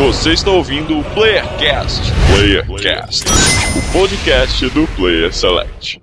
Você 0.00 0.32
está 0.32 0.50
ouvindo 0.50 0.98
o 0.98 1.04
Playercast. 1.12 2.00
Playercast, 2.34 3.26
o 3.76 3.92
podcast 3.92 4.70
do 4.70 4.86
Player 4.96 5.30
Select. 5.30 6.02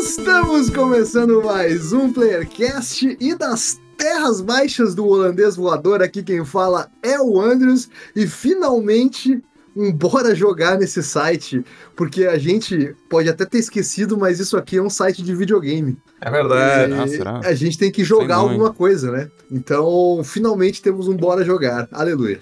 Estamos 0.00 0.70
começando 0.70 1.42
mais 1.44 1.92
um 1.92 2.10
Playercast 2.10 3.14
e 3.20 3.34
das 3.34 3.78
terras 3.98 4.40
baixas 4.40 4.94
do 4.94 5.06
holandês 5.06 5.54
voador, 5.54 6.02
aqui 6.02 6.22
quem 6.22 6.46
fala 6.46 6.90
é 7.02 7.20
o 7.20 7.38
Andrews 7.38 7.90
e 8.16 8.26
finalmente 8.26 9.38
um 9.76 9.92
bora 9.92 10.34
jogar 10.34 10.78
nesse 10.78 11.02
site, 11.02 11.62
porque 11.94 12.24
a 12.24 12.38
gente 12.38 12.96
pode 13.10 13.28
até 13.28 13.44
ter 13.44 13.58
esquecido, 13.58 14.16
mas 14.16 14.40
isso 14.40 14.56
aqui 14.56 14.78
é 14.78 14.82
um 14.82 14.88
site 14.88 15.22
de 15.22 15.34
videogame. 15.34 15.98
É 16.20 16.30
verdade. 16.30 16.92
E 16.92 16.94
Ah, 16.94 17.06
será? 17.06 17.40
A 17.44 17.54
gente 17.54 17.76
tem 17.76 17.92
que 17.92 18.02
jogar 18.02 18.36
alguma 18.36 18.72
coisa, 18.72 19.12
né? 19.12 19.30
Então, 19.50 20.22
finalmente 20.24 20.80
temos 20.80 21.06
um 21.06 21.16
bora 21.16 21.44
jogar. 21.44 21.86
Aleluia. 21.92 22.40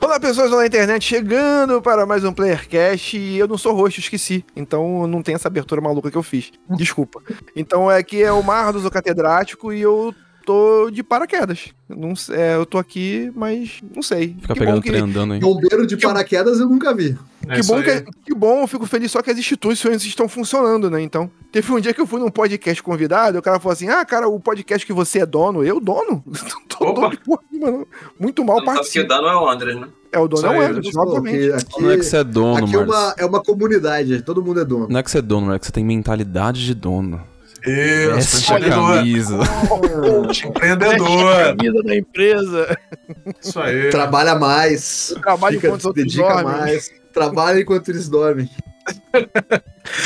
Olá, 0.00 0.20
pessoas 0.20 0.50
na 0.50 0.66
internet, 0.66 1.02
chegando 1.02 1.80
para 1.80 2.04
mais 2.04 2.24
um 2.24 2.32
Playercast 2.32 3.16
e 3.16 3.38
eu 3.38 3.48
não 3.48 3.56
sou 3.56 3.72
roxo, 3.74 4.00
esqueci. 4.00 4.44
Então 4.54 5.06
não 5.06 5.22
tem 5.22 5.34
essa 5.34 5.48
abertura 5.48 5.80
maluca 5.80 6.10
que 6.10 6.18
eu 6.18 6.22
fiz. 6.22 6.50
Desculpa. 6.76 7.22
Então 7.56 7.88
aqui 7.88 8.22
é 8.22 8.30
o 8.30 8.42
Mardos, 8.42 8.84
o 8.84 8.90
catedrático, 8.90 9.72
e 9.72 9.80
eu 9.80 10.14
tô 10.44 10.90
de 10.90 11.02
paraquedas. 11.02 11.68
Não, 11.88 12.14
sei- 12.14 12.36
é, 12.36 12.56
eu 12.56 12.66
tô 12.66 12.78
aqui, 12.78 13.30
mas 13.34 13.80
não 13.94 14.02
sei. 14.02 14.36
Fica 14.40 14.54
que 14.54 14.60
pegando 14.60 14.76
bom 14.76 14.80
que, 14.82 14.88
trem 14.90 15.02
andando 15.02 15.32
aí. 15.34 15.40
Bombeiro 15.40 15.86
de 15.86 15.96
paraquedas 15.96 16.60
eu 16.60 16.68
nunca 16.68 16.94
vi. 16.94 17.16
que, 17.54 17.62
bom 17.66 17.82
que, 17.82 18.04
que 18.26 18.34
bom, 18.34 18.62
eu 18.62 18.66
fico 18.66 18.86
feliz 18.86 19.10
só 19.10 19.22
que 19.22 19.30
as 19.30 19.38
instituições 19.38 20.04
estão 20.04 20.28
funcionando, 20.28 20.90
né? 20.90 21.00
Então, 21.00 21.30
teve 21.52 21.70
um 21.72 21.80
dia 21.80 21.92
que 21.94 22.00
eu 22.00 22.06
fui 22.06 22.20
num 22.20 22.30
podcast 22.30 22.82
convidado, 22.82 23.36
e 23.36 23.40
o 23.40 23.42
cara 23.42 23.58
falou 23.60 23.72
assim: 23.72 23.88
Ah, 23.88 24.04
cara, 24.04 24.28
o 24.28 24.38
podcast 24.40 24.86
que 24.86 24.92
você 24.92 25.20
é 25.20 25.26
dono, 25.26 25.64
eu 25.64 25.80
dono? 25.80 26.22
Tô 26.68 26.86
Opa. 26.86 27.00
dono 27.02 27.10
de 27.10 27.18
porra 27.18 27.42
não. 27.52 27.86
Muito 28.18 28.44
mal 28.44 28.60
Não 28.60 28.74
sabe 28.74 28.88
que 28.90 29.00
o 29.00 29.08
dano 29.08 29.28
é 29.28 29.36
o 29.36 29.48
Andres, 29.48 29.76
né? 29.76 29.88
É, 30.12 30.18
o 30.18 30.28
dono 30.28 30.42
Isso 30.80 30.96
é 30.96 31.02
o 31.02 31.06
obviamente. 31.08 31.38
que 31.38 31.52
aqui, 31.52 31.82
Não 31.82 31.90
é 31.90 31.96
que 31.96 32.04
você 32.04 32.16
é 32.18 32.24
dono, 32.24 32.64
aqui 32.64 32.76
é 32.76 32.78
uma, 32.78 33.14
é 33.18 33.24
uma 33.26 33.42
comunidade, 33.42 34.22
todo 34.22 34.42
mundo 34.44 34.60
é 34.60 34.64
dono. 34.64 34.86
Não 34.88 34.98
é 35.00 35.02
que 35.02 35.10
você 35.10 35.18
é 35.18 35.22
dono, 35.22 35.52
é 35.52 35.58
que 35.58 35.66
você 35.66 35.72
tem 35.72 35.84
mentalidade 35.84 36.64
de 36.64 36.74
dono. 36.74 37.20
Isso, 37.66 38.14
Veste 38.14 38.52
a 38.52 38.56
empreendedor. 38.56 38.94
camisa. 38.96 39.38
Empreendedor. 40.46 41.56
Vida 41.60 41.82
da 41.82 41.96
empresa. 41.96 42.78
Isso 43.42 43.60
aí. 43.60 43.90
Trabalha 43.90 44.34
mais. 44.34 45.14
Trabalho 45.22 45.54
fica- 45.60 45.68
enquanto 45.68 45.92
dedica 45.92 46.28
dormem. 46.28 46.44
mais. 46.44 46.90
Trabalha 47.12 47.60
enquanto 47.60 47.88
eles 47.88 48.08
dormem. 48.08 48.50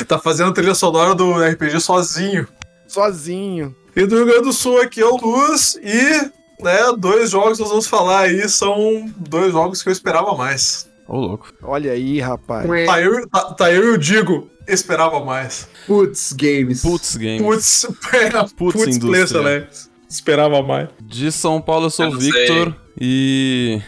Tá 0.07 0.19
fazendo 0.19 0.53
trilha 0.53 0.75
sonora 0.75 1.15
do 1.15 1.33
RPG 1.43 1.81
sozinho. 1.81 2.47
Sozinho. 2.87 3.75
E 3.97 4.07
do 4.07 4.17
Rio 4.17 4.27
Grande 4.27 4.43
do 4.43 4.53
Sul 4.53 4.81
aqui 4.81 5.01
é 5.01 5.05
o 5.07 5.17
Luz 5.17 5.77
e, 5.83 6.63
né, 6.63 6.79
dois 6.97 7.31
jogos 7.31 7.55
que 7.57 7.61
nós 7.63 7.71
vamos 7.71 7.87
falar 7.87 8.21
aí 8.21 8.49
são 8.49 9.11
dois 9.17 9.53
jogos 9.53 9.83
que 9.83 9.89
eu 9.89 9.93
esperava 9.93 10.35
mais. 10.37 10.89
Ô, 11.09 11.17
louco. 11.19 11.49
Olha 11.63 11.93
aí, 11.93 12.21
rapaz. 12.21 12.67
Tá 12.87 13.01
eu, 13.01 13.29
tá, 13.29 13.45
tá 13.55 13.73
eu 13.73 13.85
e 13.93 13.95
o 13.95 13.99
Digo, 13.99 14.49
esperava 14.69 15.25
mais. 15.25 15.69
Putz, 15.87 16.33
games. 16.33 16.83
Putz 16.83 17.17
Games. 17.17 17.43
Putz, 17.43 17.85
é, 18.13 18.31
Putz, 18.31 18.53
putz, 18.55 18.73
Play 18.83 18.95
indústria. 18.95 19.27
Select. 19.27 19.89
Esperava 20.09 20.63
mais. 20.63 20.89
De 21.03 21.31
São 21.33 21.61
Paulo 21.61 21.87
eu 21.87 21.91
sou 21.91 22.07
Eu 22.07 22.13
o 22.13 22.19
Victor 22.19 22.75
e. 23.01 23.81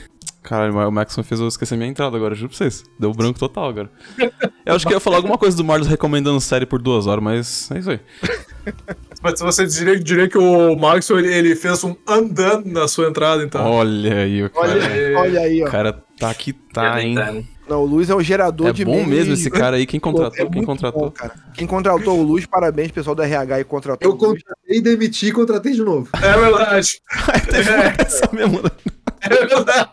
Caralho, 0.42 0.74
o 0.74 0.90
Max 0.90 1.16
me 1.16 1.22
fez 1.22 1.38
eu 1.38 1.46
esquecer 1.46 1.76
minha 1.76 1.88
entrada 1.88 2.16
agora, 2.16 2.34
juro 2.34 2.48
pra 2.48 2.56
vocês. 2.58 2.82
Deu 2.98 3.12
branco 3.12 3.38
total 3.38 3.68
agora. 3.68 3.90
Eu 4.64 4.74
acho 4.74 4.86
que 4.86 4.92
eu 4.92 4.96
ia 4.96 5.00
falar 5.00 5.16
alguma 5.16 5.36
coisa 5.36 5.56
do 5.56 5.64
Marlos 5.64 5.88
recomendando 5.88 6.40
série 6.40 6.64
por 6.64 6.80
duas 6.80 7.06
horas, 7.06 7.22
mas 7.24 7.70
é 7.72 7.78
isso 7.78 7.90
aí. 7.90 8.00
Mas 9.22 9.40
você 9.40 9.66
diria, 9.66 9.98
diria 9.98 10.28
que 10.28 10.38
o 10.38 10.76
Max 10.76 11.10
ele, 11.10 11.32
ele 11.32 11.56
fez 11.56 11.82
um 11.84 11.94
andando 12.06 12.66
na 12.66 12.86
sua 12.88 13.08
entrada, 13.08 13.42
então. 13.42 13.64
Olha 13.64 14.18
aí, 14.18 14.44
o 14.44 14.50
Olha, 14.54 14.80
cara. 14.80 15.18
olha 15.18 15.40
aí, 15.40 15.62
O 15.62 15.66
ó. 15.66 15.70
cara 15.70 16.04
tá 16.18 16.32
que 16.32 16.52
tá, 16.52 17.02
hein? 17.02 17.46
Não, 17.70 17.82
o 17.82 17.86
Luz 17.86 18.10
é 18.10 18.14
o 18.16 18.20
gerador 18.20 18.66
É 18.68 18.72
de 18.72 18.84
bom 18.84 18.96
memes. 18.96 19.08
mesmo 19.08 19.34
esse 19.34 19.48
cara 19.48 19.76
aí. 19.76 19.86
Quem 19.86 20.00
contratou? 20.00 20.44
é 20.46 20.50
Quem 20.50 20.64
contratou? 20.64 21.00
bom, 21.02 21.10
cara. 21.12 21.34
Quem 21.54 21.66
contratou 21.68 22.18
o 22.18 22.22
Luz, 22.22 22.44
parabéns, 22.44 22.90
pessoal 22.90 23.14
do 23.14 23.22
RH 23.22 23.60
e 23.60 23.64
contratou 23.64 24.10
Eu 24.10 24.16
contratei, 24.16 24.80
demiti 24.80 25.26
e 25.28 25.32
contratei 25.32 25.72
de 25.72 25.82
novo. 25.84 26.08
É 26.20 26.36
verdade. 26.38 27.00
É, 27.52 28.02
Essa 28.04 28.28
mesmo. 28.32 28.60
né? 28.62 28.70
é 29.22 29.46
verdade. 29.46 29.88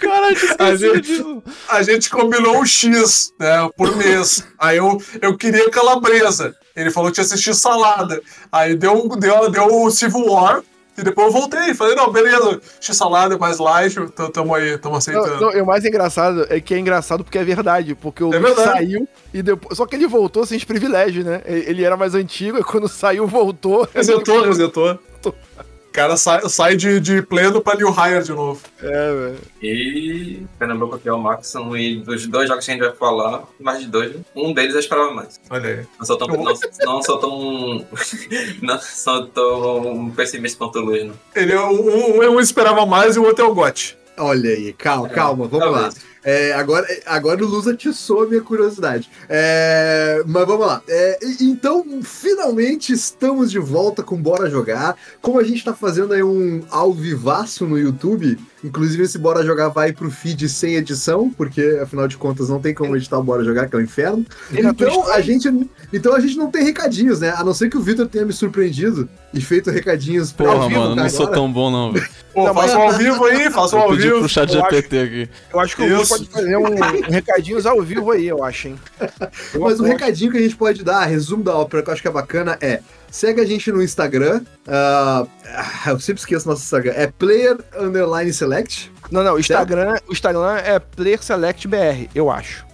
Caralho, 0.00 0.36
tinha 0.36 0.56
A 0.58 0.72
esquecido 0.74 0.94
gente- 1.04 1.42
a 1.68 1.82
gente 1.82 2.10
combinou 2.10 2.58
um 2.60 2.66
X, 2.66 3.32
né, 3.38 3.68
por 3.76 3.96
mês. 3.96 4.44
Aí 4.58 4.76
eu, 4.78 5.00
eu 5.20 5.36
queria 5.36 5.70
calabresa. 5.70 6.54
Ele 6.74 6.90
falou 6.90 7.10
que 7.10 7.14
tinha 7.14 7.24
assistido 7.24 7.54
salada. 7.54 8.20
Aí 8.50 8.74
deu, 8.74 9.08
deu, 9.16 9.50
deu 9.50 9.82
o 9.82 9.90
Civil 9.90 10.26
War. 10.26 10.62
E 11.02 11.04
depois 11.04 11.26
eu 11.26 11.32
voltei. 11.32 11.74
Falei, 11.74 11.94
não, 11.94 12.10
beleza. 12.10 12.60
X 12.80 12.96
salada 12.96 13.34
é 13.34 13.38
mais 13.38 13.58
light. 13.58 13.94
Tamo, 14.12 14.30
tamo 14.30 14.54
aí, 14.54 14.78
tamo 14.78 14.92
Não, 14.92 14.98
aceitando. 14.98 15.40
não, 15.40 15.52
e 15.52 15.60
o 15.60 15.66
mais 15.66 15.84
engraçado 15.84 16.46
é 16.48 16.60
que 16.60 16.72
é 16.72 16.78
engraçado 16.78 17.24
porque 17.24 17.38
é 17.38 17.44
verdade, 17.44 17.94
porque 17.94 18.22
o 18.22 18.32
É 18.32 18.38
verdade. 18.38 18.70
saiu 18.70 19.08
e 19.34 19.42
depois. 19.42 19.76
Só 19.76 19.84
que 19.84 19.96
ele 19.96 20.06
voltou 20.06 20.46
sem 20.46 20.56
os 20.56 20.64
privilégios, 20.64 21.24
né? 21.24 21.42
Ele 21.44 21.84
era 21.84 21.96
mais 21.96 22.14
antigo 22.14 22.56
e 22.58 22.62
quando 22.64 22.88
saiu, 22.88 23.26
voltou. 23.26 23.88
Resetou, 23.92 24.42
resetou. 24.42 24.98
O 25.24 25.71
cara 25.92 26.16
sai, 26.16 26.48
sai 26.48 26.76
de, 26.76 26.98
de 26.98 27.22
pleno 27.22 27.60
pra 27.60 27.76
New 27.76 27.88
Hire 27.88 28.24
de 28.24 28.32
novo. 28.32 28.60
É, 28.82 29.12
velho. 29.14 29.38
E 29.62 30.42
Pernambuco 30.58 30.96
aqui 30.96 31.08
é 31.08 31.12
o 31.12 31.18
Maxon. 31.18 31.76
E 31.76 31.96
dos 31.96 32.26
dois 32.26 32.48
jogos 32.48 32.64
que 32.64 32.70
a 32.70 32.74
gente 32.74 32.82
vai 32.82 32.96
falar, 32.96 33.44
mais 33.60 33.80
de 33.80 33.86
dois, 33.86 34.16
um 34.34 34.52
deles 34.52 34.74
eu 34.74 34.80
esperava 34.80 35.12
mais. 35.12 35.40
Olha 35.50 35.68
aí. 35.68 35.86
Não 35.98 36.06
sou 36.06 36.16
tão, 36.16 36.26
não, 36.28 36.44
não 36.44 37.02
sou 37.02 37.18
tão, 37.18 37.86
não 38.62 38.80
sou 38.80 39.26
tão 39.26 40.12
pessimista 40.16 40.58
quanto 40.58 40.78
o 40.78 40.82
Luiz, 40.82 41.06
não. 41.06 41.14
Ele, 41.36 41.52
é 41.52 41.60
um, 41.60 42.22
um, 42.22 42.36
um 42.36 42.40
esperava 42.40 42.86
mais 42.86 43.16
e 43.16 43.18
o 43.18 43.24
outro 43.24 43.44
é 43.44 43.48
o 43.48 43.54
GOT. 43.54 43.96
Olha 44.16 44.50
aí, 44.50 44.72
calma, 44.72 45.08
calma, 45.08 45.46
vamos 45.46 45.70
lá. 45.72 45.90
É, 46.24 46.52
agora, 46.54 46.86
agora 47.06 47.44
o 47.44 47.48
Luz 47.48 47.66
atiçou 47.66 48.22
a 48.22 48.26
minha 48.26 48.40
curiosidade. 48.40 49.10
É, 49.28 50.22
mas 50.26 50.46
vamos 50.46 50.66
lá. 50.66 50.80
É, 50.88 51.18
então, 51.40 51.84
finalmente 52.02 52.92
estamos 52.92 53.50
de 53.50 53.58
volta 53.58 54.02
com 54.02 54.16
Bora 54.16 54.48
Jogar. 54.48 54.96
Como 55.20 55.38
a 55.38 55.42
gente 55.44 55.64
tá 55.64 55.74
fazendo 55.74 56.12
aí 56.14 56.22
um 56.22 56.62
ao 56.70 56.92
vivaço 56.92 57.66
no 57.66 57.78
YouTube, 57.78 58.38
inclusive 58.62 59.02
esse 59.02 59.18
Bora 59.18 59.44
Jogar 59.44 59.68
vai 59.68 59.92
pro 59.92 60.10
feed 60.10 60.48
sem 60.48 60.76
edição, 60.76 61.28
porque 61.30 61.80
afinal 61.82 62.06
de 62.06 62.16
contas 62.16 62.48
não 62.48 62.60
tem 62.60 62.72
como 62.72 62.96
editar 62.96 63.18
o 63.18 63.22
Bora 63.22 63.42
Jogar, 63.44 63.68
que 63.68 63.74
é 63.74 63.78
o 63.78 63.82
inferno. 63.82 64.24
E 64.52 64.62
na 64.62 64.72
tua 64.72 64.86
Então 64.88 65.12
a, 65.12 65.20
gente, 65.20 65.68
então 65.92 66.14
a 66.14 66.20
gente 66.20 66.36
não 66.36 66.50
tem 66.50 66.62
recadinhos, 66.64 67.20
né? 67.20 67.30
A 67.36 67.42
não 67.42 67.52
ser 67.52 67.68
que 67.68 67.76
o 67.76 67.80
Vitor 67.82 68.06
tenha 68.06 68.24
me 68.24 68.32
surpreendido 68.32 69.08
e 69.34 69.40
feito 69.40 69.70
recadinhos 69.70 70.30
pra 70.32 70.46
Porra, 70.46 70.62
ao 70.62 70.68
vivo, 70.68 70.80
mano, 70.80 70.90
não 70.90 70.96
cara, 70.98 71.08
sou 71.10 71.22
agora. 71.26 71.36
tão 71.36 71.52
bom 71.52 71.70
não, 71.70 71.92
velho. 71.92 72.08
Pô, 72.32 72.46
Não, 72.46 72.54
mas- 72.54 72.70
faça 72.72 72.78
um 72.78 72.82
ao 72.88 72.92
vivo 72.94 73.24
aí, 73.26 73.50
faça 73.50 73.76
um 73.76 73.80
ao 73.80 73.88
pedir 73.90 74.02
vivo. 74.04 74.18
pro 74.20 74.28
chat 74.28 74.54
eu 74.54 74.64
acho- 74.64 74.74
GPT 74.76 74.98
aqui. 75.00 75.28
Eu 75.52 75.60
acho 75.60 75.76
que 75.76 75.82
o 75.82 75.88
Luz 75.96 76.02
Isso. 76.04 76.11
Pode 76.12 76.26
fazer 76.30 76.56
um, 76.56 76.66
um 76.66 77.10
recadinhos 77.10 77.66
ao 77.66 77.82
vivo 77.82 78.10
aí, 78.10 78.26
eu 78.26 78.42
acho, 78.42 78.68
hein? 78.68 78.78
Eu 79.54 79.60
Mas 79.62 79.80
um 79.80 79.84
recadinho 79.84 80.30
que 80.30 80.38
a 80.38 80.42
gente 80.42 80.56
pode 80.56 80.82
dar, 80.84 81.04
resumo 81.04 81.42
da 81.42 81.56
ópera, 81.56 81.82
que 81.82 81.88
eu 81.88 81.92
acho 81.92 82.02
que 82.02 82.08
é 82.08 82.12
bacana, 82.12 82.58
é 82.60 82.80
segue 83.10 83.40
a 83.40 83.44
gente 83.44 83.70
no 83.70 83.82
Instagram. 83.82 84.42
ah, 84.66 85.26
eu 85.86 86.00
sempre 86.00 86.20
esqueço 86.20 86.48
nosso 86.48 86.62
Instagram. 86.62 86.92
É 86.94 87.06
player 87.06 87.58
underline 87.78 88.32
select. 88.32 88.90
Não, 89.10 89.22
não, 89.22 89.34
o 89.34 89.40
Instagram, 89.40 89.94
o 90.08 90.12
Instagram 90.12 90.56
é 90.56 90.78
Player 90.78 91.22
Select 91.22 91.68
BR, 91.68 92.08
eu 92.14 92.30
acho. 92.30 92.64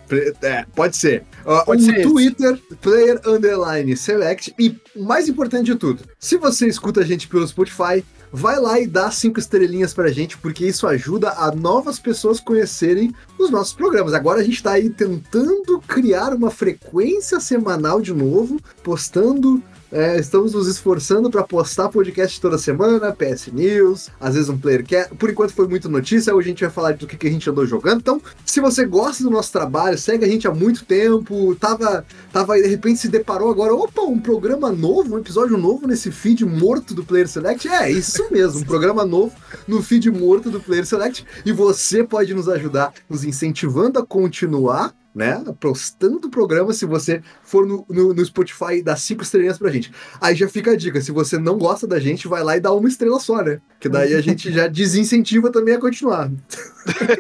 É, 0.43 0.65
pode 0.75 0.97
ser. 0.97 1.25
Ah, 1.45 1.65
Pode 1.67 1.83
o 1.83 1.85
ser 1.85 1.99
esse. 1.99 2.09
Twitter, 2.09 2.59
player 2.81 3.21
underline 3.27 3.97
select. 3.97 4.55
E 4.59 4.77
o 4.97 5.05
mais 5.05 5.29
importante 5.29 5.67
de 5.67 5.75
tudo, 5.75 6.03
se 6.19 6.37
você 6.39 6.67
escuta 6.67 7.01
a 7.01 7.05
gente 7.05 7.29
pelo 7.29 7.47
Spotify, 7.47 8.05
vai 8.33 8.59
lá 8.61 8.79
e 8.81 8.87
dá 8.87 9.11
cinco 9.11 9.39
estrelinhas 9.39 9.95
pra 9.95 10.11
gente, 10.11 10.37
porque 10.39 10.67
isso 10.67 10.87
ajuda 10.87 11.31
a 11.31 11.51
novas 11.51 11.99
pessoas 11.99 12.41
conhecerem 12.41 13.15
os 13.39 13.51
nossos 13.51 13.73
programas. 13.73 14.15
Agora 14.15 14.41
a 14.41 14.45
gente 14.45 14.63
tá 14.63 14.73
aí 14.73 14.91
tentando 14.91 15.81
criar 15.87 16.35
uma 16.35 16.51
frequência 16.51 17.41
semanal 17.41 18.01
de 18.01 18.13
novo, 18.13 18.61
postando. 18.83 19.63
É, 19.91 20.19
estamos 20.19 20.53
nos 20.53 20.69
esforçando 20.69 21.31
para 21.31 21.43
postar 21.43 21.89
podcast 21.89 22.41
toda 22.41 22.59
semana, 22.59 23.13
PS 23.13 23.49
News, 23.53 24.11
às 24.21 24.35
vezes 24.35 24.49
um 24.51 24.59
player 24.59 24.85
que 24.85 24.97
por 25.19 25.31
enquanto 25.31 25.53
foi 25.53 25.67
muito 25.67 25.89
notícia, 25.89 26.35
hoje 26.35 26.49
a 26.49 26.51
gente 26.51 26.61
vai 26.61 26.71
falar 26.71 26.93
do 26.95 27.07
que, 27.07 27.17
que 27.17 27.27
a 27.27 27.31
gente 27.31 27.49
andou 27.49 27.65
jogando. 27.65 28.01
Então, 28.01 28.21
se 28.45 28.61
você 28.61 28.85
gosta 28.85 29.23
do 29.23 29.31
nosso 29.31 29.51
trabalho, 29.51 29.97
segue 29.97 30.25
a 30.25 30.29
gente 30.29 30.47
há 30.47 30.53
muito 30.53 30.85
tempo, 30.85 31.55
tava, 31.57 32.05
tava 32.33 32.55
aí, 32.55 32.63
de 32.63 32.69
repente 32.69 32.99
se 33.01 33.09
deparou 33.09 33.51
agora, 33.51 33.75
opa, 33.75 34.03
um 34.03 34.21
programa 34.21 34.71
novo, 34.71 35.15
um 35.15 35.19
episódio 35.19 35.57
novo 35.57 35.87
nesse 35.87 36.11
feed 36.11 36.45
morto 36.45 36.95
do 36.95 37.05
Player 37.05 37.29
Select. 37.29 37.69
É, 37.69 37.91
isso 37.91 38.29
mesmo, 38.31 38.61
um 38.61 38.65
programa 38.65 39.05
novo 39.07 39.35
no 39.67 39.83
feed 39.83 40.11
morto 40.11 40.51
do 40.51 40.61
Player 40.61 40.85
Select. 40.85 41.25
E 41.47 41.53
você 41.53 42.05
pode 42.05 42.35
nos 42.35 42.49
ajudar, 42.49 42.93
nos 43.09 43.25
incentivando 43.25 43.99
a 43.99 44.07
continuar 44.07 44.93
né? 45.19 45.43
Postando 45.59 46.29
o 46.29 46.31
programa 46.31 46.73
se 46.73 46.87
você 46.87 47.21
for 47.43 47.67
no, 47.67 47.85
no, 47.89 48.15
no 48.15 48.25
Spotify 48.25 48.75
e 48.79 48.83
dar 48.83 48.97
cinco 48.97 49.25
estrelinhas 49.25 49.59
pra 49.59 49.71
gente. 49.71 49.93
Aí 50.21 50.35
já 50.37 50.49
fica 50.49 50.71
a 50.71 50.77
dica, 50.77 51.01
se 51.01 51.11
você 51.11 51.37
não 51.37 51.59
gosta 51.59 51.87
da 51.87 51.99
gente, 51.99 52.29
vai 52.29 52.43
lá 52.45 52.57
e 52.57 52.61
dá 52.61 52.73
uma 52.73 52.89
estrela 52.89 53.19
só, 53.19 53.43
né? 53.43 53.61
Que 53.81 53.89
daí 53.89 54.15
a 54.15 54.21
gente 54.21 54.51
já 54.53 54.67
desincentiva 54.69 55.51
também 55.51 55.75
a 55.75 55.81
continuar. 55.81 56.31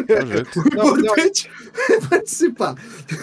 Projeto. 0.06 0.62
O 0.68 0.74
Não, 0.76 0.84
não. 0.92 0.98
importante 1.00 1.50
é 1.90 2.00
participar. 2.00 2.74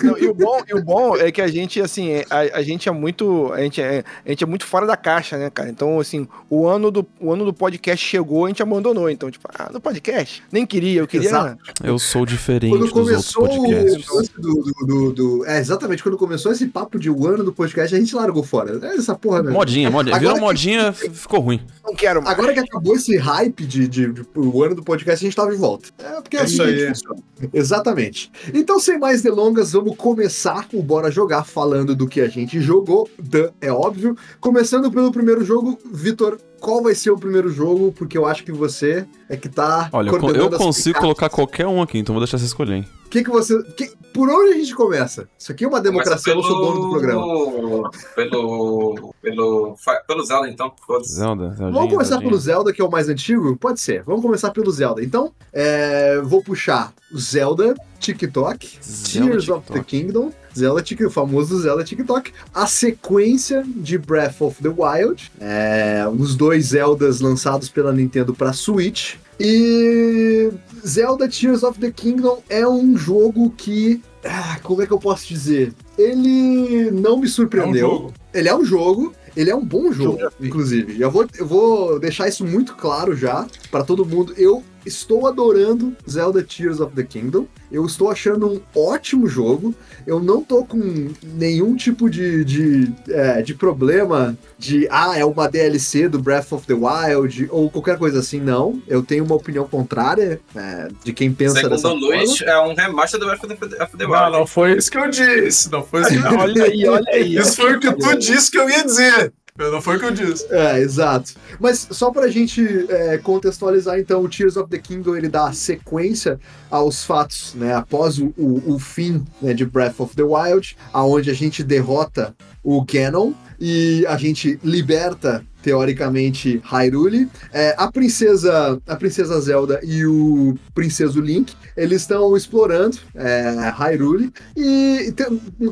Não, 0.03 0.17
e, 0.17 0.27
o 0.27 0.33
bom, 0.33 0.61
e 0.67 0.73
o 0.73 0.83
bom 0.83 1.15
é 1.17 1.31
que 1.31 1.41
a 1.41 1.47
gente, 1.47 1.81
assim, 1.81 2.11
é- 2.11 2.25
a, 2.29 2.59
a 2.59 2.61
gente 2.63 2.87
é 2.87 2.91
muito. 2.91 3.51
A 3.53 3.61
gente 3.61 3.81
é, 3.81 4.03
a 4.25 4.29
gente 4.29 4.43
é 4.43 4.47
muito 4.47 4.65
fora 4.65 4.85
da 4.85 4.95
caixa, 4.97 5.37
né, 5.37 5.49
cara? 5.49 5.69
Então, 5.69 5.99
assim, 5.99 6.27
o 6.49 6.67
ano, 6.67 6.91
do, 6.91 7.05
o 7.19 7.31
ano 7.31 7.45
do 7.45 7.53
podcast 7.53 8.05
chegou, 8.05 8.45
a 8.45 8.47
gente 8.49 8.61
abandonou. 8.61 9.09
Então, 9.09 9.31
tipo, 9.31 9.47
ah, 9.53 9.69
no 9.73 9.79
podcast? 9.81 10.43
Nem 10.51 10.65
queria, 10.65 10.99
eu 11.01 11.07
queria. 11.07 11.29
Exato. 11.29 11.57
Eu 11.83 11.97
sou 11.97 12.25
diferente 12.25 12.69
Quando 12.71 12.81
dos 12.87 12.93
outros 12.93 13.33
começou 13.33 13.43
o 13.45 13.47
podcasts. 13.47 14.09
lance 14.13 14.31
do, 14.65 14.85
do, 14.85 15.13
do- 15.13 15.45
É, 15.45 15.59
exatamente, 15.59 16.01
quando 16.03 16.17
começou 16.17 16.51
esse 16.51 16.67
papo 16.67 16.97
de 16.99 17.09
um 17.09 17.25
ano 17.27 17.43
do 17.43 17.53
podcast, 17.53 17.95
a 17.95 17.99
gente 17.99 18.15
largou 18.15 18.43
fora. 18.43 18.79
É 18.85 18.95
Essa 18.95 19.15
porra, 19.15 19.43
né? 19.43 19.51
Modinha, 19.51 19.89
modinha. 19.89 20.15
Agora 20.15 20.19
Virou 20.33 20.35
que- 20.35 20.41
modinha, 20.41 20.91
ficou 20.93 21.39
ruim. 21.39 21.61
Não 21.83 21.93
quero 21.95 22.21
mais. 22.21 22.37
Agora 22.37 22.53
que 22.53 22.59
acabou 22.59 22.95
esse 22.95 23.15
hype 23.17 23.65
de, 23.65 23.87
de, 23.87 24.11
de- 24.13 24.25
o 24.35 24.63
ano 24.63 24.75
do 24.75 24.83
podcast, 24.83 25.23
a 25.23 25.27
gente 25.27 25.35
tava 25.35 25.51
de 25.51 25.57
volta. 25.57 25.89
É 25.99 26.21
porque 26.21 26.37
É 26.37 26.41
assim 26.41 26.53
isso 26.53 26.63
aí. 26.63 26.87
funciona. 26.87 27.19
Exatamente. 27.53 28.31
Então, 28.53 28.79
sem 28.79 28.97
mais 28.99 29.21
delongas, 29.21 29.71
vamos 29.73 29.95
começar 29.97 30.67
o 30.73 30.81
Bora 30.81 31.11
Jogar 31.11 31.43
falando 31.43 31.95
do 31.95 32.07
que 32.07 32.21
a 32.21 32.27
gente 32.27 32.59
jogou. 32.61 33.09
Duh, 33.21 33.49
é 33.61 33.71
óbvio. 33.71 34.15
Começando 34.39 34.91
pelo 34.91 35.11
primeiro 35.11 35.43
jogo, 35.43 35.77
Vitor, 35.91 36.37
qual 36.65 36.81
vai 36.81 36.95
ser 36.95 37.11
o 37.11 37.15
primeiro 37.17 37.47
jogo? 37.47 37.91
Porque 37.91 38.17
eu 38.17 38.25
acho 38.25 38.43
que 38.43 38.51
você 38.51 39.05
é 39.29 39.37
que 39.37 39.47
tá. 39.47 39.87
Olha, 39.93 40.09
eu, 40.09 40.29
eu 40.35 40.49
consigo 40.49 40.99
colocar 40.99 41.29
qualquer 41.29 41.67
um 41.67 41.79
aqui, 41.79 41.99
então 41.99 42.11
vou 42.15 42.19
deixar 42.23 42.39
você 42.39 42.45
escolher, 42.45 42.77
hein? 42.77 42.87
O 43.05 43.09
que, 43.09 43.23
que 43.23 43.29
você. 43.29 43.61
que- 43.77 43.93
por 44.11 44.29
onde 44.29 44.53
a 44.53 44.57
gente 44.57 44.73
começa? 44.73 45.29
Isso 45.37 45.51
aqui 45.51 45.63
é 45.63 45.67
uma 45.67 45.79
democracia, 45.79 46.31
eu 46.31 46.37
não 46.37 46.43
sou 46.43 46.59
dono 46.59 46.81
do 46.85 46.89
programa. 46.89 47.91
Pelo. 48.15 49.13
Pelo. 49.21 49.75
Pelo 50.07 50.25
Zelda, 50.25 50.49
então. 50.49 50.73
Zelda, 51.03 51.49
Zeldinha, 51.49 51.71
Vamos 51.71 51.89
começar 51.91 52.09
Zeldinha. 52.15 52.29
pelo 52.29 52.41
Zelda, 52.41 52.73
que 52.73 52.81
é 52.81 52.85
o 52.85 52.89
mais 52.89 53.09
antigo? 53.09 53.55
Pode 53.57 53.79
ser. 53.79 54.03
Vamos 54.03 54.21
começar 54.21 54.49
pelo 54.51 54.71
Zelda. 54.71 55.03
Então, 55.03 55.31
é, 55.53 56.19
vou 56.23 56.41
puxar 56.41 56.93
o 57.13 57.19
Zelda 57.19 57.75
TikTok, 57.99 58.79
Zelda 58.83 59.29
Tears 59.29 59.49
of 59.49 59.65
the 59.67 59.73
TikTok. 59.79 59.85
Kingdom, 59.85 60.31
Zelda 60.57 60.81
Tik- 60.81 61.05
o 61.05 61.09
famoso 61.09 61.59
Zelda 61.61 61.83
TikTok, 61.83 62.31
a 62.53 62.67
sequência 62.67 63.63
de 63.65 63.97
Breath 63.97 64.41
of 64.41 64.61
the 64.61 64.69
Wild, 64.69 65.31
é, 65.39 66.05
os 66.17 66.35
dois 66.35 66.67
Zeldas 66.67 67.19
lançados 67.19 67.69
pela 67.69 67.91
Nintendo 67.91 68.33
para 68.33 68.53
Switch. 68.53 69.15
E 69.39 70.49
Zelda 70.85 71.27
Tears 71.27 71.63
of 71.63 71.77
the 71.79 71.91
Kingdom 71.91 72.41
é 72.49 72.65
um 72.67 72.97
jogo 72.97 73.49
que. 73.57 74.01
ah, 74.23 74.57
como 74.63 74.81
é 74.81 74.87
que 74.87 74.93
eu 74.93 74.99
posso 74.99 75.27
dizer? 75.27 75.73
Ele 75.97 76.89
não 76.91 77.17
me 77.17 77.23
É 77.23 77.25
um 77.25 77.31
surpreendeu. 77.31 78.13
Ele 78.33 78.47
é 78.49 78.55
um 78.55 78.63
jogo, 78.63 79.13
ele 79.35 79.49
é 79.49 79.55
um 79.55 79.63
bom 79.65 79.91
jogo, 79.91 80.19
inclusive. 80.41 80.99
Eu 81.01 81.11
vou, 81.11 81.25
eu 81.37 81.45
vou 81.45 81.99
deixar 81.99 82.27
isso 82.29 82.45
muito 82.45 82.75
claro 82.75 83.15
já 83.15 83.45
pra 83.69 83.83
todo 83.83 84.05
mundo. 84.05 84.33
Eu 84.37 84.63
estou 84.85 85.27
adorando 85.27 85.95
Zelda 86.09 86.43
Tears 86.43 86.79
of 86.79 86.95
the 86.95 87.03
Kingdom. 87.03 87.47
Eu 87.71 87.85
estou 87.85 88.09
achando 88.09 88.47
um 88.47 88.61
ótimo 88.75 89.27
jogo. 89.27 89.73
Eu 90.05 90.19
não 90.19 90.43
tô 90.43 90.63
com 90.63 91.09
nenhum 91.23 91.75
tipo 91.75 92.09
de, 92.09 92.43
de, 92.45 92.93
é, 93.09 93.41
de 93.41 93.53
problema 93.53 94.37
de, 94.57 94.87
ah, 94.89 95.17
é 95.17 95.25
uma 95.25 95.47
DLC 95.49 96.07
do 96.07 96.19
Breath 96.19 96.51
of 96.51 96.65
the 96.67 96.73
Wild 96.73 97.47
ou 97.49 97.69
qualquer 97.69 97.97
coisa 97.97 98.19
assim, 98.19 98.39
não. 98.39 98.81
Eu 98.87 99.01
tenho 99.03 99.23
uma 99.25 99.35
opinião 99.35 99.67
contrária 99.67 100.39
é, 100.55 100.87
de 101.03 101.11
quem 101.11 101.33
pensa 101.33 101.55
Segundo 101.55 101.71
dessa 101.71 101.87
o 101.89 101.95
Luiz, 101.95 102.37
forma. 102.37 102.53
é 102.53 102.59
um 102.61 102.73
remaster 102.75 103.19
do 103.19 103.25
Breath 103.25 103.43
of 103.43 103.57
the, 103.57 103.97
the 103.97 104.03
Não, 104.05 104.11
Wild. 104.11 104.31
não 104.31 104.47
foi 104.47 104.77
isso 104.77 104.91
que 104.91 104.97
eu 104.97 105.09
disse. 105.09 105.71
Não 105.71 105.83
foi 105.83 106.01
isso 106.01 106.11
que 106.11 106.17
eu 106.17 106.39
Olha 106.45 106.63
aí, 106.63 106.87
olha 106.87 107.11
aí. 107.11 107.35
Isso 107.35 107.55
foi 107.55 107.75
o 107.75 107.79
que 107.79 107.91
tu 107.91 108.17
disse 108.17 108.51
que 108.51 108.57
eu 108.57 108.69
ia 108.69 108.83
dizer. 108.83 109.33
Não 109.57 109.81
foi 109.81 109.95
o 109.95 109.99
que 109.99 110.05
eu 110.05 110.11
disse. 110.11 110.45
É, 110.53 110.79
exato. 110.79 111.33
Mas 111.61 111.87
só 111.89 112.11
pra 112.11 112.27
gente 112.27 112.61
é, 112.89 113.17
contextualizar, 113.17 113.97
então, 113.97 114.21
o 114.21 114.27
Tears 114.27 114.57
of 114.57 114.69
the 114.69 114.77
Kingdom 114.77 115.15
ele 115.15 115.29
dá 115.29 115.53
sequência 115.53 116.37
aos 116.69 117.05
fatos, 117.05 117.53
né? 117.55 117.73
Após 117.73 118.19
o, 118.19 118.33
o, 118.37 118.73
o 118.73 118.79
fim 118.79 119.25
né, 119.41 119.53
de 119.53 119.65
Breath 119.65 120.01
of 120.01 120.13
the 120.13 120.23
Wild, 120.23 120.75
aonde 120.91 121.31
a 121.31 121.33
gente 121.33 121.63
derrota 121.63 122.35
o 122.61 122.83
Ganon 122.83 123.31
e 123.59 124.05
a 124.07 124.17
gente 124.17 124.59
liberta 124.63 125.45
teoricamente 125.65 126.61
Hyrule. 126.63 127.27
É, 127.51 127.73
a 127.75 127.91
princesa, 127.91 128.79
a 128.85 128.95
princesa 128.95 129.41
Zelda 129.41 129.79
e 129.83 130.05
o 130.05 130.55
princeso 130.75 131.19
Link, 131.19 131.55
eles 131.75 132.01
estão 132.01 132.37
explorando 132.37 132.99
é, 133.15 133.73
Hyrule 133.75 134.31
e 134.55 135.11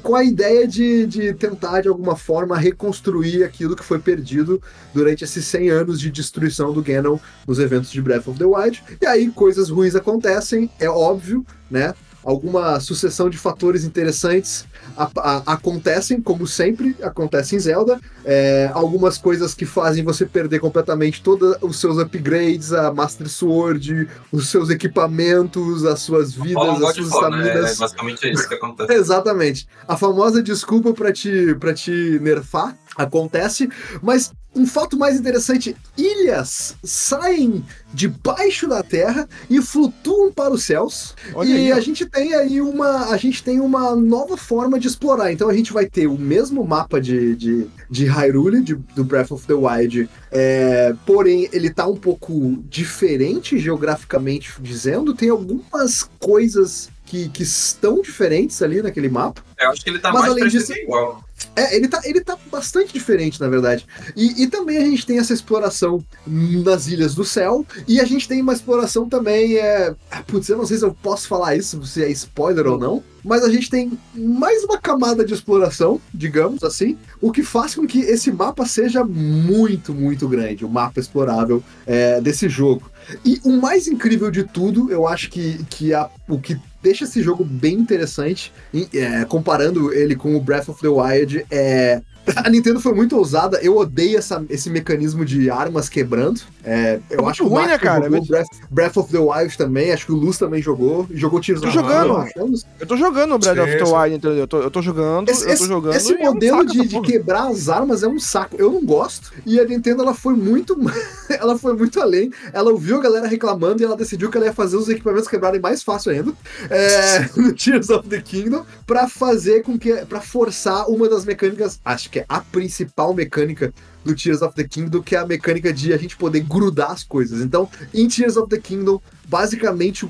com 0.02 0.16
a 0.16 0.24
ideia 0.24 0.68
de, 0.68 1.06
de 1.06 1.34
tentar 1.36 1.82
de 1.82 1.90
alguma 1.90 2.16
forma 2.16 2.58
reconstruir 2.58 3.44
aquilo 3.44 3.76
que 3.76 3.84
foi 3.84 4.00
perdido 4.00 4.60
durante 4.96 5.24
esses 5.24 5.46
100 5.46 5.70
anos 5.70 6.00
de 6.00 6.10
destruição 6.10 6.74
do 6.74 6.82
Ganon 6.82 7.20
nos 7.48 7.60
eventos 7.60 7.92
de 7.92 8.02
Breath 8.02 8.28
of 8.28 8.40
the 8.40 8.46
Wild. 8.46 8.84
E 9.00 9.06
aí 9.06 9.30
coisas 9.30 9.70
ruins 9.70 9.94
acontecem, 9.94 10.72
é 10.80 10.90
óbvio, 10.90 11.46
né? 11.70 11.94
Alguma 12.24 12.80
sucessão 12.80 13.30
de 13.30 13.38
fatores 13.38 13.84
interessantes 13.84 14.66
a- 14.98 15.10
a- 15.18 15.44
acontecem, 15.54 16.22
como 16.22 16.46
sempre 16.48 16.96
acontece 17.02 17.56
em 17.56 17.60
Zelda. 17.60 18.00
É, 18.26 18.70
algumas 18.74 19.18
coisas 19.18 19.54
que 19.54 19.66
fazem 19.66 20.04
você 20.04 20.26
perder 20.26 20.60
completamente 20.60 21.22
todos 21.22 21.56
os 21.62 21.80
seus 21.80 21.98
upgrades, 21.98 22.72
a 22.72 22.94
Master 22.94 23.28
Sword, 23.30 24.08
os 24.32 24.48
seus 24.50 24.70
equipamentos, 24.70 25.86
as 25.86 26.00
suas 26.02 26.34
vidas, 26.34 26.82
as 26.82 26.96
suas 26.96 27.12
War, 27.12 27.30
né? 27.32 27.38
É 27.38 27.42
estaminas. 27.48 27.78
basicamente 27.78 28.32
isso 28.32 28.48
que 28.48 28.56
acontece. 28.56 28.94
Exatamente. 28.94 29.68
A 29.88 29.98
famosa 29.98 30.42
desculpa 30.42 30.94
pra 30.94 31.12
te, 31.12 31.56
pra 31.60 31.74
te 31.74 32.20
nerfar 32.22 32.78
acontece, 32.98 33.70
mas 34.02 34.32
um 34.56 34.68
fato 34.68 34.98
mais 34.98 35.20
interessante: 35.20 35.76
ilhas 35.98 36.76
saem 36.84 37.64
debaixo 37.94 38.68
da 38.68 38.84
terra 38.84 39.28
e 39.50 39.62
flutuam 39.62 40.32
para 40.32 40.54
os 40.54 40.64
céus. 40.64 41.16
Olha 41.34 41.50
e 41.50 41.54
aí, 41.54 41.72
a 41.72 41.80
gente 41.80 42.06
tem 42.06 42.34
aí 42.34 42.62
uma. 42.62 43.10
A 43.10 43.18
gente 43.18 43.44
tem 43.44 43.60
uma 43.60 43.96
nova 43.96 44.38
forma 44.38 44.80
de 44.80 44.88
explorar. 44.88 45.32
Então 45.32 45.50
a 45.50 45.54
gente 45.54 45.74
vai 45.74 45.86
ter 45.86 46.08
o 46.08 46.18
mesmo 46.18 46.64
mapa 46.66 47.02
de, 47.02 47.36
de, 47.36 47.68
de 47.90 48.06
Hyrule, 48.06 48.62
de, 48.62 48.76
do 48.76 49.04
Breath 49.04 49.32
of 49.32 49.48
the 49.48 49.54
Wild. 49.54 50.10
é, 50.32 50.96
porém, 51.06 51.50
ele 51.52 51.70
tá 51.70 51.88
um 51.88 51.96
pouco 51.96 52.64
diferente 52.70 53.58
geograficamente 53.58 54.54
dizendo. 54.62 55.14
Tem 55.14 55.30
algumas 55.30 56.10
coisas 56.20 56.90
que, 57.14 57.30
que 57.30 57.44
estão 57.44 58.02
diferentes 58.02 58.60
ali 58.64 58.82
naquele 58.82 59.08
mapa. 59.08 59.44
Eu 59.60 59.70
acho 59.70 59.84
que 59.84 59.90
ele 59.92 60.00
tá 60.00 60.12
Mas 60.12 60.22
mais 60.22 60.32
além 60.32 60.48
disso- 60.48 60.74
igual. 60.74 61.24
É, 61.56 61.76
ele 61.76 61.88
tá, 61.88 62.02
ele 62.06 62.22
tá 62.22 62.38
bastante 62.52 62.92
diferente, 62.92 63.40
na 63.40 63.48
verdade. 63.48 63.86
E, 64.16 64.44
e 64.44 64.48
também 64.48 64.78
a 64.78 64.86
gente 64.86 65.06
tem 65.06 65.20
essa 65.20 65.34
exploração 65.34 66.04
nas 66.26 66.88
Ilhas 66.88 67.14
do 67.14 67.24
Céu. 67.24 67.64
E 67.88 68.00
a 68.00 68.06
gente 68.06 68.28
tem 68.28 68.42
uma 68.42 68.54
exploração 68.54 69.08
também. 69.08 69.58
É... 69.58 69.94
ah, 70.10 70.24
Putz, 70.24 70.50
eu 70.50 70.58
não 70.58 70.66
sei 70.66 70.78
se 70.78 70.86
eu 70.86 70.94
posso 71.04 71.28
falar 71.28 71.56
isso, 71.56 71.86
se 71.86 72.04
é 72.04 72.10
spoiler 72.10 72.66
ou 72.66 72.80
não. 72.80 73.04
Mas 73.24 73.44
a 73.44 73.50
gente 73.50 73.70
tem 73.70 73.92
mais 74.16 74.64
uma 74.64 74.80
camada 74.80 75.24
de 75.24 75.34
exploração, 75.34 76.02
digamos 76.14 76.64
assim. 76.64 76.98
O 77.22 77.32
que 77.32 77.44
faz 77.44 77.76
com 77.76 77.86
que 77.86 78.00
esse 78.00 78.32
mapa 78.32 78.66
seja 78.66 79.04
muito, 79.04 79.94
muito 79.94 80.28
grande. 80.28 80.66
O 80.66 80.70
mapa 80.70 81.00
explorável 81.00 81.64
é, 81.86 82.20
desse 82.22 82.50
jogo. 82.50 82.90
E 83.24 83.40
o 83.44 83.52
mais 83.52 83.88
incrível 83.88 84.32
de 84.32 84.44
tudo, 84.44 84.92
eu 84.92 85.08
acho 85.08 85.30
que, 85.30 85.64
que 85.70 85.94
a, 85.94 86.10
o 86.28 86.40
que 86.40 86.60
deixa 86.84 87.06
esse 87.06 87.24
jogo 87.24 87.46
bem 87.46 87.76
interessante, 87.76 88.52
e, 88.74 88.88
é, 88.94 89.24
comparando 89.24 89.94
ele 89.94 90.16
com 90.16 90.36
o 90.36 90.42
Breath 90.42 90.68
of 90.68 90.82
the 90.82 90.90
Wild, 90.90 91.46
é. 91.50 92.02
A 92.38 92.50
Nintendo 92.50 92.80
foi 92.80 92.94
muito 92.94 93.18
ousada, 93.18 93.60
eu 93.62 93.78
odeio 93.78 94.18
essa, 94.18 94.46
esse 94.50 94.70
mecanismo 94.70 95.26
de 95.26 95.50
armas 95.50 95.90
quebrando. 95.90 96.42
É, 96.66 97.00
eu 97.10 97.18
muito 97.18 97.30
acho 97.30 97.48
ruim, 97.48 97.66
né, 97.66 97.78
cara? 97.78 98.04
jogou 98.06 98.18
Muito- 98.18 98.28
Breath, 98.30 98.48
Breath 98.72 98.98
of 98.98 99.12
the 99.12 99.20
Wild 99.20 99.58
também, 99.58 99.92
acho 99.92 100.06
que 100.06 100.12
o 100.14 100.16
Luz 100.16 100.38
também 100.38 100.62
jogou, 100.62 101.06
jogou 101.12 101.42
Tears 101.42 101.60
Tô 101.60 101.68
of 101.68 101.76
the 101.78 101.84
jogando. 101.84 102.20
Wild. 102.38 102.64
Eu 102.80 102.88
tô 102.88 102.96
jogando 102.96 103.36
o 103.36 103.40
Breath 103.40 103.60
of 103.60 103.78
the. 103.78 103.84
Wild, 103.84 104.16
entendeu? 104.16 104.38
Eu 104.38 104.48
tô, 104.48 104.62
eu 104.62 104.72
tô 104.72 104.82
jogando, 104.82 105.30
Esse, 105.30 105.50
eu 105.50 105.58
tô 105.58 105.66
jogando. 105.66 105.96
esse 105.96 106.14
e 106.14 106.16
é 106.22 106.30
um 106.30 106.34
modelo 106.34 106.66
de, 106.66 106.88
de 106.88 107.02
quebrar 107.02 107.48
as 107.50 107.68
armas 107.68 108.02
é 108.04 108.08
um 108.08 108.20
saco. 108.20 108.56
Eu 108.58 108.72
não 108.72 108.84
gosto. 108.86 109.34
E 109.46 109.60
a 109.60 109.66
Nintendo 109.66 110.04
ela 110.04 110.14
foi 110.14 110.34
muito, 110.36 110.78
ela 111.30 111.58
foi 111.58 111.74
muito 111.76 112.00
além. 112.00 112.32
Ela 112.54 112.72
ouviu 112.72 112.98
a 112.98 113.02
galera 113.02 113.28
reclamando 113.28 113.82
e 113.82 113.86
ela 113.86 113.98
decidiu 113.98 114.30
que 114.30 114.38
ela 114.38 114.46
ia 114.46 114.54
fazer 114.54 114.78
os 114.78 114.88
equipamentos 114.88 115.28
quebrarem 115.28 115.60
mais 115.60 115.84
fácil 115.84 116.12
ainda 116.12 116.32
é, 116.70 117.30
no 117.36 117.54
Tears 117.54 117.90
of 117.90 118.08
the 118.08 118.22
Kingdom 118.22 118.66
para 118.88 119.08
fazer 119.10 119.64
com 119.64 119.78
que, 119.78 119.94
para 120.06 120.22
forçar 120.22 120.88
uma 120.90 121.10
das 121.10 121.26
mecânicas, 121.26 121.80
acho 121.84 122.10
que 122.10 122.20
é 122.20 122.26
a 122.30 122.40
principal 122.40 123.14
mecânica 123.14 123.74
do 124.04 124.16
Tears 124.16 124.42
of 124.42 124.56
the 124.56 124.64
Kingdom, 124.64 125.02
que 125.02 125.16
é 125.16 125.20
a 125.20 125.26
mecânica 125.26 125.72
de 125.72 125.94
a 125.94 125.98
gente 125.98 126.16
poder 126.16 126.42
grudar 126.42 126.92
as 126.92 127.04
coisas. 127.04 127.42
Então, 127.42 127.70
em 127.94 128.08
Tears 128.08 128.38
of 128.38 128.50
the 128.50 128.58
Kingdom, 128.58 129.02
basicamente 129.28 130.08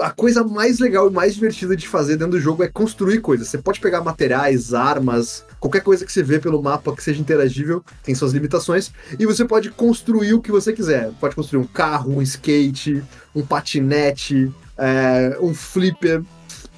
a 0.00 0.10
coisa 0.10 0.44
mais 0.44 0.78
legal 0.78 1.08
e 1.08 1.12
mais 1.12 1.34
divertida 1.34 1.76
de 1.76 1.86
fazer 1.88 2.16
dentro 2.16 2.32
do 2.32 2.40
jogo 2.40 2.62
é 2.62 2.68
construir 2.68 3.20
coisas. 3.20 3.48
Você 3.48 3.58
pode 3.58 3.80
pegar 3.80 4.02
materiais, 4.02 4.74
armas, 4.74 5.44
qualquer 5.60 5.82
coisa 5.82 6.04
que 6.04 6.12
você 6.12 6.22
vê 6.22 6.38
pelo 6.38 6.62
mapa 6.62 6.94
que 6.94 7.02
seja 7.02 7.20
interagível, 7.20 7.84
tem 8.02 8.14
suas 8.14 8.32
limitações, 8.32 8.90
e 9.18 9.24
você 9.24 9.44
pode 9.44 9.70
construir 9.70 10.34
o 10.34 10.40
que 10.40 10.50
você 10.50 10.72
quiser. 10.72 11.10
Pode 11.20 11.34
construir 11.34 11.60
um 11.60 11.66
carro, 11.66 12.16
um 12.16 12.22
skate, 12.22 13.02
um 13.34 13.44
patinete, 13.44 14.52
é, 14.76 15.38
um 15.40 15.54
flipper, 15.54 16.22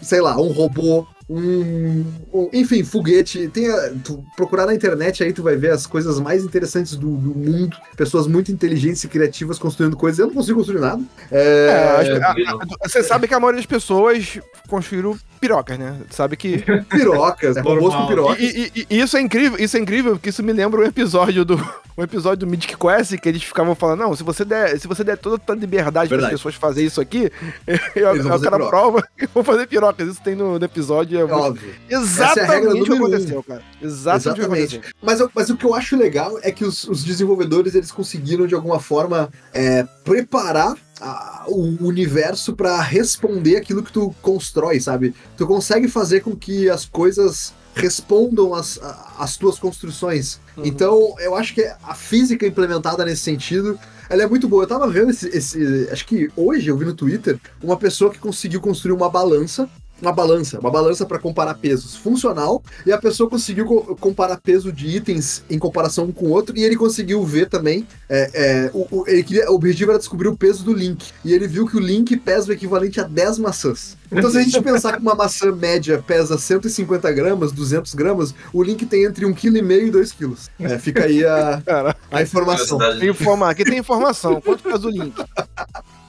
sei 0.00 0.20
lá, 0.20 0.36
um 0.40 0.52
robô. 0.52 1.06
Um, 1.28 2.04
enfim, 2.52 2.82
foguete. 2.82 3.48
Tem 3.48 3.68
a- 3.70 3.92
tu 4.04 4.24
procurar 4.36 4.66
na 4.66 4.74
internet 4.74 5.22
aí, 5.22 5.32
tu 5.32 5.42
vai 5.42 5.56
ver 5.56 5.70
as 5.72 5.86
coisas 5.86 6.18
mais 6.18 6.42
interessantes 6.44 6.96
do, 6.96 7.08
do 7.16 7.34
mundo. 7.38 7.76
Pessoas 7.96 8.26
muito 8.26 8.50
inteligentes 8.50 9.04
e 9.04 9.08
criativas 9.08 9.58
construindo 9.58 9.96
coisas. 9.96 10.18
Eu 10.18 10.26
não 10.28 10.34
consigo 10.34 10.58
construir 10.58 10.80
nada. 10.80 11.02
É, 11.30 11.96
É, 12.00 12.04
que- 12.04 12.24
a- 12.24 12.30
a- 12.52 12.88
você 12.88 13.02
sabe 13.02 13.28
que 13.28 13.34
a 13.34 13.40
maioria 13.40 13.58
das 13.58 13.66
pessoas 13.66 14.38
construíram 14.68 15.18
pirocas, 15.38 15.78
né? 15.78 15.96
Sabe 16.10 16.36
que. 16.36 16.58
pirocas, 16.90 17.56
é 17.56 17.60
robôs 17.60 17.94
com 17.94 18.00
Normal. 18.02 18.08
pirocas. 18.08 18.38
E, 18.40 18.44
e- 18.46 18.72
e- 18.80 18.86
e 18.90 19.00
isso 19.00 19.16
é 19.16 19.20
incrível, 19.20 19.58
isso 19.58 19.76
é 19.76 19.80
incrível, 19.80 20.12
porque 20.12 20.28
isso 20.30 20.42
me 20.42 20.52
lembra 20.52 20.80
um 20.80 20.84
episódio 20.84 21.44
do. 21.44 21.56
Um 21.96 22.02
episódio 22.04 22.38
do 22.38 22.46
Mythic 22.46 22.76
Quest 22.76 23.16
que 23.18 23.28
eles 23.28 23.42
ficavam 23.42 23.74
falando, 23.74 23.98
não, 23.98 24.14
se 24.14 24.22
você 24.22 24.44
der, 24.44 24.78
se 24.78 24.86
você 24.86 25.02
der 25.02 25.18
toda 25.18 25.42
a 25.48 25.54
liberdade 25.56 26.08
para 26.08 26.26
as 26.26 26.30
pessoas 26.30 26.54
fazerem 26.54 26.86
isso 26.86 27.00
aqui, 27.00 27.28
eu, 27.96 28.14
eu 28.14 28.22
fazer 28.22 28.48
cara 28.50 28.68
prova 28.68 29.02
e 29.20 29.26
vão 29.26 29.42
fazer 29.42 29.66
pirocas. 29.66 30.06
Isso 30.08 30.22
tem 30.22 30.36
no, 30.36 30.60
no 30.60 30.64
episódio. 30.64 31.18
É 31.18 31.22
É 31.22 31.24
muito- 31.24 31.40
óbvio. 31.40 31.74
exatamente 31.90 32.38
é 32.38 32.42
a 32.42 32.46
regra 32.54 32.70
o 32.70 32.84
que 32.84 32.92
um. 32.92 32.96
aconteceu, 32.96 33.42
cara. 33.42 33.62
Exatamente, 33.82 34.28
o 34.28 34.34
que 34.34 34.40
Exatamente. 34.40 34.80
Mas, 35.02 35.18
eu- 35.20 35.30
mas 35.34 35.50
o 35.50 35.56
que 35.56 35.64
eu 35.66 35.74
acho 35.74 35.96
legal 35.96 36.38
é 36.42 36.52
que 36.52 36.64
os, 36.64 36.84
os 36.84 37.02
desenvolvedores 37.02 37.74
eles 37.74 37.90
conseguiram 37.90 38.46
de 38.46 38.54
alguma 38.54 38.78
forma 38.78 39.28
é, 39.52 39.84
preparar 40.04 40.74
a- 41.00 41.44
o 41.48 41.86
universo 41.86 42.54
para 42.54 42.80
responder 42.80 43.56
aquilo 43.56 43.82
que 43.82 43.92
tu 43.92 44.14
constrói, 44.22 44.80
sabe? 44.80 45.14
Tu 45.36 45.46
consegue 45.46 45.88
fazer 45.88 46.20
com 46.20 46.34
que 46.36 46.68
as 46.68 46.84
coisas 46.84 47.52
respondam 47.74 48.54
às, 48.54 48.78
a- 48.82 49.14
às 49.18 49.36
tuas 49.36 49.58
construções. 49.58 50.40
Uhum. 50.56 50.64
Então, 50.66 51.14
eu 51.20 51.34
acho 51.36 51.54
que 51.54 51.62
a 51.82 51.94
física 51.94 52.46
implementada 52.46 53.04
nesse 53.04 53.22
sentido, 53.22 53.78
ela 54.10 54.22
é 54.22 54.26
muito 54.26 54.48
boa. 54.48 54.64
Eu 54.64 54.68
tava 54.68 54.88
vendo 54.88 55.10
esse, 55.10 55.28
esse- 55.28 55.88
acho 55.92 56.04
que 56.06 56.28
hoje 56.36 56.68
eu 56.68 56.76
vi 56.76 56.84
no 56.84 56.94
Twitter 56.94 57.38
uma 57.62 57.76
pessoa 57.76 58.10
que 58.10 58.18
conseguiu 58.18 58.60
construir 58.60 58.92
uma 58.94 59.08
balança 59.08 59.68
uma 60.00 60.12
balança, 60.12 60.58
uma 60.60 60.70
balança 60.70 61.04
para 61.04 61.18
comparar 61.18 61.54
pesos 61.54 61.96
funcional, 61.96 62.62
e 62.86 62.92
a 62.92 62.98
pessoa 62.98 63.28
conseguiu 63.28 63.64
co- 63.66 63.96
comparar 63.96 64.36
peso 64.40 64.72
de 64.72 64.86
itens 64.86 65.42
em 65.50 65.58
comparação 65.58 66.04
um 66.04 66.12
com 66.12 66.26
o 66.26 66.30
outro, 66.30 66.56
e 66.56 66.62
ele 66.64 66.76
conseguiu 66.76 67.24
ver 67.24 67.48
também, 67.48 67.86
é, 68.08 68.30
é, 68.34 68.70
o, 68.72 68.86
o- 69.00 69.04
ele 69.08 69.22
queria- 69.22 69.50
o 69.50 69.54
objetivo 69.54 69.90
era 69.90 69.98
descobrir 69.98 70.28
o 70.28 70.36
peso 70.36 70.62
do 70.64 70.72
Link, 70.72 71.10
e 71.24 71.32
ele 71.32 71.48
viu 71.48 71.66
que 71.66 71.76
o 71.76 71.80
Link 71.80 72.16
pesa 72.16 72.48
o 72.48 72.52
equivalente 72.52 73.00
a 73.00 73.04
10 73.04 73.38
maçãs. 73.38 73.96
Então 74.10 74.30
se 74.30 74.38
a 74.38 74.42
gente 74.42 74.62
pensar 74.62 74.94
que 74.94 75.02
uma 75.02 75.14
maçã 75.14 75.52
média 75.52 76.02
pesa 76.06 76.38
150 76.38 77.12
gramas, 77.12 77.52
200 77.52 77.92
gramas, 77.94 78.34
o 78.54 78.62
Link 78.62 78.86
tem 78.86 79.04
entre 79.04 79.26
1,5 79.26 79.34
kg 79.34 79.86
e 79.86 79.90
2 79.90 80.12
kg. 80.12 80.34
É, 80.60 80.78
fica 80.78 81.04
aí 81.04 81.24
a, 81.26 81.62
a 82.10 82.22
informação. 82.22 82.78
Tem 83.00 83.10
informa- 83.10 83.50
aqui 83.50 83.64
tem 83.64 83.78
informação. 83.78 84.40
Quanto 84.40 84.62
faz 84.62 84.82
o 84.84 84.88
link? 84.88 85.14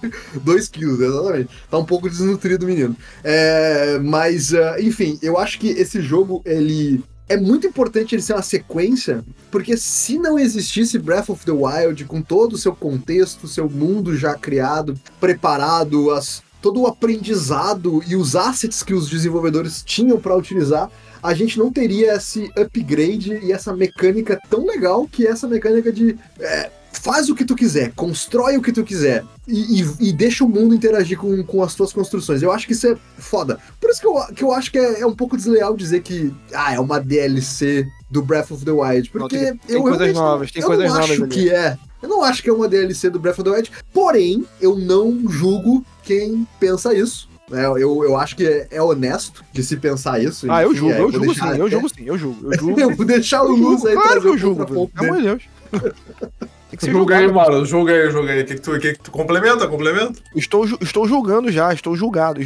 2 0.43 0.67
quilos, 0.67 0.99
exatamente. 0.99 1.49
Tá 1.69 1.77
um 1.77 1.85
pouco 1.85 2.09
desnutrido 2.09 2.65
o 2.65 2.67
menino. 2.67 2.95
É, 3.23 3.99
mas, 3.99 4.53
ah, 4.53 4.77
enfim, 4.79 5.17
eu 5.21 5.37
acho 5.37 5.59
que 5.59 5.69
esse 5.69 6.01
jogo, 6.01 6.41
ele. 6.45 7.03
É 7.27 7.37
muito 7.37 7.67
importante 7.67 8.15
ele 8.15 8.23
ser 8.23 8.33
uma 8.33 8.41
sequência, 8.41 9.23
porque 9.51 9.77
se 9.77 10.17
não 10.17 10.39
existisse 10.39 10.97
Breath 10.97 11.29
of 11.29 11.45
the 11.45 11.51
Wild 11.51 12.05
com 12.05 12.23
todo 12.23 12.53
o 12.53 12.57
seu 12.57 12.75
contexto, 12.75 13.47
seu 13.47 13.69
mundo 13.69 14.17
já 14.17 14.33
criado, 14.33 14.99
preparado, 15.19 16.09
as, 16.09 16.41
todo 16.59 16.81
o 16.81 16.87
aprendizado 16.87 18.01
e 18.07 18.15
os 18.15 18.35
assets 18.35 18.81
que 18.81 18.95
os 18.95 19.07
desenvolvedores 19.07 19.83
tinham 19.83 20.19
para 20.19 20.35
utilizar, 20.35 20.89
a 21.21 21.33
gente 21.35 21.59
não 21.59 21.71
teria 21.71 22.15
esse 22.15 22.51
upgrade 22.57 23.39
e 23.43 23.51
essa 23.51 23.75
mecânica 23.75 24.39
tão 24.49 24.65
legal 24.65 25.07
que 25.07 25.27
é 25.27 25.29
essa 25.29 25.47
mecânica 25.47 25.91
de 25.91 26.17
é, 26.39 26.71
faz 26.91 27.29
o 27.29 27.35
que 27.35 27.45
tu 27.45 27.55
quiser, 27.55 27.91
constrói 27.95 28.57
o 28.57 28.61
que 28.61 28.71
tu 28.71 28.83
quiser 28.83 29.23
e, 29.47 29.81
e- 29.81 30.09
e 30.09 30.13
deixa 30.13 30.43
o 30.43 30.49
mundo 30.49 30.73
interagir 30.75 31.17
com, 31.17 31.41
com 31.43 31.63
as 31.63 31.73
tuas 31.75 31.93
construções. 31.93 32.41
Eu 32.41 32.51
acho 32.51 32.65
que 32.67 32.73
isso 32.73 32.87
é 32.87 32.97
foda. 33.17 33.59
Por 33.79 33.89
isso 33.89 34.01
que 34.01 34.07
eu, 34.07 34.13
que 34.35 34.43
eu 34.43 34.51
acho 34.53 34.71
que 34.71 34.77
é, 34.77 35.01
é 35.01 35.05
um 35.05 35.15
pouco 35.15 35.37
desleal 35.37 35.75
dizer 35.75 36.01
que 36.01 36.33
ah, 36.53 36.73
é 36.73 36.79
uma 36.79 36.99
DLC 36.99 37.87
do 38.09 38.21
Breath 38.21 38.51
of 38.51 38.65
the 38.65 38.71
Wild, 38.71 39.09
porque 39.11 39.37
Não, 39.37 39.45
tem- 39.45 39.57
tem 39.57 39.75
eu 39.75 39.81
coisas 39.83 40.13
novas, 40.13 40.51
tem 40.51 40.61
eu 40.61 40.67
coisas 40.67 40.85
não 40.85 40.93
novas 40.93 41.09
acho 41.11 41.23
ali. 41.23 41.31
que 41.31 41.49
é. 41.49 41.77
Eu 42.01 42.09
não 42.09 42.23
acho 42.23 42.41
que 42.41 42.49
é 42.49 42.53
uma 42.53 42.67
DLC 42.67 43.09
do 43.09 43.19
Breath 43.19 43.39
of 43.39 43.43
the 43.43 43.55
Wild, 43.55 43.71
porém, 43.93 44.45
eu 44.61 44.75
não 44.77 45.29
julgo 45.29 45.85
quem 46.03 46.47
pensa 46.59 46.93
isso. 46.93 47.27
né? 47.51 47.65
Eu, 47.65 47.77
eu 48.03 48.15
acho 48.17 48.35
que 48.35 48.45
é, 48.47 48.67
é 48.71 48.81
honesto 48.81 49.43
de 49.53 49.61
se 49.63 49.75
pensar 49.77 50.21
isso. 50.23 50.49
Ah, 50.49 50.63
eu 50.63 50.73
julgo, 50.73 50.93
é, 50.93 51.01
eu 51.01 51.11
julgo 51.11 51.33
sim, 51.35 51.41
eu 51.57 51.69
julgo 51.69 51.89
sim, 51.89 52.03
eu 52.05 52.17
julgo. 52.17 52.53
Eu 52.53 52.57
julgo. 52.59 52.79
Eu 52.79 52.95
vou 52.95 53.05
deixar 53.05 53.43
o 53.43 53.47
Eu 53.49 53.55
Luz 53.55 53.85
aí 53.85 53.93
claro 53.93 54.09
trazer 54.09 54.21
que 54.21 54.27
eu 54.33 54.37
julgo, 54.37 54.65
pelo 54.65 54.89
amor 54.95 55.17
de 55.17 55.23
Deus. 55.23 55.43
Tem 56.69 56.77
que 56.77 56.85
ser 56.85 56.91
Julga 56.91 57.17
aí, 57.17 57.25
julgado. 57.25 57.51
mano. 57.51 57.65
Julga 57.65 57.93
aí, 57.93 58.11
julga 58.11 58.31
aí. 58.31 58.41
O 58.41 58.45
que, 58.45 58.55
que, 58.55 58.61
tu, 58.61 58.79
que, 58.79 58.93
que 58.93 58.99
tu 58.99 59.11
complementa? 59.11 59.67
Complementa? 59.67 60.19
Estou, 60.35 60.65
estou 60.81 61.07
julgando 61.07 61.51
já, 61.51 61.73
estou 61.73 61.95
julgado. 61.95 62.39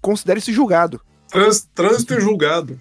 Considere-se 0.00 0.52
julgado. 0.52 1.00
Trans, 1.30 1.68
trânsito 1.74 2.14
e 2.14 2.20
julgado. 2.20 2.80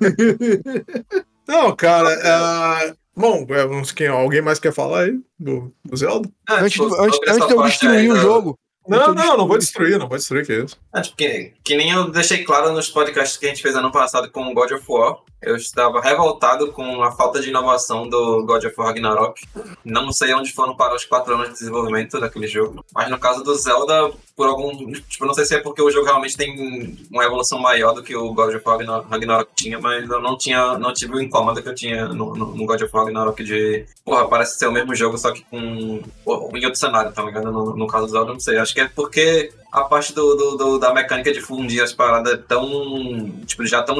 Não, 1.46 1.74
cara. 1.76 2.10
é, 2.12 2.94
Bom, 3.14 3.44
é, 3.50 3.66
não 3.66 3.84
sei 3.84 3.94
quem, 3.94 4.06
alguém 4.08 4.40
mais 4.40 4.58
quer 4.58 4.72
falar 4.72 5.02
aí 5.02 5.20
do, 5.38 5.70
do 5.84 5.96
Zelda? 5.96 6.28
É, 6.48 6.54
Antes, 6.54 6.72
tipo, 6.72 6.86
antes, 6.94 7.18
antes 7.28 7.46
de 7.46 7.52
eu 7.52 7.62
destruir 7.62 8.10
o 8.10 8.16
jogo. 8.16 8.58
Não, 8.88 9.14
não, 9.14 9.36
não 9.36 9.46
vou 9.46 9.58
destruir, 9.58 9.98
não 9.98 10.08
vou 10.08 10.16
destruir, 10.16 10.44
que 10.46 10.52
é 10.52 10.64
isso. 10.64 10.76
É, 10.94 11.00
tipo, 11.02 11.16
que, 11.16 11.52
que 11.62 11.76
nem 11.76 11.90
eu 11.90 12.10
deixei 12.10 12.42
claro 12.42 12.72
nos 12.72 12.88
podcasts 12.90 13.36
que 13.36 13.46
a 13.46 13.48
gente 13.50 13.62
fez 13.62 13.76
ano 13.76 13.92
passado 13.92 14.30
com 14.30 14.44
o 14.44 14.54
God 14.54 14.72
of 14.72 14.84
War. 14.88 15.18
Eu 15.42 15.56
estava 15.56 16.00
revoltado 16.00 16.70
com 16.70 17.02
a 17.02 17.10
falta 17.10 17.40
de 17.40 17.48
inovação 17.48 18.08
do 18.08 18.44
God 18.44 18.64
of 18.64 18.74
War 18.78 18.88
Ragnarok. 18.88 19.42
Não 19.84 20.12
sei 20.12 20.32
onde 20.34 20.52
foram 20.52 20.76
parar 20.76 20.94
os 20.94 21.04
quatro 21.04 21.34
anos 21.34 21.48
de 21.48 21.54
desenvolvimento 21.58 22.20
daquele 22.20 22.46
jogo. 22.46 22.84
Mas 22.94 23.10
no 23.10 23.18
caso 23.18 23.42
do 23.42 23.52
Zelda, 23.54 24.12
por 24.36 24.46
algum. 24.46 24.92
Tipo, 24.92 25.26
não 25.26 25.34
sei 25.34 25.44
se 25.44 25.56
é 25.56 25.60
porque 25.60 25.82
o 25.82 25.90
jogo 25.90 26.06
realmente 26.06 26.36
tem 26.36 26.96
uma 27.10 27.24
evolução 27.24 27.58
maior 27.58 27.92
do 27.92 28.02
que 28.02 28.14
o 28.14 28.32
God 28.32 28.54
of 28.54 28.62
War 28.64 28.78
Ragnar- 28.78 29.04
Ragnarok 29.10 29.50
tinha, 29.56 29.80
mas 29.80 30.08
eu 30.08 30.20
não 30.20 30.38
tinha. 30.38 30.78
não 30.78 30.92
tive 30.92 31.14
o 31.16 31.20
incômodo 31.20 31.60
que 31.60 31.68
eu 31.68 31.74
tinha 31.74 32.06
no, 32.06 32.34
no, 32.36 32.54
no 32.54 32.64
God 32.66 32.80
of 32.80 32.90
War 32.94 33.04
Ragnarok 33.06 33.42
de. 33.42 33.84
Porra, 34.04 34.28
parece 34.28 34.56
ser 34.58 34.68
o 34.68 34.72
mesmo 34.72 34.94
jogo, 34.94 35.18
só 35.18 35.32
que 35.32 35.42
com. 35.50 36.02
pô, 36.24 36.50
em 36.54 36.64
outro 36.64 36.78
cenário, 36.78 37.12
tá 37.12 37.22
ligado? 37.22 37.50
No, 37.50 37.76
no 37.76 37.86
caso 37.88 38.06
do 38.06 38.12
Zelda, 38.12 38.32
não 38.32 38.40
sei. 38.40 38.58
Acho 38.58 38.72
que 38.72 38.80
é 38.80 38.88
porque 38.88 39.52
a 39.72 39.84
parte 39.84 40.12
do, 40.14 40.34
do- 40.34 40.56
do- 40.56 40.78
da 40.78 40.92
mecânica 40.92 41.32
de 41.32 41.40
fundir 41.40 41.82
as 41.82 41.92
paradas 41.92 42.34
é 42.34 42.36
tão. 42.36 43.30
Tipo, 43.46 43.64
já 43.66 43.82
tão 43.82 43.96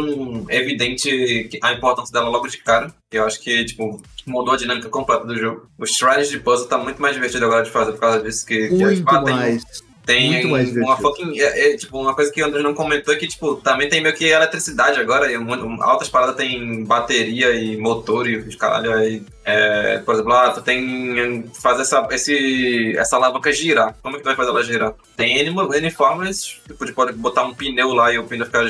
evidente 0.51 1.49
a 1.63 1.73
importância 1.73 2.13
dela 2.13 2.29
logo 2.29 2.47
de 2.47 2.59
cara. 2.59 2.93
que 3.11 3.17
Eu 3.19 3.25
acho 3.25 3.41
que, 3.41 3.65
tipo, 3.65 4.01
mudou 4.27 4.55
a 4.55 4.57
dinâmica 4.57 4.89
completa 4.89 5.25
do 5.27 5.37
jogo. 5.37 5.67
O 5.79 5.87
Shrines 5.87 6.29
de 6.29 6.39
puzzle 6.39 6.69
tá 6.69 6.77
muito 6.79 7.01
mais 7.01 7.15
divertido 7.15 7.45
agora 7.47 7.65
de 7.65 7.71
fazer 7.71 7.93
por 7.93 8.01
causa 8.01 8.23
disso. 8.23 8.45
Que, 8.47 8.69
que 8.69 8.85
ah, 9.07 9.23
tem- 9.25 9.35
mais. 9.35 9.65
tem 9.65 9.92
Muito 10.09 10.49
mais 10.49 10.77
uma 10.77 10.97
fucking. 10.97 11.39
É, 11.39 11.73
é, 11.73 11.77
tipo, 11.77 11.99
uma 12.01 12.15
coisa 12.15 12.33
que 12.33 12.43
o 12.43 12.47
André 12.47 12.61
não 12.63 12.75
comentou 12.75 13.15
é 13.15 13.17
que, 13.17 13.27
tipo, 13.29 13.57
também 13.57 13.89
tem 13.89 14.01
meio 14.03 14.15
que 14.15 14.25
eletricidade 14.25 14.99
agora. 15.01 15.31
E 15.31 15.39
mu- 15.39 15.83
altas 15.83 16.09
paradas 16.09 16.35
tem 16.37 16.85
bateria 16.85 17.53
e 17.55 17.77
motor 17.77 18.29
e 18.29 18.37
os 18.37 18.57
caralho. 18.57 18.93
Aí, 18.95 19.23
é, 19.45 19.99
por 19.99 20.15
exemplo, 20.15 20.33
ah, 20.33 20.51
tu 20.51 20.61
tem. 20.63 21.45
Fazer 21.61 21.83
essa, 21.83 22.07
esse, 22.11 22.97
essa 22.97 23.17
alavanca 23.17 23.53
girar. 23.53 23.95
Como 24.03 24.17
é 24.17 24.19
que 24.19 24.25
tu 24.25 24.27
vai 24.27 24.37
fazer 24.37 24.51
ela 24.51 24.65
girar? 24.65 24.95
Tem 25.17 25.39
N, 25.39 25.51
N 25.77 25.91
formas, 25.91 26.43
tipo, 26.67 26.85
de 26.85 26.93
pode 26.93 27.13
botar 27.13 27.45
um 27.45 27.55
pneu 27.55 27.93
lá 27.95 28.13
e 28.13 28.19
o 28.19 28.25
pneu 28.25 28.47
ficar 28.47 28.65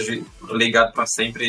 ligado 0.53 0.93
pra 0.93 1.07
sempre 1.07 1.47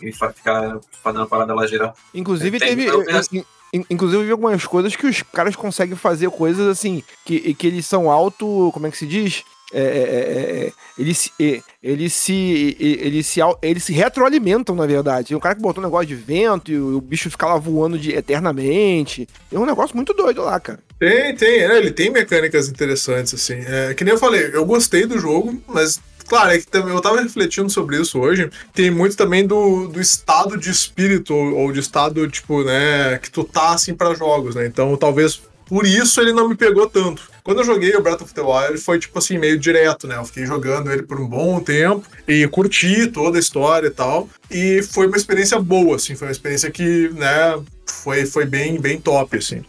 e, 0.00 0.08
e 0.08 0.12
ficar 0.12 0.78
fazendo 1.02 1.22
a 1.24 1.26
parada 1.26 1.54
lá 1.54 1.66
girar. 1.66 1.92
Inclusive, 2.14 2.58
Tem- 2.58 2.68
teve. 2.68 2.86
eu 2.86 3.02
in- 3.32 3.44
Inclusive, 3.90 4.22
eu 4.22 4.26
vi 4.26 4.30
algumas 4.32 4.64
coisas 4.64 4.94
que 4.94 5.06
os 5.06 5.22
caras 5.22 5.56
conseguem 5.56 5.96
fazer 5.96 6.30
coisas 6.30 6.66
assim, 6.68 7.02
que, 7.24 7.52
que 7.54 7.66
eles 7.66 7.84
são 7.86 8.10
auto. 8.10 8.70
Como 8.72 8.86
é 8.86 8.90
que 8.90 8.96
se 8.98 9.06
diz? 9.06 9.42
É, 9.72 9.80
é, 9.80 9.82
é, 9.82 10.66
é, 10.66 10.72
eles, 10.96 11.18
se- 11.18 11.62
eles 11.82 12.12
se. 12.12 12.76
Eles 12.78 13.26
se, 13.26 13.40
eles 13.60 13.82
se 13.82 13.92
retroalimentam, 13.92 14.76
na 14.76 14.86
verdade. 14.86 15.34
Um 15.34 15.40
cara 15.40 15.56
que 15.56 15.62
botou 15.62 15.82
um 15.82 15.86
negócio 15.86 16.06
de 16.06 16.14
vento 16.14 16.70
e 16.70 16.78
o, 16.78 16.98
o 16.98 17.00
bicho 17.00 17.28
fica 17.30 17.46
lá 17.46 17.56
voando 17.56 17.98
de, 17.98 18.12
eternamente. 18.12 19.26
É 19.52 19.58
um 19.58 19.66
negócio 19.66 19.96
muito 19.96 20.12
doido 20.14 20.42
lá, 20.42 20.60
cara. 20.60 20.78
Tem, 20.98 21.34
tem, 21.34 21.60
ele 21.60 21.90
tem 21.90 22.10
mecânicas 22.10 22.68
interessantes, 22.68 23.34
assim. 23.34 23.54
É, 23.66 23.94
que 23.94 24.04
nem 24.04 24.14
eu 24.14 24.18
falei, 24.18 24.50
eu 24.52 24.64
gostei 24.64 25.06
do 25.06 25.18
jogo, 25.18 25.60
mas, 25.66 25.98
claro, 26.26 26.50
é 26.50 26.58
que 26.58 26.66
também 26.66 26.94
eu 26.94 27.00
tava 27.00 27.20
refletindo 27.20 27.70
sobre 27.70 28.00
isso 28.00 28.18
hoje. 28.18 28.50
Tem 28.72 28.90
muito 28.90 29.16
também 29.16 29.46
do, 29.46 29.88
do 29.88 30.00
estado 30.00 30.56
de 30.56 30.70
espírito, 30.70 31.34
ou, 31.34 31.72
de 31.72 31.80
estado, 31.80 32.28
tipo, 32.28 32.62
né, 32.64 33.18
que 33.18 33.30
tu 33.30 33.44
tá, 33.44 33.74
assim, 33.74 33.94
pra 33.94 34.14
jogos, 34.14 34.54
né? 34.54 34.66
Então, 34.66 34.96
talvez 34.96 35.42
por 35.66 35.86
isso 35.86 36.20
ele 36.20 36.32
não 36.32 36.48
me 36.48 36.54
pegou 36.54 36.88
tanto. 36.88 37.22
Quando 37.42 37.58
eu 37.58 37.64
joguei 37.64 37.94
o 37.94 38.02
Breath 38.02 38.22
of 38.22 38.34
the 38.34 38.40
Wild, 38.40 38.78
foi, 38.78 38.98
tipo 38.98 39.18
assim, 39.18 39.38
meio 39.38 39.58
direto, 39.58 40.06
né? 40.06 40.16
Eu 40.16 40.24
fiquei 40.24 40.46
jogando 40.46 40.90
ele 40.90 41.02
por 41.02 41.20
um 41.20 41.26
bom 41.26 41.60
tempo 41.60 42.06
e 42.26 42.46
curti 42.48 43.06
toda 43.06 43.38
a 43.38 43.40
história 43.40 43.88
e 43.88 43.90
tal. 43.90 44.28
E 44.50 44.82
foi 44.82 45.06
uma 45.06 45.16
experiência 45.16 45.58
boa, 45.58 45.96
assim, 45.96 46.14
foi 46.14 46.28
uma 46.28 46.32
experiência 46.32 46.70
que, 46.70 47.10
né, 47.14 47.58
foi, 47.86 48.26
foi 48.26 48.44
bem, 48.44 48.80
bem 48.80 49.00
top, 49.00 49.36
assim. 49.36 49.62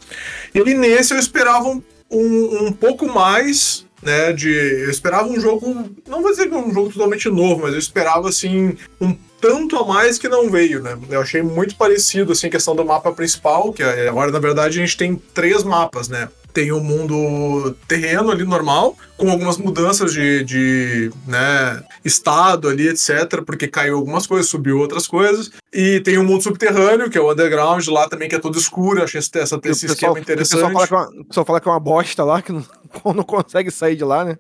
E 0.53 0.63
nesse 0.73 1.13
eu 1.13 1.19
esperava 1.19 1.67
um, 1.67 2.67
um 2.67 2.71
pouco 2.71 3.07
mais, 3.07 3.84
né? 4.05 4.31
De. 4.31 4.49
Eu 4.49 4.89
esperava 4.89 5.27
um 5.27 5.39
jogo. 5.39 5.89
Não 6.07 6.21
vou 6.21 6.31
dizer 6.31 6.47
que 6.47 6.55
um 6.55 6.71
jogo 6.73 6.89
totalmente 6.91 7.27
novo, 7.29 7.63
mas 7.63 7.73
eu 7.73 7.79
esperava 7.79 8.29
assim. 8.29 8.77
Um 9.01 9.15
tanto 9.41 9.75
a 9.77 9.85
mais 9.85 10.17
que 10.17 10.29
não 10.29 10.49
veio, 10.49 10.81
né? 10.81 10.97
Eu 11.09 11.21
achei 11.21 11.41
muito 11.41 11.75
parecido, 11.75 12.31
assim, 12.31 12.47
a 12.47 12.49
questão 12.49 12.75
do 12.75 12.85
mapa 12.85 13.11
principal, 13.11 13.73
que 13.73 13.83
é- 13.83 14.07
agora, 14.07 14.31
na 14.31 14.39
verdade, 14.39 14.79
a 14.79 14.81
gente 14.81 14.97
tem 14.97 15.15
três 15.33 15.63
mapas, 15.63 16.07
né? 16.07 16.29
Tem 16.55 16.71
o 16.71 16.79
mundo 16.79 17.75
terreno 17.85 18.31
ali 18.31 18.45
normal, 18.45 18.97
com 19.17 19.29
algumas 19.29 19.57
mudanças 19.57 20.13
de, 20.13 20.41
de 20.45 21.11
né, 21.27 21.83
estado 22.03 22.69
ali, 22.69 22.87
etc. 22.87 23.43
Porque 23.45 23.67
caiu 23.67 23.97
algumas 23.97 24.25
coisas, 24.25 24.49
subiu 24.49 24.79
outras 24.79 25.05
coisas. 25.05 25.51
E 25.73 25.99
tem 25.99 26.17
o 26.17 26.23
mundo 26.23 26.41
subterrâneo, 26.41 27.09
que 27.09 27.17
é 27.17 27.21
o 27.21 27.29
underground 27.29 27.85
lá 27.89 28.07
também, 28.07 28.29
que 28.29 28.35
é 28.35 28.39
todo 28.39 28.57
escuro. 28.57 29.03
Achei 29.03 29.19
esse, 29.19 29.29
essa, 29.37 29.59
esse 29.65 29.87
pessoal- 29.87 30.13
esquema 30.15 30.19
interessante. 30.19 30.63
O 30.63 30.67
pessoal 30.69 30.71
fala, 30.71 30.87
que 30.87 30.93
é 30.93 30.97
uma, 30.97 31.25
pessoal 31.25 31.45
fala 31.45 31.59
que 31.61 31.67
é 31.67 31.71
uma 31.71 31.79
bosta 31.79 32.23
lá, 32.23 32.41
que 32.41 32.53
não, 32.53 32.63
não 33.13 33.23
consegue 33.23 33.69
sair 33.69 33.97
de 33.97 34.05
lá, 34.05 34.23
né? 34.23 34.37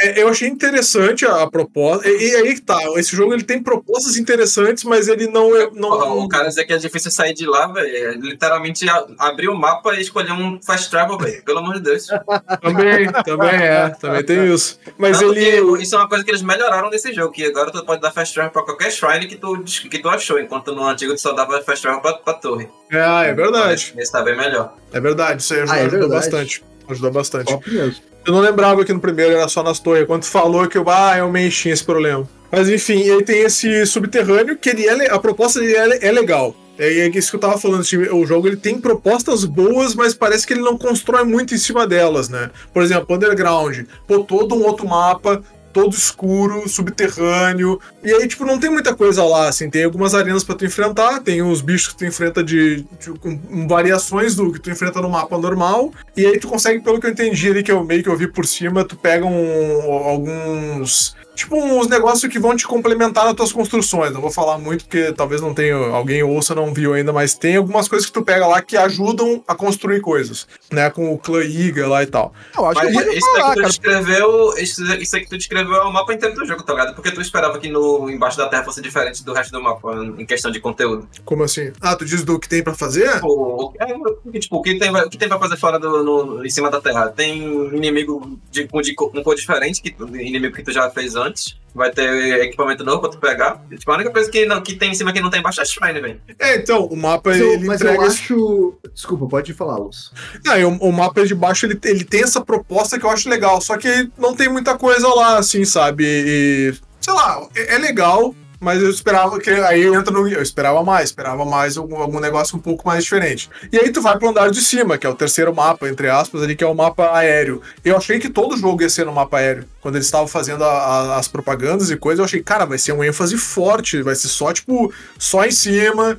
É, 0.00 0.22
eu 0.22 0.28
achei 0.28 0.48
interessante 0.48 1.26
a, 1.26 1.42
a 1.42 1.50
proposta. 1.50 2.08
E, 2.08 2.30
e 2.30 2.36
aí 2.36 2.54
que 2.54 2.60
tá, 2.62 2.78
esse 2.96 3.14
jogo 3.16 3.34
ele 3.34 3.42
tem 3.42 3.62
propostas 3.62 4.16
interessantes, 4.16 4.84
mas 4.84 5.08
ele 5.08 5.26
não 5.28 5.54
é. 5.56 5.68
Não, 5.72 5.90
Porra, 5.90 6.12
o 6.14 6.28
cara 6.28 6.48
dizer 6.48 6.64
que 6.64 6.72
é 6.72 6.76
difícil 6.78 7.10
sair 7.10 7.34
de 7.34 7.46
lá, 7.46 7.66
velho. 7.66 7.96
é 7.96 8.14
Literalmente 8.14 8.88
a- 8.88 9.06
abrir 9.18 9.48
o 9.48 9.54
mapa 9.56 9.94
e 9.94 10.00
escolher 10.00 10.32
um 10.32 10.60
fast 10.62 10.88
travel, 10.90 11.18
velho. 11.18 11.42
Pelo 11.44 11.58
amor 11.58 11.74
de 11.74 11.80
Deus. 11.80 12.06
Também, 12.62 13.08
também 13.24 13.50
é, 13.54 13.88
também 13.90 14.24
tem 14.24 14.52
isso. 14.52 14.78
Mas 14.96 15.20
Não, 15.20 15.32
ele. 15.34 15.82
Isso 15.82 15.94
é 15.94 15.98
uma 15.98 16.08
coisa 16.08 16.24
que 16.24 16.30
eles 16.30 16.42
melhoraram 16.42 16.90
nesse 16.90 17.12
jogo, 17.12 17.32
que 17.32 17.44
agora 17.44 17.70
tu 17.70 17.84
pode 17.84 18.00
dar 18.00 18.10
fast 18.12 18.34
travel 18.34 18.52
pra 18.52 18.62
qualquer 18.62 18.90
shrine 18.90 19.26
que 19.26 19.36
tu, 19.36 19.62
que 19.90 19.98
tu 19.98 20.08
achou, 20.08 20.38
enquanto 20.38 20.74
no 20.74 20.84
antigo 20.84 21.14
tu 21.14 21.20
só 21.20 21.32
dava 21.32 21.60
fast 21.62 21.82
travel 21.82 22.00
pra, 22.00 22.14
pra 22.14 22.34
torre. 22.34 22.68
Ah, 22.92 23.24
é 23.24 23.32
verdade. 23.34 23.94
Esse 23.96 24.12
tá 24.12 24.22
bem 24.22 24.36
melhor. 24.36 24.74
É 24.92 25.00
verdade, 25.00 25.42
isso 25.42 25.54
aí 25.54 25.60
ajudou, 25.60 26.02
Ah, 26.02 26.04
é 26.04 26.08
bastante. 26.08 26.64
Ajudou 26.88 27.10
bastante. 27.10 27.46
Top 27.46 27.70
mesmo. 27.70 28.02
Eu 28.26 28.32
não 28.32 28.40
lembrava 28.40 28.84
que 28.84 28.92
no 28.92 29.00
primeiro 29.00 29.32
era 29.32 29.48
só 29.48 29.62
nas 29.62 29.78
torres. 29.78 30.06
Quando 30.06 30.24
falou 30.24 30.66
que 30.68 30.76
eu, 30.76 30.88
ah, 30.88 31.14
tinha 31.50 31.72
esse 31.72 31.84
problema. 31.84 32.28
Mas 32.50 32.68
enfim, 32.68 33.00
ele 33.00 33.22
tem 33.22 33.40
esse 33.42 33.86
subterrâneo 33.86 34.56
que 34.56 34.70
ele 34.70 34.86
é, 34.86 35.10
a 35.10 35.18
proposta 35.18 35.60
dele 35.60 35.94
é, 35.94 36.08
é 36.08 36.12
legal. 36.12 36.54
É 36.78 37.00
é 37.00 37.08
isso 37.08 37.30
que 37.30 37.36
eu 37.36 37.40
tava 37.40 37.58
falando, 37.58 37.80
assim, 37.80 37.96
o 37.96 38.24
jogo 38.24 38.46
ele 38.46 38.56
tem 38.56 38.80
propostas 38.80 39.44
boas, 39.44 39.96
mas 39.96 40.14
parece 40.14 40.46
que 40.46 40.52
ele 40.52 40.60
não 40.60 40.78
constrói 40.78 41.24
muito 41.24 41.52
em 41.52 41.58
cima 41.58 41.86
delas, 41.86 42.28
né? 42.28 42.50
Por 42.72 42.82
exemplo, 42.82 43.16
Underground, 43.16 43.80
pô, 44.06 44.20
todo 44.20 44.54
um 44.54 44.64
outro 44.64 44.86
mapa, 44.86 45.42
todo 45.82 45.94
escuro, 45.94 46.68
subterrâneo, 46.68 47.80
e 48.02 48.12
aí, 48.12 48.26
tipo, 48.26 48.44
não 48.44 48.58
tem 48.58 48.70
muita 48.70 48.94
coisa 48.94 49.24
lá, 49.24 49.48
assim, 49.48 49.68
tem 49.70 49.84
algumas 49.84 50.14
arenas 50.14 50.44
pra 50.44 50.54
tu 50.54 50.64
enfrentar, 50.64 51.20
tem 51.20 51.42
os 51.42 51.60
bichos 51.60 51.88
que 51.92 51.98
tu 51.98 52.04
enfrenta 52.04 52.42
de, 52.42 52.84
de- 53.00 53.12
com 53.20 53.66
variações 53.68 54.34
do 54.34 54.52
que 54.52 54.60
tu 54.60 54.70
enfrenta 54.70 55.00
no 55.00 55.08
mapa 55.10 55.38
normal, 55.38 55.92
e 56.16 56.26
aí 56.26 56.38
tu 56.38 56.48
consegue, 56.48 56.80
pelo 56.82 57.00
que 57.00 57.06
eu 57.06 57.10
entendi 57.10 57.50
ali, 57.50 57.62
que 57.62 57.72
eu 57.72 57.84
meio 57.84 58.02
que 58.02 58.08
eu 58.08 58.16
vi 58.16 58.26
por 58.26 58.46
cima, 58.46 58.84
tu 58.84 58.96
pega 58.96 59.24
um, 59.26 59.92
alguns. 59.92 61.16
Tipo, 61.38 61.56
uns 61.56 61.86
negócios 61.86 62.30
que 62.32 62.36
vão 62.36 62.56
te 62.56 62.66
complementar 62.66 63.24
nas 63.24 63.34
tuas 63.34 63.52
construções. 63.52 64.12
Não 64.12 64.20
vou 64.20 64.30
falar 64.30 64.58
muito, 64.58 64.84
porque 64.84 65.12
talvez 65.12 65.40
não 65.40 65.54
tenha. 65.54 65.76
Alguém 65.76 66.20
ouça, 66.20 66.52
não 66.52 66.74
viu 66.74 66.94
ainda, 66.94 67.12
mas 67.12 67.34
tem 67.34 67.54
algumas 67.54 67.86
coisas 67.86 68.06
que 68.08 68.12
tu 68.12 68.22
pega 68.24 68.44
lá 68.44 68.60
que 68.60 68.76
ajudam 68.76 69.40
a 69.46 69.54
construir 69.54 70.00
coisas. 70.00 70.48
Né? 70.72 70.90
Com 70.90 71.14
o 71.14 71.16
clã 71.18 71.44
Iga 71.44 71.86
lá 71.86 72.02
e 72.02 72.06
tal. 72.06 72.32
Eu 72.56 72.66
acho 72.66 72.82
Mas 72.82 72.90
que 73.04 73.16
isso 73.16 73.26
aí 73.28 73.40
falar, 73.40 73.48
que 73.50 73.54
tu 73.54 73.60
cara. 73.60 73.68
descreveu, 73.68 74.54
isso, 74.58 74.84
que 75.20 75.28
tu 75.28 75.38
descreveu 75.38 75.76
é 75.76 75.84
o 75.84 75.92
mapa 75.92 76.12
inteiro 76.12 76.34
do 76.34 76.44
jogo, 76.44 76.62
tá 76.64 76.72
ligado? 76.72 76.94
Porque 76.96 77.12
tu 77.12 77.20
esperava 77.20 77.56
que 77.60 77.68
no 77.68 78.10
embaixo 78.10 78.36
da 78.36 78.48
terra 78.48 78.64
fosse 78.64 78.82
diferente 78.82 79.24
do 79.24 79.32
resto 79.32 79.52
do 79.52 79.62
mapa, 79.62 79.94
em 80.18 80.26
questão 80.26 80.50
de 80.50 80.58
conteúdo. 80.58 81.08
Como 81.24 81.44
assim? 81.44 81.70
Ah, 81.80 81.94
tu 81.94 82.04
diz 82.04 82.24
do 82.24 82.38
que 82.40 82.48
tem 82.48 82.64
pra 82.64 82.74
fazer? 82.74 83.12
Tipo, 83.14 83.28
o 83.28 83.70
que- 83.70 83.78
é, 83.80 84.38
tipo, 84.40 84.56
o 84.56 84.62
que 84.62 84.76
tem, 84.76 84.90
o 84.90 85.08
que 85.08 85.16
tem 85.16 85.28
pra 85.28 85.38
fazer 85.38 85.56
fora 85.56 85.78
do, 85.78 86.02
no- 86.02 86.44
em 86.44 86.50
cima 86.50 86.68
da 86.68 86.80
terra? 86.80 87.08
Tem 87.10 87.38
inimigo 87.72 88.38
de, 88.50 88.66
com, 88.66 88.80
de, 88.82 88.92
com 88.94 89.08
cor 89.22 89.36
diferente, 89.36 89.80
que, 89.80 89.94
inimigo 90.20 90.54
que 90.56 90.62
tu 90.64 90.72
já 90.72 90.90
fez 90.90 91.14
antes. 91.14 91.27
Vai 91.74 91.90
ter 91.92 92.42
equipamento 92.44 92.82
novo 92.82 93.00
pra 93.02 93.10
tu 93.10 93.18
pegar. 93.18 93.62
E, 93.70 93.76
tipo, 93.76 93.90
a 93.92 93.94
única 93.94 94.10
coisa 94.10 94.28
que, 94.30 94.44
não, 94.46 94.60
que 94.60 94.74
tem 94.74 94.90
em 94.90 94.94
cima 94.94 95.12
que 95.12 95.20
não 95.20 95.30
tem 95.30 95.38
embaixo 95.40 95.60
é 95.60 95.64
Shrine, 95.64 96.00
velho. 96.00 96.20
É, 96.38 96.56
então, 96.56 96.86
o 96.86 96.96
mapa 96.96 97.30
Mas 97.30 97.40
eu, 97.40 97.60
mas 97.60 97.80
eu 97.80 97.90
entrega. 97.90 98.06
esse- 98.06 98.22
acho. 98.22 98.74
Desculpa, 98.92 99.26
pode 99.28 99.52
falar, 99.54 99.76
Luz. 99.76 100.10
Ah, 100.48 100.58
e 100.58 100.64
o, 100.64 100.70
o 100.70 100.92
mapa 100.92 101.24
de 101.24 101.34
baixo 101.34 101.66
ele, 101.66 101.78
ele 101.84 102.04
tem 102.04 102.22
essa 102.24 102.40
proposta 102.40 102.98
que 102.98 103.04
eu 103.04 103.10
acho 103.10 103.28
legal, 103.28 103.60
só 103.60 103.76
que 103.76 104.10
não 104.18 104.34
tem 104.34 104.48
muita 104.48 104.76
coisa 104.76 105.06
lá, 105.08 105.38
assim, 105.38 105.64
sabe? 105.64 106.04
E, 106.06 106.74
sei 107.00 107.12
lá, 107.14 107.46
é, 107.54 107.74
é 107.74 107.78
legal, 107.78 108.34
mas 108.60 108.82
eu 108.82 108.90
esperava 108.90 109.38
que. 109.38 109.50
Aí 109.50 109.84
entra 109.86 110.12
no. 110.12 110.26
Eu 110.28 110.42
esperava 110.42 110.82
mais, 110.82 111.06
esperava 111.06 111.44
mais 111.44 111.76
algum, 111.76 111.96
algum 111.96 112.20
negócio 112.20 112.56
um 112.56 112.60
pouco 112.60 112.86
mais 112.86 113.04
diferente. 113.04 113.48
E 113.72 113.78
aí 113.78 113.90
tu 113.90 114.00
vai 114.02 114.18
pro 114.18 114.28
andar 114.30 114.50
de 114.50 114.60
cima, 114.60 114.98
que 114.98 115.06
é 115.06 115.10
o 115.10 115.14
terceiro 115.14 115.54
mapa, 115.54 115.88
entre 115.88 116.08
aspas, 116.08 116.42
ali, 116.42 116.56
que 116.56 116.64
é 116.64 116.66
o 116.66 116.74
mapa 116.74 117.10
aéreo. 117.16 117.60
Eu 117.84 117.96
achei 117.96 118.18
que 118.18 118.28
todo 118.28 118.56
jogo 118.56 118.82
ia 118.82 118.88
ser 118.90 119.06
no 119.06 119.12
mapa 119.12 119.38
aéreo. 119.38 119.64
Quando 119.80 119.94
eles 119.96 120.06
estavam 120.06 120.26
fazendo 120.28 120.64
a- 120.64 120.68
a- 120.68 121.16
as 121.18 121.28
propagandas 121.28 121.90
e 121.90 121.96
coisas, 121.96 122.18
eu 122.18 122.24
achei, 122.24 122.42
cara, 122.42 122.64
vai 122.64 122.78
ser 122.78 122.92
um 122.92 123.04
ênfase 123.04 123.36
forte, 123.36 124.02
vai 124.02 124.14
ser 124.14 124.28
só, 124.28 124.52
tipo, 124.52 124.92
só 125.18 125.44
em 125.44 125.50
cima. 125.52 126.16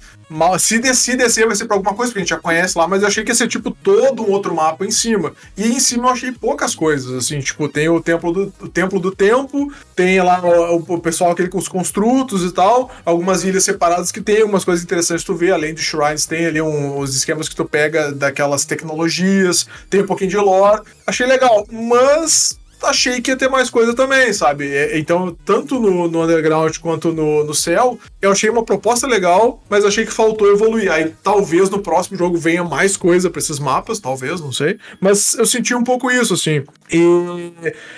Se 0.59 0.77
descer, 0.79 1.17
descer 1.17 1.47
vai 1.47 1.55
ser 1.55 1.65
pra 1.65 1.75
alguma 1.75 1.95
coisa 1.95 2.11
que 2.13 2.19
a 2.19 2.21
gente 2.21 2.29
já 2.29 2.37
conhece 2.39 2.77
lá, 2.77 2.87
mas 2.87 3.01
eu 3.01 3.07
achei 3.07 3.23
que 3.23 3.31
ia 3.31 3.35
ser 3.35 3.47
tipo 3.47 3.71
todo 3.71 4.21
um 4.23 4.31
outro 4.31 4.53
mapa 4.55 4.85
em 4.85 4.91
cima. 4.91 5.33
E 5.57 5.67
em 5.67 5.79
cima 5.79 6.05
eu 6.07 6.09
achei 6.13 6.31
poucas 6.31 6.75
coisas, 6.75 7.11
assim, 7.13 7.39
tipo, 7.39 7.67
tem 7.67 7.89
o 7.89 7.99
templo 8.01 8.31
do, 8.31 8.53
o 8.61 8.67
templo 8.69 8.99
do 8.99 9.11
tempo, 9.13 9.71
tem 9.95 10.21
lá 10.21 10.39
o, 10.43 10.75
o 10.77 10.99
pessoal 10.99 11.31
aquele 11.31 11.49
com 11.49 11.57
os 11.57 11.67
construtos 11.67 12.43
e 12.43 12.51
tal, 12.51 12.91
algumas 13.03 13.43
ilhas 13.43 13.63
separadas 13.63 14.11
que 14.11 14.21
tem 14.21 14.41
algumas 14.41 14.63
coisas 14.63 14.83
interessantes 14.83 15.23
tu 15.23 15.33
vê, 15.35 15.51
além 15.51 15.73
de 15.73 15.81
shrines, 15.81 16.25
tem 16.25 16.45
ali 16.45 16.61
um- 16.61 16.99
os 16.99 17.15
esquemas 17.15 17.49
que 17.49 17.55
tu 17.55 17.65
pega 17.65 18.11
daquelas 18.11 18.65
tecnologias, 18.65 19.67
tem 19.89 20.01
um 20.01 20.05
pouquinho 20.05 20.29
de 20.29 20.37
lore. 20.37 20.81
Achei 21.07 21.25
legal, 21.25 21.65
mas 21.71 22.59
achei 22.83 23.21
que 23.21 23.31
ia 23.31 23.37
ter 23.37 23.49
mais 23.49 23.69
coisa 23.69 23.93
também, 23.93 24.31
sabe? 24.33 24.67
É, 24.73 24.97
Então, 24.97 25.35
tanto 25.45 25.79
no, 25.79 26.07
no 26.07 26.23
Underground 26.23 26.77
quanto 26.77 27.11
no, 27.11 27.43
no 27.43 27.53
Cell, 27.53 27.99
eu 28.21 28.31
achei 28.31 28.49
uma 28.49 28.63
proposta 28.63 29.07
legal, 29.07 29.63
mas 29.69 29.85
achei 29.85 30.05
que 30.05 30.11
faltou 30.11 30.51
evoluir. 30.51 30.91
Aí 30.91 31.13
talvez 31.23 31.69
no 31.69 31.79
próximo 31.79 32.17
jogo 32.17 32.37
venha 32.37 32.63
mais 32.63 32.97
coisa 32.97 33.29
pra 33.29 33.39
esses 33.39 33.59
mapas, 33.59 33.99
talvez, 33.99 34.41
não 34.41 34.51
sei. 34.51 34.77
Mas 34.99 35.33
eu 35.35 35.45
senti 35.45 35.73
um 35.73 35.83
pouco 35.83 36.09
isso, 36.11 36.33
assim. 36.33 36.63
E 36.91 37.53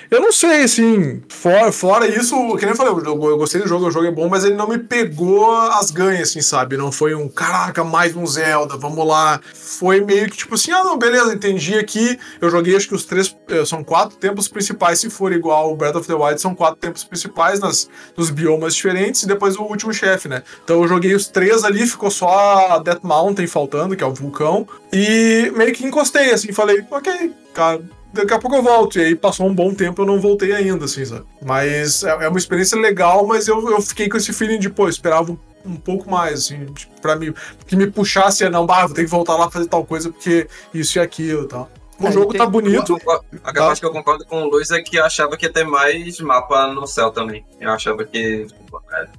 eu 0.09 0.19
não 0.21 0.31
sei, 0.31 0.63
assim, 0.63 1.21
fora, 1.29 1.71
fora 1.71 2.07
isso, 2.07 2.35
que 2.57 2.65
nem 2.65 2.71
eu 2.71 2.75
falei, 2.75 2.93
eu, 2.93 2.99
eu 3.05 3.37
gostei 3.37 3.61
do 3.61 3.67
jogo, 3.67 3.87
o 3.87 3.91
jogo 3.91 4.05
é 4.07 4.11
bom, 4.11 4.27
mas 4.27 4.43
ele 4.43 4.55
não 4.55 4.67
me 4.67 4.77
pegou 4.77 5.51
as 5.55 5.91
ganhas, 5.91 6.29
assim, 6.29 6.41
sabe? 6.41 6.77
Não 6.77 6.91
foi 6.91 7.15
um, 7.15 7.27
caraca, 7.27 7.83
mais 7.83 8.15
um 8.15 8.25
Zelda, 8.25 8.77
vamos 8.77 9.05
lá. 9.07 9.39
Foi 9.53 10.01
meio 10.01 10.29
que 10.29 10.37
tipo 10.37 10.55
assim, 10.55 10.71
ah, 10.71 10.83
não, 10.83 10.97
beleza, 10.97 11.33
entendi 11.33 11.75
aqui. 11.75 12.19
Eu 12.39 12.49
joguei 12.49 12.75
acho 12.75 12.87
que 12.87 12.95
os 12.95 13.05
três, 13.05 13.35
são 13.65 13.83
quatro 13.83 14.17
tempos 14.17 14.47
principais, 14.47 14.99
se 14.99 15.09
for 15.09 15.31
igual 15.31 15.71
o 15.71 15.75
Breath 15.75 15.95
of 15.95 16.07
the 16.07 16.13
Wild, 16.13 16.41
são 16.41 16.55
quatro 16.55 16.79
tempos 16.79 17.03
principais 17.03 17.59
nas, 17.59 17.89
nos 18.15 18.29
biomas 18.29 18.75
diferentes 18.75 19.23
e 19.23 19.27
depois 19.27 19.55
o 19.55 19.63
último 19.63 19.93
chefe, 19.93 20.27
né? 20.27 20.43
Então 20.63 20.81
eu 20.81 20.87
joguei 20.87 21.13
os 21.13 21.27
três 21.27 21.63
ali, 21.63 21.85
ficou 21.85 22.11
só 22.11 22.71
a 22.71 22.79
Death 22.79 23.03
Mountain 23.03 23.47
faltando, 23.47 23.95
que 23.95 24.03
é 24.03 24.07
o 24.07 24.13
vulcão, 24.13 24.67
e 24.91 25.51
meio 25.55 25.73
que 25.73 25.85
encostei, 25.85 26.31
assim, 26.31 26.51
falei, 26.51 26.83
ok, 26.89 27.33
cara, 27.53 27.81
daqui 28.13 28.33
a 28.33 28.39
pouco 28.39 28.55
eu 28.55 28.63
volto. 28.63 28.99
E 28.99 29.05
aí 29.05 29.15
passou 29.15 29.47
um 29.47 29.53
bom 29.53 29.73
tempo, 29.73 30.01
eu 30.01 30.05
não 30.05 30.19
voltei 30.19 30.53
ainda, 30.53 30.85
assim, 30.85 31.05
sabe? 31.05 31.25
Mas 31.43 32.03
é 32.03 32.09
é 32.21 32.29
uma 32.29 32.37
experiência 32.37 32.77
legal, 32.77 33.25
mas 33.25 33.47
eu, 33.47 33.69
eu 33.69 33.81
fiquei 33.81 34.09
com 34.09 34.17
esse 34.17 34.33
feeling 34.33 34.59
de, 34.59 34.69
pô, 34.69 34.87
esperava 34.87 35.31
um, 35.31 35.37
um 35.65 35.75
pouco 35.75 36.09
mais, 36.09 36.39
assim, 36.39 36.65
pra 37.01 37.15
mim, 37.15 37.33
que 37.65 37.75
me 37.75 37.87
puxasse 37.87 38.47
não, 38.49 38.65
bah, 38.65 38.85
vou 38.85 38.95
ter 38.95 39.03
que 39.03 39.09
voltar 39.09 39.35
lá 39.35 39.49
fazer 39.49 39.67
tal 39.67 39.85
coisa 39.85 40.11
porque 40.11 40.47
isso 40.73 40.97
e 40.97 41.01
aquilo 41.01 41.43
e 41.43 41.47
tal. 41.47 41.69
O 42.01 42.07
É, 42.07 42.11
jogo 42.11 42.33
tá 42.33 42.45
bonito. 42.45 42.97
A 43.43 43.53
parte 43.53 43.79
que 43.79 43.85
eu 43.85 43.91
concordo 43.91 44.25
com 44.25 44.43
o 44.43 44.49
Luiz 44.49 44.71
é 44.71 44.81
que 44.81 44.95
eu 44.97 45.05
achava 45.05 45.35
que 45.37 45.45
ia 45.45 45.51
ter 45.53 45.63
mais 45.65 46.19
mapa 46.19 46.67
no 46.67 46.87
céu 46.87 47.11
também. 47.11 47.45
Eu 47.59 47.69
achava 47.71 48.03
que 48.03 48.47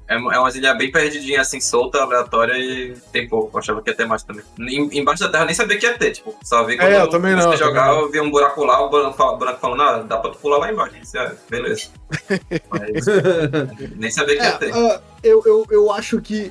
é, 0.09 0.15
é 0.17 0.39
umas 0.39 0.55
ilhas 0.57 0.77
bem 0.77 0.91
perdidinhas, 0.91 1.47
assim, 1.47 1.61
solta, 1.61 1.99
aleatória 2.03 2.55
e 2.59 2.95
tem 3.13 3.29
pouco. 3.29 3.57
Eu 3.57 3.59
achava 3.61 3.83
que 3.83 3.91
ia 3.91 3.97
ter 3.97 4.07
mais 4.07 4.23
também. 4.23 4.45
Em- 4.59 4.99
embaixo 4.99 5.23
da 5.23 5.29
terra 5.31 5.43
eu 5.43 5.47
nem 5.47 5.55
sabia 5.55 5.79
que 5.79 5.87
ia 5.87 5.97
ter, 5.99 6.13
tipo, 6.13 6.35
só 6.43 6.65
vi 6.65 6.77
quando 6.77 6.89
É, 6.91 7.01
eu 7.03 7.09
também 7.09 7.35
não, 7.35 7.43
também 7.43 7.59
jogar, 7.59 7.87
não. 7.89 8.01
eu 8.01 8.11
vi 8.11 8.21
um 8.21 8.31
buraco 8.31 8.65
lá, 8.65 8.85
o 8.85 8.89
buraco, 8.91 9.17
fala- 9.17 9.33
o 9.33 9.39
buraco 9.39 9.61
falando, 9.61 9.83
ah, 9.83 9.99
dá 10.03 10.17
pra 10.19 10.31
tu 10.31 10.39
pular 10.39 10.59
lá 10.59 10.73
embaixo. 10.73 10.97
Eu 10.97 11.01
disse, 11.01 11.19
"Ah, 11.19 11.33
beleza. 11.51 11.89
Mas 12.71 13.07
nem 13.97 14.11
sabia 14.11 14.37
que 14.37 14.43
ia 14.43 14.53
ter. 14.59 14.71
É, 14.71 14.73
ah, 14.95 15.01
eu, 15.23 15.43
eu, 15.47 15.67
eu 15.71 15.93
acho 15.93 16.21
que 16.21 16.51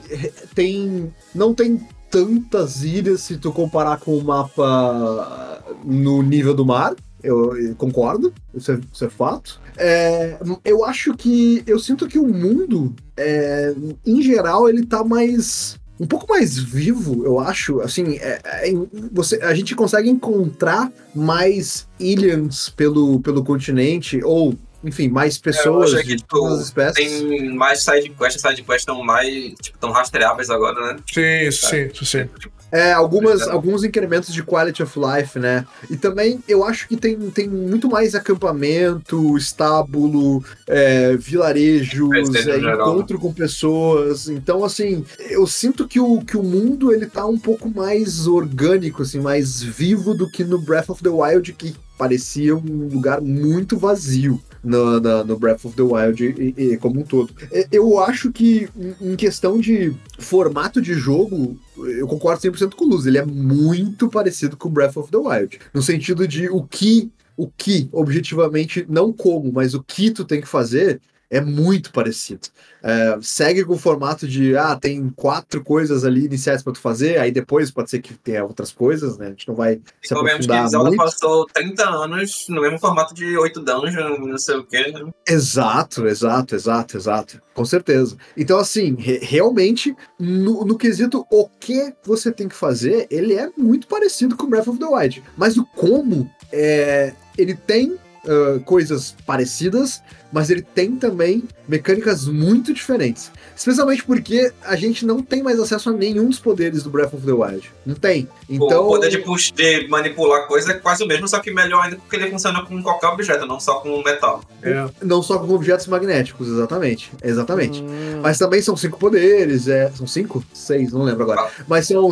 tem. 0.55 1.13
Não 1.35 1.53
tem 1.53 1.85
tantas 2.11 2.83
ilhas 2.83 3.21
se 3.21 3.37
tu 3.37 3.51
comparar 3.51 3.97
com 3.99 4.17
o 4.17 4.23
mapa 4.23 5.63
no 5.83 6.21
nível 6.21 6.53
do 6.53 6.65
mar. 6.65 6.93
Eu, 7.23 7.55
eu 7.55 7.75
concordo, 7.75 8.33
isso 8.53 8.71
é, 8.71 8.79
isso 8.91 9.05
é 9.05 9.09
fato. 9.09 9.61
É, 9.77 10.37
eu 10.65 10.83
acho 10.83 11.13
que. 11.15 11.63
Eu 11.67 11.77
sinto 11.79 12.07
que 12.07 12.17
o 12.17 12.27
mundo, 12.27 12.95
é, 13.15 13.73
em 14.05 14.21
geral, 14.21 14.67
ele 14.67 14.85
tá 14.85 15.03
mais. 15.03 15.79
Um 15.99 16.07
pouco 16.07 16.25
mais 16.27 16.57
vivo, 16.57 17.23
eu 17.23 17.39
acho. 17.39 17.79
Assim, 17.81 18.15
é- 18.15 18.41
é- 18.43 18.73
você, 19.11 19.35
a 19.43 19.53
gente 19.53 19.75
consegue 19.75 20.09
encontrar 20.09 20.91
mais 21.13 21.87
ilhas 21.99 22.69
pelo, 22.69 23.19
pelo 23.19 23.43
continente, 23.43 24.19
ou 24.23 24.55
enfim, 24.83 25.07
mais 25.09 25.35
É, 25.35 25.37
eu 25.37 25.41
pessoas 25.43 25.93
achei 25.93 26.03
que, 26.03 26.09
de 26.09 26.17
tipo, 26.17 26.35
todas 26.35 26.59
as 26.59 26.65
espécies. 26.65 26.95
Tem 26.95 27.53
mais 27.53 27.83
side 27.83 28.09
quest, 28.09 28.35
as 28.35 28.41
side 28.41 28.63
quests 28.63 28.81
estão 28.81 29.03
mais, 29.03 29.53
tipo, 29.61 29.77
tão 29.77 29.91
rastreáveis 29.91 30.49
agora, 30.49 30.93
né? 30.93 30.99
Sim, 31.11 31.47
isso 31.47 31.67
sim, 31.67 31.89
isso 31.93 32.05
sim. 32.05 32.29
É, 32.71 32.93
algumas, 32.93 33.41
alguns 33.49 33.83
incrementos 33.83 34.33
de 34.33 34.41
quality 34.41 34.81
of 34.81 34.97
life, 34.97 35.37
né? 35.37 35.65
E 35.89 35.97
também 35.97 36.41
eu 36.47 36.63
acho 36.63 36.87
que 36.87 36.95
tem, 36.95 37.17
tem 37.29 37.47
muito 37.47 37.89
mais 37.89 38.15
acampamento, 38.15 39.37
estábulo, 39.37 40.41
é, 40.65 41.17
vilarejos, 41.17 42.09
É, 42.47 42.57
encontro 42.57 43.19
com 43.19 43.33
pessoas. 43.33 44.29
Então, 44.29 44.63
assim, 44.63 45.03
eu 45.19 45.45
sinto 45.45 45.85
que 45.85 45.99
o, 45.99 46.21
que 46.21 46.37
o 46.37 46.43
mundo 46.43 46.93
ele 46.93 47.07
tá 47.07 47.25
um 47.25 47.37
pouco 47.37 47.69
mais 47.69 48.25
orgânico, 48.25 49.01
assim, 49.01 49.19
mais 49.19 49.61
vivo 49.61 50.13
do 50.13 50.29
que 50.29 50.45
no 50.45 50.57
Breath 50.57 50.89
of 50.89 51.03
the 51.03 51.09
Wild, 51.09 51.51
que 51.53 51.75
parecia 51.97 52.55
um 52.55 52.87
lugar 52.87 53.19
muito 53.19 53.77
vazio. 53.77 54.41
No, 54.63 54.99
no 55.23 55.39
Breath 55.39 55.65
of 55.65 55.75
the 55.75 55.81
Wild 55.81 56.23
e, 56.23 56.53
e- 56.55 56.77
como 56.77 56.99
um 56.99 57.03
todo. 57.03 57.33
É, 57.51 57.67
Eu 57.71 57.99
acho 57.99 58.31
que, 58.31 58.69
em- 59.01 59.15
questão 59.15 59.59
de 59.59 59.91
formato 60.19 60.79
de 60.79 60.93
jogo, 60.93 61.57
eu 61.77 62.05
concordo 62.07 62.41
100% 62.41 62.75
com 62.75 62.85
o 62.85 62.89
Luz. 62.89 63.05
Ele 63.07 63.17
é 63.17 63.25
muito 63.25 64.07
parecido 64.07 64.55
com 64.55 64.69
Breath 64.69 64.97
of 64.97 65.09
the 65.11 65.17
Wild. 65.17 65.59
No 65.73 65.81
sentido 65.81 66.27
de 66.27 66.47
o 66.49 66.61
que, 66.63 67.09
o 67.35 67.47
que, 67.47 67.89
objetivamente, 67.91 68.85
não 68.87 69.11
como, 69.11 69.51
mas 69.51 69.73
o 69.73 69.81
que 69.81 70.11
tu 70.11 70.23
tem 70.23 70.39
que 70.39 70.47
fazer 70.47 71.01
é 71.31 71.39
muito 71.41 71.91
parecido. 71.93 72.49
É, 72.83 73.17
segue 73.21 73.63
com 73.63 73.73
o 73.73 73.77
formato 73.77 74.27
de, 74.27 74.57
ah, 74.57 74.75
tem 74.75 75.09
quatro 75.15 75.63
coisas 75.63 76.03
ali 76.03 76.25
iniciais 76.25 76.61
pra 76.61 76.73
tu 76.73 76.79
fazer, 76.79 77.17
aí 77.19 77.31
depois 77.31 77.71
pode 77.71 77.89
ser 77.89 78.01
que 78.01 78.13
tenha 78.15 78.43
outras 78.43 78.71
coisas, 78.71 79.17
né? 79.17 79.27
A 79.27 79.29
gente 79.29 79.47
não 79.47 79.55
vai 79.55 79.79
se 80.01 80.13
Convenhamos 80.13 80.45
aprofundar 80.45 80.63
que 80.65 80.69
Zelda 80.71 80.89
muito. 80.89 80.97
passou 81.03 81.45
30 81.53 81.89
anos 81.89 82.45
no 82.49 82.61
mesmo 82.61 82.79
formato 82.79 83.13
de 83.13 83.37
8 83.37 83.61
dungeons, 83.61 84.19
não 84.19 84.37
sei 84.37 84.55
o 84.57 84.63
quê. 84.65 84.91
né? 84.91 85.09
Exato, 85.27 86.05
exato, 86.05 86.53
exato, 86.55 86.97
exato. 86.97 87.41
Com 87.53 87.63
certeza. 87.65 88.17
Então, 88.35 88.57
assim, 88.59 88.95
re- 88.99 89.19
realmente, 89.21 89.95
no, 90.19 90.65
no 90.65 90.77
quesito 90.77 91.25
o 91.31 91.47
que 91.47 91.93
você 92.03 92.31
tem 92.31 92.49
que 92.49 92.55
fazer, 92.55 93.07
ele 93.09 93.35
é 93.35 93.49
muito 93.57 93.87
parecido 93.87 94.35
com 94.35 94.47
Breath 94.49 94.67
of 94.67 94.79
the 94.79 94.85
Wild. 94.85 95.23
Mas 95.37 95.55
o 95.55 95.65
como, 95.65 96.29
é, 96.51 97.13
ele 97.37 97.53
tem 97.55 97.97
ah, 98.27 98.59
coisas 98.65 99.15
parecidas, 99.25 100.01
mas 100.31 100.49
ele 100.49 100.61
tem 100.61 100.95
também 100.95 101.43
mecânicas 101.67 102.27
muito 102.27 102.73
diferentes. 102.73 103.31
Especialmente 103.55 104.03
porque 104.03 104.51
a 104.63 104.75
gente 104.75 105.05
não 105.05 105.21
tem 105.21 105.43
mais 105.43 105.59
acesso 105.59 105.89
a 105.89 105.93
nenhum 105.93 106.29
dos 106.29 106.39
poderes 106.39 106.83
do 106.83 106.89
Breath 106.89 107.13
of 107.13 107.25
the 107.25 107.31
Wild. 107.31 107.71
Não 107.85 107.95
tem. 107.95 108.27
Então. 108.49 108.85
O 108.85 108.87
poder 108.87 109.09
de, 109.09 109.19
push, 109.19 109.51
de 109.51 109.87
manipular 109.87 110.47
coisa 110.47 110.71
é 110.71 110.73
quase 110.75 111.03
o 111.03 111.07
mesmo, 111.07 111.27
só 111.27 111.39
que 111.39 111.51
melhor 111.51 111.83
ainda 111.83 111.97
porque 111.97 112.15
ele 112.15 112.29
funciona 112.29 112.65
com 112.65 112.81
qualquer 112.81 113.07
objeto, 113.07 113.45
não 113.45 113.59
só 113.59 113.79
com 113.79 114.01
metal. 114.03 114.41
É. 114.63 114.89
Não 115.01 115.21
só 115.21 115.39
com 115.39 115.53
objetos 115.53 115.87
magnéticos, 115.87 116.47
exatamente. 116.47 117.11
Exatamente. 117.23 117.81
Hum, 117.81 118.21
Mas 118.21 118.37
também 118.37 118.61
são 118.61 118.75
cinco 118.75 118.97
poderes, 118.97 119.67
é. 119.67 119.91
São 119.91 120.07
cinco? 120.07 120.43
Seis, 120.53 120.91
não 120.91 121.03
lembro 121.03 121.23
agora. 121.23 121.49
Mas 121.67 121.87
são. 121.87 122.11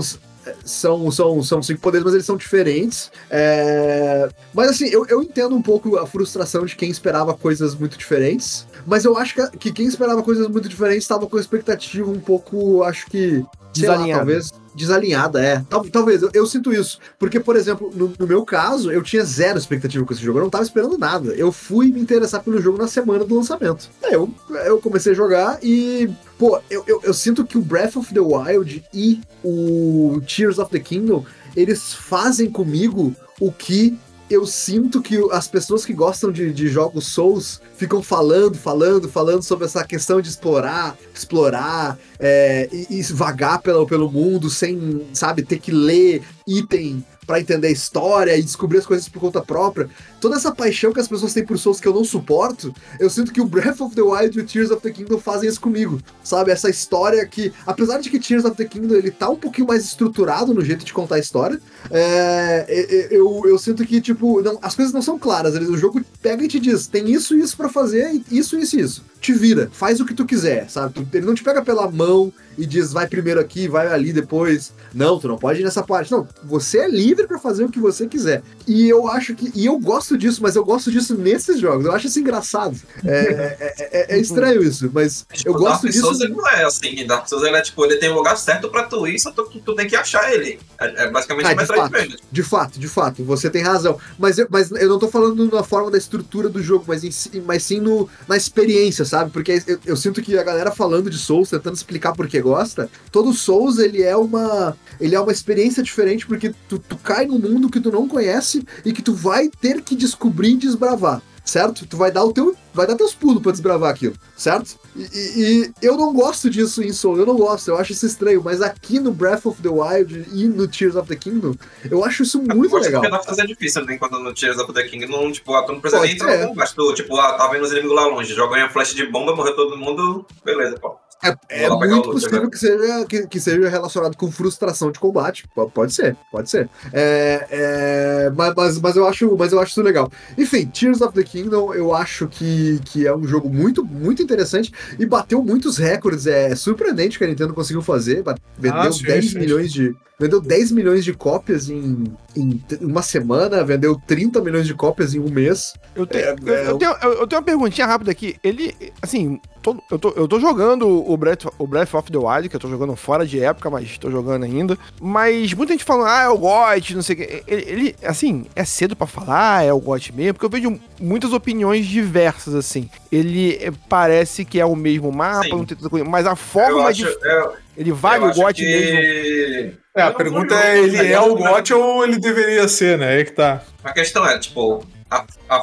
São, 0.64 1.10
são, 1.12 1.42
são 1.44 1.62
cinco 1.64 1.80
poderes, 1.82 2.04
mas 2.06 2.14
eles 2.14 2.26
são 2.26 2.38
diferentes. 2.38 3.12
É, 3.30 4.30
Mas 4.54 4.70
assim, 4.70 4.88
eu, 4.88 5.06
eu 5.08 5.22
entendo 5.22 5.56
um 5.56 5.62
pouco 5.62 5.98
a 5.98 6.06
frustração 6.08 6.66
de 6.66 6.76
quem 6.76 6.90
esperava 6.90 7.34
coisas 7.34 7.76
muito 7.76 7.98
diferentes. 7.98 8.66
Mas 8.86 9.06
eu 9.06 9.18
acho 9.18 9.36
que, 9.36 9.58
que 9.58 9.72
quem 9.72 9.88
esperava 9.88 10.22
coisas 10.24 10.48
muito 10.48 10.68
diferentes 10.70 11.04
estava 11.04 11.28
com 11.28 11.38
a 11.38 11.40
expectativa 11.40 12.10
um 12.10 12.20
pouco, 12.20 12.84
acho 12.84 13.06
que. 13.08 13.44
sei 13.74 13.88
lá, 13.88 13.96
Desalinhada. 13.96 14.20
talvez. 14.20 14.52
Desalinhada, 14.76 15.44
é. 15.44 15.64
Tal- 15.70 15.84
Talvez, 15.90 16.22
eu, 16.22 16.30
eu 16.34 16.46
sinto 16.46 16.72
isso. 16.74 17.00
Porque, 17.18 17.40
por 17.40 17.56
exemplo, 17.56 17.92
no, 17.94 18.14
no 18.18 18.28
meu 18.28 18.46
caso, 18.46 18.92
eu 18.92 19.02
tinha 19.04 19.24
zero 19.26 19.58
expectativa 19.58 20.06
com 20.06 20.14
esse 20.14 20.24
jogo. 20.24 20.40
Eu 20.40 20.44
não 20.44 20.50
tava 20.50 20.64
esperando 20.64 20.98
nada. 20.98 21.32
Eu 21.34 21.52
fui 21.52 21.92
me 21.92 22.00
interessar 22.00 22.42
pelo 22.42 22.62
jogo 22.62 22.78
na 22.78 22.88
semana 22.88 23.26
do 23.26 23.36
lançamento. 23.36 23.90
Aí 24.04 24.14
eu, 24.14 24.34
eu 24.66 24.80
comecei 24.80 25.12
a 25.12 25.16
jogar 25.16 25.60
e 25.62 26.10
Pô, 26.40 26.62
eu, 26.70 26.86
eu, 26.88 27.02
eu 27.04 27.14
sinto 27.14 27.44
que 27.44 27.58
o 27.58 27.62
Breath 27.62 27.98
of 27.98 28.14
the 28.14 28.22
Wild 28.22 28.82
e 28.94 29.20
o 29.44 30.22
Tears 30.26 30.58
of 30.58 30.72
the 30.72 30.80
Kingdom, 30.80 31.26
eles 31.54 31.94
fazem 31.94 32.50
comigo 32.50 33.14
o 33.42 33.52
que 33.52 34.00
eu 34.30 34.46
sinto 34.46 35.02
que 35.02 35.18
as 35.32 35.50
pessoas 35.50 35.86
que 35.86 35.92
gostam 35.92 36.32
de, 36.32 36.54
de 36.54 36.70
jogos 36.70 37.08
Souls 37.08 37.60
ficam 37.76 38.02
falando, 38.02 38.56
falando, 38.56 39.10
falando 39.10 39.42
sobre 39.42 39.66
essa 39.66 39.84
questão 39.84 40.22
de 40.22 40.30
explorar, 40.30 40.96
explorar 41.14 42.00
é, 42.18 42.70
e, 42.72 43.00
e 43.00 43.04
vagar 43.04 43.62
pelo, 43.62 43.86
pelo 43.86 44.10
mundo 44.10 44.50
sem, 44.50 45.08
sabe, 45.14 45.44
ter 45.44 45.60
que 45.60 45.72
ler 45.72 46.22
item 46.48 47.04
pra 47.30 47.40
entender 47.40 47.68
a 47.68 47.72
história 47.72 48.36
e 48.36 48.42
descobrir 48.42 48.80
as 48.80 48.88
coisas 48.88 49.08
por 49.08 49.20
conta 49.20 49.40
própria. 49.40 49.88
Toda 50.20 50.36
essa 50.36 50.52
paixão 50.52 50.92
que 50.92 51.00
as 51.00 51.08
pessoas 51.08 51.32
têm 51.32 51.46
por 51.46 51.60
Souls 51.60 51.80
que 51.80 51.88
eu 51.88 51.94
não 51.94 52.04
suporto, 52.04 52.74
eu 53.00 53.08
sinto 53.08 53.32
que 53.32 53.40
o 53.40 53.46
Breath 53.46 53.82
of 53.82 53.94
the 53.94 54.02
Wild 54.02 54.36
e 54.36 54.42
o 54.42 54.46
Tears 54.48 54.72
of 54.72 54.82
the 54.82 54.90
Kingdom 54.90 55.20
fazem 55.20 55.48
isso 55.48 55.62
comigo. 55.62 56.02
Sabe? 56.24 56.50
Essa 56.50 56.72
história 56.72 57.24
que, 57.28 57.54
apesar 57.68 58.00
de 58.00 58.10
que 58.10 58.20
Tears 58.20 58.46
of 58.46 58.58
the 58.58 58.66
Kingdom 58.66 58.96
ele 58.96 59.12
tá 59.12 59.30
um 59.30 59.36
pouquinho 59.36 59.68
mais 59.68 59.86
estruturado 59.86 60.56
no 60.56 60.66
jeito 60.66 60.84
de 60.84 60.92
contar 60.92 61.18
a 61.18 61.20
história, 61.20 61.62
é, 61.92 62.66
é, 62.68 63.08
eu, 63.12 63.44
eu 63.46 63.60
sinto 63.60 63.86
que, 63.86 64.02
tipo, 64.02 64.42
não, 64.42 64.58
as 64.60 64.74
coisas 64.74 64.92
não 64.92 65.04
são 65.04 65.20
claras. 65.20 65.54
O 65.54 65.78
jogo 65.78 66.02
pega 66.24 66.44
e 66.44 66.48
te 66.48 66.60
diz: 66.60 66.88
tem 66.88 67.12
isso 67.12 67.38
e 67.38 67.42
isso 67.42 67.56
pra 67.56 67.70
fazer, 67.70 68.12
isso, 68.32 68.58
isso 68.58 68.76
e 68.76 68.82
isso. 68.82 69.04
Te 69.22 69.34
vira, 69.34 69.70
faz 69.72 70.00
o 70.00 70.06
que 70.06 70.16
tu 70.16 70.26
quiser, 70.26 70.68
sabe? 70.68 71.08
Ele 71.14 71.26
não 71.28 71.36
te 71.36 71.44
pega 71.44 71.62
pela 71.62 71.92
mão 71.92 72.34
e 72.58 72.66
diz: 72.66 72.92
vai 72.92 73.08
primeiro 73.08 73.40
aqui, 73.40 73.68
vai 73.68 73.88
ali 73.88 74.12
depois. 74.12 74.74
Não, 74.94 75.20
tu 75.20 75.28
não 75.28 75.38
pode 75.38 75.62
ir 75.62 75.64
nessa 75.64 75.84
parte. 75.84 76.12
Não, 76.12 76.28
você 76.44 76.80
é 76.80 76.90
livre 76.90 77.19
pra 77.28 77.40
fazer 77.40 77.64
o 77.64 77.70
que 77.70 77.80
você 77.80 78.08
quiser. 78.08 78.42
E 78.68 78.88
eu 78.88 79.08
acho 79.08 79.34
que. 79.36 79.52
E 79.56 79.66
eu 79.66 79.78
gosto 79.80 80.18
disso, 80.18 80.42
mas 80.42 80.56
eu 80.56 80.64
gosto 80.64 80.92
disso 80.92 81.16
nesses 81.18 81.60
jogos. 81.60 81.86
Eu 81.86 81.92
acho 81.92 82.08
isso 82.08 82.20
engraçado. 82.20 82.78
É, 83.06 83.20
é- 83.20 83.76
é- 84.14 84.16
é 84.16 84.20
estranho 84.20 84.64
isso, 84.64 84.90
mas 84.94 85.26
eu 85.32 85.38
Tipo, 85.38 85.54
gosto 85.54 85.82
Dark 85.84 85.86
disso. 85.86 86.02
Souls 86.02 86.22
ele 86.22 86.34
não 86.34 86.48
é 86.48 86.64
assim. 86.64 87.06
Dark 87.06 87.28
Souls 87.28 87.44
ele 87.46 87.56
é 87.58 87.62
tipo, 87.62 87.84
ele 87.86 87.98
tem 87.98 88.12
um 88.12 88.16
lugar 88.16 88.38
certo 88.38 88.70
pra 88.70 88.84
tu 88.84 89.08
ir, 89.08 89.20
só 89.20 89.32
tu, 89.32 89.44
tu, 89.64 89.76
tem 89.76 89.88
que 89.88 89.96
achar 89.96 90.32
ele. 90.34 90.60
É, 90.80 91.04
é 91.06 91.12
basicamente 91.12 91.46
Ah, 91.48 91.50
de 91.50 91.56
Metroidvania. 91.56 92.18
De 92.32 92.44
fato, 92.44 92.80
de 92.80 92.88
fato, 92.88 93.24
você 93.24 93.50
tem 93.50 93.62
razão. 93.64 93.98
Mas 94.18 94.38
eu, 94.38 94.48
mas 94.50 94.72
eu 94.72 94.90
não 94.90 95.00
tô 95.00 95.08
falando 95.08 95.50
na 95.52 95.64
forma 95.64 95.90
da 95.92 95.98
estrutura 95.98 96.50
do 96.50 96.62
jogo, 96.62 96.86
mas, 96.88 97.04
em 97.04 97.42
mas 97.42 97.64
sim 97.64 97.80
no, 97.80 98.10
na 98.28 98.38
experiência, 98.38 99.06
sabe? 99.06 99.32
Porque 99.32 99.62
eu, 99.68 99.80
eu 99.86 99.96
sinto 99.98 100.22
que 100.22 100.38
a 100.38 100.44
galera 100.44 100.72
falando 100.72 101.10
de 101.10 101.18
Souls, 101.18 101.50
tentando 101.50 101.76
explicar 101.76 102.14
por 102.14 102.28
que 102.28 102.40
gosta, 102.42 102.90
todo 103.12 103.34
Souls 103.34 103.78
ele 103.80 104.04
é 104.04 104.16
uma 104.16 104.76
ele 105.00 105.16
é 105.16 105.20
uma 105.20 105.32
experiência 105.32 105.82
diferente 105.82 106.26
porque 106.28 106.54
tu, 106.68 106.78
tu 106.80 106.98
cai 107.10 107.26
num 107.26 107.40
mundo 107.40 107.70
que 107.70 107.80
tu 107.80 107.92
não 107.92 108.08
conhece 108.08 108.64
e 108.86 108.94
que 108.94 109.02
tu 109.02 109.14
vai 109.14 109.50
ter 109.50 109.82
que 109.82 109.96
descobrir 109.96 110.52
e 110.52 110.58
desbravar. 110.58 111.22
Certo? 111.44 111.88
Tu 111.88 111.98
vai 111.98 112.12
dar 112.12 112.24
o 112.24 112.32
teu. 112.32 112.56
Vai 112.72 112.86
dar 112.86 112.96
teus 112.96 113.16
pulos 113.16 113.42
pra 113.42 113.52
desbravar 113.52 113.90
aquilo, 113.90 114.14
certo? 114.38 114.78
E, 114.96 115.02
e- 115.02 115.72
e 115.82 115.86
eu 115.86 115.98
não 115.98 116.14
gosto 116.14 116.48
disso 116.48 116.84
em 116.84 116.94
Soul, 116.94 117.18
eu 117.18 117.26
não 117.26 117.36
gosto, 117.36 117.68
eu 117.70 117.78
acho 117.78 117.92
isso 117.94 118.06
estranho, 118.06 118.44
mas 118.46 118.62
aqui 118.62 119.00
no 119.00 119.12
Breath 119.12 119.48
of 119.48 119.60
the 119.64 119.68
Wild 119.70 120.28
e 120.32 120.46
no 120.48 120.68
Tears 120.68 120.96
of 120.96 121.08
the 121.10 121.16
Kingdom, 121.16 121.56
eu 121.90 122.06
acho 122.06 122.22
isso 122.22 122.38
muito 122.38 122.70
Gosto 122.70 122.84
legal. 122.86 123.02
porque 123.02 123.26
fazer 123.26 123.48
difícil, 123.48 123.84
né? 123.86 123.96
Enquanto 123.96 124.20
no 124.20 124.32
Tears 124.32 124.60
of 124.60 124.72
the 124.72 124.84
King, 124.84 125.08
não, 125.08 125.32
tipo, 125.32 125.52
ah, 125.56 125.64
tu 125.64 125.72
não 125.74 125.82
precisa 125.82 126.00
Pode 126.00 126.14
nem 126.14 126.22
entrar 126.22 126.38
no 126.44 126.50
combate. 126.50 126.76
Tu, 126.76 126.94
tipo, 126.94 127.16
ah, 127.18 127.34
tá 127.34 127.48
vendo 127.48 127.64
os 127.64 127.72
inimigos 127.72 127.96
lá 127.96 128.06
longe, 128.06 128.34
joga 128.36 128.56
uma 128.58 128.70
flash 128.70 128.94
de 128.94 129.08
bomba, 129.08 129.36
morreu 129.36 129.56
todo 129.56 129.76
mundo, 129.76 130.24
beleza, 130.46 130.78
pô. 130.80 130.96
É, 131.24 131.64
é 131.66 131.70
muito 131.70 132.12
possível 132.12 132.50
que 132.50 132.58
seja, 132.58 133.06
que, 133.06 133.28
que 133.28 133.40
seja 133.40 133.68
relacionado 133.70 134.16
com 134.16 134.32
frustração 134.32 134.92
de 134.92 135.00
combate. 135.00 135.44
P- 135.54 135.68
Pode 135.74 135.94
ser, 135.94 136.16
pode 136.32 136.50
ser. 136.50 136.70
É, 136.94 137.48
é, 137.50 138.30
mas, 138.36 138.54
mas, 138.56 138.80
mas, 138.80 138.96
eu 138.96 139.06
acho, 139.08 139.36
mas 139.38 139.52
eu 139.52 139.60
acho 139.60 139.72
isso 139.72 139.82
legal. 139.82 140.10
Enfim, 140.38 140.66
Tears 140.68 141.02
of 141.02 141.14
the 141.14 141.24
Kingdom 141.24 141.74
eu 141.74 141.94
acho 141.94 142.28
que, 142.28 142.80
que 142.86 143.06
é 143.06 143.16
um 143.16 143.26
jogo 143.28 143.50
muito, 143.50 143.84
muito 143.84 144.22
interessante 144.22 144.72
e 144.98 145.06
bateu 145.06 145.44
muitos 145.44 145.78
recordes. 145.78 146.26
É 146.28 146.56
surpreendente 146.56 147.18
o 147.18 147.20
que 147.20 147.26
a 147.26 147.28
Nintendo 147.28 147.54
conseguiu 147.54 147.82
fazer. 147.82 148.24
Vendeu 148.58 148.80
Ah, 148.80 148.92
sim, 148.92 149.04
10 149.04 149.32
sim, 149.32 149.40
milhões 149.40 149.72
de. 149.74 149.94
Vendeu 150.20 150.42
10 150.42 150.72
milhões 150.72 151.06
de 151.06 151.14
cópias 151.14 151.70
em, 151.70 152.04
em 152.36 152.62
uma 152.82 153.02
semana, 153.02 153.64
vendeu 153.64 153.96
30 154.06 154.42
milhões 154.42 154.68
de 154.68 154.74
cópias 154.74 155.14
em 155.14 155.20
um 155.20 155.30
mês. 155.30 155.74
Eu, 155.96 156.06
te- 156.06 156.18
É, 156.18 156.36
eu- 156.46 156.54
é, 156.54 156.68
eu 156.72 156.78
tenho, 156.78 156.92
eu- 157.02 157.14
eu 157.14 157.28
tenho 157.28 157.40
uma 157.40 157.46
perguntinha 157.46 157.88
rápida 157.88 158.12
aqui. 158.12 158.36
Ele, 158.44 158.76
assim, 159.02 159.40
tô- 159.62 159.78
eu, 159.92 160.00
tô, 160.00 160.10
eu 160.16 160.28
tô 160.28 160.40
jogando 160.40 160.88
o 160.88 161.16
Breath, 161.18 161.46
o 161.58 161.68
Breath 161.68 161.94
of 161.94 162.12
the 162.12 162.18
Wild, 162.18 162.50
que 162.50 162.56
eu 162.56 162.60
tô 162.60 162.70
jogando 162.70 162.96
fora 162.96 163.26
de 163.26 163.40
época, 163.42 163.70
mas 163.70 163.98
tô 163.98 164.10
jogando 164.10 164.44
ainda. 164.44 164.78
Mas 165.02 165.54
muita 165.54 165.74
gente 165.74 165.84
falando, 165.84 166.08
ah, 166.08 166.22
é 166.24 166.30
o 166.30 166.38
GOT, 166.38 166.96
não 166.96 167.02
sei 167.02 167.16
o 167.16 167.18
quê. 167.18 167.44
Ele, 167.48 167.62
ele, 167.68 167.96
assim, 168.04 168.46
é 168.56 168.64
cedo 168.66 168.96
pra 168.96 169.08
falar, 169.08 169.64
é 169.64 169.74
o 169.74 169.80
GOT 169.80 170.14
mesmo, 170.14 170.34
porque 170.36 170.46
eu 170.46 170.50
vejo 170.50 170.80
muitas 171.00 171.34
opiniões 171.34 171.86
diversas, 171.86 172.56
assim. 172.56 172.90
Ele 173.12 173.56
eh, 173.62 173.72
parece 173.88 174.46
que 174.46 174.60
é 174.60 174.66
o 174.66 174.76
mesmo 174.76 175.12
mapa, 175.12 175.44
Sim. 175.44 175.50
não 175.52 175.66
tem 175.66 175.78
tanta 175.78 175.90
coisa, 175.90 176.06
mas 176.06 176.26
a 176.26 176.36
forma 176.36 176.88
acho, 176.88 177.04
de. 177.04 177.04
eu, 177.04 177.54
Ele 177.78 177.92
vale 177.92 178.26
o 178.26 178.34
GOT 178.34 178.54
que... 178.54 178.66
mesmo. 178.66 179.80
É, 179.96 180.02
a 180.04 180.12
pergunta 180.12 180.54
é, 180.56 180.80
ele 180.80 181.12
é 181.12 181.20
o. 181.20 181.36
GOT 181.36 181.74
ou 181.74 182.04
ele 182.04 182.20
deveria 182.20 182.68
ser, 182.68 182.98
né? 182.98 183.16
Aí 183.16 183.26
que 183.26 183.32
tá. 183.32 183.62
A 183.84 183.92
questão 183.92 184.26
é, 184.26 184.38
tipo, 184.38 184.84
a, 185.12 185.26
a, 185.50 185.56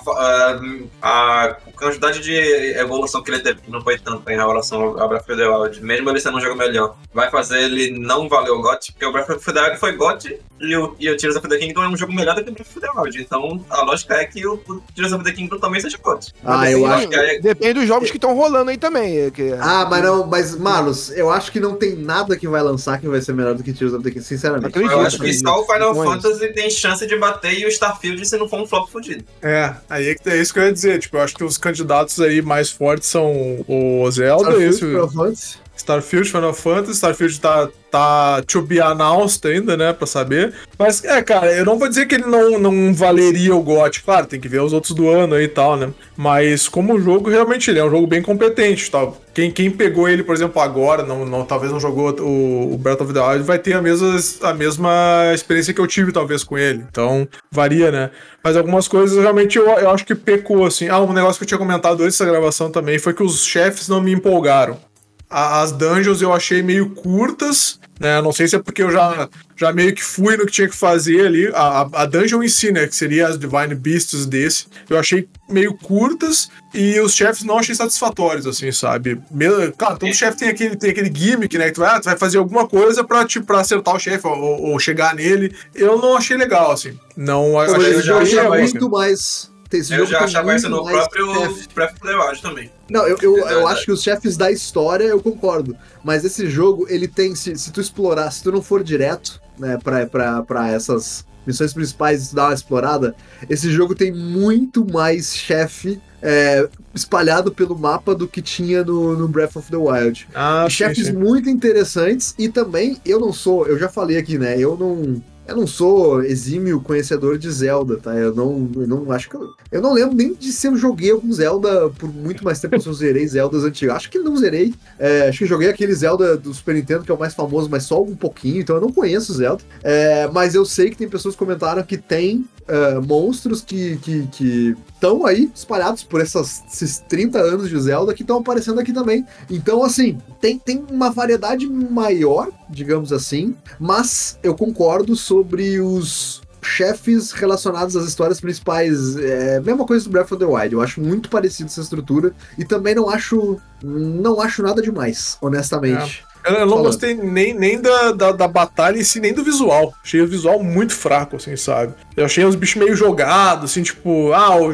a, 1.02 1.44
a 1.44 1.56
quantidade 1.76 2.20
de 2.20 2.34
evolução 2.78 3.22
que 3.22 3.30
ele 3.30 3.40
teve 3.40 3.60
não 3.68 3.80
foi 3.82 3.98
tanta 3.98 4.32
em 4.32 4.36
relação 4.36 4.98
ao 4.98 5.08
Breath 5.08 5.28
of 5.28 5.36
the 5.36 5.48
Wild, 5.48 5.80
mesmo 5.82 6.10
ele 6.10 6.20
sendo 6.20 6.38
um 6.38 6.40
jogo 6.40 6.56
melhor, 6.56 6.96
vai 7.14 7.30
fazer 7.30 7.60
ele 7.62 7.98
não 7.98 8.28
valer 8.28 8.50
o 8.50 8.60
GOT, 8.60 8.92
porque 8.92 9.06
o 9.06 9.12
Breath 9.12 9.30
of 9.30 9.52
the 9.52 9.60
Wild 9.62 9.78
foi 9.78 9.92
GOT 9.92 10.40
e 10.60 10.76
o, 10.76 10.96
e 10.98 11.10
o 11.10 11.16
Tears 11.16 11.36
of 11.36 11.46
the 11.48 11.58
Kingdom 11.58 11.84
é 11.84 11.88
um 11.88 11.96
jogo 11.96 12.12
melhor 12.12 12.34
do 12.34 12.42
que 12.44 12.50
o 12.50 12.54
Breath 12.54 12.68
of 12.76 12.80
the 12.80 12.88
Wild. 13.00 13.20
Então 13.22 13.64
a 13.70 13.82
lógica 13.82 14.14
é 14.14 14.24
que 14.24 14.46
o, 14.46 14.54
o 14.68 14.82
Tears 14.94 15.12
of 15.12 15.22
the 15.22 15.32
Kingdom 15.32 15.58
também 15.58 15.80
seja 15.80 15.98
GOT. 15.98 16.32
Ah, 16.44 16.70
eu 16.70 16.84
acho. 16.86 17.08
que 17.08 17.14
é- 17.16 17.38
Depende 17.40 17.74
dos 17.74 17.86
jogos 17.88 18.10
que 18.10 18.16
estão 18.16 18.34
rolando 18.34 18.70
aí 18.70 18.76
também. 18.76 19.18
é 19.18 19.30
que- 19.30 19.52
Ah, 19.60 19.86
mas 19.88 20.02
não, 20.02 20.26
mas, 20.26 20.56
Marlos, 20.56 21.10
eu 21.10 21.30
acho 21.30 21.52
que 21.52 21.60
não 21.60 21.76
tem 21.76 21.94
nada 21.94 22.36
que 22.36 22.48
vai 22.48 22.62
lançar 22.62 22.98
que 23.00 23.06
vai 23.06 23.20
ser 23.20 23.32
melhor 23.34 23.54
do 23.54 23.62
que 23.62 23.72
Tears 23.72 23.92
of 23.92 24.02
the 24.02 24.10
Kingdom, 24.10 24.24
sinceramente. 24.24 24.66
Acredito. 24.66 24.92
Eu 24.92 25.00
acho 25.00 25.16
que 25.18 25.22
acredito. 25.22 25.46
só 25.48 25.60
o 25.60 25.64
Final. 25.66 25.94
Fantasy 25.94 26.48
tem 26.52 26.70
chance 26.70 27.06
de 27.06 27.16
bater 27.16 27.52
e 27.58 27.64
o 27.64 27.68
Starfield 27.68 28.26
se 28.26 28.36
não 28.36 28.48
for 28.48 28.60
um 28.60 28.66
flop 28.66 28.88
fudido. 28.90 29.24
É, 29.42 29.74
aí 29.88 30.08
é, 30.08 30.14
que- 30.14 30.28
é 30.30 30.36
isso 30.40 30.52
que 30.52 30.58
eu 30.58 30.64
ia 30.64 30.72
dizer. 30.72 30.98
Tipo, 30.98 31.16
eu 31.18 31.20
acho 31.20 31.34
que 31.34 31.44
os 31.44 31.56
candidatos 31.58 32.20
aí 32.20 32.40
mais 32.42 32.70
fortes 32.70 33.08
são 33.08 33.32
o 33.68 34.10
Zelda, 34.10 34.50
Starfield, 34.72 35.32
esse. 35.32 35.58
Starfield, 35.86 36.28
Final 36.28 36.52
Fantasy. 36.52 36.94
Starfield 36.94 37.40
tá, 37.40 37.68
tá 37.90 38.42
to 38.42 38.60
be 38.60 38.80
announced 38.80 39.46
ainda, 39.46 39.76
né, 39.76 39.92
pra 39.92 40.06
saber. 40.06 40.52
Mas, 40.76 41.04
é, 41.04 41.22
cara, 41.22 41.52
eu 41.52 41.64
não 41.64 41.78
vou 41.78 41.88
dizer 41.88 42.06
que 42.06 42.16
ele 42.16 42.26
não, 42.26 42.58
não 42.58 42.92
valeria 42.92 43.54
o 43.54 43.62
GOT. 43.62 44.02
Claro, 44.02 44.26
tem 44.26 44.40
que 44.40 44.48
ver 44.48 44.60
os 44.60 44.72
outros 44.72 44.92
do 44.92 45.08
ano 45.08 45.36
aí 45.36 45.44
e 45.44 45.48
tal, 45.48 45.76
né. 45.76 45.90
Mas 46.16 46.68
como 46.68 47.00
jogo, 47.00 47.30
realmente, 47.30 47.70
ele 47.70 47.78
é 47.78 47.84
um 47.84 47.90
jogo 47.90 48.06
bem 48.06 48.20
competente, 48.20 48.90
tal. 48.90 49.20
Quem, 49.32 49.50
quem 49.50 49.70
pegou 49.70 50.08
ele, 50.08 50.24
por 50.24 50.34
exemplo, 50.34 50.60
agora, 50.60 51.02
não, 51.02 51.24
não, 51.24 51.44
talvez 51.44 51.70
não 51.70 51.78
jogou 51.78 52.10
o, 52.20 52.74
o 52.74 52.78
Breath 52.78 53.02
of 53.02 53.12
the 53.12 53.20
Wild, 53.20 53.44
vai 53.44 53.58
ter 53.58 53.74
a 53.74 53.82
mesma, 53.82 54.16
a 54.42 54.54
mesma 54.54 55.30
experiência 55.34 55.72
que 55.72 55.80
eu 55.80 55.86
tive, 55.86 56.10
talvez, 56.10 56.42
com 56.42 56.58
ele. 56.58 56.84
Então, 56.90 57.28
varia, 57.50 57.92
né. 57.92 58.10
Mas 58.42 58.56
algumas 58.56 58.88
coisas, 58.88 59.18
realmente, 59.18 59.56
eu, 59.56 59.66
eu 59.66 59.90
acho 59.90 60.04
que 60.04 60.14
pecou, 60.14 60.64
assim. 60.64 60.88
Ah, 60.88 61.00
um 61.00 61.12
negócio 61.12 61.38
que 61.38 61.44
eu 61.44 61.48
tinha 61.48 61.58
comentado 61.58 62.02
antes 62.02 62.18
da 62.18 62.24
gravação 62.24 62.70
também 62.70 62.98
foi 62.98 63.12
que 63.12 63.22
os 63.22 63.44
chefes 63.44 63.88
não 63.88 64.00
me 64.00 64.12
empolgaram. 64.12 64.78
As 65.28 65.72
dungeons 65.72 66.22
eu 66.22 66.32
achei 66.32 66.62
meio 66.62 66.90
curtas, 66.90 67.80
né? 67.98 68.20
Não 68.22 68.30
sei 68.32 68.46
se 68.46 68.54
é 68.54 68.58
porque 68.60 68.82
eu 68.82 68.92
já, 68.92 69.28
já 69.56 69.72
meio 69.72 69.92
que 69.92 70.04
fui 70.04 70.36
no 70.36 70.46
que 70.46 70.52
tinha 70.52 70.68
que 70.68 70.76
fazer 70.76 71.26
ali. 71.26 71.48
A, 71.48 71.82
a- 71.82 71.88
a 72.02 72.06
dungeon 72.06 72.42
em 72.44 72.48
si, 72.48 72.70
né? 72.70 72.86
Que 72.86 72.94
seria 72.94 73.26
as 73.26 73.36
Divine 73.38 73.74
Beasts 73.74 74.24
desse. 74.24 74.66
Eu 74.88 74.96
achei 74.98 75.28
meio 75.48 75.74
curtas 75.74 76.48
e 76.72 77.00
os 77.00 77.12
chefes 77.12 77.42
não 77.42 77.58
achei 77.58 77.74
satisfatórios, 77.74 78.46
assim, 78.46 78.70
sabe? 78.70 79.20
Me- 79.30 79.72
Claro, 79.76 79.98
todo 79.98 80.14
chefe 80.14 80.38
tem 80.38 80.48
aquele, 80.48 80.76
tem 80.76 80.90
aquele 80.90 81.12
gimmick, 81.12 81.58
né? 81.58 81.66
Que 81.66 81.72
tu 81.72 81.80
vai, 81.80 81.90
ah, 81.96 82.00
tu 82.00 82.04
vai 82.04 82.16
fazer 82.16 82.38
alguma 82.38 82.68
coisa 82.68 83.02
pra, 83.02 83.24
tipo, 83.26 83.46
pra 83.46 83.60
acertar 83.60 83.96
o 83.96 83.98
chefe 83.98 84.26
ou, 84.26 84.36
ou 84.62 84.78
chegar 84.78 85.14
nele. 85.14 85.54
Eu 85.74 85.98
não 86.00 86.16
achei 86.16 86.36
legal, 86.36 86.70
assim. 86.70 86.96
Não 87.16 87.50
Pô, 87.52 87.58
achei 87.58 87.90
esse 87.94 88.02
já 88.02 88.22
isso. 88.22 88.74
muito 88.74 88.90
mais. 88.90 89.50
Esse 89.72 89.94
Eu 89.94 90.06
já 90.06 90.20
achava 90.20 90.54
isso 90.54 90.68
no 90.68 90.84
próprio 90.84 91.34
chefe. 91.34 91.68
Breath 91.74 91.92
of 91.92 92.00
the 92.00 92.16
Wild 92.16 92.42
também. 92.42 92.70
Não, 92.88 93.06
eu, 93.06 93.18
eu, 93.20 93.48
É 93.48 93.54
eu 93.54 93.66
acho 93.66 93.84
que 93.84 93.92
os 93.92 94.02
chefes 94.02 94.36
da 94.36 94.50
história 94.50 95.04
eu 95.04 95.20
concordo. 95.20 95.76
Mas 96.04 96.24
esse 96.24 96.48
jogo, 96.48 96.86
ele 96.88 97.08
tem. 97.08 97.34
Se, 97.34 97.56
se 97.56 97.72
tu 97.72 97.80
explorar, 97.80 98.30
se 98.30 98.42
tu 98.42 98.52
não 98.52 98.62
for 98.62 98.82
direto, 98.82 99.40
né, 99.58 99.78
pra, 99.82 100.06
pra, 100.06 100.42
pra 100.42 100.70
essas 100.70 101.24
missões 101.46 101.72
principais 101.72 102.26
e 102.26 102.28
tu 102.30 102.36
dar 102.36 102.46
uma 102.46 102.54
explorada, 102.54 103.14
esse 103.48 103.70
jogo 103.70 103.94
tem 103.94 104.12
muito 104.12 104.84
mais 104.84 105.34
chefe 105.34 106.00
é, 106.20 106.68
espalhado 106.92 107.52
pelo 107.52 107.78
mapa 107.78 108.14
do 108.14 108.26
que 108.26 108.42
tinha 108.42 108.82
no, 108.82 109.16
no 109.16 109.28
Breath 109.28 109.56
of 109.56 109.70
the 109.70 109.76
Wild. 109.76 110.26
Ah, 110.34 110.64
E 110.66 110.70
chefes 110.70 111.10
muito 111.12 111.48
interessantes 111.48 112.34
e 112.36 112.48
também 112.48 112.98
eu 113.04 113.20
não 113.20 113.32
sou, 113.32 113.66
eu 113.66 113.78
já 113.78 113.88
falei 113.88 114.16
aqui, 114.16 114.36
né? 114.38 114.58
Eu 114.58 114.76
não 114.76 115.22
eu 115.46 115.56
não 115.56 115.66
sou 115.66 116.22
exímio 116.22 116.80
conhecedor 116.80 117.38
de 117.38 117.50
Zelda, 117.50 117.96
tá? 117.96 118.14
Eu 118.14 118.34
não, 118.34 118.70
eu 118.74 118.86
não 118.86 119.12
acho 119.12 119.28
que 119.28 119.36
eu, 119.36 119.54
eu 119.70 119.80
não 119.80 119.92
lembro 119.92 120.16
nem 120.16 120.34
de 120.34 120.52
se 120.52 120.66
eu 120.66 120.76
joguei 120.76 121.10
algum 121.10 121.32
Zelda 121.32 121.88
por 121.90 122.12
muito 122.12 122.44
mais 122.44 122.60
tempo 122.60 122.80
se 122.80 122.88
eu 122.88 122.92
zerei 122.92 123.26
Zeldas 123.26 123.64
antigas. 123.64 123.96
Acho 123.96 124.10
que 124.10 124.18
não 124.18 124.36
zerei. 124.36 124.74
É, 124.98 125.28
acho 125.28 125.38
que 125.38 125.46
joguei 125.46 125.68
aquele 125.68 125.94
Zelda 125.94 126.36
do 126.36 126.52
Super 126.52 126.74
Nintendo 126.74 127.04
que 127.04 127.10
é 127.10 127.14
o 127.14 127.18
mais 127.18 127.34
famoso, 127.34 127.68
mas 127.70 127.84
só 127.84 128.02
um 128.02 128.16
pouquinho, 128.16 128.60
então 128.60 128.76
eu 128.76 128.82
não 128.82 128.92
conheço 128.92 129.32
Zelda. 129.34 129.62
É, 129.82 130.28
mas 130.28 130.54
eu 130.54 130.64
sei 130.64 130.90
que 130.90 130.96
tem 130.96 131.08
pessoas 131.08 131.34
que 131.34 131.38
comentaram 131.38 131.82
que 131.82 131.96
tem 131.96 132.44
é, 132.66 132.98
monstros 132.98 133.60
que 133.60 133.96
que 133.98 134.26
que 134.32 134.76
estão 134.94 135.26
aí 135.26 135.50
espalhados 135.54 136.02
por 136.02 136.20
essas, 136.20 136.64
esses 136.72 136.98
30 136.98 137.38
anos 137.38 137.68
de 137.68 137.78
Zelda 137.78 138.14
que 138.14 138.22
estão 138.22 138.38
aparecendo 138.38 138.80
aqui 138.80 138.92
também. 138.92 139.24
Então, 139.50 139.84
assim, 139.84 140.18
tem, 140.40 140.58
tem 140.58 140.84
uma 140.90 141.10
variedade 141.10 141.66
maior, 141.68 142.50
digamos 142.68 143.12
assim, 143.12 143.54
mas 143.78 144.38
eu 144.42 144.54
concordo 144.54 145.14
sobre 145.14 145.35
os 145.42 146.40
chefes 146.62 147.32
relacionados 147.32 147.96
às 147.96 148.06
histórias 148.06 148.40
principais. 148.40 149.16
É, 149.16 149.60
mesma 149.60 149.86
coisa 149.86 150.04
do 150.04 150.10
Breath 150.10 150.32
of 150.32 150.38
the 150.38 150.44
Wild. 150.44 150.74
Eu 150.74 150.82
acho 150.82 151.00
muito 151.00 151.28
parecido 151.28 151.70
essa 151.70 151.80
estrutura 151.80 152.32
e 152.58 152.64
também 152.64 152.94
não 152.94 153.08
acho 153.08 153.58
não 153.82 154.40
acho 154.40 154.62
nada 154.62 154.82
demais, 154.82 155.38
honestamente. 155.40 156.24
Eu, 156.44 156.54
eu 156.54 156.60
não 156.60 156.68
Falando. 156.68 156.86
gostei 156.86 157.14
nem, 157.14 157.52
nem 157.52 157.80
da, 157.80 158.12
da, 158.12 158.32
da 158.32 158.48
batalha 158.48 158.98
em 158.98 159.02
si, 159.02 159.18
nem 159.18 159.34
do 159.34 159.42
visual. 159.42 159.92
Achei 160.02 160.20
o 160.20 160.28
visual 160.28 160.62
muito 160.62 160.94
fraco, 160.94 161.36
assim, 161.36 161.56
sabe? 161.56 161.92
Eu 162.16 162.24
achei 162.24 162.44
os 162.44 162.54
bichos 162.54 162.76
meio 162.76 162.94
jogados, 162.94 163.70
assim, 163.70 163.82
tipo, 163.82 164.32
ah, 164.32 164.56
o, 164.56 164.68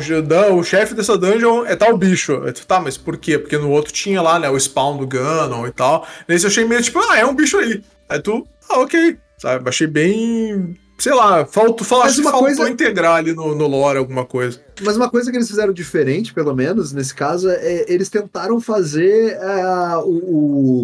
o 0.59 0.62
chefe 0.62 0.94
dessa 0.94 1.16
dungeon 1.16 1.64
é 1.64 1.75
tal 1.75 1.96
bicho. 1.96 2.33
Eu, 2.33 2.53
tá, 2.53 2.79
mas 2.79 2.98
por 2.98 3.16
quê? 3.16 3.38
Porque 3.38 3.57
no 3.57 3.70
outro 3.70 3.92
tinha 3.92 4.20
lá, 4.20 4.38
né, 4.38 4.51
o 4.51 4.61
spawn 4.61 4.98
do 4.98 5.07
Ganon 5.07 5.66
e 5.66 5.72
tal. 5.72 6.07
Nesse 6.29 6.44
eu 6.44 6.51
achei 6.51 6.64
meio 6.64 6.83
tipo, 6.83 6.98
ah, 6.98 7.18
é 7.18 7.25
um 7.25 7.35
bicho 7.35 7.57
aí. 7.57 7.83
Aí 8.07 8.20
tu, 8.20 8.46
ah, 8.68 8.81
ok. 8.81 9.16
Sabe? 9.42 9.68
Achei 9.68 9.88
bem. 9.88 10.78
Sei 10.96 11.12
lá, 11.12 11.44
faltou, 11.44 11.85
fal, 11.85 12.00
Mas 12.00 12.12
acho 12.12 12.18
que 12.18 12.22
faltou 12.22 12.42
coisa- 12.42 12.70
integrar 12.70 13.16
ali 13.16 13.33
no, 13.35 13.57
no 13.57 13.66
lore 13.66 13.98
alguma 13.98 14.24
coisa. 14.24 14.61
Mas 14.83 14.96
uma 14.96 15.11
coisa 15.11 15.33
que 15.33 15.37
eles 15.37 15.48
fizeram 15.48 15.72
diferente, 15.72 16.33
pelo 16.33 16.55
menos, 16.55 16.92
nesse 16.92 17.12
caso, 17.12 17.50
é 17.50 17.85
eles 17.88 18.09
tentaram 18.09 18.61
fazer 18.61 19.33
é, 19.33 19.96
o, 19.96 20.05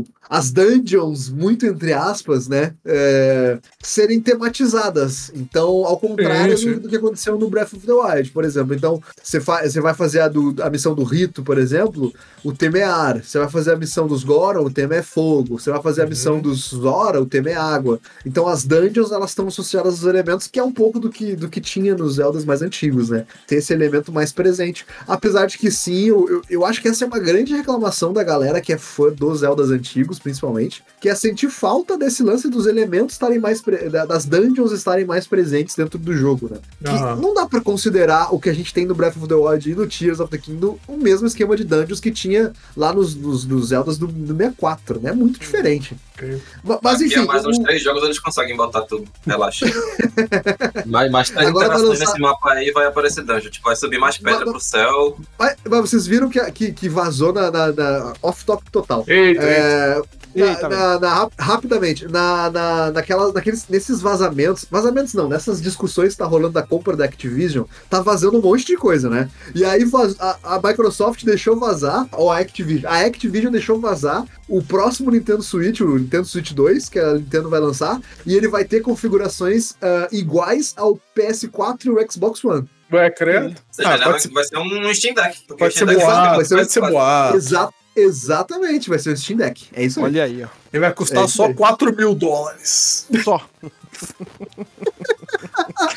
o- 0.00 0.04
as 0.28 0.50
dungeons, 0.50 1.28
muito 1.30 1.66
entre 1.66 1.92
aspas, 1.92 2.48
né? 2.48 2.74
é, 2.84 3.58
serem 3.82 4.20
tematizadas. 4.20 5.30
Então, 5.34 5.84
ao 5.86 5.98
contrário 5.98 6.56
Sim, 6.56 6.74
sim. 6.74 6.78
do, 6.78 6.88
que 6.88 6.96
aconteceu 6.96 7.38
no 7.38 7.48
Breath 7.48 7.72
of 7.74 7.86
the 7.86 7.92
Wild, 7.92 8.30
por 8.30 8.44
exemplo. 8.44 8.74
Então, 8.74 9.02
você, 9.22 9.40
fa 9.40 9.62
vai 9.82 9.94
fazer 9.94 10.20
a, 10.20 10.28
do- 10.28 10.54
a 10.62 10.68
missão 10.70 10.94
do 10.94 11.02
rito, 11.04 11.42
por 11.42 11.58
exemplo, 11.58 12.12
o 12.44 12.52
tema 12.52 12.78
é 12.78 12.84
ar. 12.84 13.22
Você 13.24 13.38
vai 13.38 13.48
fazer 13.48 13.72
a 13.72 13.76
missão 13.76 14.06
dos 14.06 14.24
Goron, 14.24 14.64
o 14.64 14.70
tema 14.70 14.96
é 14.96 15.02
fogo. 15.02 15.58
Você 15.58 15.70
vai 15.70 15.82
fazer 15.82 16.02
a 16.02 16.04
Uhum. 16.04 16.10
missão 16.10 16.40
dos 16.40 16.70
Zora, 16.70 17.20
o 17.20 17.26
tema 17.26 17.50
é 17.50 17.54
água. 17.54 18.00
Então, 18.24 18.46
as 18.48 18.64
dungeons, 18.64 19.12
elas 19.12 19.30
estão 19.30 19.46
associadas 19.48 19.94
aos 19.94 20.04
elementos, 20.04 20.46
que 20.46 20.58
é 20.58 20.62
um 20.62 20.72
pouco 20.72 20.98
do 20.98 21.10
que, 21.10 21.36
do 21.36 21.48
que 21.48 21.60
tinha 21.60 21.94
nos 21.94 22.14
Zeldas 22.14 22.44
mais 22.44 22.62
antigos, 22.62 23.10
né? 23.10 23.26
Tem 23.46 23.58
esse 23.58 23.72
elemento 23.72 24.12
mais 24.12 24.32
presente. 24.32 24.86
Apesar 25.06 25.46
de 25.46 25.58
que 25.58 25.70
sim, 25.70 26.06
eu, 26.06 26.28
eu, 26.28 26.42
eu 26.48 26.64
acho 26.64 26.80
que 26.82 26.88
essa 26.88 27.04
é 27.04 27.06
uma 27.06 27.18
grande 27.18 27.54
reclamação 27.54 28.12
da 28.12 28.22
galera 28.22 28.60
que 28.60 28.72
é 28.72 28.78
fã 28.78 29.10
dos 29.12 29.40
Zeldas 29.40 29.70
antigos, 29.70 30.17
principalmente, 30.18 30.82
que 31.00 31.08
é 31.08 31.14
sentir 31.14 31.48
falta 31.50 31.96
desse 31.96 32.22
lance 32.22 32.48
dos 32.48 32.66
elementos 32.66 33.14
estarem 33.14 33.38
mais. 33.38 33.60
pre- 33.60 33.88
da- 33.88 34.04
das 34.06 34.24
dungeons 34.24 34.72
estarem 34.72 35.04
mais 35.04 35.26
presentes 35.26 35.74
dentro 35.74 35.98
do 35.98 36.12
jogo, 36.12 36.48
né? 36.50 36.58
Que 36.82 36.90
Aham. 36.90 37.16
não 37.16 37.34
dá 37.34 37.46
pra 37.46 37.60
considerar 37.60 38.32
o 38.34 38.38
que 38.38 38.48
a 38.48 38.52
gente 38.52 38.72
tem 38.72 38.86
no 38.86 38.94
Breath 38.94 39.16
of 39.16 39.26
the 39.28 39.34
Wild 39.34 39.70
e 39.70 39.74
no 39.74 39.86
Tears 39.86 40.20
of 40.20 40.30
the 40.30 40.38
Kingdom 40.38 40.78
o 40.86 40.96
mesmo 40.96 41.26
esquema 41.26 41.56
de 41.56 41.64
dungeons 41.64 42.00
que 42.00 42.10
tinha 42.10 42.52
lá 42.76 42.92
nos, 42.92 43.14
nos, 43.14 43.44
nos 43.44 43.68
Zeldas 43.68 43.98
do, 43.98 44.06
do 44.06 44.34
64, 44.36 45.00
né? 45.00 45.10
É 45.10 45.12
muito 45.14 45.38
diferente. 45.40 45.96
Ok. 46.16 46.40
Ma- 46.64 46.78
Mas 46.82 46.96
Aqui 46.96 47.04
enfim. 47.06 47.20
é 47.20 47.24
mais 47.26 47.44
uns 47.46 47.58
o- 47.58 47.62
três 47.62 47.82
jogos 47.82 48.02
eles 48.02 48.18
conseguem 48.18 48.56
botar 48.56 48.82
tudo. 48.82 49.06
Relaxa. 49.26 49.66
mais, 50.86 51.10
mais 51.10 51.30
três 51.30 51.48
Agora 51.48 51.68
vai 51.68 51.76
interações 51.76 52.00
lançar- 52.00 52.12
nesse 52.12 52.20
mapa 52.20 52.52
aí 52.52 52.70
vai 52.72 52.86
aparecer 52.86 53.22
dungeon. 53.24 53.50
Tipo, 53.50 53.66
vai 53.68 53.76
subir 53.76 53.98
mais 53.98 54.18
pedra 54.18 54.40
Mas- 54.40 54.50
pro 54.50 54.60
céu. 54.60 55.18
mas, 55.38 55.56
mas 55.68 55.80
vocês 55.80 56.06
viram 56.06 56.28
que, 56.28 56.40
que, 56.52 56.72
que 56.72 56.88
vazou 56.88 57.32
na, 57.32 57.50
na, 57.50 57.72
na 57.72 58.12
off-top 58.22 58.62
total. 58.70 59.04
Eita, 59.06 59.42
eita. 59.42 59.42
É, 59.44 59.94
na- 59.98 60.02
Eita, 60.34 60.68
na- 60.68 60.98
na- 61.00 61.14
rap- 61.20 61.32
rapidamente, 61.38 62.06
na, 62.08 62.50
na, 62.50 62.90
naquela, 62.92 63.32
naqueles, 63.32 63.66
nesses 63.68 64.00
vazamentos, 64.00 64.66
vazamentos 64.70 65.14
não, 65.14 65.28
nessas 65.28 65.60
discussões 65.60 66.12
que 66.12 66.18
tá 66.18 66.24
rolando 66.26 66.54
da 66.54 66.62
compra 66.62 66.96
da 66.96 67.04
Activision, 67.04 67.64
tá 67.90 68.00
vazando 68.00 68.38
um 68.38 68.42
monte 68.42 68.64
de 68.66 68.76
coisa, 68.76 69.08
né? 69.08 69.28
E 69.54 69.64
aí 69.64 69.84
vaz- 69.84 70.16
a, 70.20 70.38
a 70.56 70.60
Microsoft 70.62 71.24
deixou 71.24 71.58
vazar, 71.58 72.06
ou 72.12 72.30
a 72.30 72.38
Activision, 72.38 72.90
a 72.92 73.00
Activision 73.04 73.50
deixou 73.52 73.80
vazar 73.80 74.24
o 74.48 74.62
próximo 74.62 75.10
Nintendo 75.10 75.42
Switch, 75.42 75.80
o 75.80 75.98
Nintendo 75.98 76.24
Switch 76.26 76.52
2, 76.52 76.88
que 76.88 76.98
a 76.98 77.14
Nintendo 77.14 77.50
vai 77.50 77.60
lançar, 77.60 78.00
e 78.24 78.34
ele 78.34 78.48
vai 78.48 78.64
ter 78.64 78.80
configurações 78.80 79.74
ah, 79.82 80.08
iguais 80.12 80.72
ao 80.76 80.98
PS4 81.16 81.84
e 81.86 81.90
o 81.90 82.10
Xbox 82.12 82.44
One. 82.44 82.68
Ué, 82.90 83.10
credo. 83.10 83.54
Ah, 83.84 83.96
vai, 83.98 84.18
ser- 84.20 84.30
vai 84.30 84.44
ser 84.44 84.56
um 84.58 84.94
Steam 84.94 85.14
Deck. 85.14 85.38
Pode 85.58 85.74
ser 85.74 85.84
boato, 85.84 86.36
vai 86.36 86.44
ser- 86.46 86.56
pode 86.56 86.72
ser 86.72 86.80
boato. 86.80 87.36
Exa 87.36 87.68
exatamente, 88.02 88.88
vai 88.88 88.98
ser 88.98 89.12
um 89.12 89.16
Steam 89.16 89.38
Deck. 89.38 89.66
É 89.72 89.84
isso 89.84 89.98
aí. 90.00 90.04
Olha 90.06 90.24
aí, 90.24 90.44
ó. 90.44 90.48
Ele 90.72 90.80
vai 90.80 90.90
É 90.90 90.92
custar 90.92 91.24
isso 91.24 91.36
só 91.36 91.46
aí. 91.46 91.54
4 91.54 91.94
mil 91.96 92.14
dólares. 92.14 93.06
Só. 93.24 93.40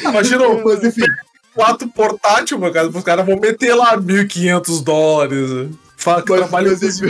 Imagina 0.01 0.47
um 0.47 0.63
Mas 0.63 0.83
enfim, 0.83 1.05
4 1.53 1.87
portátil, 1.89 2.59
meu 2.59 2.71
cara. 2.71 2.87
Os 2.89 3.03
caras 3.03 3.25
vão 3.25 3.39
meter 3.39 3.73
lá 3.73 3.97
1.500 3.97 4.83
dólares. 4.83 5.69
Fala 5.97 6.21
que 6.23 6.29
Mas- 6.31 6.39
trabalha 6.39 6.71
mas 6.71 6.81
isso. 6.81 7.03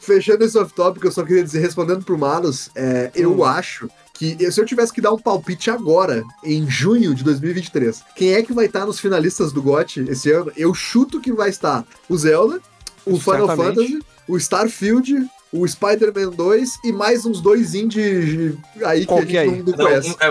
Fechando 0.00 0.44
esse 0.44 0.58
off-topic, 0.58 1.02
eu 1.04 1.12
só 1.12 1.22
queria 1.24 1.42
dizer, 1.42 1.60
respondendo 1.60 2.04
pro 2.04 2.18
Malus, 2.18 2.70
é, 2.74 3.10
eu 3.14 3.38
Hum. 3.40 3.44
acho 3.44 3.88
que 4.12 4.36
se 4.52 4.60
eu 4.60 4.66
tivesse 4.66 4.92
que 4.92 5.00
dar 5.00 5.12
um 5.12 5.18
palpite 5.18 5.70
agora, 5.70 6.22
em 6.44 6.68
junho 6.70 7.14
de 7.14 7.24
2023, 7.24 8.02
quem 8.14 8.34
é 8.34 8.42
que 8.42 8.52
vai 8.52 8.66
estar 8.66 8.84
nos 8.84 9.00
finalistas 9.00 9.50
do 9.52 9.62
GOT 9.62 10.04
esse 10.10 10.30
ano? 10.30 10.52
Eu 10.56 10.74
chuto 10.74 11.20
que 11.20 11.32
vai 11.32 11.48
estar 11.48 11.84
o 12.08 12.16
Zelda, 12.18 12.60
o 13.06 13.18
Final 13.18 13.46
Certamente. 13.46 13.74
Fantasy, 13.76 13.98
o 14.28 14.36
Starfield, 14.36 15.26
o 15.52 15.66
Spider-Man 15.68 16.30
2 16.30 16.70
e 16.84 16.92
mais 16.92 17.24
uns 17.24 17.40
dois 17.40 17.74
indies 17.74 18.54
aí 18.84 19.04
Qual 19.06 19.20
que 19.20 19.26
que 19.26 19.38
a 19.38 19.42
é 19.42 19.44
gente 19.48 19.54
aí? 19.56 19.62
não, 19.62 19.66
não 19.72 19.78
Não, 19.78 19.84
conhece. 19.86 20.10
um- 20.10 20.16
é, 20.20 20.28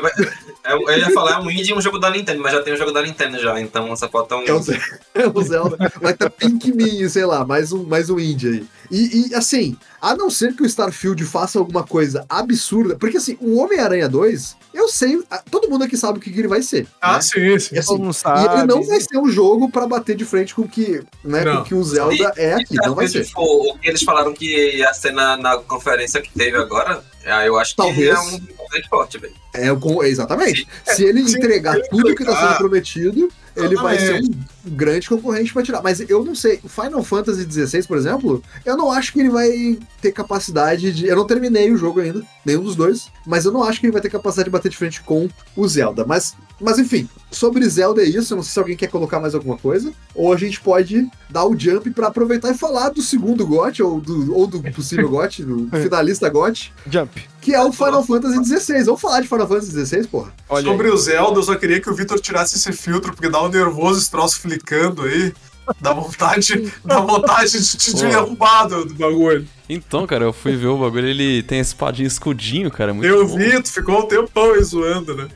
é, 0.65 0.73
eu 0.73 0.97
ia 0.99 1.11
falar 1.11 1.41
um 1.41 1.49
indie 1.49 1.71
e 1.71 1.73
um 1.73 1.79
jogo 1.81 1.97
da 1.99 2.09
Nintendo, 2.09 2.41
mas 2.41 2.51
já 2.51 2.61
tem 2.61 2.73
um 2.73 2.77
jogo 2.77 2.91
da 2.91 3.01
Nintendo 3.01 3.39
já, 3.39 3.59
então 3.61 3.95
só 3.95 4.09
falta 4.09 4.35
um. 4.35 4.43
É 4.43 4.51
o, 4.53 4.61
Ze- 4.61 4.81
é 5.15 5.27
o 5.27 5.41
Zelda. 5.41 5.77
Vai 6.01 6.11
estar 6.13 6.29
Pikmin, 6.29 7.07
sei 7.07 7.25
lá, 7.25 7.45
mais 7.45 7.71
um, 7.71 7.83
mais 7.83 8.09
um 8.09 8.19
indie 8.19 8.47
aí. 8.49 8.65
E, 8.91 9.29
e, 9.29 9.35
assim, 9.35 9.77
a 10.01 10.15
não 10.15 10.29
ser 10.29 10.53
que 10.55 10.63
o 10.63 10.65
Starfield 10.65 11.23
faça 11.25 11.57
alguma 11.59 11.83
coisa 11.83 12.25
absurda, 12.29 12.95
porque 12.95 13.17
assim, 13.17 13.37
o 13.39 13.57
Homem-Aranha 13.57 14.07
2, 14.09 14.55
eu 14.73 14.87
sei, 14.89 15.21
todo 15.49 15.69
mundo 15.69 15.83
aqui 15.83 15.95
sabe 15.97 16.17
o 16.17 16.21
que, 16.21 16.31
que 16.31 16.39
ele 16.39 16.47
vai 16.47 16.61
ser. 16.61 16.87
Ah, 17.01 17.15
né? 17.15 17.21
sim, 17.21 17.59
sim. 17.59 17.75
E, 17.75 17.79
assim, 17.79 17.87
Todo 17.87 17.99
mundo 18.01 18.11
e 18.11 18.15
sabe. 18.15 18.57
ele 18.57 18.65
não 18.67 18.83
vai 18.83 18.99
ser 18.99 19.17
um 19.17 19.29
jogo 19.29 19.69
pra 19.69 19.87
bater 19.87 20.15
de 20.15 20.25
frente 20.25 20.53
com 20.53 20.63
o 20.63 20.67
que, 20.67 21.01
né, 21.23 21.43
com 21.43 21.49
Não. 21.53 21.61
o 21.61 21.63
que 21.63 21.75
o 21.75 21.83
Zelda 21.83 22.33
é 22.37 22.53
aqui, 22.53 22.75
não 22.75 22.95
vai 22.95 23.07
ser. 23.07 23.25
Se 23.25 23.31
for 23.31 23.43
o 23.43 23.77
que 23.79 23.87
eles 23.87 24.03
falaram 24.03 24.33
que 24.33 24.77
ia 24.77 24.93
ser 24.93 25.11
na, 25.11 25.37
na 25.37 25.57
conferência 25.57 26.21
que 26.21 26.31
teve 26.31 26.57
agora, 26.57 27.03
aí 27.25 27.47
eu 27.47 27.57
acho 27.57 27.75
Talvez. 27.75 27.97
que 27.97 28.09
é 28.09 28.19
um 28.19 28.69
grande 28.69 28.89
forte, 28.89 29.17
velho. 29.17 29.33
É, 29.53 30.07
exatamente. 30.07 30.67
Se 30.85 31.03
ele 31.03 31.27
se 31.27 31.37
entregar 31.37 31.75
ele 31.77 31.87
tudo 31.89 32.15
que 32.15 32.23
tá 32.25 32.31
sendo 32.31 32.39
entregar- 32.41 32.57
prometido, 32.57 33.29
ele 33.55 33.75
vai 33.75 33.97
ser 33.97 34.21
um 34.21 34.71
grande 34.75 35.07
concorrente 35.07 35.53
pra 35.53 35.63
tirar. 35.63 35.81
Mas 35.81 35.99
eu 35.99 36.23
não 36.23 36.35
sei, 36.35 36.59
o 36.63 36.69
Final 36.69 37.03
Fantasy 37.03 37.43
XVI, 37.49 37.87
por 37.87 37.97
exemplo, 37.97 38.43
eu 38.65 38.75
não 38.75 38.91
acho 38.91 39.13
que 39.13 39.19
ele 39.19 39.29
vai 39.29 39.77
ter 40.01 40.11
capacidade 40.11 40.91
de. 40.91 41.05
Eu 41.05 41.15
não 41.15 41.27
terminei 41.27 41.71
o 41.71 41.77
jogo 41.77 41.99
ainda, 41.99 42.23
nenhum 42.45 42.63
dos 42.63 42.75
dois, 42.75 43.09
mas 43.25 43.45
eu 43.45 43.51
não 43.51 43.63
acho 43.63 43.79
que 43.79 43.85
ele 43.85 43.93
vai 43.93 44.01
ter 44.01 44.09
capacidade 44.09 44.45
de 44.45 44.51
bater 44.51 44.69
de 44.69 44.77
frente 44.77 45.01
com 45.01 45.29
o 45.55 45.67
Zelda. 45.67 46.05
Mas, 46.05 46.35
mas 46.59 46.79
enfim, 46.79 47.07
sobre 47.31 47.67
Zelda 47.69 48.01
é 48.01 48.05
isso. 48.05 48.33
Eu 48.33 48.37
não 48.37 48.43
sei 48.43 48.53
se 48.53 48.59
alguém 48.59 48.77
quer 48.77 48.87
colocar 48.87 49.19
mais 49.19 49.35
alguma 49.35 49.57
coisa, 49.57 49.93
ou 50.15 50.33
a 50.33 50.37
gente 50.37 50.59
pode 50.59 51.07
dar 51.29 51.45
o 51.45 51.57
jump 51.57 51.89
pra 51.91 52.07
aproveitar 52.07 52.51
e 52.51 52.57
falar 52.57 52.89
do 52.89 53.01
segundo 53.01 53.45
GOT, 53.45 53.83
ou 53.83 54.01
do, 54.01 54.35
ou 54.35 54.47
do 54.47 54.61
possível 54.71 55.09
GOT, 55.09 55.43
do 55.43 55.69
finalista 55.81 56.29
GOT, 56.29 56.73
Jump. 56.89 57.32
Que 57.43 57.53
é 57.53 57.61
o 57.61 57.71
Final 57.73 58.03
Fantasy 58.05 58.43
XVI. 58.59 58.83
Vamos 58.85 59.01
falar 59.01 59.19
de 59.21 59.27
Final 59.27 59.47
Fantasy 59.47 59.85
XVI, 59.85 60.07
porra? 60.07 60.33
Olha 60.47 60.63
Sobre 60.65 60.87
aí. 60.87 60.93
o 60.93 60.97
Zelda, 60.97 61.39
eu 61.39 61.43
só 61.43 61.55
queria 61.55 61.81
que 61.81 61.89
o 61.89 61.93
Vitor 61.93 62.19
tirasse 62.19 62.55
esse 62.55 62.71
filtro, 62.71 63.11
porque 63.13 63.29
dá 63.29 63.41
um 63.43 63.49
nervoso 63.49 63.99
esse 63.99 64.09
troço 64.09 64.39
flicando 64.39 65.01
aí. 65.03 65.33
Dá 65.79 65.93
vontade, 65.93 66.73
dá 66.83 66.99
vontade 66.99 67.51
de 67.51 67.77
te 67.77 67.93
derrubar 67.95 68.67
do, 68.67 68.85
do 68.85 68.93
bagulho. 68.95 69.47
Então, 69.69 70.05
cara, 70.07 70.25
eu 70.25 70.33
fui 70.33 70.55
ver 70.55 70.67
o 70.67 70.77
bagulho, 70.77 71.07
ele 71.07 71.43
tem 71.43 71.59
a 71.59 71.61
espadinha 71.61 72.07
escudinho, 72.07 72.69
cara. 72.71 72.93
Muito 72.93 73.07
Eu 73.07 73.27
bom. 73.27 73.37
vi, 73.37 73.61
tu 73.61 73.71
ficou 73.71 73.99
um 73.99 74.07
tempão 74.07 74.51
aí 74.53 74.63
zoando, 74.63 75.15
né? 75.15 75.27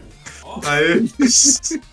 Aí. 0.65 1.09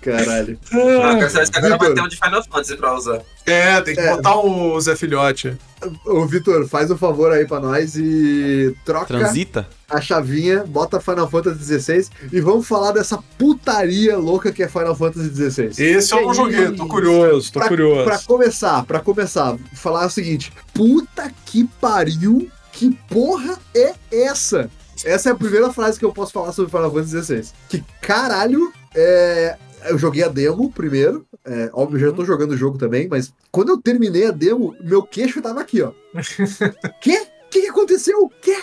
Caralho. 0.00 0.58
Ah, 0.72 1.28
se 1.28 1.38
agora 1.58 1.76
vai 1.76 1.88
Vitor. 1.90 1.94
ter 1.94 2.00
um 2.02 2.08
de 2.08 2.16
Final 2.16 2.44
Fantasy 2.44 2.76
pra 2.76 2.94
usar. 2.94 3.22
É, 3.44 3.80
tem 3.80 3.94
que 3.94 4.00
É. 4.00 4.14
botar 4.16 4.36
o 4.36 4.80
Zé 4.80 4.94
Filhote. 4.96 5.56
Ô, 6.04 6.26
Vitor, 6.26 6.66
faz 6.68 6.90
um 6.90 6.96
favor 6.96 7.32
aí 7.32 7.46
pra 7.46 7.60
nós 7.60 7.96
e 7.96 8.74
troca 8.84 9.06
Transita? 9.06 9.68
a 9.90 10.00
chavinha, 10.00 10.64
bota 10.64 11.00
Final 11.00 11.28
Fantasy 11.28 11.78
XVI 11.80 12.06
e 12.32 12.40
vamos 12.40 12.66
falar 12.66 12.92
dessa 12.92 13.18
putaria 13.38 14.16
louca 14.16 14.52
que 14.52 14.62
é 14.62 14.68
Final 14.68 14.94
Fantasy 14.96 15.28
XVI. 15.50 15.70
Esse 15.84 16.12
eu 16.14 16.22
não 16.22 16.28
Que 16.30 16.34
joguei, 16.34 16.72
tô 16.72 16.86
curioso, 16.86 17.52
tô 17.52 17.58
Pra, 17.60 17.68
curioso. 17.68 18.04
pra 18.04 18.18
começar, 18.20 18.84
pra 18.84 19.00
começar, 19.00 19.56
falar 19.74 20.06
o 20.06 20.10
seguinte: 20.10 20.52
puta 20.72 21.30
que 21.44 21.64
pariu, 21.80 22.48
que 22.72 22.90
porra 23.08 23.58
é 23.74 23.92
essa? 24.10 24.70
Essa 25.04 25.30
é 25.30 25.32
a 25.32 25.36
primeira 25.36 25.72
frase 25.72 25.98
que 25.98 26.04
eu 26.04 26.12
posso 26.12 26.32
falar 26.32 26.52
sobre 26.52 26.70
Final 26.70 26.90
Fantasy 26.90 27.22
XVI. 27.22 27.52
Que 27.68 27.84
caralho, 28.00 28.72
é. 28.94 29.56
Eu 29.84 29.98
joguei 29.98 30.24
a 30.24 30.28
demo 30.28 30.72
primeiro. 30.72 31.26
É, 31.44 31.70
óbvio, 31.72 32.00
já 32.00 32.12
tô 32.12 32.24
jogando 32.24 32.52
o 32.52 32.56
jogo 32.56 32.76
também, 32.76 33.06
mas 33.08 33.32
quando 33.52 33.68
eu 33.68 33.80
terminei 33.80 34.26
a 34.26 34.32
demo, 34.32 34.74
meu 34.80 35.02
queixo 35.02 35.40
tava 35.40 35.60
aqui, 35.60 35.80
ó. 35.82 35.92
Quê? 37.00 37.26
O 37.46 37.48
que, 37.50 37.60
que 37.60 37.68
aconteceu? 37.68 38.28
Quê? 38.42 38.58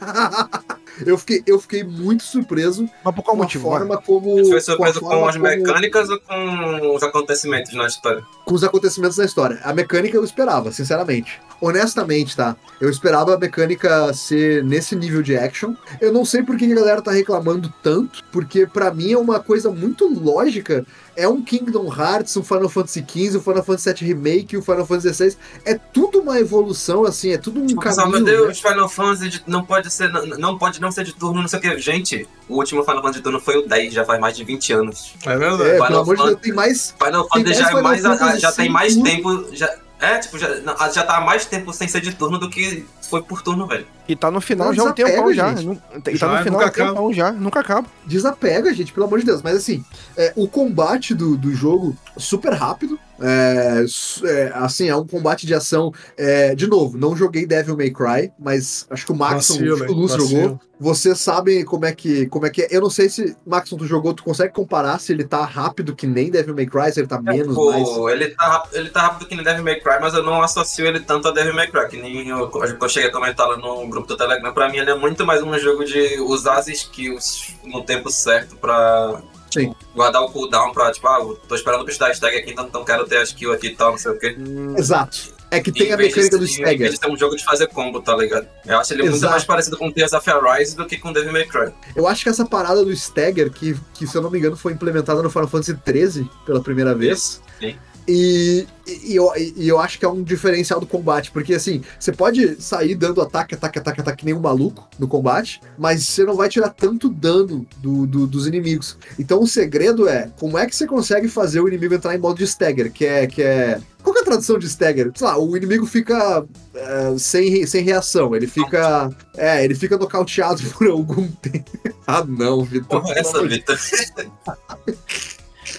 eu, 1.04 1.18
fiquei, 1.18 1.42
eu 1.46 1.58
fiquei 1.60 1.82
muito 1.84 2.22
surpreso 2.22 2.88
Mas 3.04 3.14
por 3.14 3.22
qual 3.22 3.36
com 3.36 3.42
motivo? 3.42 3.64
forma 3.68 3.96
como. 4.00 4.36
Você 4.36 4.44
foi 4.44 4.50
com 4.50 4.56
a 4.56 4.60
surpreso 4.60 5.00
com, 5.00 5.06
forma 5.10 5.28
as 5.28 5.36
como- 5.36 5.48
mecânicas 5.48 6.08
ou 6.08 6.20
com 6.20 6.94
os 6.96 7.02
acontecimentos 7.02 7.72
na 7.74 7.86
história? 7.86 8.22
com 8.44 8.54
os 8.54 8.62
acontecimentos 8.62 9.16
da 9.16 9.24
história. 9.24 9.58
A 9.64 9.74
mecânica 9.74 10.16
eu 10.16 10.22
esperava, 10.24 10.70
sinceramente. 10.70 11.40
Honestamente, 11.60 12.36
tá? 12.36 12.54
Eu 12.80 12.88
esperava 12.88 13.34
a 13.34 13.38
mecânica 13.38 14.12
ser 14.14 14.62
nesse 14.62 14.94
nível 14.94 15.20
de 15.22 15.36
action. 15.36 15.74
Eu 16.00 16.12
não 16.12 16.24
sei 16.24 16.42
por 16.42 16.56
que 16.56 16.70
a 16.70 16.74
galera 16.74 17.02
tá 17.02 17.10
reclamando 17.10 17.72
tanto, 17.82 18.22
porque 18.30 18.66
pra 18.66 18.92
mim 18.94 19.12
é 19.12 19.18
uma 19.18 19.40
coisa 19.40 19.68
muito 19.70 20.06
lógica. 20.06 20.86
É 21.16 21.26
um 21.26 21.42
Kingdom 21.42 21.92
Hearts, 21.92 22.36
um 22.36 22.42
Final 22.44 22.68
Fantasy 22.68 23.00
XV, 23.08 23.38
um 23.38 23.40
Final 23.40 23.64
Fantasy 23.64 23.94
VII 23.94 24.08
Remake, 24.08 24.56
um 24.56 24.62
Final 24.62 24.86
Fantasy 24.86 25.12
XVI. 25.14 25.36
É 25.64 25.74
tudo 25.74 26.20
uma 26.20 26.38
evolução, 26.38 27.04
assim, 27.04 27.30
é 27.32 27.38
tudo 27.38 27.60
um 27.62 27.66
Tipo, 27.66 27.80
caminho. 27.80 28.10
meu 28.10 28.20
né? 28.20 28.30
Deus, 28.32 28.60
Final 28.60 28.88
Fantasy 28.88 29.42
não 29.46 29.64
pode 29.64 29.90
ser, 29.90 30.08
não, 30.12 30.26
não 30.26 30.58
pode 30.58 30.80
não 30.86 30.92
ser 30.92 31.04
de 31.04 31.12
turno, 31.12 31.40
não 31.40 31.48
sei 31.48 31.58
o 31.58 31.62
que. 31.62 31.78
Gente, 31.78 32.26
o 32.48 32.56
último 32.56 32.82
Final 32.82 32.96
Fantasy 32.96 33.18
de 33.18 33.22
turno 33.22 33.40
foi 33.40 33.58
o 33.58 33.68
10, 33.68 33.92
já 33.92 34.04
faz 34.04 34.20
mais 34.20 34.36
de 34.36 34.44
20 34.44 34.72
anos. 34.72 35.14
É 35.24 35.36
verdade. 35.36 35.70
É, 35.70 35.84
Final 35.84 36.00
amor 36.00 36.16
de 36.16 36.22
Deus, 36.22 36.40
tem 36.40 36.52
mais. 36.52 36.94
Final 37.02 37.28
Fantasy 37.28 37.54
já, 37.54 37.62
mais 37.62 37.76
é 37.76 37.82
mais, 37.82 38.02
Fantasy 38.02 38.40
já 38.40 38.52
tem 38.52 38.68
mais 38.70 38.96
tempo. 38.96 39.46
Já, 39.52 39.74
é, 40.00 40.18
tipo, 40.18 40.38
já, 40.38 40.48
já 40.92 41.02
tá 41.02 41.16
há 41.16 41.20
mais 41.20 41.46
tempo 41.46 41.72
sem 41.72 41.88
ser 41.88 42.00
de 42.00 42.14
turno 42.14 42.38
do 42.38 42.50
que 42.50 42.86
foi 43.08 43.22
por 43.22 43.42
turno, 43.42 43.66
velho. 43.66 43.86
E 44.08 44.14
tá 44.14 44.30
no 44.30 44.40
final 44.40 44.68
Não, 44.68 44.74
já 44.74 44.84
um 44.84 44.92
tempão 44.92 45.32
já. 45.34 45.48
gente. 45.54 45.66
Não- 45.66 45.80
E 46.06 46.16
Já, 46.16 46.28
tá 46.28 46.36
no 46.38 46.44
final 46.44 46.60
nunca 46.60 46.66
um 46.84 46.86
tempão 46.86 47.12
já. 47.12 47.32
Nunca 47.32 47.60
acaba. 47.60 47.88
Desapega, 48.06 48.72
gente, 48.72 48.92
pelo 48.92 49.06
amor 49.06 49.18
de 49.18 49.26
Deus. 49.26 49.42
Mas 49.42 49.56
assim, 49.56 49.84
é, 50.16 50.32
o 50.36 50.46
combate 50.46 51.12
do, 51.14 51.36
do 51.36 51.52
jogo 51.52 51.96
super 52.16 52.52
rápido. 52.52 52.98
É, 53.18 53.84
é, 54.24 54.52
assim, 54.54 54.88
é 54.88 54.94
um 54.94 55.06
combate 55.06 55.46
de 55.46 55.54
ação. 55.54 55.92
é, 56.18 56.54
de 56.54 56.66
novo, 56.66 56.98
não 56.98 57.16
joguei 57.16 57.46
Devil 57.46 57.74
May 57.76 57.90
Cry, 57.90 58.30
mas 58.38 58.86
acho 58.90 59.06
que 59.06 59.12
o 59.12 59.16
Maxon, 59.16 59.54
Vacilo, 59.54 59.74
acho 59.74 59.84
que 59.86 59.90
o? 59.92 59.94
Lúcio 59.94 60.18
Vacilo. 60.18 60.42
jogou. 60.42 60.60
Vocês 60.78 61.18
sabem 61.18 61.64
como 61.64 61.86
é 61.86 61.94
que 61.94 62.26
como 62.26 62.44
é 62.44 62.50
que 62.50 62.60
é. 62.62 62.68
Eu 62.70 62.82
não 62.82 62.90
sei 62.90 63.08
se, 63.08 63.34
Maxon, 63.46 63.78
tu 63.78 63.86
jogou, 63.86 64.12
tu 64.12 64.22
consegue 64.22 64.52
comparar 64.52 65.00
se 65.00 65.10
ele 65.12 65.24
tá 65.24 65.42
rápido 65.46 65.96
que 65.96 66.06
nem 66.06 66.30
Devil 66.30 66.54
May 66.54 66.66
Cry, 66.66 66.92
se 66.92 67.00
ele 67.00 67.06
tá 67.06 67.18
menos, 67.20 67.54
Pô, 67.54 67.70
mais. 67.72 67.88
ele, 68.20 68.28
tá, 68.34 68.68
ele 68.74 68.90
tá 68.90 69.00
rápido 69.00 69.26
que 69.26 69.34
nem 69.34 69.42
Devil 69.42 69.64
May 69.64 69.80
Cry, 69.80 69.96
mas 69.98 70.12
eu 70.12 70.22
não 70.22 70.42
associo 70.42 70.86
ele 70.86 71.00
tanto 71.00 71.26
a 71.28 71.30
Devil 71.32 71.54
May 71.54 71.68
Cry, 71.70 71.88
que 71.88 71.96
nem 71.96 72.28
eu, 72.28 72.38
eu 72.40 72.76
cheguei 72.96 73.10
a 73.10 73.12
comentar 73.12 73.46
lá 73.46 73.56
no 73.56 73.86
grupo 73.88 74.06
do 74.08 74.16
Telegram. 74.16 74.52
Pra 74.52 74.68
mim, 74.68 74.78
ele 74.78 74.90
é 74.90 74.94
muito 74.94 75.24
mais 75.26 75.42
um 75.42 75.56
jogo 75.58 75.84
de 75.84 76.18
usar 76.20 76.58
as 76.58 76.66
skills 76.68 77.54
no 77.64 77.82
tempo 77.84 78.10
certo 78.10 78.56
pra 78.56 79.20
Sim. 79.50 79.74
guardar 79.94 80.22
o 80.22 80.30
cooldown 80.30 80.72
pra, 80.72 80.90
tipo, 80.90 81.06
ah, 81.06 81.20
tô 81.46 81.54
esperando 81.54 81.82
o 81.82 81.84
bicho 81.84 81.98
dar 81.98 82.12
stag 82.14 82.36
aqui, 82.36 82.50
então 82.52 82.68
não 82.72 82.84
quero 82.84 83.06
ter 83.06 83.18
a 83.18 83.22
skill 83.22 83.52
aqui 83.52 83.68
e 83.68 83.76
tal, 83.76 83.90
não 83.92 83.98
sei 83.98 84.12
o 84.12 84.18
quê. 84.18 84.36
Exato. 84.78 85.36
É 85.50 85.60
que 85.60 85.70
tem 85.70 85.88
Em 85.88 85.92
a 85.92 85.96
de 85.96 86.02
mecânica 86.02 86.38
do 86.38 86.46
ser- 86.46 86.62
Em 86.62 86.76
vez 86.76 86.94
Stagger. 86.94 87.08
de 87.10 87.14
um 87.14 87.16
jogo 87.18 87.36
de 87.36 87.44
fazer 87.44 87.68
combo, 87.68 88.00
tá 88.02 88.16
ligado? 88.16 88.48
Eu 88.66 88.78
acho 88.78 88.92
ele 88.94 89.02
muito 89.04 89.14
Exato. 89.16 89.30
mais 89.30 89.44
parecido 89.44 89.76
com 89.76 89.92
Tears 89.92 90.12
of 90.12 90.28
Arise 90.28 90.74
do 90.74 90.84
que 90.86 90.98
com 90.98 91.12
Devil 91.12 91.32
May 91.32 91.44
Cry. 91.46 91.72
Eu 91.94 92.08
acho 92.08 92.24
que 92.24 92.28
essa 92.28 92.44
parada 92.44 92.84
do 92.84 92.90
Stagger, 92.92 93.50
que, 93.52 93.76
que 93.94 94.06
se 94.08 94.16
eu 94.16 94.22
não 94.22 94.30
me 94.30 94.38
engano 94.38 94.56
foi 94.56 94.72
implementada 94.72 95.22
no 95.22 95.30
Final 95.30 95.46
Fantasy 95.46 95.78
XIII 95.86 96.28
pela 96.44 96.60
primeira 96.60 96.94
vez. 96.96 97.40
Sim. 97.60 97.76
E, 98.08 98.66
e, 98.86 99.16
eu, 99.16 99.32
e 99.36 99.66
eu 99.68 99.80
acho 99.80 99.98
que 99.98 100.04
é 100.04 100.08
um 100.08 100.22
diferencial 100.22 100.78
do 100.78 100.86
combate, 100.86 101.30
porque 101.32 101.54
assim, 101.54 101.82
você 101.98 102.12
pode 102.12 102.60
sair 102.62 102.94
dando 102.94 103.20
ataque, 103.20 103.54
ataque, 103.54 103.78
ataque, 103.80 104.00
ataque, 104.00 104.18
que 104.18 104.24
nem 104.24 104.34
um 104.34 104.40
maluco 104.40 104.88
no 104.98 105.08
combate, 105.08 105.60
mas 105.76 106.06
você 106.06 106.24
não 106.24 106.34
vai 106.36 106.48
tirar 106.48 106.68
tanto 106.70 107.08
dano 107.08 107.66
do, 107.78 108.06
do- 108.06 108.26
dos 108.26 108.46
inimigos. 108.46 108.96
Então 109.18 109.42
o 109.42 109.46
segredo 109.46 110.08
é 110.08 110.30
como 110.38 110.56
é 110.56 110.66
que 110.66 110.76
você 110.76 110.86
consegue 110.86 111.26
fazer 111.28 111.60
o 111.60 111.66
inimigo 111.68 111.94
entrar 111.94 112.14
em 112.14 112.18
modo 112.18 112.38
de 112.38 112.44
stagger, 112.44 112.92
que 112.92 113.04
é. 113.04 113.26
Que 113.26 113.42
é 113.42 113.80
qual 114.04 114.14
que 114.14 114.20
é 114.20 114.22
a 114.22 114.26
tradução 114.26 114.56
de 114.56 114.66
stagger? 114.66 115.10
Sei 115.16 115.26
lá, 115.26 115.36
o 115.36 115.56
inimigo 115.56 115.84
fica 115.84 116.46
é, 116.74 117.18
sem, 117.18 117.66
sem 117.66 117.82
reação, 117.82 118.36
ele 118.36 118.46
fica. 118.46 119.10
É, 119.36 119.64
ele 119.64 119.74
fica 119.74 119.98
nocauteado 119.98 120.62
por 120.78 120.86
algum 120.86 121.26
tempo. 121.26 121.72
ah, 122.06 122.24
não, 122.24 122.62
Vitor. 122.62 123.02
Pelo 123.02 123.18
essa, 123.18 123.42
Vitor. 123.44 123.76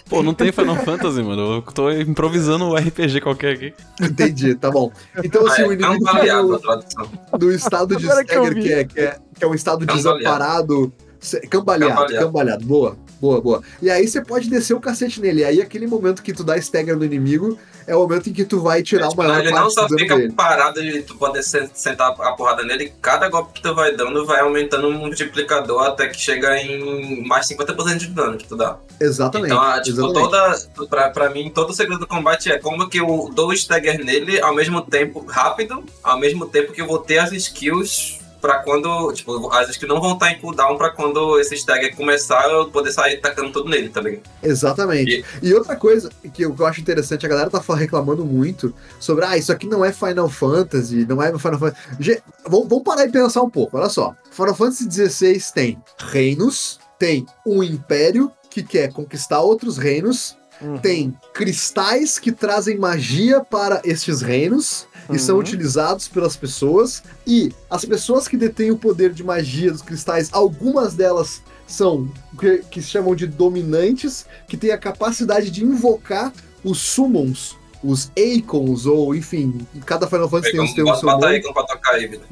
Pô, 0.10 0.22
não 0.24 0.34
tem 0.34 0.52
Final 0.52 0.76
Fantasy, 0.84 1.22
mano. 1.24 1.56
Eu 1.56 1.62
tô 1.62 1.92
improvisando 1.92 2.66
um 2.66 2.76
RPG 2.76 3.22
qualquer 3.22 3.54
aqui. 3.54 3.74
Entendi, 4.02 4.56
tá 4.56 4.70
bom. 4.72 4.92
Então, 5.24 5.46
assim, 5.48 5.64
Ah, 5.64 5.68
o 5.68 5.72
é 5.72 5.76
inimigo 5.76 6.04
cambaleado 6.06 6.40
a 6.40 6.52
no, 6.52 6.60
tradução. 6.60 7.12
no 7.40 7.52
estado 7.52 7.96
de 7.96 8.06
stagger, 8.08 8.54
que 8.62 8.74
é, 8.74 8.84
que, 8.84 9.00
é, 9.00 9.18
que 9.38 9.44
é 9.44 9.48
um 9.48 9.54
estado 9.56 9.86
Cambaleado. 9.86 10.18
desamparado. 10.20 10.94
se- 11.20 11.40
Cambaleado, 11.48 11.94
Cambaleado. 11.96 12.26
cambaleado. 12.26 12.66
Boa, 12.66 12.98
boa, 13.20 13.42
boa. 13.42 13.64
E 13.82 13.90
aí 13.90 14.08
você 14.08 14.22
pode 14.22 14.50
descer 14.50 14.74
o 14.74 14.80
cacete 14.80 15.20
nele. 15.22 15.42
E 15.42 15.46
aí, 15.46 15.62
aquele 15.62 15.88
momento 15.88 16.22
que 16.22 16.32
tu 16.34 16.44
dá 16.44 16.58
stagger 16.58 16.96
no 16.96 17.04
inimigo 17.06 17.58
é 17.88 17.96
o 17.96 18.00
momento 18.02 18.30
em 18.30 18.34
que 18.34 18.44
tu 18.46 18.60
vai 18.62 18.84
tirar 18.84 19.08
o 19.08 19.10
Tipo, 19.10 19.24
maior 19.24 19.40
ele 19.40 19.50
não 19.52 19.70
só 19.70 19.88
fica 19.88 20.16
dele. 20.18 20.34
parado 20.34 20.82
de 20.82 21.02
tu 21.04 21.16
poder 21.16 21.42
sen- 21.42 21.70
sentar 21.74 22.10
a 22.20 22.32
porrada 22.34 22.64
nele, 22.64 22.94
cada 23.02 23.30
golpe 23.30 23.54
que 23.54 23.62
tu 23.62 23.74
vai 23.74 23.96
dando 23.96 24.26
vai 24.26 24.42
aumentando 24.42 24.88
um 24.90 24.94
multiplicador 24.94 25.82
até 25.84 26.08
que 26.08 26.20
chega 26.20 26.58
em 26.62 27.26
mais 27.26 27.48
50% 27.48 27.98
de 27.98 28.08
dano 28.08 28.38
que 28.38 28.46
tu 28.48 28.56
dá. 28.58 28.78
Exatamente. 29.00 29.54
Então, 29.54 29.64
ah, 29.64 29.80
tipo, 29.82 29.98
exatamente. 30.06 30.30
toda. 30.76 30.88
Pra, 30.90 31.10
pra 31.10 31.30
mim, 31.30 31.50
todo 31.50 31.70
o 31.70 31.74
segredo 31.74 32.00
do 32.02 32.08
combate 32.08 32.52
é 32.52 32.60
como 32.60 32.90
que 32.90 33.00
eu 33.00 33.30
dou 33.34 33.50
o 33.50 33.54
stagger 33.54 34.04
nele 34.04 34.42
ao 34.42 34.54
mesmo 34.54 34.82
tempo 34.82 35.26
rápido, 35.28 35.84
ao 36.04 36.20
mesmo 36.20 36.46
tempo 36.48 36.74
que 36.74 36.82
eu 36.82 36.88
vou 36.88 37.00
ter 37.00 37.20
as 37.20 37.32
skills 37.32 38.17
pra 38.42 38.60
quando, 38.60 39.12
tipo, 39.14 39.52
as 39.54 39.76
que 39.78 39.86
não 39.86 40.00
vão 40.00 40.14
estar 40.14 40.32
em 40.32 40.40
cooldown 40.40 40.78
pra 40.78 40.90
quando 40.92 41.40
esse 41.40 41.56
stagger 41.56 41.96
começar, 41.96 42.48
eu 42.50 42.70
poder 42.70 42.92
sair 42.92 43.18
tacando 43.18 43.52
tudo 43.52 43.70
nele, 43.70 43.90
tá 43.90 44.02
ligado? 44.02 44.24
Exatamente. 44.44 45.24
E 45.42 45.54
outra 45.54 45.76
coisa 45.76 46.10
que 46.34 46.44
eu, 46.44 46.54
que 46.54 46.62
eu 46.62 46.66
acho 46.66 46.82
interessante, 46.82 47.26
a 47.26 47.30
galera 47.30 47.50
tá 47.50 47.62
reclamando 47.76 48.24
muito 48.26 48.74
sobre, 49.00 49.26
ah, 49.26 49.38
isso 49.38 49.52
aqui 49.52 49.68
não 49.68 49.84
é 49.84 49.92
Final 49.92 50.30
Fantasy, 50.30 51.06
não 51.08 51.22
é 51.22 51.28
Final 51.38 51.60
Fantasy. 51.60 51.78
Ge- 52.00 52.22
Vamos, 52.48 52.68
vamos 52.70 52.84
parar 52.84 53.06
e 53.06 53.12
pensar 53.12 53.42
um 53.42 53.50
pouco, 53.50 53.78
olha 53.78 53.90
só. 53.90 54.16
Final 54.32 54.56
Fantasy 54.56 54.90
XVI 54.90 55.42
tem 55.54 55.84
reinos, 56.00 56.80
tem 56.98 57.26
um 57.46 57.62
império 57.64 58.32
que 58.50 58.64
quer 58.64 58.92
conquistar 58.92 59.42
outros 59.42 59.78
reinos, 59.78 60.36
Uhum. 60.62 60.78
tem 60.80 61.16
cristais 61.34 62.18
que 62.18 62.32
trazem 62.32 62.78
magia 62.78 63.42
para 63.42 63.80
estes 63.86 64.22
reinos 64.22 64.88
e 65.14 65.20
são 65.20 65.36
Uhum. 65.36 65.42
utilizados 65.42 66.08
pelas 66.08 66.36
pessoas. 66.36 67.04
E 67.28 67.54
as 67.70 67.86
pessoas 67.86 68.28
que 68.28 68.36
detêm 68.36 68.72
o 68.72 68.78
poder 68.78 69.14
de 69.14 69.24
magia 69.24 69.72
dos 69.72 69.82
cristais, 69.82 70.30
algumas 70.32 70.94
delas 70.96 71.42
são 71.68 72.10
o 72.34 72.38
que, 72.38 72.58
que 72.72 72.82
se 72.82 72.90
chamam 72.90 73.14
de 73.16 73.28
dominantes, 73.28 74.26
que 74.48 74.58
têm 74.58 74.72
a 74.72 74.78
capacidade 74.78 75.52
de 75.52 75.64
invocar 75.64 76.34
os 76.64 76.80
summons, 76.80 77.56
os 77.84 78.12
Eikons, 78.16 78.86
ou 78.88 79.14
enfim, 79.14 79.60
cada 79.86 80.08
Final 80.08 80.28
Fantasy 80.30 80.52
tem, 80.54 80.62
os- 80.64 80.74
tem 80.74 80.84
o 80.84 80.96
seu 80.96 81.10
bota 81.10 81.28
aí 81.28 81.40
nome. 81.42 81.54
pra 81.54 81.64
tocar 81.64 81.92
aí, 81.94 82.08
Vitor. 82.08 82.26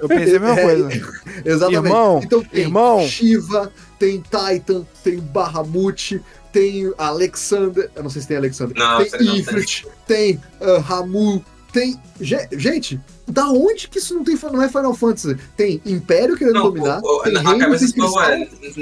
Eu 0.00 0.08
pensei 0.08 0.36
a 0.36 0.40
mesma 0.40 0.58
É, 0.60 0.62
coisa. 0.64 0.88
Exatamente. 1.44 1.84
Irmão, 1.86 2.20
então 2.24 2.42
tem 2.42 2.60
irmão. 2.62 3.06
Shiva, 3.06 3.72
tem 3.98 4.20
Titan, 4.22 4.84
tem 5.04 5.18
Bahamut, 5.18 6.20
tem 6.58 6.92
Alexander. 6.98 7.90
Eu 7.94 8.02
não 8.02 8.10
sei 8.10 8.22
se 8.22 8.28
tem 8.28 8.36
Alexander. 8.36 8.76
Não, 8.76 8.98
tem 8.98 9.10
sei 9.10 9.20
não, 9.24 9.36
Ifrit, 9.36 9.86
tem 10.06 10.40
ah, 10.60 10.78
Ramu, 10.78 11.44
tem. 11.72 12.00
Ge- 12.20 12.48
Gente, 12.52 13.00
da 13.28 13.46
onde 13.48 13.88
que 13.88 13.98
isso 13.98 14.14
não, 14.14 14.24
tem, 14.24 14.38
não 14.52 14.62
é 14.62 14.68
Final 14.68 14.94
Fantasy? 14.94 15.36
Tem 15.56 15.80
Império 15.84 16.36
querendo 16.36 16.54
Não, 16.54 16.62
dominar, 16.64 17.00
o- 17.02 17.18
o- 17.18 17.22
tem 17.22 17.36
a 17.36 17.40
Reino, 17.40 17.58
cabeça 17.58 17.92
tem 17.92 18.04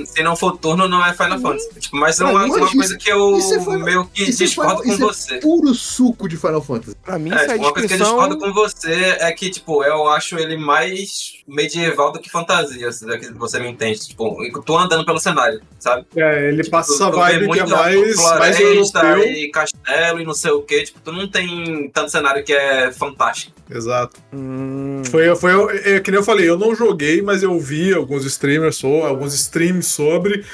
é, 0.03 0.05
se 0.07 0.23
não 0.23 0.37
for 0.37 0.57
turno, 0.57 0.89
não 0.89 1.05
é 1.05 1.13
Final 1.13 1.39
Fantasy. 1.41 1.69
Tipo, 1.81 1.97
mas 1.97 2.19
é 2.21 2.25
uma, 2.25 2.47
isso- 2.47 2.77
coisa 2.77 2.97
que 2.97 3.11
eu 3.11 3.37
isso 3.39 3.55
é 3.55 3.61
Final- 3.61 3.79
meio 3.81 4.05
que 4.07 4.23
isso 4.31 4.43
é 4.43 4.47
discordo 4.47 4.83
Final- 4.83 4.99
com 4.99 5.05
isso 5.07 5.21
você. 5.21 5.39
Puro 5.39 5.75
suco 5.75 6.29
de 6.29 6.37
Final 6.37 6.63
Fantasy. 6.63 6.97
Pra 7.05 7.19
mim, 7.19 7.31
É, 7.33 7.35
isso 7.37 7.45
é 7.45 7.49
tipo, 7.49 7.65
uma 7.65 7.73
coisa 7.73 7.89
que 7.89 7.95
eu 7.95 7.99
discordo 7.99 8.39
com 8.39 8.53
você 8.53 9.17
é 9.21 9.33
que, 9.33 9.51
tipo, 9.51 9.83
eu 9.85 10.09
acho 10.09 10.39
ele 10.39 10.57
mais 10.57 11.35
medieval 11.47 12.13
do 12.13 12.19
que 12.19 12.29
fantasia, 12.31 12.91
se 12.93 13.09
é 13.11 13.19
que 13.19 13.33
você 13.33 13.59
me 13.59 13.69
entende. 13.69 13.99
Tipo, 14.09 14.43
eu 14.45 14.63
tô 14.63 14.77
andando 14.79 15.05
pelo 15.05 15.19
cenário, 15.19 15.61
sabe? 15.79 16.05
É, 16.17 16.49
ele 16.49 16.69
passa 16.69 16.93
essa 16.95 17.11
tu 17.11 17.17
vibe 17.17 17.49
que 17.51 17.61
é 17.61 17.67
mais, 17.67 18.17
mais 18.17 18.57
floresta 18.57 18.99
europeu. 19.05 19.23
e 19.33 19.51
castelo 19.51 20.21
e 20.21 20.25
não 20.25 20.35
sei 20.35 20.51
o 20.51 20.63
que. 20.63 20.85
Tipo, 20.85 21.01
tu 21.01 21.13
não 21.13 21.29
tem 21.29 21.89
tanto 21.93 22.11
cenário 22.11 22.45
que 22.45 22.53
é 22.53 22.93
fantástico. 22.93 23.55
Exato. 23.71 24.21
Hum, 24.39 25.03
Foi, 25.11 25.35
foi 25.37 25.53
é, 25.85 25.99
que 26.01 26.11
nem 26.11 26.21
eu 26.21 26.25
falei, 26.25 26.47
eu 26.49 26.59
não 26.59 26.75
joguei, 26.75 27.23
mas 27.23 27.43
eu 27.43 27.59
vi 27.59 27.95
alguns 27.95 28.25
streamers, 28.27 28.77
so, 28.77 28.87
alguns 28.87 29.33
streams 29.35 29.87
sobre, 29.87 30.45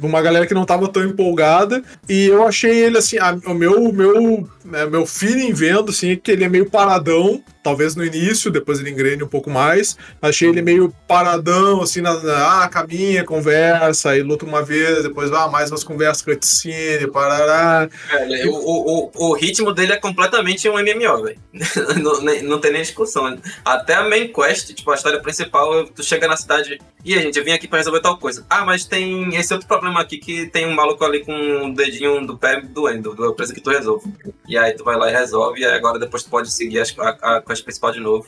de 0.00 0.06
uma 0.06 0.22
galera 0.22 0.46
que 0.46 0.54
não 0.54 0.64
tava 0.64 0.88
tão 0.88 1.04
empolgada, 1.04 1.82
e 2.08 2.26
eu 2.26 2.46
achei 2.46 2.70
ele 2.84 2.96
assim, 2.96 3.18
a- 3.18 3.38
o 3.46 3.54
meu, 3.54 3.92
meu, 3.92 4.48
é, 4.72 4.86
meu 4.86 5.04
feeling 5.04 5.52
vendo, 5.52 5.90
assim, 5.90 6.12
é 6.12 6.16
que 6.16 6.30
ele 6.30 6.44
é 6.44 6.48
meio 6.48 6.70
paradão, 6.70 7.42
talvez 7.66 7.96
no 7.96 8.04
início, 8.04 8.48
depois 8.48 8.78
ele 8.78 8.90
engrene 8.90 9.24
um 9.24 9.26
pouco 9.26 9.50
mais, 9.50 9.96
achei 10.22 10.48
ele 10.48 10.62
meio 10.62 10.94
paradão, 11.08 11.82
assim, 11.82 12.00
na, 12.00 12.14
na- 12.22 12.62
ah, 12.62 12.68
caminha, 12.68 13.24
conversa, 13.24 14.10
aí 14.10 14.22
luta 14.22 14.44
uma 14.46 14.62
vez, 14.62 15.02
depois, 15.02 15.32
ah, 15.32 15.48
mais 15.48 15.72
umas 15.72 15.82
conversas, 15.82 16.22
cutscene, 16.22 17.08
parará, 17.10 17.88
o, 18.46 18.50
o, 18.50 19.10
o, 19.16 19.30
o 19.30 19.32
ritmo 19.34 19.72
dele 19.72 19.94
é 19.94 19.96
completamente 19.96 20.68
um 20.68 20.74
MMO, 20.74 21.24
velho. 21.24 21.38
não, 22.00 22.22
não 22.44 22.60
tem 22.60 22.70
nem 22.72 22.82
discussão. 22.82 23.36
Até 23.64 23.94
a 23.94 24.08
main 24.08 24.32
quest, 24.32 24.72
tipo, 24.72 24.92
a 24.92 24.94
história 24.94 25.20
principal, 25.20 25.86
tu 25.88 26.04
chega 26.04 26.28
na 26.28 26.36
cidade. 26.36 26.78
E 27.04 27.14
a 27.14 27.20
gente, 27.20 27.38
eu 27.38 27.44
vim 27.44 27.52
aqui 27.52 27.68
pra 27.68 27.78
resolver 27.78 28.00
tal 28.00 28.18
coisa. 28.18 28.44
Ah, 28.50 28.64
mas 28.64 28.84
tem 28.84 29.34
esse 29.36 29.52
outro 29.52 29.68
problema 29.68 30.00
aqui 30.00 30.18
que 30.18 30.46
tem 30.46 30.66
um 30.66 30.74
maluco 30.74 31.04
ali 31.04 31.24
com 31.24 31.66
o 31.66 31.74
dedinho 31.74 32.26
do 32.26 32.36
pé 32.36 32.60
doendo, 32.60 33.14
do 33.14 33.32
preço 33.34 33.54
que 33.54 33.60
tu 33.60 33.70
resolve. 33.70 34.12
E 34.48 34.56
aí 34.58 34.72
tu 34.74 34.82
vai 34.84 34.96
lá 34.96 35.08
e 35.10 35.12
resolve, 35.14 35.60
e 35.60 35.64
agora 35.64 35.98
depois 35.98 36.22
tu 36.24 36.30
pode 36.30 36.50
seguir 36.52 36.80
a, 36.80 37.36
a 37.36 37.40
quest 37.56 37.64
principal 37.64 37.92
de 37.92 38.00
novo. 38.00 38.26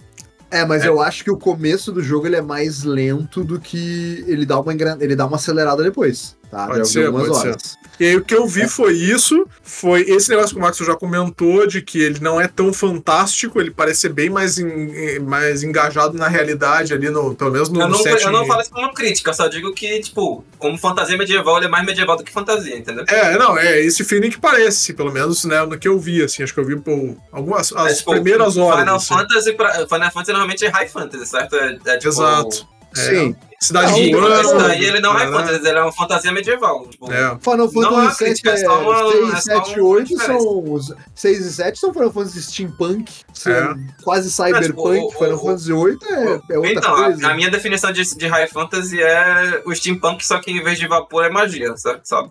É, 0.51 0.64
mas 0.64 0.83
É. 0.83 0.89
eu 0.89 1.01
acho 1.01 1.22
que 1.24 1.31
o 1.31 1.37
começo 1.37 1.93
do 1.93 2.03
jogo 2.03 2.26
ele 2.26 2.37
é 2.37 2.41
mais 2.41 2.83
lento 2.83 3.45
do 3.45 3.61
que 3.61 4.24
ele 4.26 4.47
dá 4.47 4.59
uma, 4.59 4.72
ele 5.01 5.14
dá 5.14 5.26
uma 5.26 5.37
acelerada 5.37 5.83
depois, 5.83 6.38
tá? 6.51 6.66
Pode 6.66 6.82
de 6.82 6.88
ser, 6.88 7.07
algumas 7.07 7.28
pode 7.28 7.40
ser. 7.40 7.49
horas. 7.49 7.78
E 8.01 8.05
aí 8.07 8.16
o 8.16 8.24
que 8.24 8.32
eu 8.34 8.46
vi 8.46 8.68
foi 8.68 8.92
isso, 8.94 9.44
foi 9.61 10.03
esse 10.03 10.30
negócio 10.30 10.55
que 10.55 10.59
o 10.61 10.62
Max 10.62 10.76
já 10.78 10.94
comentou, 10.94 11.66
de 11.66 11.82
que 11.82 12.01
ele 12.01 12.20
não 12.20 12.40
é 12.40 12.46
tão 12.46 12.72
fantástico, 12.72 13.61
ele 13.61 13.72
parece 13.72 14.03
ser 14.03 14.11
bem 14.12 14.30
mais, 14.30 14.57
en- 14.59 15.18
mais 15.20 15.64
engajado 15.64 16.16
na 16.16 16.28
realidade 16.28 16.94
ali, 16.94 17.11
no, 17.11 17.34
pelo 17.34 17.51
menos 17.51 17.68
no 17.68 17.80
Eu 17.80 17.88
não, 17.88 17.99
setting. 17.99 18.24
eu 18.26 18.32
não 18.32 18.46
falo 18.46 18.61
isso 18.61 18.70
como 18.70 18.94
crítica, 18.94 19.30
eu 19.30 19.34
só 19.34 19.49
digo 19.49 19.72
que, 19.74 20.01
tipo, 20.01 20.44
como 20.59 20.78
fantasia 20.78 21.16
medieval, 21.18 21.57
ele 21.57 21.66
é 21.66 21.68
mais 21.68 21.84
medieval 21.84 22.16
do 22.16 22.22
que 22.22 22.32
fantasia, 22.32 22.76
entendeu? 22.76 23.05
É, 23.09 23.36
não, 23.36 23.59
é 23.59 23.80
esse 23.80 24.05
feeling 24.05 24.30
que 24.30 24.38
parece, 24.40 24.92
pelo 24.94 25.12
menos 25.12 25.44
né, 25.44 25.64
no 25.66 25.76
que 25.76 25.88
eu 25.88 25.99
vi, 25.99 26.22
assim, 26.22 26.44
acho 26.44 26.55
que 26.55 26.61
eu 26.61 26.64
vi 26.64 26.76
por 26.76 27.16
algumas 27.32 27.72
as 27.72 27.92
É, 27.92 27.94
tipo, 27.96 28.12
primeiras 28.12 28.57
horas. 28.57 28.78
Final 28.80 28.96
assim. 28.96 29.14
Fantasy, 29.14 29.53
pra, 29.55 29.72
Final 29.88 30.11
Fantasy 30.12 30.30
normalmente 30.32 30.64
é 30.64 30.68
high 30.68 30.88
fantasy, 30.88 31.26
certo? 31.26 31.57
É, 31.57 31.78
é, 31.86 31.96
tipo, 31.96 32.09
Exato. 32.09 32.68
É, 32.97 33.01
Sim. 33.01 33.36
Cidade 33.61 34.01
E 34.01 34.12
voando. 34.12 34.41
esse 34.41 34.57
daí 34.57 34.84
ele 34.84 35.01
não 35.01 35.18
é 35.18 35.26
né? 35.26 35.32
fantasy, 35.32 35.66
ele 35.66 35.78
é 35.78 35.82
uma 35.82 35.93
fantasia 35.93 36.30
medieval. 36.30 36.86
Tipo, 36.86 37.12
É. 37.12 37.36
Final 37.41 37.68
Não 37.74 38.03
é 38.03 38.11
Fantasy 38.12 38.24
VII 38.45 38.53
é 38.53 38.57
só 38.59 38.80
uma- 38.80 39.11
6, 39.12 39.28
é 39.28 39.34
só 39.34 39.41
7 39.41 39.80
uma 39.80 39.89
8 39.89 40.09
diferença. 40.09 40.39
são. 40.41 40.72
Os 40.72 40.95
6 41.14 41.45
e 41.47 41.53
7 41.53 41.78
são 41.80 41.93
Final 41.93 42.12
Fantasy 42.12 42.43
Steampunk, 42.43 43.12
É. 43.47 43.74
quase 44.05 44.30
cyberpunk. 44.30 44.66
tipo, 45.01 45.09
o- 45.09 45.11
Final 45.12 45.34
o- 45.34 45.39
Fantasy 45.41 45.72
8 45.72 46.07
é, 46.07 46.24
é 46.53 46.57
outra 46.57 46.70
então, 46.72 46.95
coisa. 46.95 47.26
a, 47.26 47.30
a 47.32 47.34
minha 47.34 47.51
definição 47.51 47.91
de, 47.91 48.14
de 48.16 48.26
high 48.28 48.47
fantasy 48.47 49.03
é 49.03 49.61
o 49.66 49.74
steampunk, 49.74 50.24
só 50.24 50.39
que 50.39 50.53
em 50.53 50.62
vez 50.62 50.78
de 50.78 50.86
vapor 50.86 51.24
é 51.24 51.28
magia, 51.28 51.76
sabe? 51.76 52.01
sabe? 52.05 52.30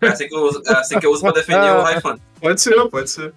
É 0.00 0.06
assim 0.06 0.28
que 0.28 0.34
eu 0.36 0.42
uso, 0.42 0.62
é 0.64 0.72
assim 0.74 1.00
que 1.00 1.06
eu 1.06 1.10
uso 1.10 1.22
pra 1.22 1.32
definir 1.32 1.58
o 1.58 1.82
high 1.82 1.98
fantasy. 2.00 2.22
Pode 2.40 2.60
ser, 2.60 2.88
pode 2.88 3.10
ser. 3.10 3.32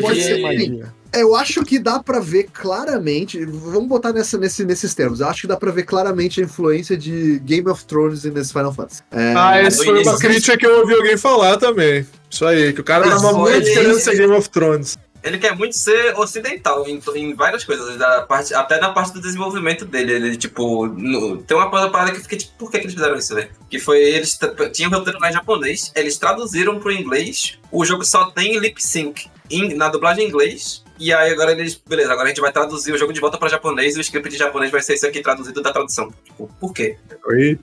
Pode 0.00 0.22
ser 0.22 0.40
magia. 0.40 0.94
Eu 1.20 1.34
acho 1.36 1.64
que 1.64 1.78
dá 1.78 1.98
pra 2.02 2.20
ver 2.20 2.48
claramente. 2.52 3.44
Vamos 3.44 3.88
botar 3.88 4.12
nessa, 4.12 4.36
nesse, 4.38 4.64
nesses 4.64 4.94
termos. 4.94 5.20
Eu 5.20 5.28
acho 5.28 5.42
que 5.42 5.46
dá 5.46 5.56
pra 5.56 5.70
ver 5.72 5.84
claramente 5.84 6.40
a 6.40 6.44
influência 6.44 6.96
de 6.96 7.38
Game 7.40 7.68
of 7.68 7.84
Thrones 7.84 8.24
nesse 8.24 8.52
Final 8.52 8.72
Fantasy. 8.72 9.02
É, 9.10 9.34
Ah, 9.36 9.58
essa 9.58 9.78
do 9.78 9.84
foi 9.84 10.02
uma 10.02 10.18
crítica 10.18 10.56
que 10.56 10.66
eu 10.66 10.80
ouvi 10.80 10.94
alguém 10.94 11.16
falar 11.16 11.56
também. 11.56 12.06
Isso 12.30 12.44
aí, 12.46 12.72
que 12.72 12.80
o 12.80 12.84
cara 12.84 13.08
tava 13.08 13.32
muito 13.32 13.54
ele- 13.56 13.72
querendo 13.72 13.98
ser 13.98 14.16
Game 14.16 14.32
of 14.34 14.48
Thrones. 14.50 14.96
Ele 15.24 15.38
quer 15.38 15.56
muito 15.56 15.76
ser 15.76 16.14
ocidental 16.16 16.86
em, 16.86 17.00
em 17.16 17.34
várias 17.34 17.64
coisas, 17.64 17.96
da 17.96 18.22
parte, 18.22 18.54
até 18.54 18.78
na 18.80 18.90
parte 18.92 19.12
do 19.12 19.20
desenvolvimento 19.20 19.84
dele. 19.84 20.12
Ele, 20.12 20.36
tipo, 20.36 20.86
no- 20.86 21.38
tem 21.38 21.56
uma 21.56 21.68
coisa- 21.68 21.88
parada 21.90 22.12
que 22.12 22.18
eu 22.18 22.22
fiquei 22.22 22.38
tipo, 22.38 22.52
por 22.56 22.70
que, 22.70 22.78
que 22.78 22.84
eles 22.84 22.94
fizeram 22.94 23.16
isso, 23.16 23.34
velho? 23.34 23.48
Que 23.68 23.80
foi, 23.80 23.98
eles 24.04 24.38
tinham 24.72 24.88
roteiro 24.90 25.18
em 25.24 25.32
japonês, 25.32 25.90
eles 25.96 26.16
traduziram 26.16 26.78
pro 26.78 26.92
inglês, 26.92 27.58
o 27.72 27.84
jogo 27.84 28.04
só 28.04 28.26
tem 28.26 28.56
lip 28.60 28.80
sync 28.80 29.26
em- 29.50 29.74
na 29.74 29.88
dublagem 29.88 30.24
em 30.24 30.28
inglês. 30.28 30.84
E 30.98 31.12
aí 31.12 31.30
agora 31.32 31.52
eles, 31.52 31.80
beleza, 31.86 32.10
agora 32.12 32.26
a 32.26 32.28
gente 32.28 32.40
vai 32.40 32.50
traduzir 32.52 32.92
o 32.92 32.98
jogo 32.98 33.12
de 33.12 33.20
volta 33.20 33.36
pra 33.38 33.48
japonês 33.48 33.94
e 33.96 33.98
o 33.98 34.00
script 34.00 34.30
de 34.30 34.38
japonês 34.38 34.70
vai 34.70 34.80
ser 34.82 34.94
isso 34.94 35.06
aqui 35.06 35.20
traduzido 35.20 35.60
da 35.62 35.72
tradução. 35.72 36.10
Tipo, 36.24 36.48
por 36.60 36.72
quê? 36.72 36.96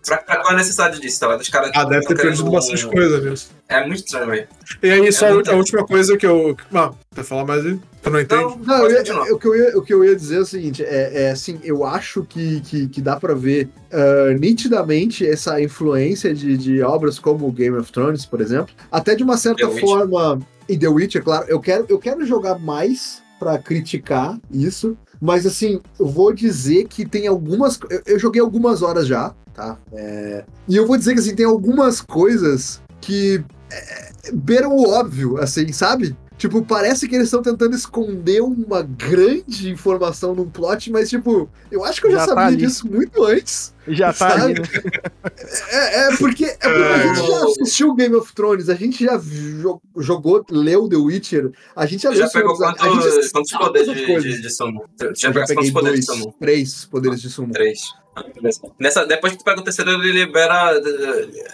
Pra, 0.05 0.17
pra 0.17 0.35
qual 0.37 0.53
a 0.53 0.57
necessidade 0.57 0.99
disso, 0.99 1.19
tá? 1.19 1.35
Dos 1.35 1.49
caras. 1.49 1.71
Ah, 1.73 1.83
deve 1.85 2.05
ter 2.05 2.15
perdido 2.15 2.47
um- 2.47 2.51
bastante 2.51 2.85
coisa 2.87 3.19
nisso. 3.29 3.49
É 3.67 3.79
muito 3.87 4.03
estranho, 4.05 4.27
velho. 4.27 4.47
E 4.83 4.91
aí, 4.91 5.11
só 5.11 5.33
muito- 5.33 5.49
a 5.49 5.55
última 5.55 5.85
coisa 5.85 6.15
que 6.17 6.25
eu. 6.27 6.55
Ah, 6.73 6.91
quer 7.15 7.23
falar 7.23 7.45
mais 7.45 7.65
aí? 7.65 7.79
Tu 8.03 8.09
não 8.09 8.19
entende? 8.19 8.43
Então, 8.43 8.59
Não, 8.65 8.85
eu 8.85 8.91
ia- 8.91 9.33
o, 9.33 9.39
que 9.39 9.47
eu 9.47 9.55
ia, 9.55 9.77
o 9.77 9.81
que 9.81 9.93
eu 9.93 10.05
ia 10.05 10.15
dizer 10.15 10.35
é 10.35 10.39
o 10.41 10.45
seguinte: 10.45 10.83
é, 10.83 11.23
é 11.23 11.31
assim, 11.31 11.59
eu 11.63 11.83
acho 11.85 12.23
que, 12.25 12.59
que, 12.61 12.87
que 12.89 13.01
dá 13.01 13.15
pra 13.15 13.33
ver 13.33 13.69
ah, 13.91 14.33
nitidamente 14.37 15.25
essa 15.25 15.59
influência 15.61 16.33
de, 16.33 16.57
de 16.57 16.81
obras 16.83 17.17
como 17.17 17.49
Game 17.51 17.77
of 17.77 17.91
Thrones, 17.91 18.25
por 18.25 18.41
exemplo, 18.41 18.75
até 18.91 19.15
de 19.15 19.23
uma 19.23 19.37
certa 19.37 19.67
The 19.67 19.79
forma. 19.79 20.39
E 20.69 20.77
The 20.77 20.87
Witcher, 20.87 21.23
claro, 21.23 21.45
eu 21.49 21.59
quero, 21.59 21.85
eu 21.89 21.99
quero 21.99 22.25
jogar 22.25 22.57
mais 22.59 23.22
pra 23.43 23.57
criticar 23.59 24.39
isso, 24.49 24.97
mas 25.21 25.45
assim, 25.45 25.81
eu 25.99 26.07
vou 26.07 26.33
dizer 26.33 26.87
que 26.87 27.05
tem 27.05 27.27
algumas. 27.27 27.77
Eu, 27.89 28.01
eu 28.05 28.19
joguei 28.19 28.41
algumas 28.41 28.81
horas 28.81 29.05
já, 29.05 29.33
tá? 29.53 29.77
É, 29.91 30.45
e 30.67 30.75
eu 30.77 30.87
vou 30.87 30.97
dizer 30.97 31.13
que 31.13 31.19
assim, 31.19 31.35
tem 31.35 31.45
algumas 31.45 31.99
coisas 31.99 32.81
que 33.01 33.43
é, 33.69 34.31
beiram 34.33 34.71
o 34.71 34.89
óbvio, 34.89 35.37
assim, 35.37 35.71
sabe? 35.73 36.15
Tipo, 36.43 36.61
parece 36.61 37.07
que 37.07 37.15
eles 37.15 37.27
estão 37.27 37.41
tentando 37.41 37.73
esconder 37.73 38.41
uma 38.41 38.81
grande 38.81 39.69
informação 39.71 40.35
num 40.35 40.49
plot, 40.49 40.91
mas, 40.91 41.09
tipo, 41.09 41.49
eu 41.71 41.85
acho 41.85 42.01
que 42.01 42.07
eu 42.07 42.11
já, 42.11 42.17
Já 42.17 42.23
tá 42.27 42.33
sabia 42.33 42.47
ali. 42.47 42.57
disso 42.57 42.85
muito 42.91 43.23
antes. 43.23 43.73
Já 43.87 44.11
tá 44.11 44.29
Sabe? 44.31 44.41
ali, 44.41 44.53
né? 44.59 44.67
É, 45.69 45.99
é 46.13 46.17
porque, 46.17 46.43
é 46.43 46.57
porque 46.57 46.67
a 46.69 47.13
gente 47.15 47.27
já 47.27 47.45
assistiu 47.45 47.95
Game 47.95 48.13
of 48.15 48.33
Thrones, 48.33 48.67
a 48.69 48.75
gente 48.75 49.05
já 49.05 49.15
jo- 49.17 49.81
jogou, 49.99 50.45
leu 50.51 50.89
The 50.89 50.97
Witcher, 50.97 51.49
a 51.73 51.85
gente 51.85 52.03
já, 52.03 52.13
Já 52.13 52.25
viu 52.25 52.33
pegou 52.33 52.55
Anéis, 52.65 52.81
a 52.81 53.21
gente 53.21 53.31
quantos 53.31 53.51
poderes 53.53 53.93
de, 53.95 54.05
coisas. 54.05 54.23
de, 54.35 54.41
de 54.41 54.49
summon? 54.49 54.81
Já 55.15 55.31
pegou 55.31 55.55
quantos 55.55 55.71
poderes 55.71 56.05
dois, 56.05 56.17
de 56.17 56.23
summon? 56.23 56.33
três 56.41 56.85
poderes 56.85 57.21
de 57.21 57.29
sumo. 57.29 57.53
Três. 57.53 57.79
Nessa, 58.79 59.05
depois 59.05 59.33
que 59.33 59.39
tu 59.39 59.45
pega 59.45 59.59
o 59.59 59.63
terceiro, 59.63 59.91
ele 59.91 60.11
libera, 60.11 60.79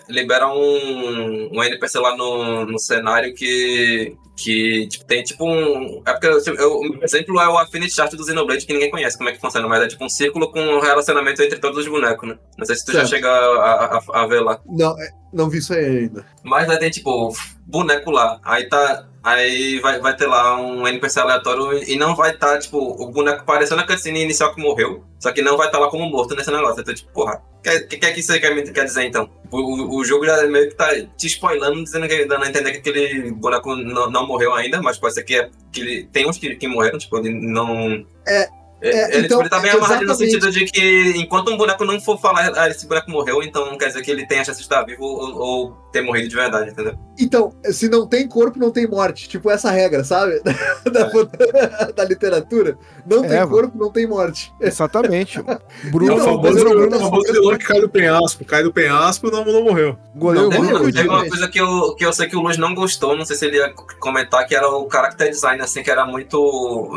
libera 0.09 0.47
um, 0.47 1.49
um 1.53 1.63
NPC 1.63 1.99
lá 1.99 2.15
no, 2.17 2.65
no 2.65 2.77
cenário 2.79 3.33
que, 3.33 4.15
que 4.35 4.87
tipo, 4.87 5.05
tem 5.05 5.23
tipo 5.23 5.45
um. 5.45 6.01
É 6.05 6.11
porque 6.11 6.27
eu, 6.27 6.79
o 6.79 7.03
exemplo 7.03 7.39
é 7.39 7.47
o 7.47 7.57
Affinity 7.57 7.93
Chart 7.93 8.11
do 8.13 8.25
Xenoblade, 8.25 8.65
que 8.65 8.73
ninguém 8.73 8.91
conhece 8.91 9.17
como 9.17 9.29
é 9.29 9.33
que 9.33 9.39
funciona, 9.39 9.67
mas 9.67 9.83
é 9.83 9.87
tipo 9.87 10.03
um 10.03 10.09
círculo 10.09 10.51
com 10.51 10.59
um 10.59 10.79
relacionamento 10.79 11.41
entre 11.41 11.59
todos 11.59 11.79
os 11.79 11.87
bonecos, 11.87 12.27
né? 12.27 12.37
Não 12.57 12.65
sei 12.65 12.75
se 12.75 12.85
tu 12.85 12.91
já 12.91 12.99
Certo. 12.99 13.09
chega 13.11 13.29
a, 13.29 13.97
a, 13.97 14.23
a 14.23 14.27
ver 14.27 14.41
lá. 14.41 14.59
Não, 14.65 14.99
é, 15.01 15.09
não 15.31 15.49
vi 15.49 15.59
isso 15.59 15.73
aí 15.73 15.85
ainda. 15.85 16.25
Mas 16.43 16.69
aí 16.69 16.77
tem, 16.77 16.89
tipo, 16.89 17.33
boneco 17.65 18.11
lá. 18.11 18.39
Aí 18.43 18.67
tá. 18.67 19.07
Aí 19.21 19.79
vai, 19.79 19.99
vai 19.99 20.15
ter 20.15 20.27
lá 20.27 20.59
um 20.59 20.87
NPC 20.87 21.19
aleatório 21.19 21.83
e 21.83 21.97
não 21.97 22.15
vai 22.15 22.31
estar, 22.31 22.57
tipo, 22.59 22.77
o 22.77 23.11
boneco 23.11 23.43
parecendo 23.43 23.81
a 23.81 23.85
cutscene 23.85 24.23
inicial 24.23 24.55
que 24.55 24.61
morreu. 24.61 25.03
Só 25.19 25.31
que 25.31 25.41
não 25.41 25.57
vai 25.57 25.67
estar 25.67 25.77
lá 25.77 25.89
como 25.89 26.09
morto 26.09 26.35
nesse 26.35 26.49
negócio. 26.49 26.79
Então, 26.79 26.93
tipo, 26.93 27.11
porra, 27.11 27.41
o 27.59 27.61
que, 27.61 27.79
que, 27.81 27.97
que 27.97 28.05
é 28.05 28.11
que 28.13 28.21
isso 28.21 28.39
quer, 28.39 28.71
quer 28.71 28.85
dizer 28.85 29.03
então? 29.03 29.29
O, 29.51 29.57
o, 29.57 29.97
o 29.97 30.05
jogo 30.05 30.25
já 30.25 30.47
meio 30.47 30.69
que 30.69 30.75
tá 30.75 30.89
te 31.17 31.27
spoilando, 31.27 31.83
dizendo 31.83 32.07
que, 32.07 32.25
dando 32.25 32.45
a 32.45 32.47
entender 32.49 32.71
que 32.71 32.77
aquele 32.77 33.31
boneco 33.31 33.75
não, 33.75 34.09
não 34.09 34.25
morreu 34.25 34.53
ainda, 34.53 34.81
mas 34.81 34.97
pode 34.97 35.15
ser 35.15 35.23
que, 35.23 35.35
é, 35.35 35.49
que 35.71 35.81
ele. 35.81 36.03
Tem 36.05 36.25
uns 36.25 36.37
que, 36.37 36.55
que 36.55 36.67
morreram, 36.67 36.97
tipo, 36.97 37.17
ele 37.17 37.31
não. 37.31 38.05
É, 38.25 38.47
é, 38.81 39.15
ele, 39.17 39.25
então, 39.25 39.37
tipo, 39.37 39.41
ele 39.41 39.49
tá 39.49 39.59
bem 39.59 39.71
amarrado 39.71 40.05
no 40.05 40.15
sentido 40.15 40.51
de 40.51 40.65
que 40.65 41.13
enquanto 41.17 41.51
um 41.51 41.57
boneco 41.57 41.83
não 41.85 41.99
for 41.99 42.19
falar, 42.19 42.51
ah, 42.55 42.69
esse 42.69 42.87
boneco 42.87 43.11
morreu, 43.11 43.41
então 43.43 43.65
não 43.65 43.77
quer 43.77 43.87
dizer 43.87 44.01
que 44.01 44.09
ele 44.11 44.25
tenha 44.27 44.43
chance 44.43 44.57
de 44.59 44.63
estar 44.63 44.83
vivo 44.83 45.03
ou, 45.03 45.35
ou 45.37 45.77
ter 45.91 46.01
morrido 46.01 46.29
de 46.29 46.35
verdade, 46.35 46.69
entendeu? 46.71 46.93
Então, 47.19 47.51
se 47.65 47.89
não 47.89 48.07
tem 48.07 48.27
corpo, 48.27 48.59
não 48.59 48.71
tem 48.71 48.87
morte. 48.87 49.27
Tipo, 49.27 49.49
essa 49.49 49.71
regra, 49.71 50.03
sabe? 50.03 50.39
Da, 50.89 51.09
da 51.95 52.03
literatura. 52.05 52.77
Não 53.05 53.21
tem 53.23 53.37
É, 53.37 53.45
corpo, 53.45 53.77
não 53.77 53.91
tem 53.91 54.07
morte. 54.07 54.53
Exatamente. 54.61 55.39
É 55.49 55.89
Bruno, 55.89 56.13
o 56.13 56.15
Então, 56.15 56.25
famoso, 56.41 56.65
o 56.67 56.99
famoso 56.99 57.33
vilão 57.33 57.57
que 57.57 57.65
cai 57.65 57.81
do 57.81 57.89
penhasco. 57.89 58.45
Cai 58.45 58.63
do 58.63 58.71
penhasco 58.73 59.29
não, 59.31 59.43
não 59.45 59.63
morreu. 59.63 59.97
goleiro 60.15 60.49
Não, 60.49 60.61
Teve 60.61 60.77
fudido. 60.83 61.09
uma 61.09 61.27
coisa 61.27 61.47
que 61.47 61.59
eu, 61.59 61.95
que 61.95 62.05
eu 62.05 62.13
sei 62.13 62.27
que 62.27 62.35
o 62.35 62.41
Luz 62.41 62.57
não 62.57 62.73
gostou, 62.75 63.15
não 63.15 63.25
sei 63.25 63.35
se 63.35 63.45
ele 63.45 63.57
ia 63.57 63.73
comentar, 63.99 64.45
que 64.47 64.55
era 64.55 64.67
o 64.69 64.87
character 64.89 65.29
design, 65.29 65.61
assim, 65.61 65.81
que 65.83 65.89
era 65.91 66.05
muito. 66.05 66.37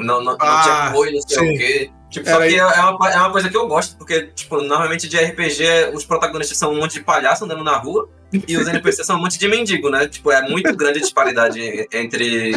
Não, 0.03 0.23
não, 0.23 0.33
não 0.33 0.37
Ah, 0.41 0.63
tinha 0.63 0.93
cor, 0.93 1.07
não 1.11 1.21
sei 1.23 1.39
sim. 1.39 1.55
o 1.55 1.59
quê. 1.59 1.72
Tipo, 2.13 2.29
Era 2.29 2.39
só 2.39 2.47
que 2.47 2.55
é 2.55 2.59
é 2.59 2.81
uma, 2.83 3.11
é 3.11 3.17
uma 3.17 3.33
coisa 3.33 3.49
que 3.49 3.57
eu 3.57 3.67
gosto, 3.67 3.97
porque, 3.97 4.27
tipo, 4.35 4.61
normalmente 4.61 5.09
de 5.09 5.17
RPG 5.17 5.95
os 5.95 6.05
protagonistas 6.05 6.59
são 6.59 6.73
um 6.73 6.77
monte 6.77 6.93
de 6.93 7.01
palhaço 7.01 7.45
andando 7.45 7.65
na 7.65 7.77
rua. 7.77 8.09
E 8.47 8.57
os 8.57 8.67
NPCs 8.67 9.07
são 9.07 9.17
um 9.17 9.21
monte 9.21 9.39
de 9.39 9.47
mendigo, 9.47 9.91
né? 9.91 10.09
Tipo, 10.09 10.31
é 10.31 10.49
muito 10.49 10.75
grande 10.75 10.99
a 10.99 11.03
disparidade 11.03 11.87
entre, 11.93 12.53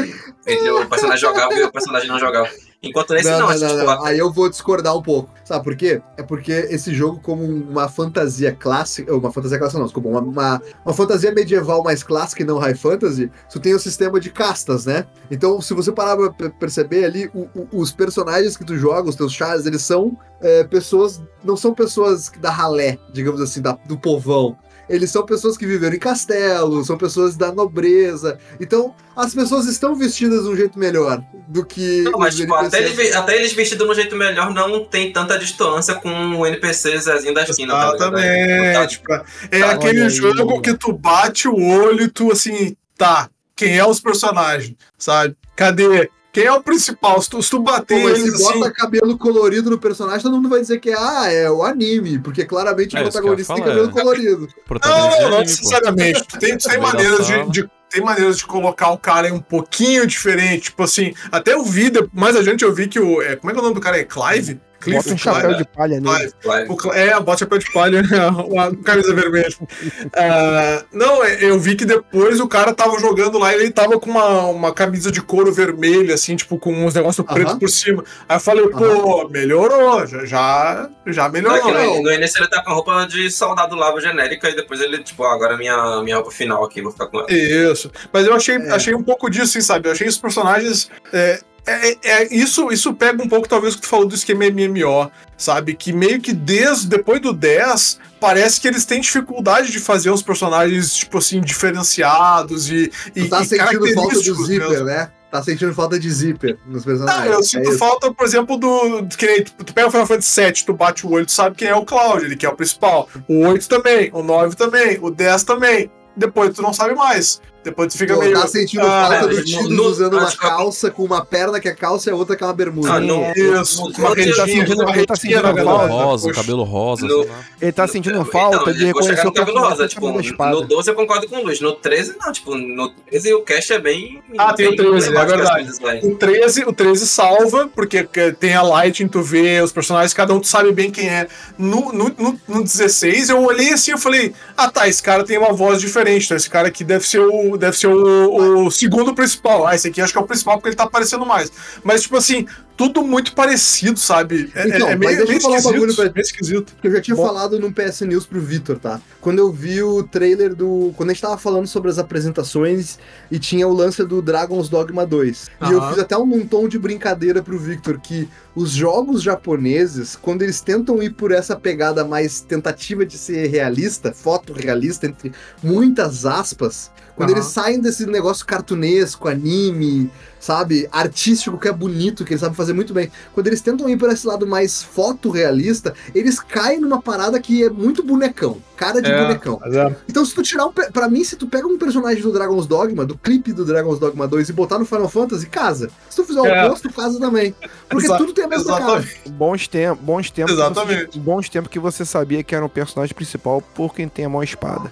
entre 0.47 0.69
o 0.71 0.87
personagem 0.87 1.19
jogável 1.19 1.57
e 1.57 1.63
o 1.63 1.71
personagem 1.71 2.07
não 2.07 2.19
jogável. 2.19 2.51
Enquanto 2.85 3.13
nesse 3.13 3.29
não, 3.29 3.39
não, 3.39 3.47
não, 3.47 3.59
não, 3.59 3.67
tipo, 3.69 3.83
não. 3.85 4.05
Aí 4.05 4.17
eu 4.17 4.31
vou 4.31 4.49
discordar 4.49 4.95
um 4.95 5.01
pouco. 5.01 5.29
Sabe 5.43 5.63
por 5.63 5.75
quê? 5.75 6.01
É 6.17 6.23
porque 6.23 6.51
esse 6.51 6.93
jogo, 6.93 7.19
como 7.21 7.43
uma 7.43 7.87
fantasia 7.87 8.51
clássica. 8.51 9.15
Uma 9.15 9.31
fantasia 9.31 9.57
clássica, 9.57 9.79
não, 9.79 9.85
desculpa. 9.85 10.09
Uma, 10.09 10.21
uma, 10.21 10.61
uma 10.85 10.93
fantasia 10.93 11.31
medieval 11.31 11.83
mais 11.83 12.03
clássica 12.03 12.41
e 12.41 12.45
não 12.45 12.57
high 12.57 12.75
fantasy, 12.75 13.31
tu 13.51 13.59
tem 13.59 13.73
o 13.73 13.79
sistema 13.79 14.19
de 14.19 14.29
castas, 14.31 14.85
né? 14.85 15.05
Então, 15.29 15.61
se 15.61 15.73
você 15.73 15.91
parar 15.91 16.15
pra 16.17 16.29
pe- 16.31 16.49
perceber 16.59 17.05
ali, 17.05 17.29
o- 17.33 17.47
o- 17.55 17.67
os 17.79 17.91
personagens 17.91 18.55
que 18.57 18.63
tu 18.65 18.77
joga, 18.77 19.09
os 19.09 19.15
teus 19.15 19.33
chars, 19.33 19.65
eles 19.65 19.81
são 19.81 20.17
é, 20.41 20.63
pessoas. 20.65 21.21
Não 21.43 21.55
são 21.55 21.73
pessoas 21.73 22.29
da 22.41 22.51
ralé, 22.51 22.97
digamos 23.13 23.39
assim, 23.41 23.61
da- 23.61 23.77
do 23.87 23.97
povão. 23.97 24.57
Eles 24.89 25.09
são 25.11 25.25
pessoas 25.25 25.57
que 25.57 25.65
viveram 25.65 25.95
em 25.95 25.99
castelo, 25.99 26.83
são 26.85 26.97
pessoas 26.97 27.35
da 27.35 27.51
nobreza. 27.51 28.37
Então, 28.59 28.93
as 29.15 29.33
pessoas 29.33 29.65
estão 29.65 29.95
vestidas 29.95 30.43
de 30.43 30.49
um 30.49 30.55
jeito 30.55 30.77
melhor 30.77 31.23
do 31.47 31.65
que. 31.65 32.01
Não, 32.03 32.19
mas 32.19 32.33
os 32.35 32.41
tipo, 32.41 32.53
até, 32.53 32.77
NPCs. 32.79 32.99
ele, 32.99 33.13
até 33.15 33.35
eles 33.35 33.53
vestidos 33.53 33.85
de 33.85 33.91
um 33.91 33.95
jeito 33.95 34.15
melhor 34.15 34.53
não 34.53 34.85
tem 34.85 35.11
tanta 35.11 35.37
distância 35.39 35.95
com 35.95 36.09
o 36.37 36.45
NPC 36.45 36.97
Zezinho 36.99 37.33
da 37.33 37.43
esquina. 37.43 37.73
tá? 37.73 37.95
Exatamente. 37.95 38.99
pra- 38.99 39.23
É 39.51 39.59
Tá, 39.59 39.71
aquele 39.71 40.09
jogo 40.09 40.61
que 40.61 40.73
tu 40.75 40.93
bate 40.93 41.47
o 41.47 41.55
olho 41.57 42.03
e 42.03 42.07
tu 42.09 42.31
assim, 42.31 42.75
tá, 42.97 43.29
quem 43.55 43.77
é 43.77 43.85
os 43.85 43.99
personagens, 43.99 44.75
sabe? 44.97 45.35
Cadê? 45.55 46.09
Quem 46.35 46.43
é 46.43 46.51
o 46.51 46.61
principal? 46.61 47.21
Se 47.21 47.29
tu, 47.29 47.41
se 47.41 47.49
tu 47.49 47.59
bater 47.61 48.01
Pô, 48.01 48.13
se 48.13 48.21
eles 48.23 48.41
bota 48.41 48.59
assim. 48.65 48.73
cabelo 48.73 49.17
colorido 49.17 49.69
no 49.69 49.77
personagem, 49.79 50.21
todo 50.21 50.35
mundo 50.35 50.49
vai 50.49 50.59
dizer 50.59 50.79
que 50.79 50.91
ah, 50.91 51.31
é 51.31 51.49
o 51.49 51.63
anime, 51.63 52.19
porque 52.19 52.43
claramente 52.43 52.93
É, 52.97 52.99
o 52.99 53.03
protagonista 53.03 53.53
tem 53.53 53.63
cabelo 53.63 53.87
é. 53.87 53.91
colorido. 53.91 54.47
Não, 54.83 54.89
não 54.89 55.07
anime, 55.13 55.29
pô. 55.31 55.39
necessariamente. 55.39 56.27
Tem, 56.37 56.57
tem 56.57 56.77
maneiras 56.77 57.25
de, 57.25 57.49
de- 57.51 57.69
tem 57.89 58.03
maneiras 58.03 58.37
de 58.37 58.45
colocar 58.45 58.89
o 58.89 58.97
cara 58.97 59.33
um 59.33 59.39
pouquinho 59.39 60.05
diferente. 60.05 60.63
Tipo 60.63 60.83
assim, 60.83 61.13
até 61.31 61.53
eu 61.53 61.63
vi, 61.63 61.89
mais 62.13 62.35
adiante 62.35 62.65
eu 62.65 62.73
vi 62.73 62.89
que 62.89 62.99
o. 62.99 63.21
É, 63.21 63.37
como 63.37 63.51
é 63.51 63.53
que 63.53 63.59
é 63.59 63.61
o 63.61 63.63
nome 63.63 63.75
do 63.75 63.79
cara? 63.79 63.97
É 63.97 64.03
Clive? 64.03 64.59
Bota 64.93 65.13
um 65.13 65.17
chapéu 65.17 65.53
de 65.55 65.65
palha 65.65 65.99
nele. 65.99 66.15
Clive. 66.17 66.33
Vai. 66.43 66.65
O 66.67 66.75
Cla- 66.75 66.95
É, 66.97 67.19
bota 67.19 67.39
chapéu 67.39 67.57
de 67.57 67.71
palha, 67.71 68.01
uma 68.49 68.75
camisa 68.77 69.13
vermelha. 69.13 69.49
Ah, 70.17 70.83
não, 70.93 71.23
é, 71.23 71.43
eu 71.43 71.59
vi 71.59 71.75
que 71.75 71.85
depois 71.85 72.39
o 72.39 72.47
cara 72.47 72.73
tava 72.73 72.99
jogando 72.99 73.37
lá 73.37 73.53
e 73.53 73.59
ele 73.61 73.71
tava 73.71 73.99
com 73.99 74.09
uma, 74.09 74.45
uma 74.47 74.73
camisa 74.73 75.11
de 75.11 75.21
couro 75.21 75.51
vermelha, 75.51 76.13
assim, 76.13 76.35
tipo, 76.35 76.57
com 76.57 76.71
uns 76.73 76.93
negócios 76.93 77.25
pretos 77.25 77.51
Aham. 77.51 77.59
por 77.59 77.69
cima. 77.69 78.03
Aí 78.27 78.35
eu 78.37 78.39
falei, 78.39 78.67
pô, 78.69 79.27
melhorou, 79.29 80.05
já, 80.05 80.25
já, 80.25 80.89
já 81.07 81.23
Não, 81.23 81.27
é 81.27 81.31
melhorou. 81.31 81.73
não. 81.73 81.95
no, 81.97 82.03
no 82.03 82.11
início 82.13 82.39
ele 82.39 82.49
tá 82.49 82.63
com 82.63 82.71
a 82.71 82.73
roupa 82.73 83.05
de 83.07 83.29
soldado 83.31 83.75
lava 83.75 83.99
genérica 83.99 84.49
e 84.49 84.55
depois 84.55 84.79
ele, 84.81 85.03
tipo, 85.03 85.23
ah, 85.23 85.33
agora 85.33 85.57
minha, 85.57 86.01
minha 86.03 86.15
roupa 86.17 86.31
final 86.31 86.63
aqui, 86.63 86.81
vou 86.81 86.91
ficar 86.91 87.07
com 87.07 87.19
ela. 87.19 87.31
Isso. 87.31 87.91
Mas 88.13 88.25
eu 88.25 88.33
achei, 88.33 88.55
É. 88.55 88.71
achei 88.71 88.95
um 88.95 89.03
pouco 89.03 89.29
disso, 89.29 89.45
assim, 89.57 89.61
sabe? 89.61 89.87
Eu 89.87 89.93
achei 89.93 90.07
os 90.07 90.17
personagens. 90.17 90.89
É, 91.13 91.39
é, 91.65 91.97
é- 92.23 92.33
isso, 92.35 92.71
isso 92.71 92.93
pega 92.93 93.21
um 93.23 93.27
pouco, 93.27 93.47
talvez, 93.47 93.73
o 93.73 93.77
que 93.77 93.83
tu 93.83 93.89
falou 93.89 94.05
do 94.07 94.15
esquema 94.15 94.45
MMO, 94.45 95.09
sabe? 95.37 95.73
Que 95.75 95.91
meio 95.91 96.19
que 96.21 96.31
desde 96.33 96.87
depois 96.87 97.19
do 97.21 97.33
10, 97.33 97.99
parece 98.19 98.59
que 98.61 98.67
eles 98.67 98.85
têm 98.85 99.01
dificuldade 99.01 99.71
de 99.71 99.79
fazer 99.79 100.09
os 100.11 100.21
personagens, 100.21 100.93
tipo 100.95 101.17
assim, 101.17 101.41
diferenciados 101.41 102.69
e. 102.69 102.91
Tu 103.13 103.29
tá 103.29 103.41
e 103.41 103.45
sentindo 103.45 103.93
falta 103.93 104.15
do 104.15 104.45
zíper, 104.45 104.69
mesmo. 104.69 104.85
né? 104.85 105.11
Tá 105.31 105.43
sentindo 105.43 105.73
falta 105.73 105.99
de 105.99 106.09
zíper 106.09 106.57
nos 106.65 106.85
personagens. 106.85 107.25
Não, 107.25 107.33
eu 107.33 107.39
É 107.39 107.43
sinto 107.43 107.69
isso. 107.69 107.77
falta, 107.77 108.13
por 108.13 108.25
exemplo, 108.25 108.57
do. 108.57 109.05
Que 109.17 109.25
nem, 109.25 109.43
tu, 109.43 109.73
pega 109.73 109.87
o 109.87 109.91
Final 109.91 110.07
Fantasy 110.07 110.41
VII, 110.41 110.53
tu 110.65 110.73
bate 110.73 111.05
o 111.05 111.11
olho, 111.11 111.25
tu 111.25 111.31
sabe 111.31 111.55
quem 111.55 111.67
é 111.67 111.75
o 111.75 111.83
Cloud, 111.85 112.23
ele 112.23 112.35
que 112.35 112.45
é 112.45 112.49
o 112.49 112.55
principal. 112.55 113.09
O 113.27 113.39
8 113.45 113.67
também, 113.67 114.09
o 114.13 114.23
9 114.23 114.55
também, 114.55 114.97
o 115.01 115.09
10 115.11 115.43
também. 115.43 115.91
Depois 116.15 116.53
tu 116.55 116.61
não 116.61 116.71
sabe 116.71 116.95
mais. 116.95 117.41
Depois 117.65 117.91
tu 117.91 117.97
fica 117.97 118.13
Pô, 118.13 118.19
meio. 118.21 118.33
tá 118.33 118.47
sentindo 118.47 118.83
ah, 118.85 119.07
falta 119.09 119.27
do 119.27 119.35
no- 119.37 119.43
Tidus 119.43 119.69
no- 119.69 119.83
usando 119.87 120.13
uma 120.13 120.23
acho 120.27 120.37
que- 120.39 120.47
calça 120.47 120.91
com 120.91 121.03
uma 121.03 121.25
perna 121.25 121.59
que 121.59 121.67
é 121.67 121.73
calça 121.73 122.09
e 122.09 122.13
a 122.13 122.15
outra 122.15 122.35
que 122.35 122.43
é 122.43 122.47
uma 122.47 122.53
bermuda. 122.53 122.93
Ah, 122.93 122.99
no- 122.99 123.23
Isso, 123.35 123.81
no- 123.81 123.97
uma 123.97 124.09
no- 124.09 124.15
redinha, 124.15 124.35
tá 124.35 124.45
sentindo- 124.45 124.83
uma 124.83 124.95
ele 124.95 125.05
tá 125.07 125.15
sentindo 125.15 125.41
falta, 125.63 125.87
rosa, 125.87 126.31
cabelo 126.31 126.63
rosa, 126.63 127.07
No-. 127.07 127.27
Ele 127.59 127.71
tá 127.71 127.87
sentindo 127.87 128.23
falta 128.25 128.57
então, 128.61 128.73
de 128.73 128.85
reconhecer 128.85 129.23
no 129.23 129.29
o 129.29 129.33
cabelo 129.33 129.59
rosa, 129.59 129.87
tipo, 129.87 130.07
no 130.11 130.61
12 130.61 130.89
eu 130.91 130.95
concordo 130.95 131.27
com 131.27 131.37
o 131.37 131.43
Luiz, 131.43 131.59
no 131.59 131.73
13 131.73 132.15
não, 132.19 132.31
tipo, 132.31 132.55
no 132.55 132.89
13 133.09 133.33
o 133.33 133.41
cast 133.41 133.73
é 133.73 133.79
bem... 133.79 134.21
Ah, 134.37 134.53
tem 134.53 134.67
o 134.67 134.75
bem 134.75 134.77
13, 134.91 135.07
é 135.17 135.25
verdade. 135.25 135.69
O 136.03 136.15
13, 136.15 136.63
o 136.65 136.71
13 136.73 137.07
salva, 137.07 137.67
porque 137.73 138.03
que- 138.03 138.31
tem 138.33 138.53
a 138.53 138.61
Lightning, 138.61 139.07
tu 139.09 139.23
vê 139.23 139.59
os 139.61 139.71
personagens, 139.71 140.13
cada 140.13 140.33
um 140.35 140.39
tu 140.39 140.47
sabe 140.47 140.71
bem 140.71 140.91
quem 140.91 141.09
é. 141.09 141.27
No, 141.57 141.91
no, 141.91 142.09
no, 142.17 142.39
no 142.47 142.63
16, 142.63 143.29
eu 143.29 143.43
olhei 143.43 143.73
assim 143.73 143.93
e 143.93 143.97
falei, 143.97 144.33
ah 144.55 144.69
tá, 144.69 144.87
esse 144.87 145.01
cara 145.01 145.23
tem 145.23 145.37
uma 145.37 145.51
voz 145.53 145.81
diferente, 145.81 146.25
então 146.25 146.37
esse 146.37 146.49
cara 146.49 146.67
aqui 146.67 146.83
deve 146.83 147.07
ser 147.07 147.19
o, 147.19 147.54
deve 147.57 147.77
ser 147.77 147.87
o, 147.87 148.65
o 148.65 148.71
segundo 148.71 149.13
principal. 149.13 149.65
Ah, 149.67 149.75
esse 149.75 149.87
aqui 149.87 150.01
acho 150.01 150.11
que 150.13 150.19
é 150.19 150.21
o 150.21 150.27
principal 150.27 150.55
porque 150.57 150.69
ele 150.69 150.75
tá 150.75 150.83
aparecendo 150.83 151.25
mais. 151.25 151.51
Mas, 151.83 152.01
tipo 152.03 152.17
assim, 152.17 152.45
tudo 152.77 153.01
muito 153.03 153.33
parecido, 153.33 153.97
sabe? 153.99 154.51
É, 154.53 154.67
Então, 154.67 154.87
é- 154.89 154.91
é 154.91 154.95
mas 154.95 155.15
meio, 155.15 155.17
deixa 155.17 155.23
eu 155.23 155.27
meio 155.27 155.41
falar 155.41 155.53
um 155.53 155.57
esquisito, 155.57 155.71
bagulho 155.73 155.95
pra- 155.95 156.03
meio 156.13 156.21
esquisito. 156.21 156.73
eu 156.83 156.91
já 156.91 157.01
tinha 157.01 157.15
Bom. 157.15 157.25
falado 157.25 157.59
no 157.59 157.71
PS 157.71 158.01
News 158.05 158.25
pro 158.25 158.41
Vitor, 158.41 158.77
tá? 158.79 158.99
Quando 159.21 159.39
eu 159.39 159.51
vi 159.51 159.81
o 159.81 160.03
trailer 160.03 160.53
do. 160.53 160.93
Quando 160.97 161.09
a 161.09 161.13
gente 161.13 161.21
tava 161.21 161.37
falando 161.37 161.67
sobre 161.67 161.89
as 161.89 161.97
apresentações 161.97 162.99
e 163.31 163.39
tinha 163.39 163.67
o 163.67 163.73
lance 163.73 164.03
do 164.03 164.21
Dragon's 164.21 164.67
Dogma 164.69 165.05
2. 165.05 165.49
E 165.69 165.71
eu 165.71 165.81
fiz 165.89 165.99
até 165.99 166.17
um, 166.17 166.23
um 166.35 166.45
tom 166.45 166.67
de 166.67 166.77
brincadeira 166.77 167.41
pro 167.41 167.57
Victor 167.57 167.99
que 167.99 168.27
os 168.55 168.71
jogos 168.71 169.21
japoneses, 169.21 170.15
quando 170.15 170.41
eles 170.41 170.61
tentam 170.61 171.01
ir 171.03 171.11
por 171.11 171.31
essa 171.31 171.55
pegada 171.55 172.03
mais 172.05 172.41
tentativa 172.41 173.05
de 173.05 173.17
ser 173.17 173.47
realista, 173.47 174.13
fotorrealista, 174.13 175.05
entre 175.07 175.31
muitas 175.63 176.25
aspas, 176.25 176.91
quando 177.15 177.29
Aham. 177.29 177.37
eles 177.39 177.47
saem 177.51 177.79
desse 177.79 178.05
negócio 178.05 178.45
cartunesco, 178.45 179.27
anime, 179.27 180.09
sabe, 180.39 180.87
artístico, 180.91 181.57
que 181.57 181.67
é 181.67 181.71
bonito, 181.71 182.23
que 182.25 182.33
eles 182.33 182.41
sabem 182.41 182.55
fazer 182.55 182.73
muito 182.73 182.93
bem. 182.93 183.11
Quando 183.33 183.47
eles 183.47 183.61
tentam 183.61 183.87
ir 183.89 183.97
por 183.97 184.09
esse 184.11 184.27
lado 184.27 184.45
mais 184.45 184.83
fotorrealista, 184.83 185.93
eles 186.13 186.39
caem 186.39 186.79
numa 186.79 187.01
parada 187.01 187.39
que 187.39 187.63
é 187.63 187.69
muito 187.69 188.03
bonecão, 188.03 188.57
cara 188.75 189.01
de 189.01 189.09
É. 189.09 189.21
bonecão. 189.25 189.59
É. 189.65 189.95
Então, 190.09 190.23
se 190.25 190.35
tu 190.35 190.43
tirar 190.43 190.67
um. 190.67 190.71
Pra 190.71 191.07
mim, 191.09 191.23
se 191.23 191.35
tu 191.35 191.47
pega 191.47 191.67
um 191.67 191.77
personagem 191.77 192.21
do 192.21 192.31
Dragon's 192.31 192.67
Dogma, 192.67 193.05
do 193.05 193.17
clipe 193.17 193.53
do 193.53 193.65
Dragon's 193.65 193.97
Dogma 193.99 194.27
2 194.27 194.49
e 194.49 194.53
botar 194.53 194.77
no 194.77 194.85
Final 194.85 195.09
Fantasy, 195.09 195.47
casa. 195.47 195.89
Se 196.09 196.17
tu 196.17 196.25
fizer 196.25 196.41
o 196.41 196.45
É. 196.45 196.65
oposto, 196.67 196.91
casa 196.91 197.19
também. 197.19 197.55
Porque 197.89 198.05
Exa- 198.05 198.17
tudo 198.17 198.33
tem 198.33 198.45
a 198.45 198.47
mesma 198.47 198.77
cara. 198.77 198.99
Exatamente. 198.99 199.29
Bons 199.29 199.67
tempos, 199.67 200.03
bons 200.05 200.29
tempos. 200.31 200.53
Exatamente. 200.53 201.13
você- 201.13 201.19
bons 201.19 201.49
tempos 201.49 201.71
que 201.71 201.79
você 201.79 202.05
sabia 202.05 202.43
que 202.43 202.53
era 202.53 202.63
o 202.65 202.69
personagem 202.69 203.15
principal 203.15 203.61
por 203.73 203.93
quem 203.95 204.07
tem 204.07 204.25
a 204.25 204.29
mão 204.29 204.43
espada. 204.43 204.91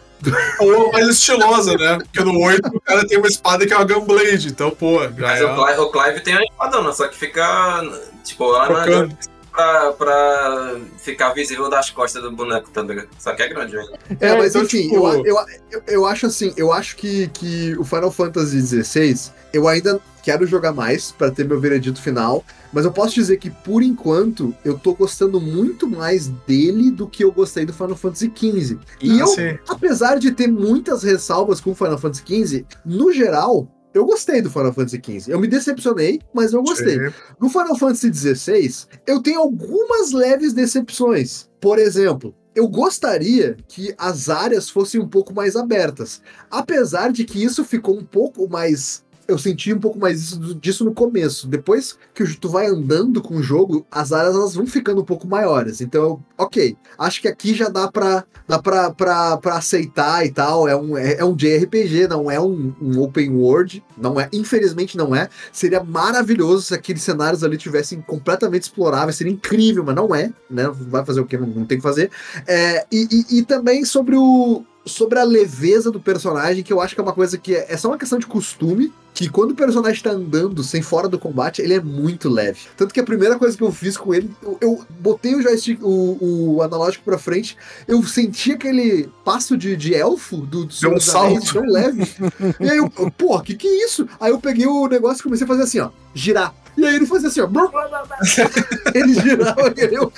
Ou 0.60 0.92
mais 0.92 1.08
estilosa, 1.08 1.76
né? 1.76 1.98
Porque 1.98 2.24
no 2.24 2.40
8 2.40 2.68
o 2.68 2.82
cara 2.82 3.08
tem 3.08 3.18
uma 3.18 3.28
espada 3.28 3.66
que 3.66 3.74
é 3.74 3.78
uma 3.78 3.86
Gunblade, 3.86 4.48
então, 4.48 4.72
pô, 4.72 5.00
Mas 5.18 5.42
é. 5.42 5.46
o, 5.46 5.56
Clive, 5.56 5.80
o 5.80 5.92
Clive 5.92 6.20
tem 6.22 6.36
a 6.36 6.44
espadona, 6.44 6.94
só 6.94 7.08
que 7.08 7.18
fica, 7.18 7.82
tipo, 8.24 8.46
lá 8.48 8.70
na. 8.70 9.10
Pra, 9.54 9.92
pra 9.94 10.76
ficar 10.98 11.34
visível 11.34 11.70
das 11.70 11.90
costas 11.90 12.22
do 12.24 12.32
boneco, 12.32 12.70
tá 12.72 12.82
ligado? 12.82 13.08
Só 13.20 13.34
que 13.34 13.44
é 13.44 13.48
grande, 13.48 13.74
velho. 13.76 13.90
É, 14.20 14.28
É, 14.30 14.38
mas 14.38 14.56
enfim, 14.56 14.90
tipo- 14.90 14.96
eu, 14.96 15.26
eu, 15.26 15.38
eu, 15.72 15.84
eu 15.88 16.06
acho 16.06 16.26
assim, 16.26 16.54
eu 16.58 16.74
acho 16.74 16.96
que, 16.96 17.28
que 17.30 17.76
o 17.78 17.84
Final 17.86 18.12
Fantasy 18.12 18.62
XVI, 18.84 19.32
eu 19.54 19.68
ainda 19.68 20.00
quero 20.24 20.46
jogar 20.48 20.72
mais 20.74 21.12
pra 21.12 21.30
ter 21.30 21.44
meu 21.46 21.60
veredito 21.60 22.02
final, 22.02 22.44
mas 22.72 22.86
eu 22.86 22.92
posso 22.92 23.14
dizer 23.14 23.38
que 23.38 23.50
por 23.50 23.84
enquanto 23.84 24.56
eu 24.64 24.80
tô 24.80 24.94
gostando 24.94 25.40
muito 25.40 25.86
mais 25.88 26.28
dele 26.48 26.90
do 26.90 27.08
que 27.08 27.24
eu 27.24 27.32
gostei 27.32 27.66
do 27.66 27.74
Final 27.74 27.96
Fantasy 27.96 28.32
XV. 28.34 28.80
E 29.02 29.20
eu, 29.20 29.26
Assim, 29.26 29.58
apesar 29.68 30.18
de 30.18 30.32
ter 30.32 30.48
muitas 30.48 31.04
ressalvas 31.04 31.60
com 31.60 31.72
o 31.72 31.76
Final 31.76 31.98
Fantasy 31.98 32.24
XV, 32.26 32.66
no 32.86 33.12
geral, 33.12 33.68
eu 33.94 34.06
gostei 34.06 34.42
do 34.42 34.50
Final 34.50 34.74
Fantasy 34.74 35.02
XV. 35.04 35.32
Eu 35.32 35.40
me 35.40 35.48
decepcionei, 35.48 36.20
mas 36.34 36.54
eu 36.54 36.64
gostei. 36.64 36.98
sim. 36.98 37.14
No 37.40 37.50
Final 37.50 37.78
Fantasy 37.78 38.12
XVI, 38.14 38.88
eu 39.06 39.22
tenho 39.22 39.40
algumas 39.40 40.12
leves 40.12 40.54
decepções. 40.54 41.50
Por 41.62 41.78
exemplo, 41.78 42.36
eu 42.56 42.68
gostaria 42.68 43.56
que 43.68 43.94
as 43.98 44.30
áreas 44.30 44.70
fossem 44.70 45.00
um 45.00 45.08
pouco 45.08 45.34
mais 45.34 45.56
abertas. 45.56 46.22
Apesar 46.50 47.12
de 47.12 47.24
que 47.24 47.44
isso 47.44 47.64
ficou 47.64 47.98
um 47.98 48.04
pouco 48.04 48.50
mais. 48.50 49.03
Eu 49.28 49.38
senti 49.38 49.74
um 49.74 49.80
pouco 49.80 49.98
mais 49.98 50.22
isso- 50.22 50.56
disso 50.56 50.84
no 50.86 50.94
começo. 50.94 51.48
Depois 51.48 51.98
que 52.14 52.26
tu 52.38 52.50
vai 52.50 52.68
andando 52.68 53.22
com 53.22 53.36
o 53.38 53.44
jogo, 53.44 53.86
as 53.90 54.12
áreas 54.12 54.36
elas 54.36 54.54
vão 54.56 54.68
ficando 54.68 55.02
um 55.02 55.06
pouco 55.06 55.26
maiores. 55.28 55.80
Então, 55.82 56.22
ok. 56.38 56.76
Acho 56.98 57.22
que 57.22 57.28
aqui 57.28 57.54
já 57.54 57.70
dá 57.70 57.90
pra, 57.90 58.26
dá 58.48 58.60
pra, 58.62 58.92
pra, 58.92 59.38
pra 59.38 59.56
aceitar 59.56 60.26
e 60.26 60.32
tal. 60.32 60.68
É 60.68 60.76
um, 60.76 60.98
é, 60.98 61.14
é 61.20 61.26
um 61.26 61.36
JRPG, 61.36 62.08
não 62.08 62.30
é 62.30 62.40
um, 62.40 62.74
um 62.82 63.00
open 63.02 63.32
world. 63.32 63.84
Não 63.98 64.20
é. 64.20 64.28
Infelizmente 64.34 64.98
não 64.98 65.16
é. 65.16 65.30
Seria 65.52 65.82
maravilhoso 65.84 66.64
se 66.64 66.74
aqueles 66.74 67.02
cenários 67.02 67.44
ali 67.44 67.58
tivessem 67.58 68.02
completamente 68.02 68.64
exploráveis, 68.64 69.16
seria 69.16 69.32
incrível, 69.34 69.84
mas 69.86 69.96
não 69.96 70.14
é, 70.14 70.32
né? 70.50 70.70
Vai 70.90 71.06
fazer 71.06 71.22
o 71.22 71.26
que 71.26 71.38
não, 71.38 71.48
não 71.48 71.66
tem 71.66 71.78
que 71.78 71.84
fazer. 71.84 72.12
É, 72.46 72.86
e, 72.92 73.08
e- 73.30 73.38
e 73.40 73.44
também 73.44 73.86
sobre 73.86 74.16
o. 74.18 74.64
Sobre 74.86 75.18
a 75.20 75.24
leveza 75.24 75.90
do 75.90 76.00
personagem, 76.00 76.64
que 76.64 76.74
eu 76.74 76.82
acho 76.82 76.94
que 76.94 77.00
é 77.00 77.04
uma 77.04 77.14
coisa 77.14 77.38
que 77.38 77.56
é, 77.56 77.68
é 77.70 77.78
só 77.78 77.88
uma 77.88 77.98
questão 77.98 78.20
de 78.20 78.26
costume. 78.26 78.92
Que 79.14 79.30
quando 79.30 79.52
o 79.52 79.56
personagem 79.56 80.02
tá 80.02 80.10
andando 80.10 80.64
sem 80.64 80.82
fora 80.82 81.08
do 81.08 81.20
combate, 81.20 81.62
ele 81.62 81.76
é 81.76 81.80
muito 81.80 82.28
leve. 82.28 82.62
Tanto 82.76 82.92
que 82.92 83.00
a 83.00 83.04
primeira 83.04 83.38
coisa 83.38 83.56
que 83.56 83.64
eu 83.64 83.72
fiz 83.72 83.96
com 83.96 84.12
ele, 84.12 84.32
eu, 84.42 84.58
eu 84.60 84.86
botei 84.90 85.36
o 85.36 85.42
joystick, 85.42 85.80
o, 85.84 86.56
o 86.56 86.62
analógico 86.64 87.06
pra 87.06 87.20
frente, 87.20 87.56
eu 87.88 88.02
senti 88.04 88.54
aquele 88.54 89.08
passo 89.24 89.56
de, 89.56 89.78
de 89.78 89.94
elfo 89.94 90.38
do, 90.38 90.66
do 90.66 90.74
Senhor 90.74 90.96
um 90.96 91.00
salto. 91.00 91.54
tão 91.54 91.64
leve. 91.64 92.12
E 92.60 92.68
aí 92.68 92.78
eu, 92.78 92.90
porra, 93.12 93.44
que 93.44 93.54
que 93.54 93.68
é 93.68 93.86
isso? 93.86 94.10
Aí 94.20 94.32
eu 94.32 94.40
peguei 94.40 94.66
o 94.66 94.88
negócio 94.88 95.22
e 95.22 95.24
comecei 95.24 95.46
a 95.46 95.48
fazer 95.48 95.62
assim, 95.62 95.80
ó, 95.80 95.92
girar. 96.16 96.52
E 96.78 96.86
aí 96.86 96.96
ele 96.96 97.06
fazia 97.06 97.30
assim, 97.30 97.42
ó. 97.42 97.48
ele 98.94 99.14
girava. 99.14 99.74
e 99.78 99.94
eu- 99.96 100.12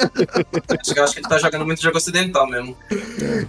Acho 0.80 0.93
que, 0.93 0.99
acho 0.99 1.16
que 1.16 1.22
tu 1.22 1.30
tá 1.30 1.38
jogando 1.38 1.66
muito 1.66 1.82
jogo 1.82 1.97
ocidental 1.97 2.47
mesmo. 2.49 2.76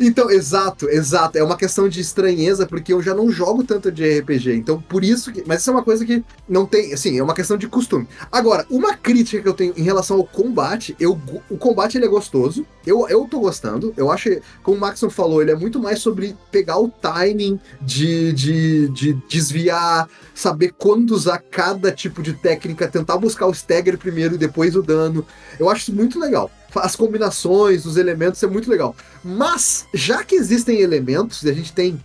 Então, 0.01 0.31
exato, 0.31 0.89
exato. 0.89 1.39
É 1.39 1.43
uma 1.43 1.57
questão 1.57 1.89
de 1.89 2.01
estranheza, 2.01 2.67
porque 2.67 2.93
eu 2.93 3.03
já 3.03 3.15
não 3.15 3.31
jogo 3.31 3.65
tanto 3.65 3.91
de 3.91 4.19
RPG. 4.21 4.55
Então, 4.55 4.81
por 4.81 5.05
isso 5.05 5.33
que. 5.33 5.43
Mas 5.47 5.61
isso 5.61 5.71
é 5.71 5.73
uma 5.73 5.83
coisa 5.83 6.05
que 6.05 6.23
não 6.49 6.67
tem. 6.67 6.93
Assim, 6.93 7.19
é 7.19 7.23
uma 7.23 7.35
questão 7.35 7.57
de 7.57 7.69
costume. 7.69 8.09
Agora, 8.31 8.67
uma 8.71 8.95
crítica 8.95 9.43
que 9.43 9.49
eu 9.49 9.55
tenho 9.55 9.73
em 9.77 9.83
relação 9.83 10.17
ao 10.17 10.25
combate, 10.25 10.97
eu, 10.99 11.19
o 11.51 11.57
combate 11.57 11.97
ele 11.97 12.07
é 12.07 12.09
gostoso. 12.09 12.67
Eu, 12.87 13.09
eu 13.09 13.27
tô 13.29 13.41
gostando. 13.41 13.93
Eu 13.97 14.11
acho, 14.11 14.31
que, 14.31 14.43
como 14.63 14.77
o 14.77 14.81
Maxon 14.81 15.11
falou, 15.11 15.43
ele 15.43 15.51
é 15.51 15.57
muito 15.57 15.81
mais 15.81 15.99
sobre 16.01 16.37
pegar 16.53 16.79
o 16.79 16.89
timing 16.89 17.59
de, 17.83 18.33
de, 18.33 18.89
de 18.91 19.13
desviar, 19.29 20.09
saber 20.35 20.73
quando 20.79 21.11
usar 21.11 21.39
cada 21.39 21.91
tipo 21.91 22.23
de 22.23 22.33
técnica, 22.33 22.87
tentar 22.99 23.19
buscar 23.19 23.47
o 23.47 23.53
stagger 23.53 23.99
primeiro 23.99 24.35
e 24.35 24.39
depois 24.39 24.75
o 24.77 24.83
dano. 24.83 25.27
Eu 25.59 25.69
acho 25.69 25.83
isso 25.83 25.95
muito 25.95 26.19
legal. 26.19 26.51
As 26.75 26.95
combinações, 26.95 27.87
os 27.87 27.97
elementos, 27.97 28.43
é 28.43 28.47
muito 28.47 28.71
legal. 28.71 28.95
Mas, 29.25 29.87
já 29.95 30.23
que 30.23 30.35
existem 30.35 30.81
elementos, 30.81 31.43
e 31.43 31.51
a 31.51 31.53
gente 31.53 31.73
tem 31.73 31.99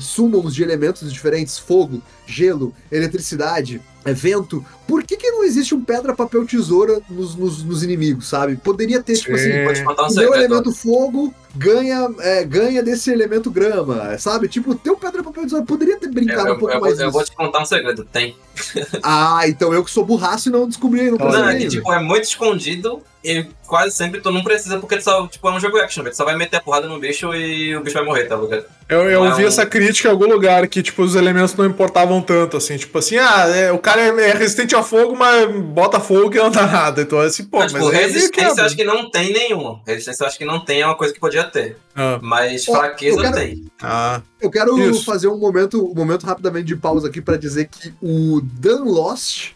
summons 0.00 0.54
de 0.54 0.62
elementos 0.62 1.12
diferentes, 1.12 1.58
fogo, 1.58 2.02
gelo, 2.26 2.74
eletricidade, 2.90 3.80
é, 4.04 4.12
vento, 4.12 4.64
por 4.86 5.02
que, 5.02 5.16
que 5.16 5.30
não 5.30 5.44
existe 5.44 5.74
um 5.74 5.82
pedra, 5.82 6.14
papel, 6.14 6.44
tesoura 6.46 7.00
nos, 7.08 7.34
nos, 7.34 7.62
nos 7.62 7.82
inimigos, 7.82 8.28
sabe? 8.28 8.56
Poderia 8.56 9.02
ter, 9.02 9.14
tipo 9.16 9.34
assim, 9.34 9.52
Sim. 9.52 9.64
Vou 9.64 9.72
te 9.72 9.82
contar 9.84 10.02
um 10.02 10.06
o 10.06 10.14
meu 10.14 10.24
segredo. 10.32 10.36
elemento 10.54 10.72
fogo 10.72 11.34
ganha, 11.56 12.08
é, 12.18 12.44
ganha 12.44 12.82
desse 12.82 13.10
elemento 13.12 13.48
grama, 13.50 14.18
sabe? 14.18 14.48
Tipo, 14.48 14.72
o 14.72 14.74
teu 14.74 14.96
pedra, 14.96 15.22
papel, 15.22 15.44
tesoura 15.44 15.64
poderia 15.64 15.96
ter 15.98 16.06
Eu, 16.08 16.12
brincado 16.12 16.48
eu- 16.48 16.54
um 16.54 16.58
pouco 16.58 16.74
eu 16.74 16.80
vou, 16.80 16.88
mais 16.88 17.00
eu 17.00 17.10
vou 17.12 17.20
nisso. 17.20 17.32
te 17.32 17.36
contar 17.36 17.62
um 17.62 17.64
segredo. 17.66 18.04
Tem. 18.12 18.36
Ah, 19.02 19.42
então 19.46 19.72
eu 19.74 19.84
que 19.84 19.90
sou 19.90 20.04
burraço 20.04 20.48
e 20.48 20.52
não 20.52 20.68
descobri, 20.68 21.10
não 21.10 21.18
Não, 21.18 21.48
é 21.48 21.56
que, 21.56 21.68
tipo, 21.68 21.92
é 21.92 21.98
muito 22.00 22.24
escondido 22.24 23.02
e 23.22 23.46
quase 23.66 23.94
sempre 23.96 24.20
tu 24.20 24.30
não 24.30 24.42
precisa, 24.44 24.78
porque 24.78 24.96
tu 24.96 25.02
só, 25.04 25.26
tipo, 25.26 25.48
é 25.48 25.52
um 25.52 25.58
jogo 25.60 25.76
action, 25.78 26.02
velho. 26.02 26.14
Tu 26.14 26.16
só 26.18 26.24
vai 26.24 26.36
meter 26.36 26.56
a 26.58 26.60
porrada 26.60 26.86
no 26.86 26.98
bicho 27.00 27.34
e 27.34 27.76
o 27.76 27.80
bicho 27.82 27.94
vai 27.96 28.04
morrer, 28.04 28.24
tá 28.24 28.36
ligado? 28.36 28.64
Eu, 28.88 29.10
eu 29.10 29.24
Não 29.24 29.32
é 29.32 29.36
vi 29.36 29.44
um- 29.44 29.48
essa 29.48 29.64
crítica 29.66 30.08
em 30.08 30.10
algum 30.12 30.26
lugar 30.26 30.66
que, 30.68 30.82
tipo, 30.82 31.02
os 31.02 31.14
elementos 31.14 31.54
não 31.54 31.64
importavam 31.66 32.20
tanto, 32.22 32.56
assim, 32.56 32.76
tipo 32.76 32.96
assim, 32.98 33.16
ah, 33.16 33.46
é, 33.48 33.72
o 33.72 33.78
cara 33.78 34.00
é, 34.02 34.30
é 34.30 34.34
resistente 34.34 34.73
a 34.74 34.82
fogo, 34.82 35.14
mas 35.16 35.48
bota 35.62 35.98
fogo 36.00 36.34
e 36.34 36.38
não 36.38 36.50
dá 36.50 36.66
nada. 36.66 37.02
Então, 37.02 37.18
assim, 37.20 37.44
pô, 37.44 37.58
Mas, 37.58 37.72
mas, 37.72 37.82
tipo, 37.84 37.94
é 37.94 37.98
resistência 38.00 38.60
eu 38.60 38.64
acho 38.66 38.76
que 38.76 38.84
não 38.84 39.10
tem 39.10 39.32
nenhuma. 39.32 39.80
Resistência 39.86 40.22
eu 40.24 40.26
acho 40.28 40.38
que 40.38 40.44
não 40.44 40.64
tem, 40.64 40.82
é 40.82 40.86
uma 40.86 40.96
coisa 40.96 41.12
que 41.14 41.20
podia 41.20 41.44
ter. 41.44 41.76
Ah, 41.96 42.18
Mas 42.22 42.64
fraqueza 42.64 43.16
eu 43.18 43.22
quero- 43.22 43.34
tem. 43.36 43.64
ah, 43.82 44.20
Eu 44.40 44.50
quero 44.50 44.78
Isso. 44.90 45.04
fazer 45.04 45.28
um 45.28 45.38
momento, 45.38 45.82
um 45.90 45.94
momento 45.94 46.24
rapidamente 46.26 46.66
de 46.66 46.76
pausa 46.76 47.08
aqui 47.08 47.20
para 47.22 47.36
dizer 47.36 47.68
que 47.68 47.94
o 48.02 48.40
Dan 48.42 48.84
Lost 48.84 49.52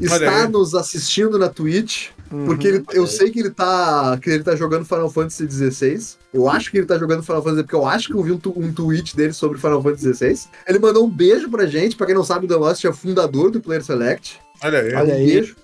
está 0.00 0.48
nos 0.48 0.74
assistindo 0.74 1.38
na 1.38 1.48
Twitch, 1.48 2.08
Uhum. 2.32 2.46
porque 2.46 2.68
ele- 2.68 2.84
eu 2.92 3.06
sei 3.06 3.30
que 3.30 3.40
ele 3.40 3.50
tá 3.50 4.16
que 4.22 4.30
ele 4.30 4.44
tá 4.44 4.54
jogando 4.54 4.84
Final 4.84 5.10
Fantasy 5.10 5.48
XVI. 5.50 5.98
Eu 6.32 6.48
acho 6.48 6.70
que 6.70 6.78
ele 6.78 6.86
tá 6.86 6.96
jogando 6.96 7.22
Final 7.22 7.42
Fantasy 7.42 7.62
porque 7.64 7.74
eu 7.74 7.86
acho 7.86 8.06
que 8.08 8.14
eu 8.14 8.22
vi 8.22 8.32
um, 8.32 8.38
tu- 8.38 8.54
um 8.56 8.72
tweet 8.72 9.16
dele 9.16 9.32
sobre 9.32 9.58
Final 9.58 9.82
Fantasy 9.82 10.14
XVI. 10.14 10.40
Ele 10.68 10.78
mandou 10.78 11.04
um 11.04 11.10
beijo 11.10 11.50
pra 11.50 11.66
gente, 11.66 11.96
pra 11.96 12.06
quem 12.06 12.14
não 12.14 12.22
sabe, 12.24 12.44
o 12.46 12.48
Dan 12.48 12.58
Lost 12.58 12.84
é 12.84 12.92
fundador 12.92 13.50
do 13.50 13.60
Player 13.60 13.82
Select. 13.84 14.38
olha 14.62 14.78
aí. 14.80 14.94
Olha 14.94 15.14
um 15.14 15.16
aí. 15.16 15.26
beijo. 15.26 15.56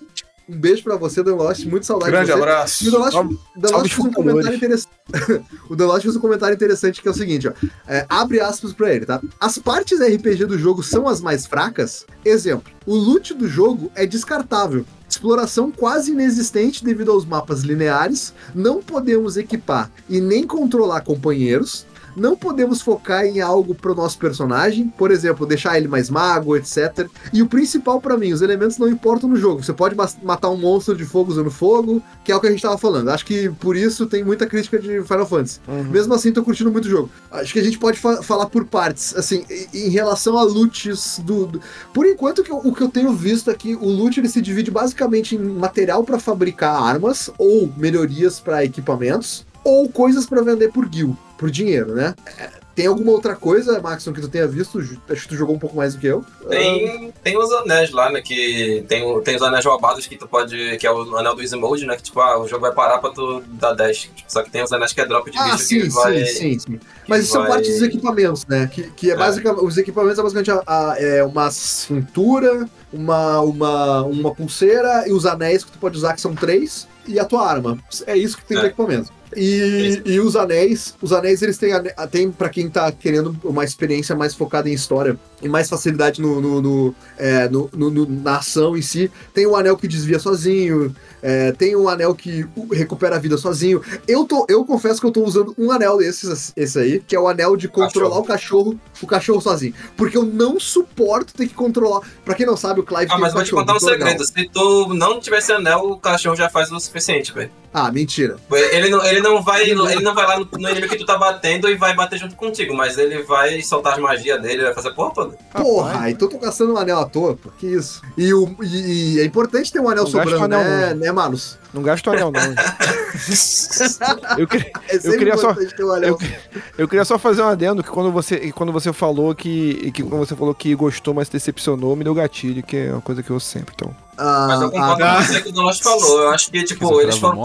Um 0.49 0.57
beijo 0.57 0.81
pra 0.81 0.95
você, 0.95 1.21
Dan 1.21 1.35
Lost. 1.35 1.65
Muito 1.65 1.85
saudade 1.85 2.09
Grande 2.11 2.27
de 2.27 2.31
você. 2.31 2.37
abraço. 2.41 2.85
E 2.85 2.87
o 2.87 2.91
Salve- 3.11 3.33
o 3.55 3.59
Deloche 3.59 3.73
salve 3.73 3.89
fez 3.89 4.05
um 4.07 4.11
comentário 4.13 4.55
interessante. 4.55 4.91
o 5.69 5.75
Deloche 5.75 6.03
fez 6.03 6.15
um 6.15 6.19
comentário 6.21 6.55
interessante 6.55 7.01
que 7.01 7.07
é 7.07 7.11
o 7.11 7.13
seguinte, 7.13 7.47
ó. 7.49 7.53
É, 7.85 8.05
abre 8.07 8.39
aspas 8.39 8.71
pra 8.71 8.93
ele, 8.93 9.05
tá? 9.05 9.21
As 9.41 9.57
partes 9.57 9.99
RPG 9.99 10.45
do 10.45 10.57
jogo 10.57 10.81
são 10.83 11.05
as 11.07 11.19
mais 11.19 11.45
fracas? 11.45 12.05
Exemplo, 12.23 12.71
o 12.85 12.95
loot 12.95 13.33
do 13.33 13.45
jogo 13.47 13.91
é 13.93 14.05
descartável. 14.05 14.85
Exploração 15.17 15.71
quase 15.71 16.11
inexistente 16.11 16.83
devido 16.85 17.11
aos 17.11 17.25
mapas 17.25 17.61
lineares, 17.61 18.35
não 18.53 18.83
podemos 18.83 19.35
equipar 19.35 19.91
e 20.07 20.21
nem 20.21 20.45
controlar 20.45 21.01
companheiros, 21.01 21.86
não 22.17 22.35
podemos 22.35 22.81
focar 22.81 23.25
em 23.25 23.39
algo 23.39 23.75
pro 23.75 23.93
nosso 23.95 24.17
personagem, 24.17 24.87
por 24.97 25.11
exemplo, 25.11 25.45
deixar 25.45 25.77
ele 25.77 25.87
mais 25.87 26.09
mago, 26.09 26.55
etc. 26.57 27.07
E 27.31 27.41
o 27.41 27.47
principal 27.47 28.01
pra 28.01 28.17
mim, 28.17 28.33
os 28.33 28.41
elementos 28.41 28.77
não 28.77 28.87
importam 28.89 29.29
no 29.29 29.35
jogo. 29.37 29.63
Você 29.63 29.71
pode 29.73 29.95
matar 30.23 30.49
um 30.49 30.57
monstro 30.57 30.95
de 30.95 31.05
fogo 31.05 31.31
usando 31.31 31.51
fogo, 31.51 32.01
que 32.23 32.31
é 32.31 32.35
o 32.35 32.39
que 32.41 32.47
a 32.47 32.51
gente 32.51 32.61
tava 32.61 32.77
falando. 32.77 33.09
Acho 33.09 33.25
que 33.25 33.49
por 33.59 33.75
isso 33.77 34.05
tem 34.07 34.23
muita 34.23 34.45
crítica 34.47 34.79
de 34.79 35.01
Final 35.03 35.25
Fantasy. 35.27 35.59
Uhum. 35.67 35.83
Mesmo 35.83 36.13
assim, 36.13 36.31
tô 36.31 36.43
curtindo 36.43 36.71
muito 36.71 36.85
o 36.85 36.89
jogo. 36.89 37.09
Acho 37.31 37.53
que 37.53 37.59
a 37.59 37.63
gente 37.63 37.77
pode 37.77 37.99
fa- 37.99 38.21
falar 38.23 38.47
por 38.47 38.65
partes. 38.65 39.15
Assim, 39.15 39.45
em 39.73 39.89
relação 39.89 40.37
a 40.37 40.43
loots 40.43 41.21
do. 41.23 41.45
do- 41.45 41.61
Por 41.93 42.05
enquanto, 42.05 42.43
o 42.63 42.73
que 42.73 42.81
eu 42.81 42.89
tenho 42.89 43.13
visto 43.13 43.51
aqui, 43.51 43.75
o 43.75 43.85
loot 43.87 44.19
ele 44.19 44.29
se 44.29 44.41
divide 44.41 44.71
basicamente 44.71 45.35
em 45.35 45.39
material 45.39 46.03
pra 46.03 46.19
fabricar 46.19 46.81
armas, 46.81 47.29
ou 47.37 47.71
melhorias 47.77 48.39
pra 48.39 48.63
equipamentos, 48.65 49.45
ou 49.63 49.87
coisas 49.89 50.25
pra 50.25 50.41
vender 50.41 50.71
por 50.71 50.87
guild, 50.87 51.15
por 51.37 51.49
dinheiro, 51.51 51.93
né? 51.93 52.15
É, 52.37 52.49
Tem 52.77 52.85
alguma 52.85 53.11
outra 53.11 53.35
coisa, 53.35 53.81
Maxon, 53.81 54.13
que 54.13 54.21
tu 54.21 54.27
tenha 54.29 54.47
visto? 54.47 54.77
Acho 55.09 55.23
que 55.23 55.29
tu 55.29 55.35
jogou 55.35 55.55
um 55.55 55.59
pouco 55.59 55.75
mais 55.75 55.95
do 55.95 55.99
que 55.99 56.05
eu. 56.05 56.23
Ah, 56.45 56.49
Tem, 56.49 57.11
tem 57.23 57.35
os 57.37 57.51
anéis 57.51 57.89
lá, 57.91 58.11
né? 58.11 58.21
Que 58.21 58.85
tem, 58.87 59.21
tem 59.21 59.35
os 59.35 59.41
anéis 59.41 59.65
roubados 59.65 60.05
que 60.05 60.15
tu 60.15 60.27
pode. 60.27 60.77
Que 60.77 60.85
é 60.85 60.91
o 60.91 61.17
anel 61.17 61.33
do 61.35 61.41
Easy 61.41 61.55
Mode, 61.55 61.87
né? 61.87 61.95
Que 61.95 62.03
tipo, 62.03 62.19
ah, 62.21 62.39
o 62.39 62.47
jogo 62.47 62.61
vai 62.61 62.71
parar 62.71 62.99
pra 62.99 63.09
tu 63.09 63.41
dar 63.53 63.73
10. 63.73 63.97
Tipo, 63.97 64.13
só 64.31 64.43
que 64.43 64.51
tem 64.51 64.61
os 64.63 64.71
anéis 64.71 64.93
que 64.93 65.01
é 65.01 65.07
drop 65.07 65.29
de 65.31 65.37
Ah, 65.39 65.45
bicho 65.53 65.57
sim, 65.63 65.81
que 65.81 65.89
vai. 65.89 66.23
sim, 66.25 66.35
sim, 66.35 66.59
sim. 66.59 66.79
Mas 67.07 67.23
isso 67.23 67.31
são 67.31 67.41
vai- 67.41 67.49
partes 67.51 67.73
dos 67.73 67.81
equipamentos, 67.81 68.45
né? 68.45 68.69
Que, 68.71 68.83
que 68.91 69.09
é, 69.09 69.13
É. 69.13 69.17
basicamente. 69.17 69.63
Os 69.65 69.77
equipamentos 69.77 70.19
é 70.19 70.21
basicamente 70.21 70.51
a- 70.51 70.63
a- 70.67 70.95
é 70.99 71.23
uma 71.23 71.49
cintura, 71.49 72.69
uma, 72.93 73.39
uma, 73.41 74.03
uma 74.03 74.35
pulseira 74.35 75.07
e 75.07 75.13
os 75.13 75.25
anéis 75.25 75.63
que 75.63 75.71
tu 75.71 75.79
pode 75.79 75.97
usar, 75.97 76.13
que 76.13 76.21
são 76.21 76.35
três, 76.35 76.87
e 77.07 77.19
a 77.19 77.25
tua 77.25 77.49
arma. 77.49 77.77
É 78.05 78.15
isso 78.15 78.37
que 78.37 78.45
tem 78.45 78.57
de 78.57 78.63
É. 78.65 78.67
equipamento. 78.67 79.11
E, 79.37 80.01
e 80.05 80.19
os 80.19 80.35
anéis, 80.35 80.95
os 81.01 81.13
anéis 81.13 81.41
eles 81.41 81.57
têm, 81.57 81.71
tem 82.09 82.31
para 82.31 82.49
quem 82.49 82.67
tá 82.69 82.91
querendo 82.91 83.37
uma 83.43 83.63
experiência 83.63 84.15
mais 84.15 84.33
focada 84.33 84.67
em 84.69 84.73
história 84.73 85.17
e 85.41 85.47
mais 85.47 85.69
facilidade 85.69 86.19
no, 86.19 86.41
no, 86.41 86.61
no, 86.61 86.95
é, 87.17 87.47
no- 87.47 87.69
no- 87.73 88.09
na 88.09 88.37
ação 88.37 88.75
em 88.75 88.81
si, 88.81 89.11
tem 89.33 89.45
um 89.45 89.55
anel 89.55 89.77
que 89.77 89.87
desvia 89.87 90.17
sozinho, 90.17 90.95
é, 91.21 91.51
tem 91.51 91.75
um 91.75 91.87
anel 91.87 92.15
que 92.15 92.45
recupera 92.73 93.15
a 93.17 93.19
vida 93.19 93.37
sozinho. 93.37 93.81
Eu, 94.07 94.25
tô, 94.25 94.45
eu 94.49 94.65
confesso 94.65 94.99
que 94.99 95.05
eu 95.05 95.11
tô 95.11 95.23
usando 95.23 95.53
um 95.57 95.71
anel 95.71 95.97
desses, 95.97 96.51
esse 96.55 96.79
aí, 96.79 96.99
que 97.05 97.15
é 97.15 97.19
o 97.19 97.27
anel 97.27 97.55
de 97.55 97.67
controlar 97.67 98.17
o 98.17 98.23
cachorro, 98.23 98.79
o 99.01 99.05
cachorro 99.05 99.39
sozinho. 99.41 99.73
Porque 99.95 100.17
eu 100.17 100.23
não 100.23 100.59
suporto 100.59 101.33
ter 101.35 101.47
que 101.47 101.53
controlar. 101.53 102.01
Pra 102.25 102.33
quem 102.33 102.45
não 102.45 102.57
sabe, 102.57 102.79
o 102.79 102.83
Clive 102.83 103.11
Ah, 103.11 103.17
mas 103.19 103.31
um 103.31 103.35
vou 103.35 103.43
te 103.43 103.51
cachorro 103.51 103.61
contar 103.61 103.73
um 103.73 103.75
muito 103.75 103.85
legal. 103.85 104.07
segredo. 104.09 104.25
Se 104.25 104.49
tu 104.51 104.93
não 104.95 105.19
tivesse 105.19 105.51
anel, 105.51 105.81
o 105.91 105.97
cachorro 105.99 106.35
já 106.35 106.49
faz 106.49 106.71
o 106.71 106.79
suficiente, 106.79 107.31
velho. 107.33 107.51
Ah, 107.73 107.91
mentira. 107.91 108.37
Ele 108.71 108.89
não, 108.89 109.05
ele 109.05 109.19
não 109.21 109.43
vai, 109.43 109.61
ele 109.63 109.75
não 109.75 110.15
vai 110.15 110.25
lá 110.25 110.39
no, 110.39 110.47
no 110.51 110.69
inimigo 110.69 110.87
que 110.93 110.97
tu 110.99 111.05
tá 111.05 111.17
batendo 111.17 111.69
e 111.69 111.75
vai 111.75 111.93
bater 111.95 112.17
junto 112.17 112.35
contigo, 112.35 112.73
mas 112.75 112.97
ele 112.97 113.21
vai 113.23 113.61
soltar 113.61 113.93
as 113.93 113.99
magias 113.99 114.41
dele, 114.41 114.63
vai 114.63 114.73
fazer 114.73 114.87
a 114.89 114.93
porra 114.93 115.13
toda. 115.13 115.37
Porra, 115.53 116.09
então 116.09 116.27
eu 116.27 116.31
tô 116.31 116.39
gastando 116.39 116.73
um 116.73 116.77
anel 116.77 116.99
à 116.99 117.05
toa, 117.05 117.35
pô. 117.35 117.49
Que 117.57 117.67
isso? 117.67 118.01
E, 118.17 118.33
o, 118.33 118.55
e, 118.63 119.15
e 119.15 119.19
é 119.19 119.25
importante 119.25 119.71
ter 119.71 119.79
um 119.79 119.89
anel 119.89 120.05
Não 120.05 120.11
sobrando, 120.11 120.43
anel, 120.45 120.59
né, 120.63 120.89
não. 120.93 120.95
né, 121.01 121.11
Manus? 121.11 121.57
Não 121.73 121.83
gasta 121.83 122.09
o 122.09 122.13
anel, 122.13 122.31
não. 122.31 122.41
eu, 124.37 124.47
queria, 124.47 124.71
É 124.89 124.99
sempre 124.99 125.17
queria 125.19 125.37
só- 125.37 125.51
importante 125.51 125.75
ter 125.75 125.83
um 125.83 125.91
anel. 125.91 126.17
eu, 126.21 126.61
eu 126.79 126.87
queria 126.87 127.05
só 127.05 127.19
fazer 127.19 127.41
um 127.41 127.47
adendo 127.47 127.83
que 127.83 127.89
quando 127.89 128.11
você, 128.11 128.51
quando 128.53 128.71
você 128.71 128.91
falou 128.93 129.35
que, 129.35 129.91
que 129.91 130.01
quando 130.03 130.25
você 130.25 130.35
falou 130.35 130.55
que 130.55 130.73
gostou, 130.75 131.13
mas 131.13 131.29
decepcionou, 131.29 131.95
me 131.95 132.03
deu 132.03 132.13
gatilho, 132.13 132.63
que 132.63 132.77
é 132.77 132.91
uma 132.91 133.01
coisa 133.01 133.21
que 133.21 133.29
eu 133.29 133.39
sempre, 133.39 133.73
então. 133.75 133.95
Ah, 134.17 134.45
Mas 134.49 134.61
eu 134.61 134.71
concordo 134.71 135.03
ah, 135.03 135.15
com 135.17 135.23
você 135.23 135.41
que 135.41 135.49
o 135.49 135.51
Donos 135.51 135.79
falou. 135.79 136.21
Eu 136.23 136.29
acho 136.29 136.49
que, 136.51 136.63
tipo, 136.63 136.99
eles 137.01 137.17
foram, 137.17 137.43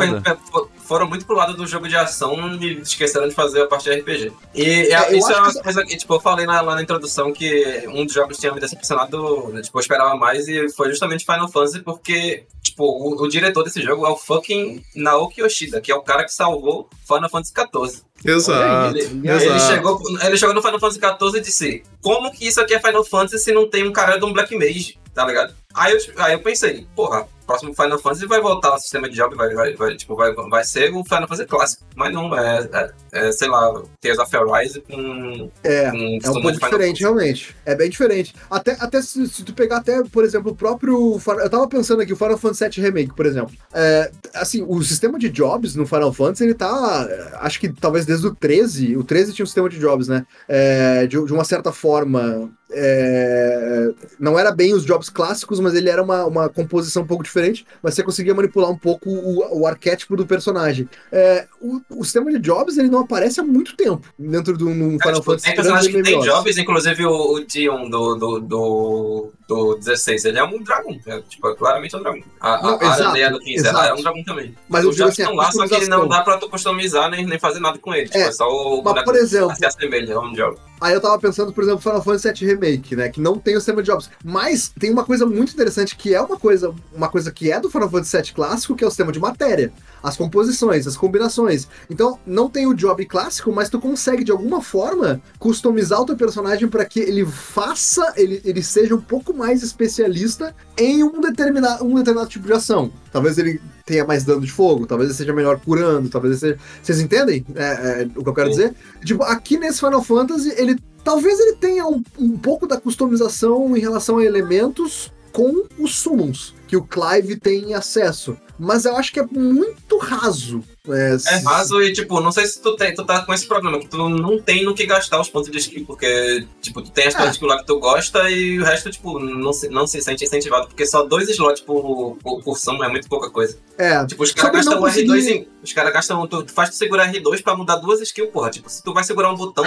foram 0.86 1.06
muito 1.08 1.26
pro 1.26 1.36
lado 1.36 1.54
do 1.54 1.66
jogo 1.66 1.86
de 1.88 1.96
ação 1.96 2.34
e 2.60 2.80
esqueceram 2.80 3.28
de 3.28 3.34
fazer 3.34 3.62
a 3.62 3.66
parte 3.66 3.84
de 3.84 3.90
RPG. 4.00 4.32
E 4.54 4.62
é- 4.64 4.90
É, 4.92 5.12
eu 5.12 5.18
isso 5.18 5.30
é 5.30 5.36
uma 5.38 5.52
que- 5.52 5.62
coisa 5.62 5.84
que, 5.84 5.96
tipo, 5.96 6.14
eu 6.14 6.20
falei 6.20 6.46
na- 6.46 6.60
lá 6.60 6.74
na 6.74 6.82
introdução 6.82 7.32
que 7.32 7.84
um 7.88 8.04
dos 8.06 8.14
jogos 8.14 8.38
tinha 8.38 8.52
me 8.52 8.60
decepcionado, 8.60 9.48
né, 9.52 9.60
tipo, 9.62 9.76
eu 9.76 9.80
esperava 9.80 10.16
mais 10.16 10.48
e 10.48 10.68
foi 10.70 10.88
justamente 10.90 11.24
Final 11.24 11.48
Fantasy 11.48 11.80
porque, 11.80 12.44
tipo, 12.62 12.84
o, 12.84 13.22
o 13.22 13.28
diretor 13.28 13.62
desse 13.64 13.82
jogo 13.82 14.06
é 14.06 14.10
o 14.10 14.16
fucking 14.16 14.82
Naoki 14.96 15.40
Yoshida, 15.42 15.80
que 15.80 15.92
é 15.92 15.94
o 15.94 16.02
cara 16.02 16.24
que 16.24 16.32
salvou 16.32 16.88
Final 17.06 17.28
Fantasy 17.28 17.52
XIV. 17.54 18.02
Exato. 18.24 18.96
Ele, 18.96 19.28
exato. 19.28 19.44
ele 19.44 19.60
chegou, 19.60 20.00
ele 20.24 20.36
chegou 20.36 20.54
no 20.54 20.62
Final 20.62 20.78
Fantasy 20.80 21.00
XIV 21.00 21.38
e 21.38 21.40
disse: 21.40 21.82
Como 22.00 22.30
que 22.30 22.46
isso 22.46 22.60
aqui 22.60 22.72
é 22.74 22.78
Final 22.80 23.04
Fantasy 23.04 23.38
se 23.40 23.52
não 23.52 23.68
tem 23.68 23.86
um 23.86 23.92
cara 23.92 24.16
de 24.16 24.24
um 24.24 24.32
Black 24.32 24.56
Mage? 24.56 24.96
Tá 25.14 25.26
ligado? 25.26 25.54
Aí 25.74 25.92
eu, 25.92 25.98
aí 26.22 26.32
eu 26.32 26.40
pensei, 26.40 26.86
porra, 26.94 27.26
próximo 27.46 27.74
Final 27.74 27.98
Fantasy 27.98 28.26
vai 28.26 28.40
voltar 28.40 28.68
ao 28.68 28.78
sistema 28.78 29.08
de 29.08 29.16
job, 29.16 29.34
vai, 29.34 29.54
vai, 29.54 29.74
vai, 29.74 29.96
tipo, 29.96 30.16
vai, 30.16 30.32
vai 30.32 30.64
ser 30.64 30.90
o 30.92 31.04
Final 31.04 31.28
Fantasy 31.28 31.46
clássico. 31.46 31.84
Mas 31.94 32.12
não, 32.12 32.36
é, 32.36 32.68
é, 32.72 32.92
é, 33.12 33.32
sei 33.32 33.48
lá, 33.48 33.82
Tears 34.00 34.18
of 34.18 34.36
Arise 34.36 34.80
com. 34.80 35.50
É, 35.62 35.90
com 35.90 36.18
É 36.22 36.30
um 36.30 36.32
pouco 36.34 36.52
diferente, 36.52 37.00
realmente. 37.00 37.56
É 37.64 37.74
bem 37.74 37.90
diferente. 37.90 38.34
Até, 38.50 38.76
até 38.80 39.02
se, 39.02 39.26
se 39.28 39.44
tu 39.44 39.52
pegar 39.52 39.78
até, 39.78 40.02
por 40.04 40.24
exemplo, 40.24 40.52
o 40.52 40.56
próprio. 40.56 41.20
Eu 41.38 41.50
tava 41.50 41.68
pensando 41.68 42.00
aqui, 42.02 42.12
o 42.12 42.16
Final 42.16 42.38
Fantasy 42.38 42.80
VII 42.80 42.86
Remake, 42.86 43.14
por 43.14 43.26
exemplo. 43.26 43.54
É, 43.72 44.10
assim, 44.34 44.64
o 44.66 44.82
sistema 44.82 45.18
de 45.18 45.28
jobs 45.28 45.74
no 45.74 45.86
Final 45.86 46.12
Fantasy, 46.12 46.44
ele 46.44 46.54
tá. 46.54 47.08
Acho 47.40 47.60
que 47.60 47.68
talvez 47.72 48.06
desde 48.06 48.26
o 48.26 48.34
13. 48.34 48.96
O 48.96 49.04
13 49.04 49.32
tinha 49.32 49.44
um 49.44 49.46
sistema 49.46 49.68
de 49.68 49.78
jobs, 49.78 50.08
né? 50.08 50.26
É, 50.48 51.06
de, 51.06 51.22
de 51.24 51.32
uma 51.32 51.44
certa 51.44 51.72
forma. 51.72 52.50
É, 52.72 53.90
não 54.18 54.38
era 54.38 54.50
bem 54.52 54.74
os 54.74 54.84
jobs 54.84 55.08
clássicos, 55.08 55.60
mas 55.60 55.74
ele 55.74 55.88
era 55.88 56.02
uma, 56.02 56.24
uma 56.24 56.48
composição 56.48 57.02
um 57.02 57.06
pouco 57.06 57.24
diferente, 57.24 57.66
mas 57.82 57.94
você 57.94 58.02
conseguia 58.02 58.34
manipular 58.34 58.70
um 58.70 58.78
pouco 58.78 59.10
o, 59.10 59.60
o 59.60 59.66
arquétipo 59.66 60.16
do 60.16 60.26
personagem. 60.26 60.88
É, 61.10 61.46
o, 61.60 61.80
o 61.90 62.04
sistema 62.04 62.30
de 62.30 62.38
jobs 62.38 62.78
ele 62.78 62.88
não 62.88 63.00
aparece 63.00 63.40
há 63.40 63.42
muito 63.42 63.76
tempo 63.76 64.06
dentro 64.18 64.56
do 64.56 64.70
num 64.70 64.96
É, 64.96 64.98
Final 64.98 65.14
tipo, 65.20 65.24
Fantasy. 65.24 65.44
tem 65.46 65.54
personagens 65.54 65.94
que 65.94 66.02
tem 66.02 66.20
jobs, 66.20 66.58
inclusive 66.58 67.06
o, 67.06 67.34
o 67.34 67.44
Dion 67.44 67.88
do, 67.88 68.14
do, 68.16 68.40
do, 68.40 69.32
do 69.48 69.74
16, 69.76 70.24
ele 70.24 70.38
é 70.38 70.44
um 70.44 70.62
dragão. 70.62 70.98
É, 71.06 71.20
tipo, 71.22 71.48
é 71.48 71.54
claramente 71.54 71.96
um 71.96 72.02
dragão. 72.02 72.22
A, 72.40 72.62
Não, 72.62 72.78
a, 72.80 72.84
a 72.84 73.08
Aranha 73.08 73.30
do 73.30 73.38
15 73.40 73.66
ela 73.66 73.86
é 73.86 73.92
um 73.92 74.02
dragão 74.02 74.24
também. 74.24 74.54
Mas 74.68 74.84
Os 74.84 74.96
digo 74.96 75.06
jobs 75.08 75.12
assim, 75.12 75.22
estão 75.22 75.36
lá, 75.36 75.44
só 75.52 75.62
que 75.62 75.68
customização. 75.68 75.98
não 76.00 76.08
dá 76.08 76.22
pra 76.22 76.38
tu 76.38 76.48
customizar 76.48 77.10
nem, 77.10 77.26
nem 77.26 77.38
fazer 77.38 77.60
nada 77.60 77.78
com 77.78 77.94
ele. 77.94 78.06
Tipo, 78.06 78.18
É, 78.18 78.22
é 78.22 78.32
só 78.32 78.48
o 78.48 78.82
Mas, 78.82 79.04
por 79.04 79.16
exemplo, 79.16 79.54
se 79.56 79.64
assemelha 79.66 80.16
a 80.16 80.20
um 80.20 80.32
job. 80.32 80.56
Aí 80.80 80.94
eu 80.94 81.00
tava 81.00 81.16
pensando, 81.16 81.52
por 81.52 81.62
exemplo, 81.62 81.80
Final 81.80 82.02
Fantasy 82.02 82.32
VII 82.32 82.54
Remake, 82.54 82.96
né? 82.96 83.08
Que 83.08 83.20
não 83.20 83.38
tem 83.38 83.54
o 83.54 83.60
sistema 83.60 83.80
de 83.82 83.86
jobs. 83.88 84.10
Mas 84.24 84.72
tem 84.76 84.90
uma 84.90 85.04
coisa 85.04 85.24
muito 85.24 85.52
interessante 85.52 85.94
que 85.94 86.12
é 86.12 86.20
uma 86.20 86.36
coisa, 86.36 86.74
uma 86.92 87.08
coisa 87.08 87.30
que 87.30 87.52
é 87.52 87.60
do 87.60 87.70
Final 87.70 87.88
Fantasy 87.88 88.16
VII 88.16 88.32
clássico, 88.32 88.74
que 88.74 88.82
é 88.82 88.86
o 88.86 88.90
sistema 88.90 89.12
de 89.12 89.20
matéria. 89.20 89.72
As 90.02 90.16
composições, 90.16 90.88
as 90.88 90.96
combinações. 90.96 91.68
Então, 91.88 92.18
não 92.26 92.50
tem 92.50 92.66
o 92.66 92.74
job 92.74 93.04
clássico, 93.06 93.52
mas 93.52 93.70
tu 93.70 93.78
consegue, 93.80 94.24
de 94.24 94.32
alguma 94.32 94.60
forma, 94.60 95.22
customizar 95.38 96.00
o 96.00 96.04
teu 96.04 96.16
personagem 96.16 96.66
para 96.66 96.84
que 96.84 96.98
ele 96.98 97.24
faça, 97.24 98.12
ele, 98.16 98.42
ele 98.44 98.60
seja 98.60 98.96
um 98.96 99.00
pouco 99.00 99.31
mais 99.32 99.62
especialista 99.62 100.54
em 100.76 101.02
um 101.02 101.20
determinado, 101.20 101.84
um 101.84 101.94
determinado 101.94 102.28
tipo 102.28 102.46
de 102.46 102.52
ação. 102.52 102.92
Talvez 103.10 103.38
ele 103.38 103.60
tenha 103.84 104.04
mais 104.04 104.24
dano 104.24 104.40
de 104.40 104.50
fogo, 104.50 104.86
talvez 104.86 105.10
ele 105.10 105.16
seja 105.16 105.32
melhor 105.32 105.58
curando, 105.60 106.08
talvez 106.08 106.42
ele 106.42 106.54
seja. 106.54 106.66
Vocês 106.82 107.00
entendem 107.00 107.44
é, 107.54 107.62
é, 107.62 108.08
o 108.16 108.22
que 108.22 108.28
eu 108.28 108.34
quero 108.34 108.52
Sim. 108.52 108.56
dizer? 108.56 108.74
Tipo, 109.04 109.22
aqui 109.24 109.58
nesse 109.58 109.80
Final 109.80 110.02
Fantasy, 110.02 110.52
ele 110.56 110.76
talvez 111.04 111.38
ele 111.40 111.56
tenha 111.56 111.86
um, 111.86 112.02
um 112.18 112.36
pouco 112.36 112.66
da 112.66 112.80
customização 112.80 113.76
em 113.76 113.80
relação 113.80 114.18
a 114.18 114.24
elementos 114.24 115.12
com 115.32 115.64
os 115.78 115.96
summons 115.96 116.54
que 116.68 116.76
o 116.76 116.82
Clive 116.82 117.36
tem 117.36 117.74
acesso. 117.74 118.36
Mas 118.64 118.84
eu 118.84 118.96
acho 118.96 119.12
que 119.12 119.18
é 119.18 119.26
muito 119.26 119.98
raso. 119.98 120.62
É, 120.88 121.16
É 121.34 121.38
raso 121.44 121.82
e, 121.82 121.92
tipo, 121.92 122.20
não 122.20 122.30
sei 122.30 122.46
se 122.46 122.60
tu, 122.60 122.76
tem, 122.76 122.94
tu 122.94 123.04
tá 123.04 123.24
com 123.24 123.32
esse 123.34 123.46
problema, 123.46 123.78
que 123.78 123.88
tu 123.88 123.96
não 124.08 124.40
tem 124.40 124.64
no 124.64 124.74
que 124.74 124.86
gastar 124.86 125.20
os 125.20 125.28
pontos 125.28 125.50
de 125.50 125.58
skill, 125.58 125.84
porque, 125.86 126.46
tipo, 126.60 126.80
tu 126.80 126.90
tem 126.90 127.06
as 127.08 127.14
É. 127.14 127.18
tuas 127.18 127.30
skills 127.32 127.52
lá 127.52 127.58
que 127.60 127.66
tu 127.66 127.78
gosta 127.80 128.30
e 128.30 128.58
o 128.60 128.64
resto, 128.64 128.90
tipo, 128.90 129.18
não 129.18 129.52
se, 129.52 129.68
não 129.68 129.86
se 129.86 130.00
sente 130.00 130.24
incentivado, 130.24 130.68
porque 130.68 130.86
só 130.86 131.02
dois 131.04 131.28
slots 131.28 131.62
por, 131.62 132.16
por, 132.22 132.56
summon 132.58 132.84
é 132.84 132.88
muito 132.88 133.08
pouca 133.08 133.30
coisa. 133.30 133.56
É, 133.78 134.04
Tipo, 134.06 134.22
os 134.22 134.32
caras 134.32 134.64
gastam 134.64 134.74
o 134.80 134.84
R2 134.84 134.88
conseguir- 134.88 135.30
em. 135.32 135.48
Os 135.62 135.72
caras 135.72 135.92
gastam. 135.92 136.26
Tu, 136.26 136.42
tu 136.44 136.52
faz 136.52 136.70
tu 136.70 136.76
segurar 136.76 137.12
R2 137.12 137.42
pra 137.42 137.56
mudar 137.56 137.76
duas 137.76 138.00
skills, 138.00 138.30
porra. 138.32 138.50
Tipo, 138.50 138.68
se 138.70 138.82
tu 138.82 138.92
vai 138.92 139.02
segurar 139.04 139.32
um 139.32 139.36
botão, 139.36 139.64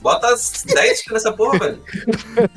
bota 0.00 0.28
as 0.28 0.64
10 0.66 0.98
skills 0.98 1.14
nessa 1.14 1.32
porra, 1.32 1.58
velho. 1.58 1.80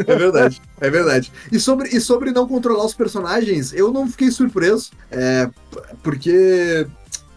É 0.06 0.16
verdade, 0.16 0.62
é 0.80 0.89
verdade. 0.89 1.32
E 1.52 1.60
sobre, 1.60 1.89
e 1.89 2.00
sobre 2.02 2.32
não 2.32 2.48
controlar 2.48 2.86
os 2.86 2.94
personagens, 2.94 3.74
eu 3.74 3.92
não 3.92 4.08
fiquei 4.10 4.30
surpreso, 4.30 4.92
é, 5.10 5.50
porque 6.04 6.86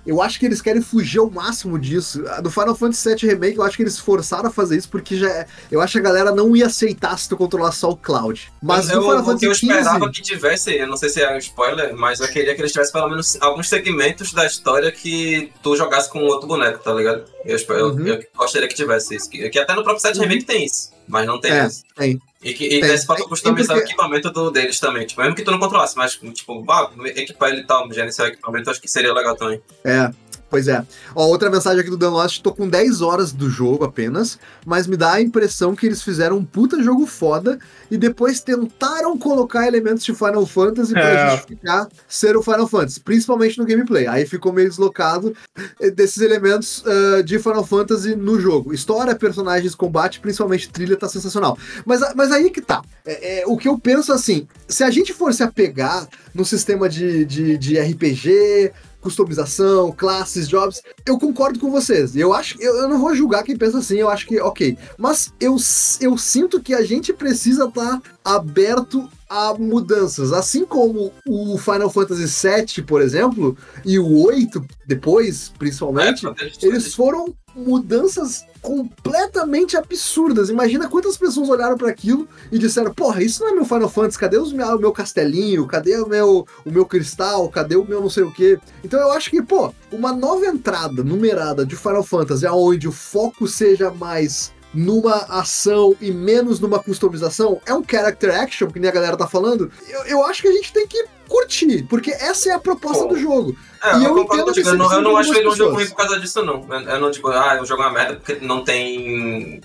eu 0.06 0.20
acho 0.20 0.38
que 0.38 0.44
eles 0.44 0.60
querem 0.60 0.82
fugir 0.82 1.18
ao 1.18 1.30
máximo 1.30 1.78
disso. 1.78 2.22
No 2.42 2.50
Final 2.50 2.74
Fantasy 2.74 3.08
VII 3.14 3.30
Remake, 3.30 3.56
eu 3.56 3.62
acho 3.62 3.74
que 3.74 3.82
eles 3.82 3.98
forçaram 3.98 4.48
a 4.48 4.52
fazer 4.52 4.76
isso 4.76 4.88
porque 4.90 5.16
já, 5.16 5.26
é- 5.30 5.46
eu 5.70 5.80
acho 5.80 5.92
que 5.94 5.98
a 5.98 6.02
galera 6.02 6.30
não 6.30 6.54
ia 6.54 6.66
aceitar 6.66 7.18
se 7.18 7.26
tu 7.26 7.38
controlar 7.38 7.72
só 7.72 7.88
o 7.88 7.96
Cloud. 7.96 8.52
Mas 8.62 8.90
eu, 8.90 8.96
no 8.96 9.02
Final 9.02 9.16
o 9.34 9.38
que 9.38 9.46
eu 9.46 9.50
Fantasy 9.54 9.66
esperava 9.66 9.98
XV, 10.04 10.10
que 10.12 10.22
tivesse, 10.22 10.74
eu 10.76 10.86
não 10.86 10.96
sei 10.98 11.08
se 11.08 11.22
é 11.22 11.34
um 11.34 11.38
spoiler, 11.38 11.96
mas 11.96 12.20
eu 12.20 12.28
queria 12.28 12.54
que 12.54 12.60
eles 12.60 12.72
tivessem 12.72 12.92
pelo 12.92 13.08
menos 13.08 13.38
alguns 13.40 13.66
segmentos 13.66 14.32
da 14.34 14.44
história 14.44 14.92
que 14.92 15.50
tu 15.62 15.74
jogasse 15.74 16.10
com 16.10 16.18
outro 16.20 16.46
boneco, 16.46 16.84
tá 16.84 16.92
ligado? 16.92 17.24
Eu, 17.42 17.56
espe- 17.56 17.72
eu- 17.72 17.88
Uhum. 17.94 18.06
eu 18.06 18.22
gostaria 18.36 18.68
que 18.68 18.74
tivesse 18.74 19.14
isso. 19.14 19.30
Que, 19.30 19.48
que 19.48 19.58
até 19.58 19.74
no 19.74 19.82
próprio 19.82 20.02
7 20.02 20.16
Uhum. 20.18 20.24
Remake 20.24 20.44
tem 20.44 20.66
isso, 20.66 20.90
mas 21.08 21.26
não 21.26 21.40
tem 21.40 21.50
É, 21.50 21.66
isso. 21.66 21.82
tem. 21.96 22.20
E 22.44 22.52
que 22.52 22.64
e 22.66 22.80
Tem. 22.80 23.28
customizar 23.28 23.74
tem 23.74 23.76
o 23.76 23.80
porque- 23.80 23.92
equipamento 23.94 24.30
do, 24.30 24.50
deles 24.50 24.78
também. 24.78 25.06
Tipo, 25.06 25.22
mesmo 25.22 25.34
que 25.34 25.42
tu 25.42 25.50
não 25.50 25.58
controlasse, 25.58 25.96
mas 25.96 26.12
tipo, 26.34 26.64
ah, 26.70 26.90
equipar 27.16 27.48
ele 27.50 27.62
e 27.62 27.64
tal, 27.64 27.90
gerenciar 27.90 28.28
o 28.28 28.32
equipamento, 28.32 28.70
acho 28.70 28.80
que 28.80 28.88
seria 28.88 29.12
legal 29.14 29.34
também. 29.34 29.62
É, 29.82 30.10
pois 30.50 30.68
é. 30.68 30.84
Ó, 31.14 31.26
outra 31.26 31.50
mensagem 31.50 31.80
aqui 31.80 31.90
do 31.90 31.96
Dan 31.96 32.10
Lost, 32.10 32.40
tô 32.42 32.52
com 32.52 32.68
10 32.68 33.00
horas 33.00 33.32
do 33.32 33.50
jogo 33.50 33.84
apenas, 33.84 34.38
mas 34.64 34.86
me 34.86 34.96
dá 34.96 35.12
a 35.14 35.20
impressão 35.20 35.74
que 35.74 35.86
eles 35.86 36.02
fizeram 36.02 36.36
um 36.36 36.44
puta 36.44 36.82
jogo 36.82 37.06
foda 37.06 37.58
e 37.90 37.96
depois 37.96 38.40
tentaram 38.40 39.16
colocar 39.18 39.66
elementos 39.66 40.04
de 40.04 40.14
Final 40.14 40.46
Fantasy 40.46 40.92
pra 40.92 41.02
É. 41.08 41.30
justificar 41.30 41.88
ser 42.08 42.36
o 42.36 42.42
Final 42.42 42.68
Fantasy, 42.68 43.00
principalmente 43.00 43.58
no 43.58 43.64
gameplay. 43.64 44.06
Aí 44.06 44.26
ficou 44.26 44.52
meio 44.52 44.68
deslocado 44.68 45.34
eh, 45.80 45.90
desses 45.90 46.22
elementos 46.22 46.82
ah, 46.86 47.22
de 47.22 47.38
Final 47.38 47.64
Fantasy 47.64 48.14
no 48.14 48.38
jogo. 48.40 48.72
História, 48.72 49.14
personagens, 49.14 49.74
combate, 49.74 50.20
principalmente 50.20 50.68
trilha, 50.68 50.96
tá 50.96 51.08
sensacional. 51.08 51.58
Mas, 51.84 52.00
mas 52.14 52.30
aí 52.32 52.50
que 52.50 52.60
tá. 52.60 52.82
É, 53.04 53.40
é, 53.40 53.44
o 53.46 53.56
que 53.56 53.68
eu 53.68 53.78
penso 53.78 54.12
assim, 54.12 54.46
se 54.68 54.82
a 54.84 54.90
gente 54.90 55.12
for 55.12 55.32
se 55.34 55.42
apegar 55.42 56.08
no 56.34 56.44
sistema 56.44 56.88
de, 56.88 57.24
de, 57.24 57.58
de 57.58 57.78
RPG, 57.78 58.72
customização, 59.04 59.92
classes, 59.92 60.48
jobs, 60.48 60.80
eu 61.04 61.18
concordo 61.18 61.60
com 61.60 61.70
vocês. 61.70 62.16
Eu 62.16 62.32
acho, 62.32 62.56
eu, 62.58 62.74
eu 62.74 62.88
não 62.88 62.98
vou 62.98 63.14
julgar 63.14 63.44
quem 63.44 63.54
pensa 63.56 63.78
assim, 63.78 63.96
eu 63.96 64.08
acho 64.08 64.26
que 64.26 64.40
ok. 64.40 64.78
Mas 64.96 65.32
eu, 65.38 65.56
eu 66.00 66.16
sinto 66.16 66.58
que 66.60 66.72
a 66.72 66.82
gente 66.82 67.12
precisa 67.12 67.66
estar 67.66 68.00
aberto 68.24 69.06
a 69.34 69.52
mudanças. 69.58 70.32
Assim 70.32 70.64
como 70.64 71.12
o 71.26 71.58
Final 71.58 71.90
Fantasy 71.90 72.26
VII, 72.26 72.84
por 72.84 73.02
exemplo, 73.02 73.56
e 73.84 73.98
o 73.98 74.24
8 74.24 74.64
depois, 74.86 75.52
principalmente, 75.58 76.24
É, 76.24 76.50
eles 76.62 76.94
foram 76.94 77.34
mudanças 77.56 78.44
completamente 78.62 79.76
absurdas. 79.76 80.50
Imagina 80.50 80.88
quantas 80.88 81.16
pessoas 81.16 81.48
olharam 81.48 81.76
para 81.76 81.90
aquilo 81.90 82.28
e 82.52 82.58
disseram: 82.58 82.94
Porra, 82.94 83.22
isso 83.22 83.42
não 83.42 83.50
é 83.50 83.52
meu 83.52 83.64
Final 83.64 83.88
Fantasy, 83.88 84.18
cadê 84.18 84.38
os 84.38 84.52
meu, 84.52 84.76
o 84.76 84.78
meu 84.78 84.92
castelinho? 84.92 85.66
Cadê 85.66 85.96
o 85.96 86.06
meu, 86.06 86.46
o 86.64 86.70
meu 86.70 86.86
cristal? 86.86 87.48
Cadê 87.48 87.74
o 87.74 87.84
meu 87.84 88.00
não 88.00 88.10
sei 88.10 88.22
o 88.22 88.32
quê? 88.32 88.58
Então 88.84 89.00
eu 89.00 89.10
acho 89.12 89.30
que, 89.30 89.42
pô, 89.42 89.72
uma 89.90 90.12
nova 90.12 90.46
entrada 90.46 91.02
numerada 91.02 91.66
de 91.66 91.74
Final 91.74 92.04
Fantasy, 92.04 92.46
onde 92.46 92.86
o 92.86 92.92
foco 92.92 93.48
seja 93.48 93.90
mais 93.90 94.52
numa 94.74 95.14
ação 95.28 95.94
e 96.00 96.10
menos 96.10 96.60
numa 96.60 96.78
customização, 96.78 97.60
é 97.64 97.72
um 97.72 97.82
character 97.88 98.34
action, 98.34 98.68
que 98.68 98.80
nem 98.80 98.90
a 98.90 98.92
galera 98.92 99.16
tá 99.16 99.26
falando, 99.26 99.70
eu, 99.88 100.04
eu 100.06 100.24
acho 100.26 100.42
que 100.42 100.48
a 100.48 100.52
gente 100.52 100.72
tem 100.72 100.86
que 100.86 101.06
curtir, 101.28 101.84
porque 101.84 102.10
essa 102.10 102.50
é 102.50 102.52
a 102.52 102.58
proposta 102.58 103.04
Pô. 103.04 103.10
do 103.10 103.18
jogo. 103.18 103.56
É, 103.82 103.98
E 103.98 104.04
eu, 104.04 104.16
eu 104.16 104.24
entendo 104.24 104.52
que 104.52 104.60
Eu 104.60 104.76
não, 104.76 104.92
eu 104.92 105.02
não 105.02 105.16
acho 105.16 105.34
ele 105.34 105.48
um 105.48 105.54
jogo 105.54 105.74
ruim 105.74 105.86
por 105.86 105.96
causa 105.96 106.18
disso, 106.18 106.42
não. 106.44 106.66
Eu, 106.68 106.80
eu 106.80 107.00
não, 107.00 107.10
tipo, 107.10 107.28
ah, 107.28 107.60
o 107.62 107.66
jogo 107.66 107.82
é 107.82 107.86
uma 107.86 107.92
merda 107.92 108.16
porque 108.16 108.44
não 108.44 108.64
tem. 108.64 109.60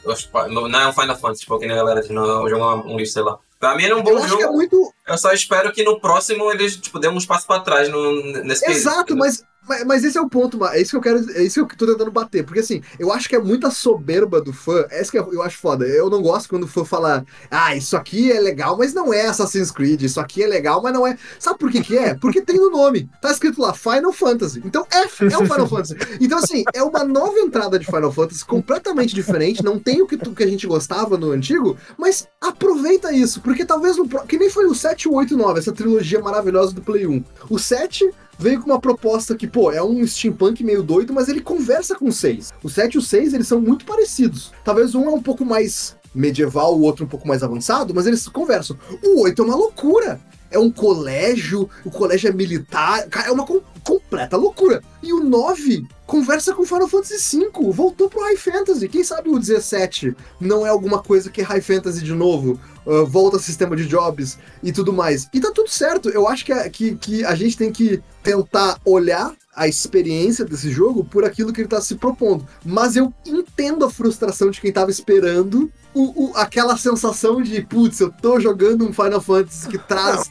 Não 0.49 0.79
é 0.79 0.87
um 0.87 0.93
Final 0.93 1.17
Fantasy, 1.17 1.41
tipo, 1.41 1.59
que 1.59 1.65
nem 1.65 1.75
a 1.75 1.79
galera 1.79 2.01
diz, 2.01 2.09
não, 2.09 2.49
jogo 2.49 2.63
é 2.63 2.75
um 2.93 2.97
lixo, 2.97 3.13
sei 3.13 3.23
lá. 3.23 3.37
Pra 3.59 3.75
mim 3.75 3.83
ele 3.83 3.93
é 3.93 3.95
um 3.95 4.01
bom 4.03 4.11
Eu 4.11 4.17
acho 4.19 4.37
que 4.37 4.41
é 4.41 4.45
jogo. 4.45 4.55
muito. 4.55 4.93
Eu 5.05 5.17
só 5.17 5.33
espero 5.33 5.71
que 5.73 5.83
no 5.83 5.99
próximo 5.99 6.49
eles, 6.51 6.77
tipo, 6.77 6.97
dêem 6.97 7.13
uns 7.13 7.25
passos 7.25 7.45
pra 7.45 7.59
trás 7.59 7.89
no, 7.89 8.43
nesse 8.43 8.65
Exato, 8.69 9.13
entendeu? 9.13 9.17
mas, 9.17 9.43
mas, 9.67 9.85
mas 9.85 10.03
esse 10.03 10.17
é 10.17 10.21
o 10.21 10.29
ponto, 10.29 10.63
é 10.65 10.81
isso 10.81 10.91
que 10.91 10.97
eu 10.97 11.01
quero, 11.01 11.31
é 11.31 11.43
isso 11.43 11.65
que 11.65 11.73
eu 11.73 11.77
tô 11.77 11.85
tentando 11.85 12.11
bater, 12.11 12.43
porque 12.43 12.59
assim, 12.59 12.81
eu 12.97 13.11
acho 13.11 13.29
que 13.29 13.35
é 13.35 13.39
muita 13.39 13.69
soberba 13.69 14.41
do 14.41 14.51
fã, 14.51 14.85
é 14.89 15.01
isso 15.01 15.11
que 15.11 15.17
eu 15.17 15.41
acho 15.43 15.57
foda, 15.57 15.85
eu 15.85 16.09
não 16.09 16.21
gosto 16.21 16.49
quando 16.49 16.63
o 16.63 16.67
fã 16.67 16.83
fala, 16.83 17.25
ah, 17.51 17.75
isso 17.75 17.95
aqui 17.95 18.31
é 18.31 18.39
legal, 18.39 18.77
mas 18.77 18.93
não 18.93 19.13
é 19.13 19.27
Assassin's 19.27 19.71
Creed, 19.71 20.01
isso 20.01 20.19
aqui 20.19 20.43
é 20.43 20.47
legal, 20.47 20.81
mas 20.81 20.93
não 20.93 21.05
é, 21.05 21.17
sabe 21.37 21.59
por 21.59 21.71
que 21.71 21.81
que 21.81 21.97
é? 21.97 22.15
Porque 22.15 22.41
tem 22.41 22.57
no 22.57 22.69
nome, 22.71 23.09
tá 23.21 23.31
escrito 23.31 23.61
lá, 23.61 23.73
Final 23.73 24.11
Fantasy, 24.11 24.61
então 24.65 24.85
é, 24.91 25.01
é 25.01 25.37
um 25.37 25.45
Final 25.45 25.67
Fantasy, 25.67 25.95
então 26.19 26.37
assim, 26.39 26.63
é 26.73 26.81
uma 26.81 27.03
nova 27.03 27.39
entrada 27.39 27.77
de 27.77 27.85
Final 27.85 28.11
Fantasy, 28.11 28.43
completamente 28.45 29.13
diferente, 29.13 29.63
não 29.63 29.77
tem 29.77 30.01
o 30.01 30.07
que, 30.07 30.17
tu- 30.17 30.33
que 30.33 30.43
a 30.43 30.47
gente 30.47 30.65
gostava 30.65 31.17
no 31.17 31.31
antigo, 31.31 31.77
mas 31.97 32.27
aproveita 32.41 33.11
isso, 33.11 33.41
porque 33.41 33.63
talvez 33.65 33.97
no 33.97 34.07
que 34.07 34.37
nem 34.37 34.49
foi 34.49 34.65
o 34.65 34.73
7, 34.75 35.07
o 35.07 35.13
8 35.13 35.31
e 35.31 35.35
o 35.35 35.37
9, 35.37 35.59
essa 35.59 35.71
trilogia 35.71 36.19
maravilhosa 36.19 36.73
do 36.73 36.81
Play 36.81 37.05
1, 37.05 37.23
o 37.49 37.59
7 37.59 38.09
veio 38.39 38.61
com 38.61 38.69
uma 38.71 38.79
proposta 38.79 39.35
que, 39.35 39.45
pô, 39.45 39.71
é 39.71 39.83
um 39.83 40.05
steampunk 40.07 40.63
meio 40.63 40.81
doido, 40.81 41.13
mas 41.13 41.27
ele 41.27 41.41
conversa 41.41 41.93
com 41.95 42.05
o 42.05 42.11
6. 42.13 42.51
O 42.63 42.69
7 42.69 42.93
e 42.93 42.97
o 42.97 43.01
6, 43.01 43.33
eles 43.33 43.47
são 43.47 43.59
muito 43.61 43.85
parecidos. 43.85 44.51
Talvez 44.63 44.95
um 44.95 45.05
é 45.07 45.11
um 45.11 45.21
pouco 45.21 45.45
mais 45.45 45.95
medieval, 46.15 46.75
o 46.75 46.81
outro 46.81 47.05
um 47.05 47.07
pouco 47.07 47.27
mais 47.27 47.43
avançado, 47.43 47.93
mas 47.93 48.07
eles 48.07 48.27
conversam. 48.27 48.75
O 49.03 49.21
8 49.21 49.41
é 49.41 49.45
uma 49.45 49.55
loucura. 49.55 50.19
É 50.51 50.57
um 50.57 50.71
colégio, 50.71 51.69
o 51.85 51.91
colégio 51.91 52.27
é 52.27 52.33
militar, 52.33 53.07
é 53.27 53.31
uma 53.31 53.45
com- 53.45 53.61
completa 53.83 54.35
loucura. 54.35 54.81
E 55.03 55.13
o 55.13 55.23
9 55.23 55.85
conversa 56.07 56.55
com 56.55 56.65
Final 56.65 56.87
Fantasy 56.87 57.37
V, 57.39 57.49
voltou 57.71 58.09
pro 58.09 58.21
High 58.21 58.35
Fantasy. 58.35 58.89
Quem 58.89 59.03
sabe 59.03 59.29
o 59.29 59.37
17 59.37 60.15
não 60.39 60.65
é 60.65 60.69
alguma 60.69 61.03
coisa 61.03 61.29
que 61.29 61.41
é 61.41 61.43
High 61.43 61.61
Fantasy 61.61 62.03
de 62.03 62.15
novo, 62.15 62.59
ah, 62.89 63.03
volta 63.05 63.37
sistema 63.39 63.75
de 63.75 63.85
jobs 63.85 64.37
e 64.63 64.71
tudo 64.71 64.91
mais. 64.91 65.27
E 65.33 65.39
tá 65.39 65.51
tudo 65.53 65.69
certo. 65.69 66.09
Eu 66.09 66.27
acho 66.27 66.43
que 66.45 66.51
a, 66.51 66.69
que, 66.69 66.95
que 66.95 67.23
a 67.23 67.35
gente 67.35 67.55
tem 67.57 67.71
que 67.71 68.01
tentar 68.23 68.79
olhar 68.83 69.33
a 69.55 69.67
experiência 69.67 70.45
desse 70.45 70.71
jogo 70.71 71.03
por 71.03 71.25
aquilo 71.25 71.51
que 71.51 71.61
ele 71.61 71.67
tá 71.67 71.81
se 71.81 71.95
propondo. 71.95 72.47
Mas 72.65 72.95
eu 72.95 73.13
entendo 73.25 73.83
a 73.85 73.89
frustração 73.89 74.49
de 74.49 74.61
quem 74.61 74.71
tava 74.71 74.89
esperando 74.91 75.69
o, 75.93 76.25
o- 76.31 76.37
aquela 76.37 76.77
sensação 76.77 77.41
de, 77.41 77.61
putz, 77.63 77.99
eu 77.99 78.11
tô 78.11 78.39
jogando 78.39 78.87
um 78.87 78.93
Final 78.93 79.19
Fantasy 79.19 79.67
que 79.67 79.77
traz 79.77 80.29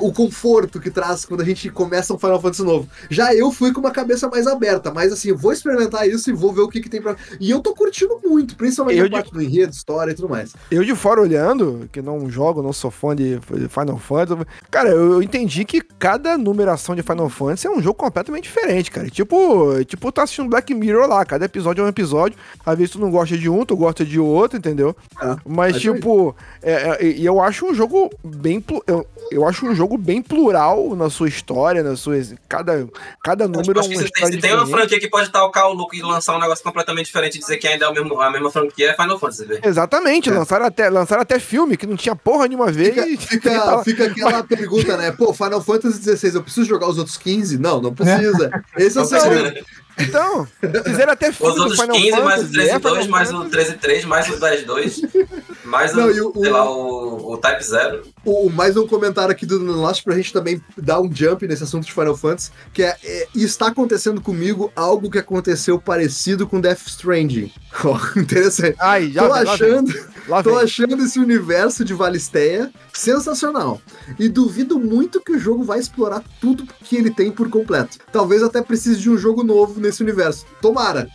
o 0.00 0.12
conforto 0.12 0.80
que 0.80 0.90
traz 0.90 1.24
quando 1.24 1.40
a 1.40 1.44
gente 1.44 1.68
começa 1.70 2.14
um 2.14 2.18
Final 2.18 2.40
Fantasy 2.40 2.62
novo. 2.62 2.88
Já 3.10 3.34
eu 3.34 3.50
fui 3.50 3.72
com 3.72 3.80
uma 3.80 3.90
cabeça 3.90 4.28
mais 4.28 4.46
aberta, 4.46 4.92
mas 4.92 5.12
assim, 5.12 5.30
eu 5.30 5.38
vou 5.38 5.52
experimentar 5.52 6.08
isso 6.08 6.30
e 6.30 6.32
vou 6.32 6.52
ver 6.52 6.62
o 6.62 6.68
que, 6.68 6.80
que 6.80 6.88
tem 6.88 7.00
pra. 7.00 7.16
E 7.40 7.50
eu 7.50 7.60
tô 7.60 7.74
curtindo 7.74 8.20
muito, 8.24 8.56
principalmente 8.56 8.98
Eu 8.98 9.06
a 9.06 9.10
parte 9.10 9.32
do 9.32 9.42
enredo, 9.42 9.72
história 9.72 10.12
e 10.12 10.14
tudo 10.14 10.28
mais. 10.28 10.54
Eu 10.70 10.84
de 10.84 10.94
fora 10.94 11.20
olhando, 11.20 11.88
que 11.92 12.02
não 12.02 12.28
jogo, 12.30 12.62
não 12.62 12.72
sou 12.72 12.90
fã 12.90 13.14
de 13.14 13.38
Final 13.68 13.98
Fantasy, 13.98 14.46
cara, 14.70 14.90
eu, 14.90 15.22
entendi 15.22 15.64
que 15.64 15.80
cada 15.80 16.36
numeração 16.36 16.94
de 16.94 17.02
Final 17.02 17.28
Fantasy 17.28 17.66
é 17.66 17.70
um 17.70 17.82
jogo 17.82 17.94
completamente 17.94 18.44
diferente, 18.44 18.90
cara. 18.90 19.08
Tipo, 19.08 19.84
tipo, 19.84 20.12
tu 20.12 20.20
assistindo 20.20 20.48
Black 20.48 20.72
Mirror 20.74 21.08
lá, 21.08 21.24
cada 21.24 21.44
episódio 21.44 21.82
é 21.82 21.84
um 21.84 21.88
episódio. 21.88 22.38
Às 22.64 22.76
vezes 22.76 22.92
tu 22.92 22.98
não 22.98 23.10
gosta 23.10 23.36
de 23.36 23.48
um, 23.48 23.64
tu 23.64 23.76
gosta 23.76 24.04
de 24.04 24.18
outro, 24.18 24.58
entendeu? 24.58 24.94
É, 25.20 25.36
Mas, 25.46 25.76
é 25.76 25.78
tipo, 25.78 26.34
é, 26.62 26.72
é, 26.72 27.06
e 27.06 27.24
eu 27.24 27.40
acho 27.40 27.66
um 27.66 27.74
jogo 27.74 28.10
bem. 28.22 28.62
Eu, 28.86 29.06
eu 29.30 29.46
acho 29.46 29.55
um 29.64 29.74
jogo 29.74 29.96
bem 29.96 30.20
plural 30.20 30.94
na 30.94 31.08
sua 31.08 31.28
história, 31.28 31.82
nas 31.82 32.00
suas. 32.00 32.34
Cada, 32.48 32.86
cada 33.22 33.46
número 33.48 33.62
Tipo, 33.66 33.78
é 33.78 33.80
acho 33.80 33.88
que 33.88 33.94
uma 33.96 34.02
se, 34.02 34.08
história 34.08 34.34
se 34.34 34.40
tem 34.40 34.54
uma 34.54 34.66
franquia 34.66 35.00
que 35.00 35.08
pode 35.08 35.30
talcar 35.30 35.68
o 35.68 35.72
louco 35.72 35.94
e 35.94 36.02
lançar 36.02 36.36
um 36.36 36.40
negócio 36.40 36.62
completamente 36.64 37.06
diferente 37.06 37.36
e 37.36 37.38
dizer 37.38 37.56
que 37.56 37.66
ainda 37.66 37.86
é 37.86 37.88
o 37.88 37.94
mesmo, 37.94 38.20
a 38.20 38.30
mesma 38.30 38.50
franquia, 38.50 38.90
é 38.90 38.94
Final 38.94 39.18
Fantasy, 39.18 39.44
velho. 39.46 39.60
Exatamente, 39.64 40.28
É. 40.28 40.32
lançaram, 40.32 40.66
até, 40.66 40.90
lançaram 40.90 41.22
até 41.22 41.38
filme 41.38 41.76
que 41.76 41.86
não 41.86 41.96
tinha 41.96 42.14
porra 42.16 42.46
nenhuma 42.48 42.70
vez. 42.70 42.94
Fica, 42.94 43.26
fica, 43.26 43.82
fica 43.84 44.04
aquela 44.06 44.42
pergunta, 44.42 44.96
né? 44.96 45.12
Pô, 45.12 45.32
Final 45.32 45.62
Fantasy 45.62 46.02
XVI, 46.02 46.34
eu 46.34 46.42
preciso 46.42 46.66
jogar 46.66 46.88
os 46.88 46.98
outros 46.98 47.16
15? 47.16 47.58
Não, 47.58 47.80
não 47.80 47.94
precisa. 47.94 48.50
Esse 48.76 48.98
é 48.98 49.00
o 49.00 49.04
segredo. 49.04 49.54
né? 49.54 49.62
Então, 49.98 50.46
fizeram 50.84 51.14
até 51.14 51.32
filme 51.32 51.50
Os 51.52 51.56
do 51.56 51.62
outros 51.62 51.80
Final 51.80 51.96
15, 51.96 52.10
mais 52.20 52.42
o 52.42 52.46
Fantasy, 52.46 52.60
é, 52.60 52.78
13-2, 52.78 52.80
Final 52.82 53.08
mais 53.08 53.30
o 53.30 53.36
Fantasy. 53.38 53.72
13-3, 53.78 54.04
mais 54.04 54.28
o 54.28 54.32
10-2, 54.38 55.45
mais 55.66 55.92
Não, 55.92 56.08
o- 56.08 56.12
sei 56.12 56.22
o- 56.22 56.52
lá, 56.52 56.70
o, 56.70 57.32
o 57.32 57.36
Type 57.38 57.62
0. 57.64 58.02
O, 58.24 58.48
mais 58.50 58.76
um 58.76 58.86
comentário 58.86 59.30
aqui 59.32 59.44
do 59.44 59.58
Lost 59.58 60.02
pra 60.04 60.14
gente 60.16 60.32
também 60.32 60.60
dar 60.76 61.00
um 61.00 61.12
jump 61.12 61.46
nesse 61.46 61.62
assunto 61.64 61.84
de 61.84 61.92
Final 61.92 62.16
Fantasy, 62.16 62.50
que 62.72 62.82
é, 62.82 62.96
é, 63.04 63.28
está 63.34 63.68
acontecendo 63.68 64.20
comigo 64.20 64.72
algo 64.76 65.10
que 65.10 65.18
aconteceu 65.18 65.78
parecido 65.80 66.46
com 66.46 66.60
Death 66.60 66.86
Stranding. 66.86 67.52
Ó, 67.84 67.98
interessante. 68.18 68.76
Ai, 68.78 69.10
já 69.10 69.22
Tô 69.28 69.34
vem, 69.34 69.44
lá 69.44 69.44
vem, 69.44 69.52
achando, 69.70 69.94
lá 70.28 70.42
tô 70.42 70.50
vem. 70.54 70.60
achando 70.64 71.04
esse 71.04 71.18
universo 71.18 71.84
de 71.84 71.92
Valisteia 71.94 72.70
sensacional. 72.92 73.80
E 74.18 74.28
duvido 74.28 74.78
muito 74.78 75.20
que 75.20 75.32
o 75.32 75.38
jogo 75.38 75.62
vai 75.64 75.78
explorar 75.78 76.22
tudo 76.40 76.66
que 76.84 76.96
ele 76.96 77.10
tem 77.10 77.30
por 77.30 77.48
completo. 77.50 77.98
Talvez 78.12 78.42
até 78.42 78.62
precise 78.62 78.98
de 79.00 79.10
um 79.10 79.16
jogo 79.18 79.42
novo 79.44 79.80
nesse 79.80 80.02
universo. 80.02 80.46
Tomara. 80.62 81.08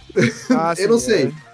Ah, 0.49 0.75
sim, 0.75 0.83
eu 0.83 0.89
não 0.89 0.97
é. 0.97 0.99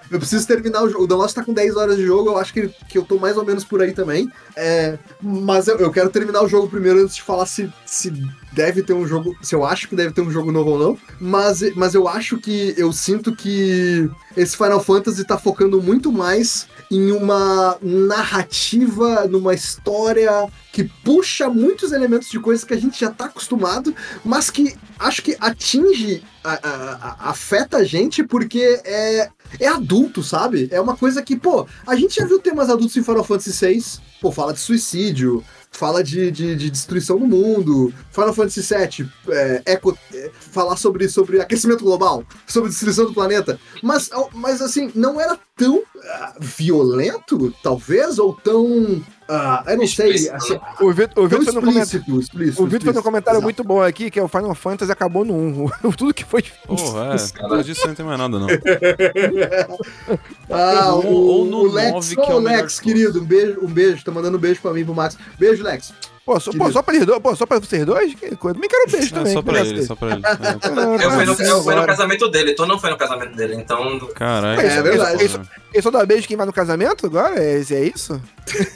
Eu 0.09 0.19
preciso 0.19 0.47
terminar 0.47 0.83
o 0.83 0.89
jogo. 0.89 1.13
O 1.13 1.17
Lost 1.17 1.35
tá 1.35 1.43
com 1.43 1.53
10 1.53 1.75
horas 1.75 1.97
de 1.97 2.05
jogo, 2.05 2.29
eu 2.29 2.37
acho 2.37 2.53
que, 2.53 2.69
que 2.87 2.97
eu 2.97 3.03
tô 3.03 3.17
mais 3.17 3.37
ou 3.37 3.45
menos 3.45 3.63
por 3.63 3.81
aí 3.81 3.93
também. 3.93 4.31
É, 4.55 4.97
mas 5.21 5.67
eu, 5.67 5.77
eu 5.77 5.91
quero 5.91 6.09
terminar 6.09 6.43
o 6.43 6.47
jogo 6.47 6.69
primeiro 6.69 7.01
antes 7.01 7.15
de 7.15 7.23
falar 7.23 7.45
se, 7.45 7.71
se 7.85 8.11
deve 8.53 8.83
ter 8.83 8.93
um 8.93 9.05
jogo. 9.07 9.35
Se 9.41 9.55
eu 9.55 9.65
acho 9.65 9.87
que 9.87 9.95
deve 9.95 10.13
ter 10.13 10.21
um 10.21 10.31
jogo 10.31 10.51
novo 10.51 10.71
ou 10.71 10.79
não. 10.79 10.97
Mas, 11.19 11.75
mas 11.75 11.93
eu 11.93 12.07
acho 12.07 12.37
que. 12.37 12.73
Eu 12.77 12.91
sinto 12.91 13.35
que 13.35 14.09
esse 14.37 14.55
Final 14.55 14.81
Fantasy 14.83 15.25
tá 15.25 15.37
focando 15.37 15.81
muito 15.81 16.11
mais 16.11 16.67
em 16.89 17.11
uma 17.11 17.77
narrativa, 17.81 19.27
numa 19.27 19.53
história 19.53 20.47
que 20.71 20.83
puxa 21.03 21.49
muitos 21.49 21.91
elementos 21.91 22.29
de 22.29 22.39
coisas 22.39 22.63
que 22.63 22.73
a 22.73 22.79
gente 22.79 22.99
já 22.99 23.09
tá 23.09 23.25
acostumado, 23.25 23.93
mas 24.23 24.49
que 24.49 24.75
acho 24.99 25.23
que 25.23 25.35
atinge, 25.39 26.23
a- 26.43 26.53
a- 26.53 26.93
a- 27.25 27.29
afeta 27.31 27.77
a 27.77 27.83
gente 27.83 28.23
porque 28.23 28.79
é, 28.85 29.29
é 29.59 29.67
adulto, 29.67 30.21
sabe? 30.23 30.67
É 30.71 30.79
uma 30.79 30.95
coisa 30.95 31.21
que, 31.21 31.35
pô, 31.35 31.65
a 31.85 31.95
gente 31.95 32.15
já 32.15 32.25
viu 32.25 32.39
temas 32.39 32.69
adultos 32.69 32.95
em 32.95 33.03
Final 33.03 33.23
Fantasy 33.23 33.51
VI, 33.65 33.83
pô, 34.21 34.31
fala 34.31 34.53
de 34.53 34.59
suicídio, 34.59 35.43
fala 35.77 36.03
de, 36.03 36.31
de, 36.31 36.55
de 36.55 36.71
destruição 36.71 37.19
do 37.19 37.27
mundo, 37.27 37.93
Final 38.11 38.33
Fantasy 38.33 38.61
VII, 38.61 39.07
é, 39.29 39.61
eco, 39.67 39.95
é, 40.11 40.31
falar 40.33 40.75
sobre, 40.75 41.07
sobre 41.07 41.39
aquecimento 41.39 41.83
global, 41.83 42.23
sobre 42.47 42.71
destruição 42.71 43.05
do 43.05 43.13
planeta, 43.13 43.59
mas, 43.83 44.09
mas 44.33 44.59
assim, 44.59 44.91
não 44.95 45.21
era 45.21 45.37
tão 45.55 45.83
ah, 46.03 46.33
violento, 46.39 47.53
talvez, 47.61 48.17
ou 48.17 48.33
tão. 48.33 49.03
Ah, 49.29 49.63
eu 49.67 49.77
não 49.77 49.87
sei. 49.87 50.29
Assim, 50.29 50.53
né? 50.53 50.59
O 50.81 50.91
Vitor 50.93 51.23
o 51.23 51.27
Vitor 51.27 51.43
fez 51.43 51.55
um 51.55 51.59
comentário. 51.59 51.83
explícito, 51.83 52.19
explícito. 52.19 52.63
O 52.63 52.67
Vitor 52.67 52.81
fez 52.85 52.97
um 52.97 53.01
comentário 53.01 53.35
exato. 53.37 53.43
muito 53.43 53.63
bom 53.63 53.81
aqui, 53.81 54.09
que 54.11 54.19
é 54.19 54.23
o 54.23 54.27
Final 54.27 54.55
Fantasy 54.55 54.91
acabou 54.91 55.25
no 55.25 55.33
1. 55.83 55.91
Tudo 55.97 56.13
que 56.13 56.23
foi 56.25 56.43
Porra, 56.65 57.15
é. 57.15 57.41
Depois 57.41 57.65
disso 57.65 57.87
não 57.87 57.95
tem 57.95 58.05
mais 58.05 58.17
nada, 58.19 58.39
não. 58.39 58.47
Ah, 60.49 60.93
Ou- 60.93 61.05
o, 61.05 61.13
ou 61.39 61.45
no 61.45 61.57
o 61.63 61.71
Lex, 61.71 61.91
9, 61.91 62.15
que 62.15 62.31
é 62.31 62.35
o 62.35 62.39
Lex, 62.39 62.79
querido, 62.79 63.21
um 63.21 63.25
beijo, 63.25 63.59
um 63.61 63.67
beijo, 63.67 64.03
tá 64.03 64.11
mandando 64.11 64.37
um 64.37 64.39
beijo 64.39 64.61
pra 64.61 64.71
mim, 64.71 64.85
pro 64.85 64.95
Max. 64.95 65.17
Beijo, 65.37 65.63
Lex. 65.63 65.93
Pô, 66.27 66.37
só, 66.41 66.51
pô, 66.51 66.69
só 66.69 66.81
pra 66.81 66.93
eles 66.93 67.07
dois? 67.07 67.21
Pô, 67.21 67.33
só 67.37 67.45
pra 67.45 67.57
vocês 67.57 67.85
dois? 67.85 68.13
Que 68.13 68.35
coisa. 68.35 68.53
Também 68.53 68.69
quero 68.69 68.83
um 68.85 68.91
beijo 68.91 69.07
É 69.07 69.17
também. 69.17 69.33
só 69.33 69.41
pra 69.41 69.59
ele, 69.61 69.83
só 69.85 69.95
pra 69.95 70.09
ele. 70.11 70.21
É. 70.27 71.05
Eu 71.05 71.11
fui, 71.11 71.25
no, 71.25 71.31
eu 71.31 71.63
fui 71.63 71.73
no 71.75 71.85
casamento 71.85 72.27
dele, 72.27 72.53
tu 72.53 72.65
não 72.65 72.77
foi 72.77 72.89
no 72.89 72.97
casamento 72.97 73.33
dele, 73.33 73.55
então. 73.55 73.97
Caralho. 74.13 74.59
É 74.59 74.81
verdade. 74.81 75.23
Isso, 75.23 75.39
Ele 75.73 75.81
só 75.81 75.89
dá 75.89 76.05
beijo 76.05 76.27
quem 76.27 76.35
vai 76.35 76.45
no 76.45 76.51
casamento 76.51 77.05
agora? 77.05 77.41
É, 77.41 77.61
é 77.61 77.83
isso? 77.83 78.21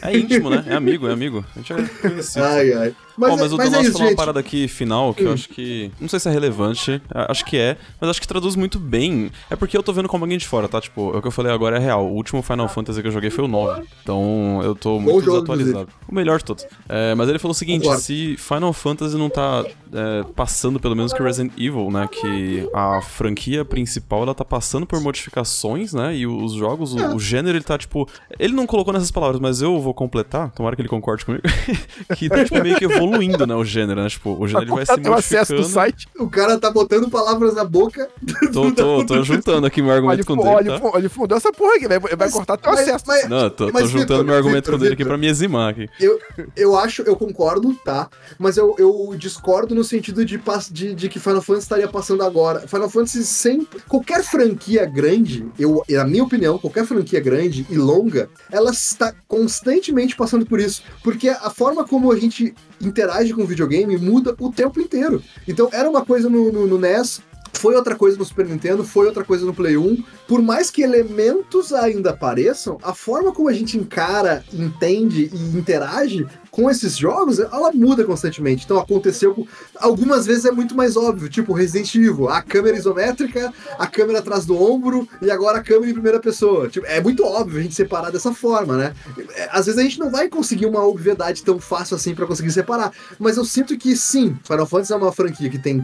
É 0.01 0.15
íntimo, 0.17 0.49
né? 0.49 0.63
É 0.65 0.75
amigo, 0.75 1.09
é 1.09 1.11
amigo. 1.11 1.43
A 1.53 1.59
gente 1.59 1.73
é 1.73 1.75
conhecido. 2.01 2.45
Ai, 2.45 2.71
ai. 2.73 2.95
Mas, 3.29 3.37
é- 3.39 3.41
mas 3.43 3.53
o 3.53 3.57
mas 3.57 3.73
é 3.73 3.81
isso, 3.81 3.91
falou 3.91 4.01
uma 4.03 4.09
gente. 4.09 4.17
parada 4.17 4.39
aqui 4.39 4.67
final 4.67 5.13
que 5.13 5.23
eu 5.23 5.29
Hum. 5.29 5.33
acho 5.33 5.49
que. 5.49 5.91
Não 5.99 6.09
sei 6.09 6.19
se 6.19 6.27
é 6.27 6.31
relevante, 6.31 7.01
acho 7.13 7.45
que 7.45 7.57
é, 7.57 7.77
mas 7.99 8.09
acho 8.09 8.21
que 8.21 8.27
traduz 8.27 8.55
muito 8.55 8.79
bem. 8.79 9.31
É 9.49 9.55
porque 9.55 9.77
eu 9.77 9.83
tô 9.83 9.93
vendo 9.93 10.07
como 10.09 10.23
alguém 10.23 10.37
de 10.37 10.47
fora, 10.47 10.67
tá? 10.67 10.81
Tipo, 10.81 11.13
é 11.13 11.17
o 11.17 11.21
que 11.21 11.27
eu 11.27 11.31
falei 11.31 11.51
agora 11.51 11.77
é 11.77 11.79
real. 11.79 12.05
O 12.05 12.13
último 12.13 12.41
Final 12.41 12.67
Fantasy 12.67 13.01
que 13.01 13.07
eu 13.07 13.11
joguei 13.11 13.29
foi 13.29 13.45
o 13.45 13.47
9. 13.47 13.83
Então 14.01 14.59
eu 14.63 14.75
tô 14.75 14.99
muito 14.99 15.21
jogo, 15.25 15.31
desatualizado. 15.41 15.89
O 16.07 16.13
melhor 16.15 16.37
de 16.39 16.45
todos. 16.45 16.65
É, 16.89 17.13
mas 17.15 17.29
ele 17.29 17.39
falou 17.39 17.51
o 17.51 17.55
seguinte: 17.55 17.83
Concordo. 17.83 18.01
se 18.01 18.35
Final 18.37 18.73
Fantasy 18.73 19.15
não 19.17 19.29
tá 19.29 19.63
é, 19.93 20.23
passando 20.35 20.79
pelo 20.79 20.95
menos 20.95 21.13
que 21.13 21.21
Resident 21.21 21.53
Evil, 21.57 21.89
né? 21.91 22.07
Que 22.11 22.67
a 22.73 23.01
franquia 23.01 23.63
principal 23.65 24.23
ela 24.23 24.33
tá 24.35 24.43
passando 24.45 24.85
por 24.85 24.99
modificações, 25.01 25.93
né? 25.93 26.15
E 26.15 26.27
os 26.27 26.53
jogos, 26.53 26.93
o, 26.93 27.15
o 27.15 27.19
gênero, 27.19 27.57
ele 27.57 27.63
tá 27.63 27.77
tipo. 27.77 28.07
Ele 28.39 28.53
não 28.53 28.65
colocou 28.65 28.93
nessas 28.93 29.11
palavras, 29.11 29.39
mas 29.39 29.61
eu 29.61 29.79
vou 29.79 29.93
completar, 29.93 30.51
tomara 30.51 30.75
que 30.75 30.81
ele 30.81 30.89
concorde 30.89 31.25
comigo. 31.25 31.43
que 32.17 32.29
tá 32.29 32.43
tipo, 32.43 32.61
meio 32.61 32.75
que 32.77 32.85
evoluindo, 32.85 33.10
né? 33.47 33.55
O 33.55 33.63
gênero, 33.65 34.01
né? 34.01 34.09
Tipo, 34.09 34.31
o 34.39 34.47
gênero 34.47 34.65
ele 34.65 34.75
vai 34.75 34.85
se 34.85 34.95
Tem 35.01 35.11
o 35.11 35.13
acesso 35.13 35.53
do 35.53 35.57
modificando. 35.57 35.69
site. 35.85 36.07
O 36.19 36.29
cara 36.29 36.57
tá 36.59 36.71
botando 36.71 37.09
palavras 37.09 37.55
na 37.55 37.63
boca. 37.63 38.09
Tô, 38.51 38.71
tô, 38.71 39.05
tô 39.05 39.23
juntando 39.23 39.65
aqui 39.67 39.81
meu 39.81 39.91
Olha, 39.91 39.97
argumento 39.97 40.25
com 40.25 40.35
fu- 40.35 40.43
dele, 40.43 40.55
olha, 40.55 40.79
tá? 40.79 40.89
olha, 40.93 41.09
fundou 41.09 41.37
essa 41.37 41.51
porra 41.51 41.75
aqui, 41.75 41.87
vai, 41.87 41.99
vai 41.99 42.15
Mas- 42.17 42.31
cortar 42.33 42.57
teu 42.57 42.71
mas- 42.71 42.87
acesso. 42.87 43.03
mas- 43.07 43.29
Não, 43.29 43.49
tô, 43.49 43.71
tô 43.71 43.85
juntando 43.87 44.23
meu 44.25 44.35
argumento 44.35 44.71
com 44.71 44.77
dele 44.77 44.93
aqui 44.93 45.05
pra 45.05 45.17
me 45.17 45.27
eximar 45.27 45.71
aqui. 45.71 45.87
Eu, 45.99 46.19
eu 46.55 46.77
acho, 46.77 47.01
eu 47.03 47.15
concordo, 47.15 47.73
tá? 47.85 48.09
Mas 48.39 48.57
eu, 48.57 48.75
eu 48.77 49.13
discordo 49.17 49.73
no 49.75 49.83
sentido 49.83 50.23
de, 50.25 50.41
de, 50.71 50.95
de 50.95 51.09
que 51.09 51.19
Final 51.19 51.41
Fantasy 51.41 51.63
estaria 51.65 51.87
passando 51.87 52.23
agora. 52.23 52.67
Final 52.67 52.89
Fantasy 52.89 53.23
sempre. 53.25 53.79
Qualquer 53.87 54.23
franquia 54.23 54.85
grande, 54.85 55.45
eu, 55.59 55.83
na 55.89 56.05
minha 56.05 56.23
opinião, 56.23 56.57
qualquer 56.57 56.85
franquia 56.85 57.19
grande 57.19 57.65
e 57.69 57.77
longa, 57.77 58.29
ela 58.51 58.71
está 58.71 59.13
constantemente 59.27 60.15
passando 60.15 60.45
por 60.45 60.59
isso. 60.59 60.81
Porque 61.03 61.29
a 61.29 61.49
forma 61.49 61.85
como 61.85 62.11
a 62.11 62.15
gente 62.17 62.53
interage 62.87 63.33
com 63.33 63.43
o 63.43 63.47
videogame 63.47 63.97
muda 63.97 64.35
o 64.39 64.51
tempo 64.51 64.79
inteiro. 64.79 65.21
Então 65.47 65.69
era 65.71 65.89
uma 65.89 66.05
coisa 66.05 66.29
no, 66.29 66.51
no, 66.51 66.67
no 66.67 66.77
NES. 66.77 67.21
Foi 67.53 67.75
outra 67.75 67.95
coisa 67.95 68.17
no 68.17 68.25
Super 68.25 68.45
Nintendo, 68.47 68.83
foi 68.83 69.05
outra 69.05 69.23
coisa 69.23 69.45
no 69.45 69.53
Play 69.53 69.77
1. 69.77 70.03
Por 70.27 70.41
mais 70.41 70.71
que 70.71 70.81
elementos 70.81 71.71
ainda 71.73 72.11
apareçam, 72.11 72.77
a 72.81 72.93
forma 72.93 73.31
como 73.31 73.49
a 73.49 73.53
gente 73.53 73.77
encara, 73.77 74.43
entende 74.53 75.29
e 75.31 75.57
interage 75.57 76.25
com 76.49 76.69
esses 76.69 76.97
jogos, 76.97 77.39
ela 77.39 77.71
muda 77.71 78.03
constantemente. 78.03 78.65
Então 78.65 78.77
aconteceu 78.77 79.33
com... 79.33 79.47
Algumas 79.77 80.25
vezes 80.25 80.45
é 80.45 80.51
muito 80.51 80.75
mais 80.75 80.97
óbvio, 80.97 81.29
tipo 81.29 81.53
Resident 81.53 81.95
Evil, 81.95 82.29
a 82.29 82.41
câmera 82.41 82.77
isométrica, 82.77 83.53
a 83.77 83.87
câmera 83.87 84.19
atrás 84.19 84.45
do 84.45 84.61
ombro 84.61 85.07
e 85.21 85.31
agora 85.31 85.59
a 85.59 85.63
câmera 85.63 85.89
em 85.91 85.93
primeira 85.93 86.19
pessoa. 86.19 86.67
Tipo, 86.67 86.85
é 86.87 86.99
muito 86.99 87.23
óbvio 87.23 87.59
a 87.59 87.63
gente 87.63 87.75
separar 87.75 88.11
dessa 88.11 88.33
forma, 88.33 88.75
né? 88.75 88.93
É, 89.35 89.49
Às 89.51 89.65
vezes 89.67 89.79
a 89.79 89.83
gente 89.83 89.99
não 89.99 90.09
vai 90.09 90.27
conseguir 90.27 90.65
uma 90.65 90.85
obviedade 90.85 91.43
tão 91.43 91.59
fácil 91.59 91.95
assim 91.95 92.13
pra 92.13 92.25
conseguir 92.25 92.51
separar, 92.51 92.91
mas 93.17 93.37
eu 93.37 93.45
sinto 93.45 93.77
que 93.77 93.95
sim, 93.95 94.37
Final 94.43 94.65
Fantasy 94.65 94.93
é 94.93 94.95
uma 94.95 95.11
franquia 95.11 95.49
que 95.49 95.59
tem 95.59 95.81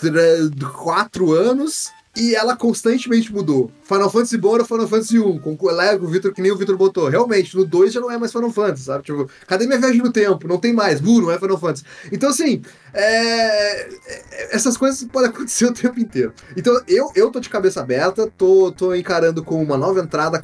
34 0.00 1.32
anos 1.32 1.90
e 2.16 2.34
ela 2.34 2.56
constantemente 2.56 3.32
mudou. 3.32 3.70
Final 3.82 4.10
Fantasy 4.10 4.38
bom 4.38 4.54
era 4.54 4.64
Final 4.64 4.88
Fantasy 4.88 5.18
1, 5.18 5.38
com 5.38 5.56
o 5.60 5.70
Lego, 5.70 6.06
o 6.06 6.08
Victor, 6.08 6.32
que 6.32 6.40
nem 6.40 6.50
o 6.50 6.56
Victor 6.56 6.76
botou. 6.76 7.08
Realmente, 7.08 7.54
no 7.54 7.64
2 7.64 7.92
já 7.92 8.00
não 8.00 8.10
é 8.10 8.16
mais 8.16 8.32
Final 8.32 8.50
Fantasy, 8.50 8.84
sabe? 8.84 9.04
Tipo, 9.04 9.28
cadê 9.46 9.66
minha 9.66 9.78
viagem 9.78 9.98
no 10.00 10.10
tempo? 10.10 10.48
Não 10.48 10.58
tem 10.58 10.72
mais. 10.72 10.98
Bu, 10.98 11.20
não 11.20 11.30
é 11.30 11.38
Final 11.38 11.58
Fantasy. 11.58 11.84
Então, 12.10 12.30
assim, 12.30 12.62
é, 12.94 13.82
é- 13.82 14.56
essas 14.56 14.78
coisas 14.78 15.04
podem 15.04 15.28
acontecer 15.30 15.66
o 15.66 15.72
tempo 15.74 16.00
inteiro. 16.00 16.32
Então, 16.56 16.80
eu, 16.88 17.10
eu 17.14 17.30
tô 17.30 17.38
de 17.38 17.50
cabeça 17.50 17.80
aberta, 17.80 18.32
tô, 18.38 18.72
tô 18.72 18.94
encarando 18.94 19.44
como 19.44 19.62
uma 19.62 19.76
nova 19.76 20.00
entrada, 20.00 20.42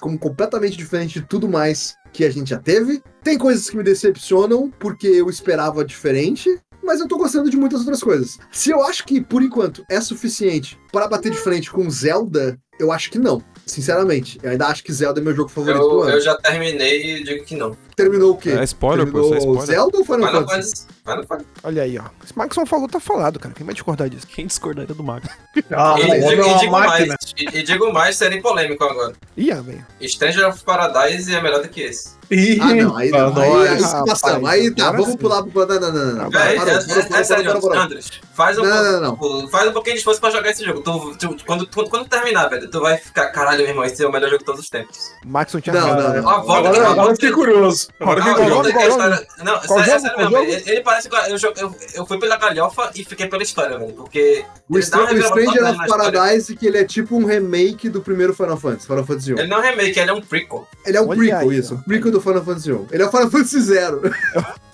como 0.00 0.18
completamente 0.18 0.78
diferente 0.78 1.20
de 1.20 1.26
tudo 1.26 1.46
mais 1.46 1.94
que 2.10 2.24
a 2.24 2.30
gente 2.30 2.50
já 2.50 2.58
teve. 2.58 3.02
Tem 3.22 3.36
coisas 3.36 3.68
que 3.68 3.76
me 3.76 3.82
decepcionam, 3.82 4.72
porque 4.78 5.06
eu 5.08 5.28
esperava 5.28 5.84
diferente, 5.84 6.58
mas 6.82 7.00
eu 7.00 7.08
tô 7.08 7.16
gostando 7.16 7.50
de 7.50 7.56
muitas 7.56 7.80
outras 7.80 8.02
coisas. 8.02 8.38
Se 8.50 8.70
eu 8.70 8.82
acho 8.82 9.04
que, 9.04 9.20
por 9.20 9.42
enquanto, 9.42 9.84
é 9.88 10.00
suficiente 10.00 10.78
para 10.92 11.08
bater 11.08 11.30
de 11.30 11.38
frente 11.38 11.70
com 11.70 11.88
Zelda, 11.90 12.58
eu 12.78 12.90
acho 12.92 13.10
que 13.10 13.18
não. 13.18 13.42
Sinceramente, 13.64 14.38
eu 14.42 14.50
ainda 14.50 14.66
acho 14.66 14.82
que 14.82 14.92
Zelda 14.92 15.20
é 15.20 15.22
meu 15.22 15.34
jogo 15.34 15.48
favorito 15.48 15.78
do 15.82 15.90
Eu, 15.90 16.02
ano. 16.02 16.10
eu 16.12 16.20
já 16.20 16.34
terminei 16.36 17.16
e 17.18 17.24
digo 17.24 17.44
que 17.44 17.54
não. 17.56 17.76
Terminou 17.96 18.32
o 18.32 18.36
quê? 18.36 18.50
É 18.50 18.64
spoiler, 18.64 19.06
pô, 19.06 19.12
Terminou 19.20 19.36
isso 19.38 19.46
é 19.46 19.50
spoiler. 19.50 19.66
Zelda 19.66 19.98
ou 19.98 20.04
Final, 20.04 20.26
Final 20.28 20.48
Fantasy? 20.48 20.86
Final 21.04 21.24
Fantasy. 21.26 21.46
Olha 21.62 21.82
aí, 21.82 21.98
ó. 21.98 22.02
Esse 22.24 22.36
Maxon 22.38 22.66
falou, 22.66 22.88
tá 22.88 23.00
falado, 23.00 23.38
cara. 23.38 23.54
Quem 23.54 23.64
vai 23.66 23.74
discordar 23.74 24.08
disso? 24.08 24.26
Quem 24.26 24.46
discordaria 24.46 24.94
do 24.94 25.02
Max? 25.02 25.28
Ah, 25.70 25.96
E, 25.98 26.02
digo- 26.04 26.42
é 26.42 26.54
e 26.54 26.58
digo 26.58 26.72
mais, 26.72 27.08
e, 27.36 27.58
e 27.58 27.62
digo 27.62 27.92
mais, 27.92 28.16
serei 28.16 28.40
polêmico 28.40 28.82
agora. 28.84 29.12
Ih, 29.36 29.50
ah, 29.52 29.60
velho. 29.60 29.84
Stranger 30.02 30.48
of 30.48 30.64
Paradise 30.64 31.32
é 31.34 31.42
melhor 31.42 31.60
do 31.62 31.68
que 31.68 31.82
esse. 31.82 32.10
Ih, 32.30 32.58
Ah, 32.60 32.72
não, 32.74 32.96
aí 32.96 33.10
não. 33.10 33.36
Aí, 33.38 33.68
aí 33.68 33.78
se 33.78 33.84
Rapaz, 33.84 34.20
passamos. 34.20 34.48
Aí 34.48 34.70
tá, 34.74 34.90
vamos 34.92 35.08
sim. 35.08 35.16
pular 35.18 35.42
pro. 35.42 35.66
Não, 35.66 35.78
não, 35.80 35.92
não, 35.92 36.04
não. 36.06 36.14
não. 36.24 36.30
Véi, 36.30 36.56
Parou, 36.56 36.72
é, 36.72 36.78
parou, 36.86 37.02
é, 37.16 37.20
é 37.20 37.24
sério. 37.24 37.72
Andres, 37.78 38.10
faz 38.34 38.56
um, 38.58 38.62
Não, 38.64 38.82
não, 38.92 39.00
não. 39.00 39.12
tipo, 39.12 39.48
faz 39.48 39.68
um 39.68 39.72
pouquinho 39.72 39.94
de 39.96 39.98
esforço 39.98 40.20
pra 40.20 40.30
jogar 40.30 40.50
esse 40.50 40.64
jogo. 40.64 40.80
Tu, 40.80 41.16
tu- 41.18 41.44
quando, 41.46 41.66
quando, 41.68 41.90
quando 41.90 42.08
terminar, 42.08 42.48
velho, 42.48 42.70
tu 42.70 42.80
vai 42.80 42.96
ficar, 42.96 43.28
caralho, 43.28 43.58
meu 43.58 43.68
irmão, 43.68 43.84
esse 43.84 44.02
é 44.02 44.06
o 44.08 44.12
melhor 44.12 44.28
jogo 44.30 44.38
de 44.38 44.44
todos 44.46 44.62
os 44.62 44.70
tempos. 44.70 45.10
Maxon 45.26 45.60
tinha 45.60 45.74
Não, 45.74 45.88
não, 45.94 46.22
não. 46.22 46.42
Volta 46.44 46.68
Agora, 46.70 47.08
eu 47.10 47.14
fiquei 47.14 47.32
curioso. 47.32 47.81
Que 47.88 48.02
a 48.04 48.72
qual 48.72 48.88
história- 48.88 49.26
Não, 49.44 49.60
sério 49.84 50.16
mesmo, 50.18 50.36
ele, 50.38 50.62
ele 50.70 50.80
parece 50.82 51.08
que 51.08 51.14
eu, 51.16 51.36
eu, 51.56 51.76
eu 51.94 52.06
fui 52.06 52.18
pela 52.18 52.36
galhofa 52.36 52.90
e 52.94 53.04
fiquei 53.04 53.26
pela 53.26 53.42
história, 53.42 53.78
velho, 53.78 53.92
porque... 53.94 54.44
O 54.68 54.78
Stra- 54.78 55.04
o 55.12 55.22
Stranger 55.22 55.64
of 55.64 55.80
história. 55.82 56.12
Paradise, 56.12 56.56
que 56.56 56.66
ele 56.66 56.78
é 56.78 56.84
tipo 56.84 57.16
um 57.16 57.24
remake 57.24 57.88
do 57.88 58.00
primeiro 58.00 58.34
Final 58.34 58.56
Fantasy, 58.56 58.86
Final 58.86 59.04
Fantasy 59.04 59.34
1. 59.34 59.38
Ele 59.38 59.48
não 59.48 59.56
é 59.58 59.60
um 59.60 59.70
remake, 59.76 59.98
ele 60.00 60.10
é 60.10 60.14
um 60.14 60.20
prequel. 60.20 60.68
Ele 60.86 60.96
é 60.96 61.00
um 61.00 61.08
Olha 61.08 61.18
prequel, 61.18 61.38
aí, 61.50 61.58
isso. 61.58 61.74
Um 61.74 61.82
prequel 61.82 62.10
do 62.12 62.20
Final 62.20 62.44
Fantasy 62.44 62.72
1. 62.72 62.86
Ele 62.90 63.02
é 63.02 63.06
o 63.06 63.10
Final 63.10 63.30
Fantasy 63.30 63.60
Zero. 63.60 64.02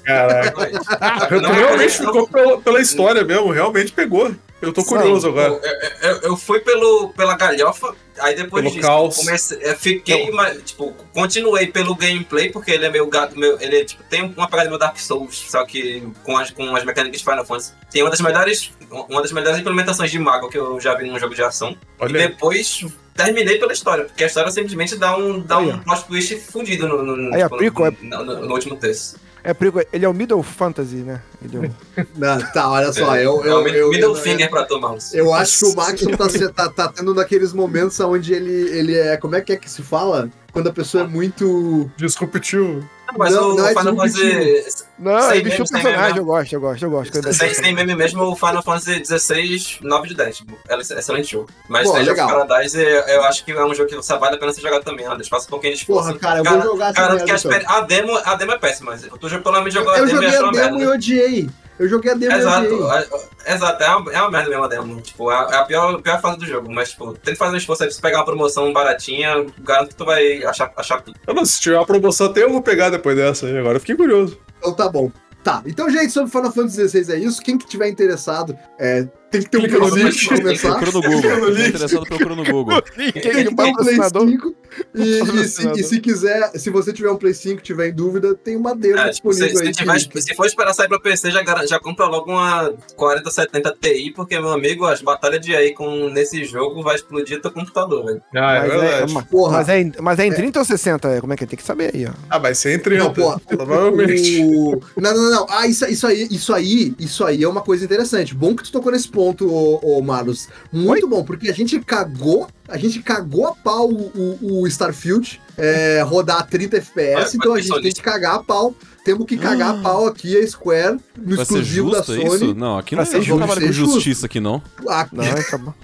Caraca. 0.04 0.70
Não, 1.40 1.52
realmente 1.52 2.00
não- 2.02 2.06
ficou 2.12 2.28
pela, 2.28 2.60
pela 2.60 2.80
história 2.80 3.24
mesmo, 3.24 3.50
realmente 3.50 3.92
pegou. 3.92 4.34
Eu 4.60 4.72
tô 4.72 4.82
curioso 4.84 5.28
agora. 5.28 5.60
Eu, 6.02 6.10
eu, 6.10 6.16
eu 6.22 6.36
fui 6.36 6.58
pelo, 6.60 7.10
pela 7.10 7.36
galhofa, 7.36 7.94
aí 8.20 8.34
depois 8.36 8.62
Pelo 8.62 8.74
disso, 8.74 8.86
caos. 8.86 9.16
comecei, 9.16 9.58
eu 9.62 9.76
fiquei, 9.76 10.30
mas, 10.30 10.62
tipo, 10.62 10.92
continuei 11.12 11.66
pelo 11.68 11.94
gameplay, 11.94 12.50
porque 12.50 12.70
ele 12.72 12.86
é 12.86 12.90
meio 12.90 13.06
gato, 13.06 13.38
meu, 13.38 13.60
ele 13.60 13.80
é, 13.80 13.84
tipo, 13.84 14.02
tem 14.04 14.22
uma 14.36 14.48
pegada 14.48 14.68
meio 14.68 14.78
Dark 14.78 14.98
Souls, 14.98 15.36
só 15.48 15.64
que 15.64 16.02
com 16.24 16.36
as, 16.36 16.50
com 16.50 16.74
as 16.76 16.84
mecânicas 16.84 17.20
de 17.20 17.24
Final 17.24 17.44
Fantasy. 17.44 17.72
Tem 17.90 18.02
uma 18.02 18.10
das 18.10 18.20
melhores, 18.20 18.70
uma 19.08 19.22
das 19.22 19.32
melhores 19.32 19.58
implementações 19.58 20.10
de 20.10 20.18
mago 20.18 20.48
que 20.48 20.58
eu 20.58 20.78
já 20.80 20.94
vi 20.94 21.06
num 21.08 21.18
jogo 21.18 21.34
de 21.34 21.42
ação. 21.42 21.70
E 21.70 21.76
Olha 22.04 22.20
aí. 22.20 22.28
depois 22.28 22.84
terminei 23.14 23.58
pela 23.58 23.72
história, 23.72 24.04
porque 24.04 24.22
a 24.22 24.26
história 24.28 24.50
simplesmente 24.50 24.94
dá 24.96 25.16
um, 25.16 25.40
dá 25.40 25.58
um 25.58 25.78
plot 25.80 26.04
twist 26.04 26.36
fundido 26.52 26.86
no, 26.86 27.02
no, 27.02 27.34
Aí, 27.34 27.42
tipo, 27.58 27.84
é- 27.86 27.92
no, 28.02 28.24
no- 28.24 28.46
no 28.46 28.52
último 28.54 28.76
texto. 28.76 29.18
É 29.44 29.54
prequel, 29.54 29.86
ele 29.92 30.04
é 30.04 30.08
o 30.08 30.12
Middle 30.14 30.42
Fantasy, 30.42 30.96
né? 30.96 31.22
Ele 31.42 31.56
é 31.56 31.60
o... 31.60 32.06
Não, 32.16 32.38
tá, 32.52 32.70
olha 32.70 32.92
só. 32.92 33.16
Eu, 33.16 33.44
é 33.44 33.48
eu, 33.48 33.66
eu, 33.68 33.90
middle 33.90 34.10
eu, 34.10 34.14
finger 34.16 34.50
pra 34.50 34.64
tu, 34.64 34.80
Maus. 34.80 35.14
eu 35.14 35.32
acho 35.32 35.58
que 35.60 35.64
o 35.72 35.76
Maxon 35.76 36.10
tá, 36.16 36.28
se- 36.28 36.52
tá, 36.52 36.68
tá 36.68 36.88
tendo 36.88 37.14
naqueles 37.14 37.52
momentos 37.52 37.98
onde 38.00 38.34
ele, 38.34 38.52
ele 38.76 38.96
é. 38.96 39.16
Como 39.16 39.34
é 39.36 39.40
que 39.40 39.52
é 39.52 39.56
que 39.56 39.70
se 39.70 39.82
fala? 39.82 40.28
Quando 40.52 40.68
a 40.68 40.72
pessoa 40.72 41.04
é 41.04 41.06
muito. 41.06 41.90
Disruptivo. 41.96 42.88
Mas 43.16 43.34
Não, 43.34 43.50
o 43.50 43.56
não 43.56 43.66
é 43.66 43.68
Final 43.70 43.96
Fantasy 43.96 44.84
Não, 44.98 45.20
Sem 45.22 45.30
ele 45.30 45.42
deixa 45.42 45.62
o 45.62 45.68
personagem, 45.68 46.06
meme. 46.06 46.18
eu 46.18 46.24
gosto, 46.24 46.52
eu 46.52 46.60
gosto, 46.60 46.82
eu 46.84 46.90
gosto. 46.90 47.32
Sem, 47.32 47.54
sem 47.54 47.74
meme 47.74 47.94
mesmo, 47.94 48.22
o 48.24 48.36
Final 48.36 48.62
Fantasy 48.62 49.02
XVI, 49.04 49.78
9 49.82 50.08
de 50.08 50.14
10. 50.14 50.36
Tipo, 50.38 50.58
é 50.68 50.76
excelente 50.78 51.30
jogo. 51.30 51.48
Mas 51.68 51.88
Pô, 51.88 51.96
legal. 51.96 52.28
Paradise, 52.46 52.78
eu, 52.78 53.00
eu 53.00 53.24
acho 53.24 53.44
que 53.44 53.52
é 53.52 53.64
um 53.64 53.74
jogo 53.74 53.88
que 53.88 54.02
só 54.02 54.18
vale 54.18 54.36
a 54.36 54.38
pena 54.38 54.52
ser 54.52 54.60
jogado 54.60 54.84
também, 54.84 55.06
Andres. 55.06 55.28
Faça 55.28 55.46
um 55.46 55.50
pouquinho 55.50 55.74
de 55.74 55.80
esforço. 55.80 56.08
Porra, 56.08 56.18
cara, 56.18 56.38
eu 56.40 56.44
vou 56.44 56.62
jogar 56.62 56.90
essa 56.90 57.00
Garanto 57.00 57.24
que 57.24 57.66
a, 57.66 57.80
demo, 57.80 58.16
a 58.24 58.34
demo 58.34 58.52
é 58.52 58.58
péssima. 58.58 58.90
mas 58.92 59.02
Tu 59.02 59.28
já 59.28 59.38
pelo 59.38 59.58
menos 59.58 59.74
jogou 59.74 59.92
a 59.92 59.98
Eu 59.98 60.06
demo 60.06 60.22
e 60.22 60.30
joguei 60.30 60.48
a 60.48 60.50
demo 60.68 60.80
e 60.82 60.86
odiei. 60.86 61.50
Eu 61.78 61.88
joguei 61.88 62.10
a 62.12 62.14
demo 62.14 62.34
Exato, 62.36 62.74
odiei. 62.74 62.90
a- 62.90 63.54
exato, 63.54 63.82
é 63.82 63.94
uma, 63.96 64.12
é 64.12 64.20
uma 64.20 64.30
merda 64.30 64.50
mesmo 64.50 64.64
a 64.64 64.68
demo. 64.68 65.00
Tipo, 65.00 65.30
é 65.30 65.34
a, 65.34 65.48
é 65.52 65.56
a 65.56 65.64
pior, 65.64 66.02
pior 66.02 66.20
fase 66.20 66.38
do 66.38 66.46
jogo. 66.46 66.70
Mas, 66.72 66.90
tipo, 66.90 67.12
tenta 67.14 67.36
fazer 67.36 67.54
um 67.54 67.58
esforço 67.58 67.82
aí 67.82 67.88
pra 67.88 67.94
você 67.96 68.02
pegar 68.02 68.18
uma 68.18 68.24
promoção 68.24 68.72
baratinha, 68.72 69.46
garanto 69.60 69.88
que 69.90 69.94
tu 69.96 70.04
vai 70.04 70.42
achar, 70.44 70.72
achar 70.76 71.00
tudo. 71.02 71.18
Eu 71.26 71.34
não, 71.34 71.44
se 71.44 71.60
tiver 71.60 71.76
uma 71.76 71.86
promoção 71.86 72.26
até 72.26 72.42
eu 72.42 72.50
vou 72.50 72.62
pegar 72.62 72.90
depois 72.90 73.16
dessa 73.16 73.46
aí. 73.46 73.56
Agora 73.56 73.76
eu 73.76 73.80
fiquei 73.80 73.96
curioso. 73.96 74.38
Então 74.58 74.74
tá 74.74 74.88
bom. 74.88 75.10
Tá, 75.44 75.62
então, 75.64 75.88
gente, 75.88 76.10
sobre 76.10 76.30
Final 76.30 76.52
Fantasy 76.52 76.88
XVI 76.88 77.12
é 77.12 77.16
isso. 77.18 77.40
Quem 77.40 77.56
que 77.56 77.66
tiver 77.66 77.88
interessado, 77.88 78.58
é, 78.78 79.06
tem 79.30 79.42
que 79.42 79.50
ter 79.50 79.58
um 79.58 79.60
Clica 79.62 79.78
no 79.78 79.90
Play 79.90 80.04
link. 80.04 80.18
5 80.18 80.28
pra 80.28 80.42
começar. 80.42 80.68
Procura 80.78 80.92
no 80.92 81.02
Google. 81.02 81.30
Tá 81.54 81.68
interessado, 81.68 82.06
procura 82.06 82.34
no 82.36 82.44
Google. 82.44 82.82
Tem 82.82 83.12
que 83.12 83.20
ter 83.20 83.48
um 83.48 83.54
Play 83.56 83.72
patrocinador? 83.72 84.28
5. 84.28 84.54
E, 84.94 85.00
e 85.20 85.48
se, 85.48 85.70
e 85.72 85.82
se 85.82 86.00
quiser, 86.00 86.50
se 86.54 86.70
você 86.70 86.92
tiver 86.92 87.10
um 87.10 87.16
Play 87.16 87.34
5 87.34 87.62
tiver 87.62 87.88
em 87.88 87.92
dúvida, 87.94 88.34
tem 88.34 88.56
uma 88.56 88.74
demo 88.76 88.98
É, 88.98 89.10
tipo, 89.10 89.32
se, 89.32 89.40
disponível 89.40 89.58
se, 89.58 89.66
aí. 89.66 89.72
tiver, 89.98 90.08
que- 90.12 90.22
se 90.22 90.34
for 90.34 90.46
esperar 90.46 90.72
sair 90.74 90.88
pra 90.88 91.00
PC, 91.00 91.30
já, 91.30 91.42
já 91.66 91.80
compra 91.80 92.06
logo 92.06 92.30
uma 92.30 92.72
4070 92.96 93.76
Ti, 93.80 94.12
porque, 94.14 94.38
meu 94.38 94.50
amigo, 94.50 94.84
as 94.84 95.00
batalhas 95.02 95.40
de 95.40 95.54
aí 95.56 95.72
com, 95.74 96.08
nesse 96.10 96.44
jogo 96.44 96.82
vai 96.82 96.96
explodir 96.96 97.40
teu 97.40 97.50
computador, 97.50 98.04
velho. 98.04 98.22
Ah, 98.34 98.54
é 98.56 98.60
Mas 98.60 98.70
é, 98.72 98.78
verdade. 98.78 99.12
ma- 99.14 99.22
Porra. 99.24 99.52
mas, 99.58 99.68
é 99.68 99.80
em, 99.80 99.92
mas 100.00 100.18
é 100.18 100.26
em 100.26 100.32
30 100.32 100.58
ou 100.58 100.64
60? 100.64 101.08
é? 101.08 101.20
Como 101.20 101.32
é 101.32 101.36
que 101.36 101.44
é? 101.44 101.46
Tem 101.46 101.56
que 101.56 101.62
saber 101.64 101.90
aí, 101.94 102.06
ó. 102.06 102.10
Ah, 102.30 102.38
vai 102.38 102.54
ser 102.54 102.74
em 102.74 102.78
30. 102.78 103.04
Não, 103.04 103.12
porra, 103.12 103.40
provavelmente. 103.40 104.42
o- 104.42 104.80
Não, 104.96 105.14
não, 105.14 105.30
não. 105.30 105.46
Ah, 105.48 105.66
isso, 105.66 105.84
isso 105.86 106.06
aí, 106.06 106.28
isso 106.30 106.52
aí, 106.54 106.94
isso 106.98 107.24
aí 107.24 107.42
é 107.42 107.48
uma 107.48 107.60
coisa 107.62 107.84
interessante. 107.84 108.34
Bom 108.34 108.54
que 108.54 108.62
tu 108.62 108.72
tocou 108.72 108.92
nesse 108.92 109.08
ponto, 109.08 109.17
ô, 109.20 109.80
ô 109.98 110.02
Marlos. 110.02 110.48
Muito 110.72 111.06
bom, 111.08 111.24
porque 111.24 111.48
a 111.48 111.54
gente 111.54 111.78
cagou 111.80 112.48
a 112.68 112.76
gente 112.76 113.00
cagou 113.02 113.46
a 113.46 113.54
pau 113.54 113.88
o, 113.90 114.38
o- 114.42 114.60
o 114.62 114.66
Starfield 114.66 115.40
é, 115.56 116.02
rodar 116.02 116.38
a 116.40 116.42
30 116.42 116.76
FPS, 116.76 117.32
É, 117.32 117.36
então 117.36 117.54
a 117.54 117.60
gente 117.60 117.80
tem 117.82 117.92
que 117.92 118.02
cagar 118.02 118.34
a 118.36 118.42
pau. 118.42 118.74
Temos 119.08 119.26
que 119.26 119.38
cagar 119.38 119.70
a 119.70 119.78
pau 119.78 120.06
aqui 120.06 120.36
a 120.38 120.46
Square 120.46 120.98
no 121.16 121.34
Vai 121.36 121.42
exclusivo 121.42 121.90
da 121.90 121.96
justo 121.98 122.12
Sony. 122.14 122.24
isso? 122.34 122.54
Não, 122.54 122.76
aqui 122.76 122.94
não, 122.94 123.04
não 123.04 123.22
justo. 123.22 123.36
trabalha 123.38 123.60
com 123.66 123.72
justiça 123.72 124.26
aqui, 124.26 124.38
não. 124.38 124.62
Ah, 124.86 125.08
Não, 125.10 125.24
acabou. 125.32 125.74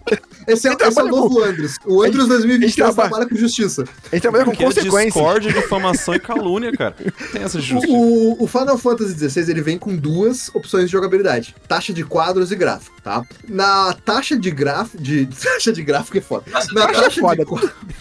esse, 0.47 0.68
é, 0.68 0.72
Então, 0.75 0.89
esse 0.89 1.01
é 1.01 1.03
o 1.05 1.09
novo 1.09 1.43
Andros. 1.43 1.77
O 1.87 2.03
Andros 2.03 2.25
a 2.31 2.35
gente 2.37 2.47
2023 2.49 2.75
trabalha- 2.75 3.09
trabalha 3.09 3.29
com 3.31 3.35
justiça. 3.37 3.85
Gente 4.12 4.20
trabalha 4.20 4.45
com 4.45 4.51
Aqui 4.51 4.62
é 4.62 4.66
consequências. 4.66 5.05
discórdia, 5.14 5.53
difamação 5.55 6.14
e 6.14 6.20
calúnia, 6.20 6.70
cara. 6.72 6.95
Tem 7.33 7.43
essa 7.43 7.59
de 7.59 7.64
justiça. 7.66 7.91
O, 7.95 8.45
o 8.45 8.47
Final 8.47 8.77
Fantasy 8.77 9.14
XVI 9.31 9.51
ele 9.51 9.62
vem 9.62 9.79
com 9.79 9.97
duas 9.97 10.51
opções 10.55 10.85
de 10.85 10.93
jogabilidade: 10.93 11.55
taxa 11.66 11.95
de 11.95 12.05
quadros 12.05 12.53
e 12.53 12.57
gráfico, 12.57 12.95
tá? 13.03 13.22
Na 13.49 13.95
taxa 14.05 14.37
de 14.37 14.51
gráfico. 14.51 15.03
De, 15.03 15.25
taxa 15.43 15.72
de 15.72 15.83
gráfico 15.83 16.18
é 16.18 16.20
foda. 16.20 16.45
Taxa 16.53 16.68
Na 16.75 16.87
de 16.89 16.93
taxa 16.93 17.20
foda. 17.22 17.43
de, 17.43 17.51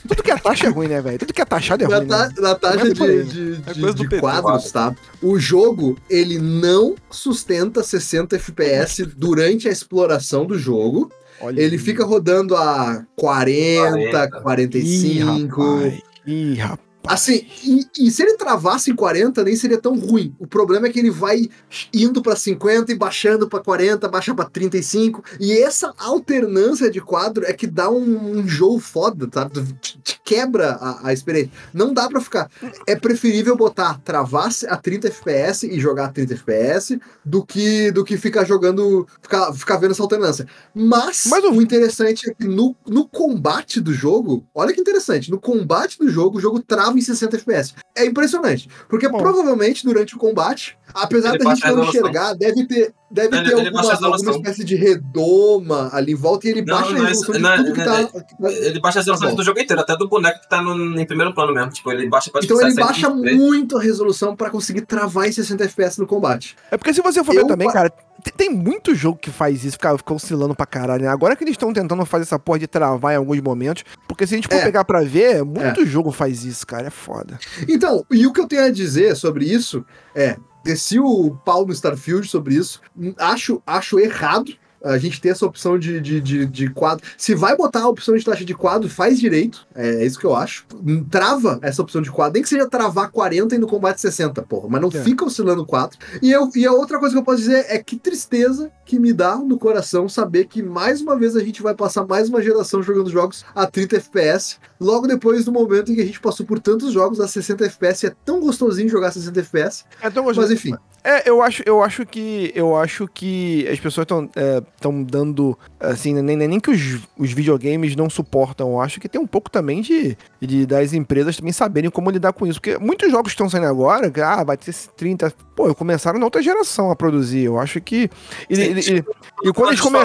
Tudo 0.07 0.21
que 0.21 0.31
é 0.31 0.37
taxa 0.37 0.65
é 0.67 0.69
ruim, 0.69 0.87
né, 0.89 1.01
velho? 1.01 1.17
Tudo 1.19 1.33
que 1.33 1.41
é 1.41 1.45
taxado 1.45 1.85
é 1.85 1.87
na, 1.87 1.97
ruim, 1.99 2.07
ta- 2.07 2.27
né? 2.27 2.33
na 2.39 2.55
taxa 2.55 2.95
por 2.95 3.09
aí, 3.09 3.23
de, 3.23 3.55
de, 3.57 3.61
É 3.69 3.73
de- 3.73 3.79
coisa 3.79 3.95
do 3.95 4.03
de 4.03 4.09
PT. 4.09 4.19
quadros, 4.19 4.71
tá? 4.71 4.93
O 5.23 5.39
jogo 5.39 5.97
ele 6.09 6.37
não 6.37 6.95
sustenta 7.09 7.81
60 7.81 8.35
FPS 8.35 9.05
durante 9.05 9.69
a 9.69 9.71
exploração 9.71 10.45
do 10.45 10.59
jogo. 10.59 11.09
Olha 11.39 11.61
Ele 11.61 11.75
aí. 11.75 11.81
fica 11.81 12.03
rodando 12.05 12.55
a 12.55 13.05
40, 13.15 14.29
40. 14.41 14.77
Ih, 14.77 15.23
45. 15.23 15.61
rapaz. 15.61 16.01
Ih, 16.27 16.53
rapaz. 16.55 16.92
Assim, 17.05 17.45
e, 17.63 17.85
e 18.07 18.11
se 18.11 18.23
ele 18.23 18.37
travasse 18.37 18.89
em 18.89 18.95
40, 18.95 19.43
nem 19.43 19.55
seria 19.55 19.77
tão 19.79 19.97
ruim. 19.99 20.33
O 20.39 20.47
problema 20.47 20.87
é 20.87 20.89
que 20.89 20.99
ele 20.99 21.11
vai 21.11 21.49
indo 21.93 22.21
pra 22.21 22.35
50 22.35 22.91
e 22.91 22.95
baixando 22.95 23.47
pra 23.49 23.59
40, 23.59 24.07
baixa 24.07 24.33
pra 24.33 24.45
35. 24.45 25.21
E 25.39 25.51
essa 25.51 25.93
alternância 25.97 26.89
de 26.89 27.01
quadro 27.01 27.45
é 27.45 27.51
que 27.53 27.67
dá 27.67 27.89
um, 27.89 28.37
um 28.39 28.47
jogo 28.47 28.79
foda, 28.79 29.27
tá? 29.27 29.49
Te, 29.81 29.99
te 30.01 30.21
quebra 30.23 30.71
a, 30.79 31.09
a 31.09 31.13
experiência. 31.13 31.51
Não 31.73 31.93
dá 31.93 32.07
pra 32.07 32.21
ficar. 32.21 32.49
É 32.87 32.95
preferível 32.95 33.57
botar 33.57 33.99
travasse 34.03 34.65
a 34.67 34.77
30 34.77 35.07
FPS 35.09 35.67
e 35.67 35.79
jogar 35.81 36.05
a 36.05 36.09
30 36.09 36.33
FPS 36.35 36.99
do 37.25 37.45
que, 37.45 37.91
do 37.91 38.05
que 38.05 38.15
ficar 38.15 38.45
jogando, 38.45 39.05
ficar, 39.21 39.51
ficar 39.53 39.75
vendo 39.77 39.91
essa 39.91 40.01
alternância. 40.03 40.47
Mas, 40.73 41.25
Mas 41.27 41.43
o- 41.43 41.51
o 41.51 41.61
interessante 41.61 42.29
é 42.29 42.33
que 42.33 42.45
no, 42.45 42.75
no 42.87 43.07
combate 43.07 43.81
do 43.81 43.93
jogo, 43.93 44.45
olha 44.55 44.73
que 44.73 44.79
interessante, 44.81 45.29
no 45.29 45.39
combate 45.39 45.97
do 45.99 46.09
jogo, 46.09 46.37
o 46.37 46.41
jogo 46.41 46.61
trava 46.61 46.92
em 46.97 47.01
60 47.01 47.35
FPS. 47.37 47.73
É 47.95 48.05
impressionante, 48.05 48.67
porque 48.89 49.07
Bom. 49.07 49.17
provavelmente 49.19 49.83
durante 49.85 50.15
o 50.15 50.19
combate, 50.19 50.77
apesar 50.93 51.35
Ele 51.35 51.43
da 51.43 51.49
gente 51.53 51.63
a 51.65 51.69
não 51.71 51.75
resolução. 51.83 52.01
enxergar, 52.01 52.33
deve 52.33 52.67
ter, 52.67 52.93
deve 53.11 53.35
Ele- 53.37 53.43
ter 53.45 53.51
ele 53.51 53.61
a 53.61 53.65
alguma, 53.65 53.79
alguma 53.81 53.93
resolução. 53.93 54.35
espécie 54.35 54.63
de 54.63 54.75
redoma 54.75 55.89
ali 55.93 56.13
em 56.13 56.15
volta 56.15 56.47
e 56.47 56.51
ele 56.51 56.61
Não, 56.63 56.75
baixa 56.75 56.91
não, 56.93 57.03
a 57.03 57.07
resolução 57.07 57.39
não, 57.41 57.51
de 57.51 57.63
tudo 57.63 57.73
que 57.73 57.79
não, 57.85 57.85
tá. 58.07 58.21
que 58.21 58.37
tá- 58.37 58.51
Ele 58.51 58.79
baixa 58.79 58.99
as 58.99 59.05
resoluções 59.05 59.31
Bom. 59.31 59.37
do 59.37 59.43
jogo 59.43 59.59
inteiro, 59.59 59.81
até 59.81 59.95
do 59.95 60.07
boneco 60.07 60.41
que 60.41 60.49
tá 60.49 60.61
no, 60.61 60.99
em 60.99 61.05
primeiro 61.05 61.33
plano 61.33 61.53
mesmo. 61.53 61.71
Tipo, 61.71 61.91
ele 61.91 62.09
baixa 62.09 62.31
pra 62.31 62.41
Então 62.43 62.59
ele 62.59 62.71
60 62.71 62.85
baixa 62.87 63.09
muito 63.09 63.77
a 63.77 63.81
resolução 63.81 64.35
pra 64.35 64.49
conseguir 64.49 64.81
travar 64.81 65.27
em 65.27 65.31
60 65.31 65.63
FPS 65.65 65.99
no 65.99 66.07
combate. 66.07 66.55
É 66.71 66.77
porque 66.77 66.93
se 66.93 67.01
você 67.01 67.23
for 67.23 67.33
ver 67.33 67.41
Eu 67.41 67.47
também, 67.47 67.67
pa- 67.67 67.73
cara, 67.73 67.93
tem 68.31 68.49
muito 68.49 68.95
jogo 68.95 69.17
que 69.17 69.29
faz 69.31 69.63
isso, 69.63 69.73
fica, 69.73 69.97
fica 69.97 70.13
oscilando 70.13 70.55
pra 70.55 70.65
caralho, 70.65 71.03
né? 71.03 71.09
Agora 71.09 71.35
que 71.35 71.43
eles 71.43 71.53
estão 71.53 71.73
tentando 71.73 72.05
fazer 72.05 72.23
essa 72.23 72.39
porra 72.39 72.59
de 72.59 72.67
travar 72.67 73.13
em 73.13 73.17
alguns 73.17 73.39
momentos, 73.41 73.83
porque 74.07 74.25
se 74.25 74.33
a 74.33 74.37
gente 74.37 74.47
for 74.47 74.55
É. 74.55 74.63
pegar 74.63 74.83
pra 74.85 75.01
ver, 75.01 75.43
muito 75.43 75.85
jogo 75.85 76.11
faz 76.11 76.43
isso, 76.43 76.65
cara, 76.65 76.87
é 76.87 76.91
foda. 76.91 77.39
Então, 77.67 78.05
e 78.11 78.25
o 78.25 78.33
que 78.33 78.39
eu 78.41 78.47
tenho 78.47 78.63
a 78.65 78.71
dizer 78.71 79.15
sobre 79.15 79.45
isso 79.45 79.85
é: 80.15 80.37
desci 80.63 80.99
o 80.99 81.35
pau 81.45 81.65
no 81.65 81.73
Starfield 81.73 82.27
sobre 82.27 82.55
isso. 82.55 82.81
Acho, 83.17 83.61
acho 83.65 83.99
errado 83.99 84.53
a 84.83 84.97
gente 84.97 85.21
ter 85.21 85.29
essa 85.29 85.45
opção 85.45 85.77
de, 85.79 85.99
de, 86.01 86.19
de, 86.19 86.45
de 86.45 86.69
quadro. 86.69 87.05
Se 87.17 87.33
vai 87.33 87.55
botar 87.55 87.81
a 87.83 87.87
opção 87.87 88.15
de 88.15 88.23
taxa 88.23 88.43
de 88.43 88.53
quadro, 88.53 88.89
faz 88.89 89.19
direito. 89.19 89.65
É 89.73 90.05
isso 90.05 90.19
que 90.19 90.25
eu 90.25 90.35
acho. 90.35 90.65
Hum, 90.85 91.03
Trava 91.09 91.59
essa 91.61 91.81
opção 91.81 92.01
de 92.01 92.11
quadro. 92.11 92.33
Nem 92.33 92.43
que 92.43 92.49
seja 92.49 92.67
travar 92.67 93.09
40 93.11 93.55
e 93.55 93.57
no 93.57 93.67
combate 93.67 94.01
60, 94.01 94.41
porra. 94.43 94.67
Mas 94.69 94.81
não 94.81 94.89
É. 94.89 95.03
fica 95.03 95.23
oscilando 95.25 95.65
4. 95.65 95.97
E, 96.21 96.31
eu, 96.31 96.49
e 96.55 96.65
a 96.65 96.71
outra 96.71 96.99
coisa 96.99 97.13
que 97.15 97.19
eu 97.19 97.23
posso 97.23 97.37
dizer 97.39 97.65
é 97.69 97.81
que 97.81 97.95
tristeza 97.97 98.71
que 98.85 98.99
me 98.99 99.13
dá 99.13 99.35
no 99.37 99.57
coração 99.57 100.09
saber 100.09 100.45
que 100.45 100.61
mais 100.61 101.01
uma 101.01 101.17
vez 101.17 101.35
a 101.35 101.39
gente 101.43 101.61
vai 101.61 101.73
passar 101.73 102.05
mais 102.05 102.27
uma 102.29 102.41
geração 102.41 102.83
jogando 102.83 103.09
jogos 103.09 103.45
a 103.55 103.65
30 103.65 103.95
FPS. 103.97 104.57
Logo 104.79 105.07
depois 105.07 105.45
do 105.45 105.51
momento 105.51 105.91
em 105.91 105.95
que 105.95 106.01
a 106.01 106.05
gente 106.05 106.19
passou 106.19 106.45
por 106.45 106.59
tantos 106.59 106.91
jogos 106.91 107.19
a 107.21 107.27
60 107.27 107.65
FPS. 107.65 108.07
É 108.07 108.13
tão 108.25 108.39
gostosinho 108.41 108.89
jogar 108.89 109.11
60 109.11 109.39
FPS. 109.39 109.85
É 110.01 110.09
tão 110.09 110.23
gostoso. 110.25 110.47
Mas 110.47 110.51
enfim. 110.51 110.73
É, 111.05 111.29
eu 111.29 111.41
acho, 111.41 111.61
eu 111.65 111.83
acho 111.83 112.05
que 112.05 112.51
eu 112.55 112.77
acho 112.77 113.07
que 113.09 113.67
as 113.67 113.77
pessoas 113.77 114.05
estão 114.05 114.29
estão 114.75 115.01
dando 115.03 115.57
assim, 115.79 116.13
nem, 116.21 116.35
nem, 116.35 116.47
nem 116.47 116.59
que 116.59 116.69
os, 116.71 116.99
os 117.17 117.31
videogames 117.31 117.95
não 117.95 118.09
suportam. 118.09 118.71
Eu 118.71 118.81
acho 118.81 118.99
que 118.99 119.07
tem 119.07 119.19
um 119.21 119.27
pouco 119.27 119.49
também 119.49 119.81
de, 119.81 120.17
de 120.41 120.65
das 120.65 120.93
empresas 120.93 121.37
também 121.37 121.53
saberem 121.53 121.89
como 121.89 122.09
lidar 122.09 122.33
com 122.33 122.45
isso, 122.45 122.59
porque 122.59 122.77
muitos 122.77 123.09
jogos 123.11 123.31
estão 123.31 123.49
saindo 123.49 123.67
agora, 123.67 124.11
que, 124.11 124.19
ah, 124.21 124.43
vai 124.43 124.57
ter 124.57 124.71
esse 124.71 124.89
30, 124.89 125.31
pô, 125.55 125.73
começaram 125.73 126.19
na 126.19 126.25
outra 126.25 126.41
geração 126.41 126.91
a 126.91 126.95
produzir. 126.95 127.43
Eu 127.45 127.57
acho 127.59 127.79
que 127.79 128.09
e, 128.49 128.55
e- 128.55 128.97
e- 128.97 129.03
e 129.45 129.53
quando 129.53 129.69
eles 129.69 129.81
come, 129.81 129.97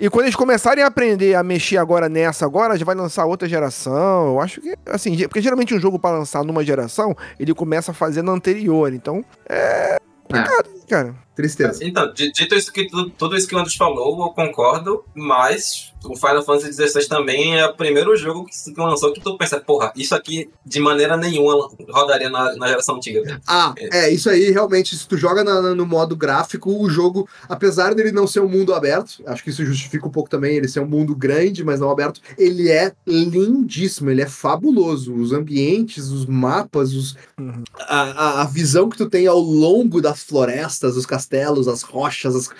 e 0.00 0.10
quando 0.10 0.24
eles 0.24 0.36
começarem 0.36 0.82
a 0.82 0.86
aprender 0.88 1.34
a 1.34 1.42
mexer 1.42 1.76
agora 1.76 2.08
nessa 2.08 2.44
agora, 2.44 2.76
já 2.76 2.84
vai 2.84 2.94
lançar 2.94 3.24
outra 3.26 3.48
geração. 3.48 4.26
Eu 4.28 4.40
acho 4.40 4.60
que 4.60 4.74
assim, 4.86 5.16
porque 5.28 5.40
geralmente 5.40 5.74
um 5.74 5.80
jogo 5.80 5.98
para 5.98 6.18
lançar 6.18 6.42
numa 6.44 6.64
geração, 6.64 7.16
ele 7.38 7.54
começa 7.54 7.92
a 7.92 7.94
fazer 7.94 8.22
na 8.22 8.32
anterior. 8.32 8.92
Então, 8.92 9.24
é 9.48 9.96
complicado, 10.22 10.68
cara. 10.88 11.14
Tristeza. 11.34 11.84
Então, 11.84 12.12
di- 12.12 12.30
dito 12.30 12.54
isso 12.54 12.72
que 12.72 12.86
tudo, 12.86 13.10
tudo 13.10 13.36
isso 13.36 13.48
que 13.48 13.56
o 13.56 13.58
Andros 13.58 13.74
falou, 13.74 14.22
eu 14.22 14.28
concordo, 14.30 15.04
mas 15.16 15.92
o 16.04 16.14
Final 16.14 16.44
Fantasy 16.44 16.72
XVI 16.72 17.08
também 17.08 17.58
é 17.58 17.66
o 17.66 17.74
primeiro 17.74 18.14
jogo 18.16 18.44
que 18.44 18.56
se 18.56 18.72
lançou 18.76 19.12
que 19.12 19.20
tu 19.20 19.36
pensa, 19.36 19.58
porra, 19.58 19.92
isso 19.96 20.14
aqui 20.14 20.48
de 20.64 20.78
maneira 20.78 21.16
nenhuma 21.16 21.68
rodaria 21.90 22.30
na, 22.30 22.54
na 22.54 22.68
geração 22.68 22.94
antiga. 22.96 23.40
Ah, 23.48 23.74
é, 23.76 24.12
isso 24.12 24.30
aí 24.30 24.52
realmente, 24.52 24.96
se 24.96 25.08
tu 25.08 25.16
joga 25.16 25.42
na- 25.42 25.74
no 25.74 25.84
modo 25.84 26.14
gráfico, 26.14 26.70
o 26.70 26.88
jogo, 26.88 27.28
apesar 27.48 27.96
dele 27.96 28.12
não 28.12 28.28
ser 28.28 28.38
um 28.38 28.48
mundo 28.48 28.72
aberto, 28.72 29.20
acho 29.26 29.42
que 29.42 29.50
isso 29.50 29.64
justifica 29.66 30.06
um 30.06 30.12
pouco 30.12 30.30
também 30.30 30.54
ele 30.54 30.68
ser 30.68 30.78
um 30.78 30.86
mundo 30.88 31.16
grande, 31.16 31.64
mas 31.64 31.80
não 31.80 31.90
aberto, 31.90 32.20
ele 32.38 32.70
é 32.70 32.92
lindíssimo, 33.04 34.08
ele 34.08 34.22
é 34.22 34.26
fabuloso. 34.28 35.12
Os 35.14 35.32
ambientes, 35.32 36.10
os 36.10 36.26
mapas, 36.26 36.92
os, 36.94 37.16
Uhum. 37.40 37.64
a, 37.80 38.02
a- 38.02 38.42
a 38.42 38.44
visão 38.44 38.88
que 38.88 38.96
tu 38.96 39.10
tem 39.10 39.26
ao 39.26 39.40
longo 39.40 40.00
das 40.00 40.22
florestas, 40.74 40.96
os 40.96 41.06
castelos, 41.06 41.68
as 41.68 41.82
rochas, 41.82 42.34
as- 42.34 42.50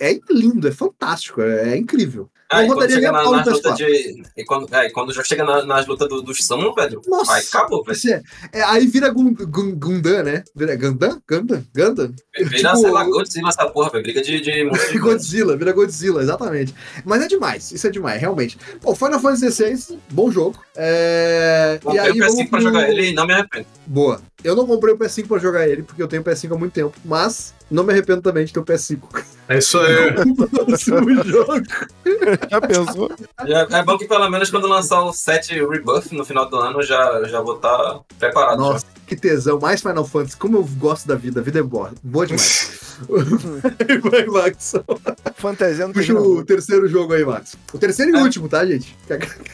é, 0.00 0.10
é 0.12 0.18
lindo, 0.30 0.68
é 0.68 0.72
fantástico, 0.72 1.40
é, 1.42 1.70
é 1.74 1.76
incrível. 1.76 2.28
Ah, 2.48 2.62
e 2.62 2.68
Não 2.68 2.76
quando 2.76 2.82
rodaria 2.82 2.94
chega 2.94 3.08
nem 3.10 3.10
a 3.10 3.12
na, 3.18 3.24
pau 3.24 3.32
no 3.32 3.38
nas 3.38 3.46
lutas 3.56 3.72
PS4. 3.72 3.76
de. 3.76 4.22
E 4.36 4.44
quando, 4.44 4.72
é, 4.72 4.86
e 4.86 4.90
quando 4.92 5.12
já 5.12 5.24
chega 5.24 5.42
na- 5.44 5.64
nas 5.66 5.84
lutas 5.84 6.08
do, 6.08 6.22
dos 6.22 6.44
Summon, 6.46 6.72
velho, 6.74 7.02
Nossa, 7.08 7.32
aí 7.32 7.42
acabou, 7.44 7.82
velho. 7.82 7.98
Você- 7.98 8.22
é, 8.52 8.62
aí 8.62 8.86
vira 8.86 9.08
Gun- 9.10 9.34
Gun- 9.34 9.74
Gundam, 9.74 10.22
né? 10.22 10.44
Vira 10.54 10.76
Gundam? 10.76 11.20
Gundam? 11.28 11.64
Gundam? 11.74 12.14
Vira, 12.38 12.50
tipo, 12.50 12.76
sei 12.78 12.90
lá, 12.92 13.02
Godzilla 13.02 13.48
essa 13.48 13.68
porra, 13.68 13.90
velho. 13.90 14.04
Briga 14.04 14.22
de, 14.22 14.40
de. 14.40 14.64
Godzilla, 15.00 15.56
vira 15.56 15.72
Godzilla, 15.72 16.22
exatamente. 16.22 16.72
Mas 17.04 17.20
é 17.22 17.26
demais, 17.26 17.72
isso 17.72 17.84
é 17.84 17.90
demais, 17.90 18.20
realmente. 18.20 18.56
Pô, 18.80 18.94
Final 18.94 19.18
Fantasy 19.18 19.50
XVI, 19.50 19.98
bom 20.12 20.30
jogo. 20.30 20.56
É... 20.76 21.80
E 21.80 21.84
Comprei 21.84 22.00
aí 22.00 22.10
o 22.12 22.14
vamos 22.18 22.34
PS5 22.36 22.48
pra 22.50 22.60
jogar 22.60 22.88
ele 22.88 23.08
e 23.10 23.12
não 23.12 23.26
me 23.26 23.32
arrependo. 23.32 23.66
Boa. 23.88 24.20
Eu 24.44 24.54
não 24.54 24.66
comprei 24.68 24.94
o 24.94 24.98
PS5 24.98 25.26
pra 25.26 25.38
jogar 25.38 25.66
ele, 25.68 25.82
porque 25.82 26.00
eu 26.00 26.06
tenho 26.06 26.22
PS5 26.22 26.54
há 26.54 26.58
muito 26.58 26.72
tempo, 26.74 26.94
mas 27.04 27.52
não 27.70 27.82
me 27.84 27.92
arrependo 27.92 28.22
também 28.22 28.44
de 28.44 28.52
ter 28.52 28.60
o 28.60 28.64
PS5 28.64 28.98
É 29.48 29.58
isso 29.58 29.78
aí. 29.78 30.12
no 30.24 30.48
próximo 30.48 31.24
jogo. 31.24 31.62
Já 32.50 32.60
pensou? 32.60 33.10
É, 33.46 33.78
é 33.78 33.82
bom 33.84 33.98
que 33.98 34.06
pelo 34.06 34.28
menos 34.30 34.50
quando 34.50 34.66
lançar 34.68 35.02
o 35.02 35.12
7 35.12 35.54
Rebuff 35.66 36.14
no 36.14 36.24
final 36.24 36.48
do 36.48 36.56
ano 36.56 36.82
já, 36.82 37.24
já 37.24 37.40
vou 37.40 37.56
estar 37.56 38.00
preparado. 38.18 38.58
já. 38.58 38.72
Nossa, 38.72 38.86
que 39.06 39.14
tesão. 39.16 39.58
Mais 39.60 39.80
Final 39.80 40.04
Fantasy. 40.04 40.36
Como 40.36 40.56
eu 40.58 40.64
gosto 40.78 41.06
da 41.06 41.14
vida. 41.14 41.40
A 41.40 41.42
vida 41.42 41.58
é 41.60 41.62
boa. 41.62 41.92
Boa 42.02 42.26
demais. 42.26 42.96
Vai, 44.10 44.24
Max. 44.26 44.74
Fantasia 45.36 45.86
não 45.86 45.92
Puxa 45.92 46.14
tem 46.14 46.22
o 46.22 46.44
terceiro 46.44 46.88
jogo 46.88 47.12
aí, 47.12 47.24
Max. 47.24 47.54
O 47.72 47.78
terceiro 47.78 48.12
e 48.16 48.18
É. 48.18 48.22
último, 48.22 48.48
tá, 48.48 48.64
gente? 48.64 48.96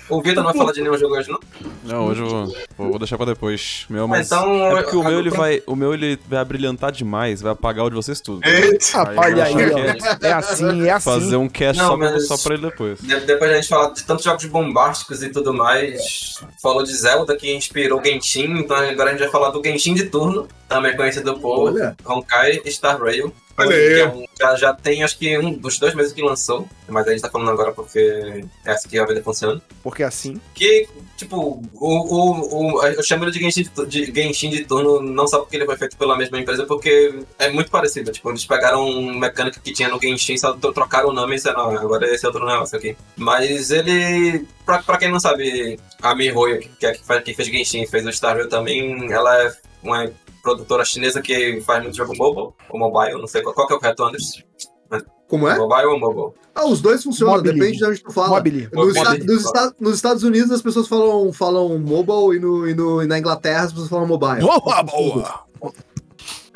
O 0.08 0.22
Vitor 0.22 0.36
não 0.36 0.44
vai 0.44 0.54
falar 0.56 0.72
de 0.72 0.80
nenhum 0.80 0.96
jogo 0.96 1.16
hoje, 1.16 1.28
não? 1.30 1.40
Não, 1.84 2.06
hoje 2.06 2.20
eu 2.22 2.28
vou, 2.28 2.54
vou- 2.90 2.98
deixar 2.98 3.16
pra 3.16 3.26
depois. 3.26 3.84
Meu, 3.90 4.06
Mas 4.06 4.26
então. 4.26 4.76
é 4.78 4.82
porque 4.82 4.96
o 4.96 5.02
meu, 5.02 5.18
ele 5.18 5.30
vai, 5.30 5.60
o 5.66 5.74
meu 5.74 5.92
ele 5.92 6.18
vai 6.28 6.38
abrilhantar 6.38 6.92
demais, 6.92 7.40
vai 7.42 7.50
apagar 7.52 7.84
o 7.84 7.88
de 7.90 7.96
vocês 7.96 8.20
tudo. 8.20 8.46
Eita. 8.46 9.02
Olha 9.16 9.44
aí, 9.44 9.54
ó. 9.72 10.24
É 10.26 10.32
assim, 10.32 10.86
é 10.86 10.90
assim. 10.92 11.04
Fazer 11.04 11.36
um 11.36 11.48
cast 11.48 11.82
Não, 11.82 11.88
só, 11.90 11.96
pra, 11.96 12.10
mas- 12.12 12.26
só 12.28 12.36
pra 12.38 12.54
ele 12.54 12.62
depois. 12.70 13.00
De- 13.00 13.20
Depois 13.20 13.50
a 13.50 13.54
gente 13.56 13.68
falar 13.68 13.92
de 13.92 14.04
tantos 14.04 14.24
jogos 14.24 14.44
bombásticos 14.44 15.22
e 15.22 15.28
tudo 15.30 15.52
mais, 15.52 16.40
falou 16.62 16.82
de 16.84 16.94
Zelda 16.94 17.36
que 17.36 17.52
inspirou 17.54 18.00
o 18.00 18.04
Genshin, 18.04 18.58
então 18.58 18.76
agora 18.76 19.10
a 19.10 19.12
gente 19.12 19.22
vai 19.22 19.30
falar 19.30 19.41
do 19.50 19.62
Genshin 19.62 19.94
de 19.94 20.04
turno, 20.04 20.46
também 20.68 20.96
conhecido 20.96 21.38
por 21.38 21.72
Olha. 21.72 21.96
Honkai 22.06 22.60
Star 22.66 23.00
Rail. 23.02 23.32
Olha 23.58 23.76
aí. 23.76 23.94
que 23.94 24.00
é 24.00 24.08
um- 24.08 24.24
já, 24.40 24.56
já 24.56 24.74
tem 24.74 25.02
acho 25.04 25.18
que 25.18 25.36
um 25.38 25.52
dos 25.52 25.78
dois 25.78 25.94
meses 25.94 26.12
que 26.12 26.22
lançou, 26.22 26.66
mas 26.88 27.06
a 27.06 27.10
gente 27.10 27.20
tá 27.20 27.28
falando 27.30 27.50
agora 27.50 27.70
porque 27.72 28.44
é 28.64 28.70
assim 28.70 28.88
que 28.88 28.98
a 28.98 29.04
vida 29.04 29.22
funciona. 29.22 29.60
Porque 29.82 30.02
é 30.02 30.06
assim. 30.06 30.40
Que 30.54 30.88
tipo, 31.22 31.62
o, 31.74 31.88
o, 31.88 32.74
o, 32.74 32.84
eu 32.84 33.02
chamo 33.02 33.24
ele 33.24 33.30
de 33.30 33.40
Genshin, 33.40 33.68
de 33.88 34.12
Genshin 34.12 34.50
de 34.50 34.64
turno 34.64 35.00
não 35.00 35.26
só 35.26 35.40
porque 35.40 35.56
ele 35.56 35.66
foi 35.66 35.76
feito 35.76 35.96
pela 35.96 36.16
mesma 36.16 36.38
empresa, 36.38 36.66
porque 36.66 37.20
é 37.38 37.50
muito 37.50 37.70
parecido. 37.70 38.12
Tipo, 38.12 38.30
eles 38.30 38.44
pegaram 38.44 38.86
um 38.86 39.18
mecânica 39.18 39.60
que 39.60 39.72
tinha 39.72 39.88
no 39.88 40.00
Genshin, 40.00 40.36
só 40.36 40.52
trocaram 40.54 41.10
o 41.10 41.12
nome 41.12 41.32
e 41.32 41.36
disseram, 41.36 41.72
não, 41.72 41.78
agora 41.78 42.06
esse 42.12 42.24
é 42.24 42.28
outro 42.28 42.44
negócio 42.44 42.76
aqui. 42.76 42.96
Mas 43.16 43.70
ele, 43.70 44.46
pra, 44.64 44.82
pra 44.82 44.98
quem 44.98 45.10
não 45.10 45.20
sabe, 45.20 45.78
a 46.00 46.14
Mihoyo, 46.14 46.60
que, 46.60 46.86
é 46.86 46.92
que, 46.92 47.20
que 47.20 47.34
fez 47.34 47.48
Genshin 47.48 47.86
fez 47.86 48.04
o 48.04 48.10
Starville 48.10 48.48
também, 48.48 49.10
ela 49.12 49.44
é 49.44 49.52
uma 49.82 50.10
produtora 50.42 50.84
chinesa 50.84 51.22
que 51.22 51.60
faz 51.62 51.82
muito 51.82 51.96
jogo 51.96 52.16
mobile, 52.16 52.52
ou 52.68 52.78
mobile, 52.78 53.18
não 53.18 53.26
sei 53.26 53.42
qual, 53.42 53.54
qual 53.54 53.66
que 53.66 53.74
é 53.74 53.76
o 53.76 53.80
correto, 53.80 54.04
Anderson. 54.04 54.40
Como 55.32 55.48
é? 55.48 55.56
Mobile 55.56 55.86
ou 55.86 55.98
mobile? 55.98 56.34
Ah, 56.54 56.66
os 56.66 56.82
dois 56.82 57.02
funcionam, 57.02 57.36
Mobile. 57.36 57.54
depende 57.58 57.78
de 57.78 57.84
onde 57.86 58.02
tu 58.02 58.12
fala. 58.12 58.28
Mobile. 58.28 58.68
Nos, 58.70 58.94
Mobile. 58.94 59.24
Nos 59.24 59.46
Esta- 59.46 59.74
nos 59.80 59.94
Estados 59.94 60.22
Unidos 60.22 60.50
as 60.50 60.60
pessoas 60.60 60.86
falam, 60.86 61.32
falam 61.32 61.78
mobile 61.78 62.36
e, 62.36 62.38
no, 62.38 62.68
e, 62.68 62.74
no- 62.74 63.02
e 63.02 63.06
na 63.06 63.18
Inglaterra 63.18 63.62
as 63.64 63.72
pessoas 63.72 63.88
falam 63.88 64.06
mobile. 64.06 64.40
Boa, 64.42 64.82
boa. 64.82 65.40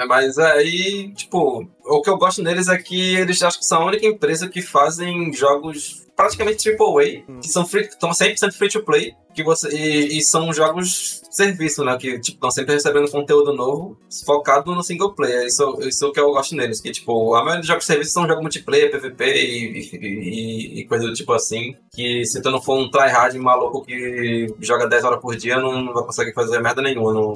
Mas 0.09 0.39
aí, 0.39 1.13
tipo, 1.15 1.67
o 1.85 2.03
que 2.03 2.11
eu 2.11 2.19
gosto 2.19 2.43
neles 2.43 2.69
é 2.69 2.77
que 2.77 3.15
eles 3.17 3.43
acho 3.43 3.59
que 3.59 3.65
são 3.65 3.83
a 3.83 3.87
única 3.87 4.07
empresa 4.07 4.49
que 4.49 4.61
fazem 4.61 5.33
jogos 5.33 6.05
praticamente 6.15 6.69
AAA, 6.71 7.41
que 7.41 7.49
são 7.49 7.67
free, 7.67 7.83
estão 7.83 8.11
100% 8.11 8.53
free 8.53 8.71
to 8.71 8.83
play, 8.83 9.15
que 9.35 9.43
você, 9.45 9.69
e, 9.69 10.17
e 10.19 10.23
são 10.23 10.51
jogos 10.51 11.21
serviço, 11.31 11.85
né? 11.85 11.95
Que 11.99 12.19
tipo, 12.19 12.37
estão 12.39 12.51
sempre 12.51 12.73
recebendo 12.73 13.11
conteúdo 13.11 13.53
novo, 13.53 13.99
focado 14.25 14.75
no 14.75 14.83
single 14.83 15.13
player. 15.15 15.47
Isso, 15.47 15.79
isso 15.83 16.07
é 16.07 16.09
o 16.09 16.13
que 16.13 16.21
eu 16.21 16.31
gosto 16.33 16.55
neles, 16.57 16.81
que 16.81 16.91
tipo, 16.91 17.35
a 17.35 17.41
maioria 17.41 17.59
dos 17.61 17.67
jogos 17.69 17.85
de 17.85 17.93
serviço 17.93 18.13
são 18.13 18.27
jogos 18.27 18.41
multiplayer, 18.43 18.91
PVP 18.91 19.25
e, 19.27 19.79
e, 19.79 19.97
e- 19.97 20.81
e 20.81 20.85
coisa 20.87 21.07
do 21.07 21.13
tipo 21.13 21.33
assim, 21.35 21.75
que 21.95 22.25
se 22.25 22.41
tu 22.41 22.51
não 22.51 22.63
for 22.63 22.79
um 22.79 22.91
tryhard 22.91 23.39
maluco 23.39 23.85
que 23.85 24.47
joga 24.61 24.87
10 24.89 25.05
horas 25.05 25.21
por 25.21 25.37
dia, 25.37 25.59
não, 25.59 25.83
não 25.85 25.93
vai 25.93 26.05
conseguir 26.05 26.33
fazer 26.33 26.59
merda 26.61 26.81
nenhuma 26.81 27.13
no, 27.13 27.35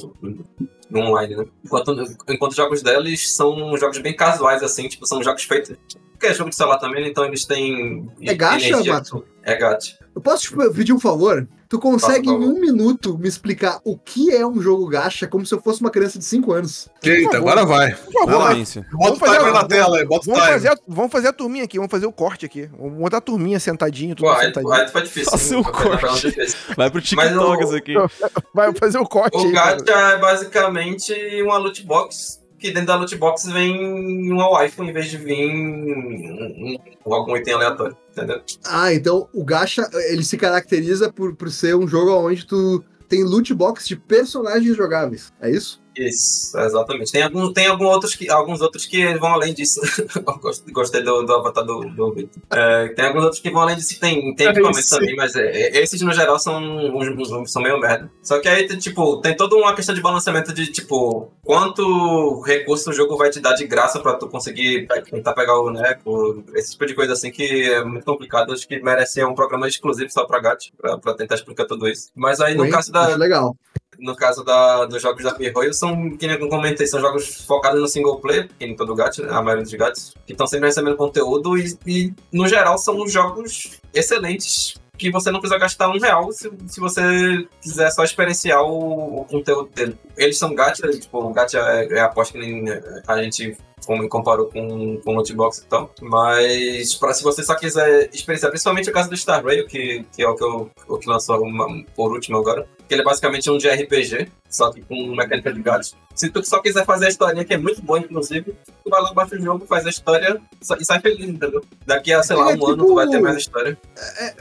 no 0.91 1.01
online, 1.01 1.37
né? 1.37 1.45
Enquanto, 1.65 2.05
enquanto 2.29 2.51
os 2.51 2.57
jogos 2.57 2.83
deles 2.83 3.35
são 3.35 3.77
jogos 3.77 3.99
bem 3.99 4.15
casuais, 4.15 4.63
assim, 4.63 4.89
tipo, 4.89 5.07
são 5.07 5.23
jogos 5.23 5.45
feitos. 5.45 5.77
Porque 6.13 6.27
é 6.27 6.35
jogo 6.35 6.51
de 6.51 6.57
celular 6.57 6.79
também, 6.79 7.07
então 7.09 7.25
eles 7.25 7.45
têm. 7.45 8.11
É 8.23 8.35
gacha. 8.35 8.85
Matson? 8.85 9.23
É 9.43 9.57
gacha. 9.57 9.99
Eu 10.15 10.21
posso 10.21 10.43
te 10.43 10.75
pedir 10.75 10.93
um 10.93 11.01
favor? 11.01 11.49
Tu 11.71 11.79
consegue 11.79 12.29
em 12.29 12.33
um 12.33 12.59
minuto 12.61 13.17
me 13.17 13.29
explicar 13.29 13.81
o 13.85 13.97
que 13.97 14.35
é 14.35 14.45
um 14.45 14.61
jogo 14.61 14.89
gacha 14.89 15.29
como 15.29 15.47
se 15.47 15.55
eu 15.55 15.63
fosse 15.63 15.81
uma 15.81 15.89
criança 15.91 16.19
de 16.19 16.25
5 16.25 16.53
anos? 16.53 16.89
Eita, 17.01 17.37
agora 17.37 17.65
vai. 17.65 17.95
Por 17.95 18.13
favor, 18.13 18.39
Vai. 18.43 18.57
Bota 18.57 18.81
o 18.81 18.99
Vamos 18.99 19.19
fazer 19.21 19.37
timer 19.37 19.51
a- 19.51 19.63
na 19.63 19.65
tela 19.69 19.99
aí, 19.99 20.05
bota 20.05 20.29
o 20.29 20.35
Vamos 20.35 20.49
fazer, 20.49 20.69
a, 20.69 20.77
vamos 20.89 21.13
fazer 21.13 21.29
a 21.29 21.33
turminha 21.33 21.63
aqui, 21.63 21.77
vamos 21.79 21.91
fazer 21.93 22.07
o 22.07 22.13
corte 22.13 22.45
aqui. 22.45 22.69
Vamos 22.77 22.99
botar 22.99 23.19
a 23.19 23.21
turminha 23.21 23.61
sentadinho, 23.61 24.17
tudo 24.17 24.27
Pô, 24.27 24.33
aí, 24.33 24.47
sentadinho. 24.47 24.73
aí 24.73 24.89
foi 24.89 25.03
difícil. 25.03 25.33
Hein? 25.33 25.61
o 25.61 25.65
corte. 25.73 26.37
Vai 26.77 26.91
pro 26.91 27.01
Mas 27.01 27.09
TikTok 27.09 27.63
o- 27.63 27.65
isso 27.65 27.77
aqui. 27.77 27.95
Vai 28.53 28.75
fazer 28.75 28.99
o 28.99 29.05
corte 29.07 29.37
O 29.37 29.41
aí. 29.47 29.53
cara. 29.53 29.77
gacha 29.77 29.99
é 30.17 30.19
basicamente 30.19 31.15
uma 31.45 31.57
loot 31.57 31.87
box. 31.87 32.40
Que 32.61 32.71
dentro 32.71 32.89
da 32.89 32.97
loot 32.97 33.17
box 33.17 33.47
vem 33.47 34.31
uma 34.31 34.51
waifu 34.51 34.85
em 34.85 34.93
vez 34.93 35.07
de 35.07 35.17
vir 35.17 35.49
um, 35.49 36.77
um, 37.07 37.15
algum 37.15 37.37
item 37.37 37.55
aleatório, 37.55 37.97
entendeu? 38.13 38.43
Ah, 38.65 38.93
então 38.93 39.29
o 39.33 39.43
gacha 39.43 39.89
ele 40.11 40.23
se 40.23 40.37
caracteriza 40.37 41.11
por, 41.11 41.35
por 41.35 41.51
ser 41.51 41.75
um 41.75 41.89
jogo 41.89 42.13
onde 42.13 42.47
tu 42.47 42.85
tem 43.09 43.25
loot 43.25 43.55
box 43.55 43.89
de 43.89 43.97
personagens 43.97 44.77
jogáveis. 44.77 45.33
É 45.41 45.51
isso? 45.51 45.80
Isso, 45.97 46.59
exatamente. 46.59 47.11
Tem, 47.13 47.23
algum, 47.23 47.53
tem 47.53 47.67
algum 47.67 47.85
outros 47.87 48.15
que, 48.15 48.31
alguns 48.31 48.61
outros 48.61 48.87
que 48.87 49.15
vão 49.19 49.31
além 49.33 49.53
disso. 49.53 49.81
Gostei 50.73 51.03
do, 51.03 51.23
do 51.23 51.33
avatar 51.35 51.65
do, 51.65 51.81
do 51.91 52.13
Victor. 52.13 52.43
É, 52.51 52.89
tem 52.89 53.07
alguns 53.07 53.25
outros 53.25 53.41
que 53.41 53.51
vão 53.51 53.63
além 53.63 53.77
disso. 53.77 53.99
Tem, 54.01 54.35
tem 54.35 54.47
É 54.47 54.51
equipamentos 54.51 54.89
também, 54.89 55.17
mas 55.17 55.35
é, 55.37 55.79
esses 55.81 56.01
no 56.03 56.13
geral 56.13 56.39
são, 56.39 56.59
uns- 56.63 57.31
uns- 57.31 57.53
são 57.53 57.63
meio 57.63 57.79
merda. 57.79 58.11
Só 58.23 58.39
que 58.41 58.49
aí, 58.49 58.67
tipo, 58.79 59.21
tem 59.21 59.37
toda 59.37 59.57
uma 59.57 59.75
questão 59.75 59.95
de 59.95 60.01
balanceamento 60.01 60.53
de, 60.53 60.67
tipo, 60.69 61.31
quanto 61.43 62.41
recurso 62.43 62.91
o 62.91 62.93
jogo 62.93 63.17
vai 63.17 63.31
te 63.31 63.41
dar 63.41 63.55
de 63.55 63.67
graça 63.67 64.01
pra 64.01 64.15
tu 64.15 64.29
conseguir 64.29 64.87
tentar 65.11 65.33
pegar 65.35 65.59
o 65.59 65.65
boneco. 65.65 66.45
Esse 66.55 66.73
tipo 66.73 66.87
de 66.87 66.95
coisa 66.95 67.13
assim 67.13 67.31
que 67.31 67.65
é 67.71 67.85
muito 67.85 68.05
complicado. 68.05 68.53
Acho 68.53 68.67
que 68.67 68.81
merece 68.81 69.23
um 69.25 69.35
programa 69.35 69.69
exclusivo 69.69 70.11
só 70.11 70.25
pra 70.25 70.41
GAT, 70.41 70.73
pra, 70.79 70.99
pra 70.99 71.15
tentar 71.15 71.35
explicar 71.35 71.65
tudo 71.67 71.89
isso. 71.89 72.11
Mas 72.15 72.41
aí, 72.41 72.55
no 72.55 72.63
Oi? 72.63 72.71
caso 72.71 72.91
da, 72.93 73.17
legal. 73.17 73.57
No 74.01 74.17
caso 74.17 74.43
da, 74.43 74.87
dos 74.87 75.01
jogos 75.01 75.23
da 75.23 75.37
Mihoyo, 75.39 75.73
são, 75.73 76.17
que 76.17 76.27
eu 76.27 76.49
comentei, 76.49 76.87
são 76.87 77.01
jogos 77.01 77.45
focados 77.45 77.81
no 77.81 77.89
single 77.89 78.21
player, 78.21 78.49
que 78.59 78.67
nem 78.67 78.75
todo 78.75 78.95
gato, 78.95 79.23
né, 79.23 79.29
a 79.31 79.43
maioria 79.43 79.65
dos 79.65 79.75
gatos, 79.75 80.15
que 80.27 80.33
estão 80.33 80.47
sempre 80.47 80.67
recebendo 80.67 80.97
conteúdo 80.97 81.57
e, 81.57 81.77
e, 81.87 82.15
no 82.33 82.49
geral, 82.49 82.79
são 82.79 83.07
jogos 83.07 83.81
excelentes 83.95 84.75
que 85.01 85.11
você 85.11 85.31
não 85.31 85.41
precisa 85.41 85.59
gastar 85.59 85.89
um 85.89 85.99
real 85.99 86.31
se, 86.31 86.51
se 86.67 86.79
você 86.79 87.49
quiser 87.63 87.91
só 87.91 88.05
experienciar 88.05 88.63
o, 88.63 89.23
o 89.23 89.25
conteúdo 89.25 89.71
dele. 89.75 89.99
Eles 90.15 90.37
são 90.37 90.55
gacha, 90.55 90.87
tipo, 90.91 91.19
o 91.19 91.33
gacha 91.33 91.59
é, 91.59 91.95
é 91.95 92.01
aposta 92.01 92.39
que 92.39 92.39
nem 92.39 92.65
a 93.07 93.23
gente 93.23 93.57
como 93.87 94.09
comparou 94.09 94.47
com, 94.47 94.99
com 94.99 95.13
o 95.13 95.15
Notebox 95.15 95.59
e 95.59 95.67
tal. 95.67 95.93
Mas 96.01 96.95
pra, 96.95 97.13
se 97.15 97.23
você 97.23 97.43
só 97.43 97.55
quiser 97.55 98.11
experienciar, 98.13 98.51
principalmente 98.51 98.89
o 98.91 98.93
caso 98.93 99.09
do 99.11 99.17
Star 99.17 99.45
Rail, 99.45 99.67
que, 99.67 100.05
que 100.15 100.23
é 100.23 100.29
o 100.29 100.35
que, 100.35 100.45
eu, 100.45 100.71
o 100.89 100.99
que 100.99 101.09
lançou 101.09 101.41
uma- 101.43 101.85
por 101.97 102.13
último 102.13 102.39
agora, 102.39 102.67
que 102.89 102.95
ele 102.95 103.03
é 103.03 103.05
basicamente 103.05 103.49
um 103.51 103.57
de 103.57 103.69
RPG, 103.69 104.29
só 104.49 104.73
que 104.73 104.83
com 104.83 105.15
mecânica 105.15 105.53
de 105.53 105.63
gatos. 105.63 105.95
Se 106.15 106.29
tu 106.29 106.45
só 106.45 106.61
quiser 106.61 106.85
fazer 106.85 107.07
a 107.07 107.09
historinha, 107.09 107.45
que 107.45 107.55
é 107.55 107.59
muito 107.59 107.81
boa, 107.81 107.99
inclusive, 108.01 108.53
tu 108.85 108.91
vai 108.91 109.01
lá, 109.01 109.13
baixa 109.15 109.37
o 109.37 109.41
jogo, 109.41 109.65
faz 109.65 109.87
a 109.87 109.91
história 109.91 110.41
e 110.79 110.85
sai 110.85 111.01
feliz, 111.01 111.29
entendeu? 111.29 111.65
Daqui 111.87 112.13
a, 112.13 112.23
sei 112.23 112.37
lá, 112.37 112.43
É 112.43 112.47
um 112.49 112.53
tipo- 112.55 112.67
ano 112.71 112.85
tu 112.87 112.95
vai 112.95 113.09
ter 113.09 113.21
mais 113.21 113.37
história. 113.37 113.79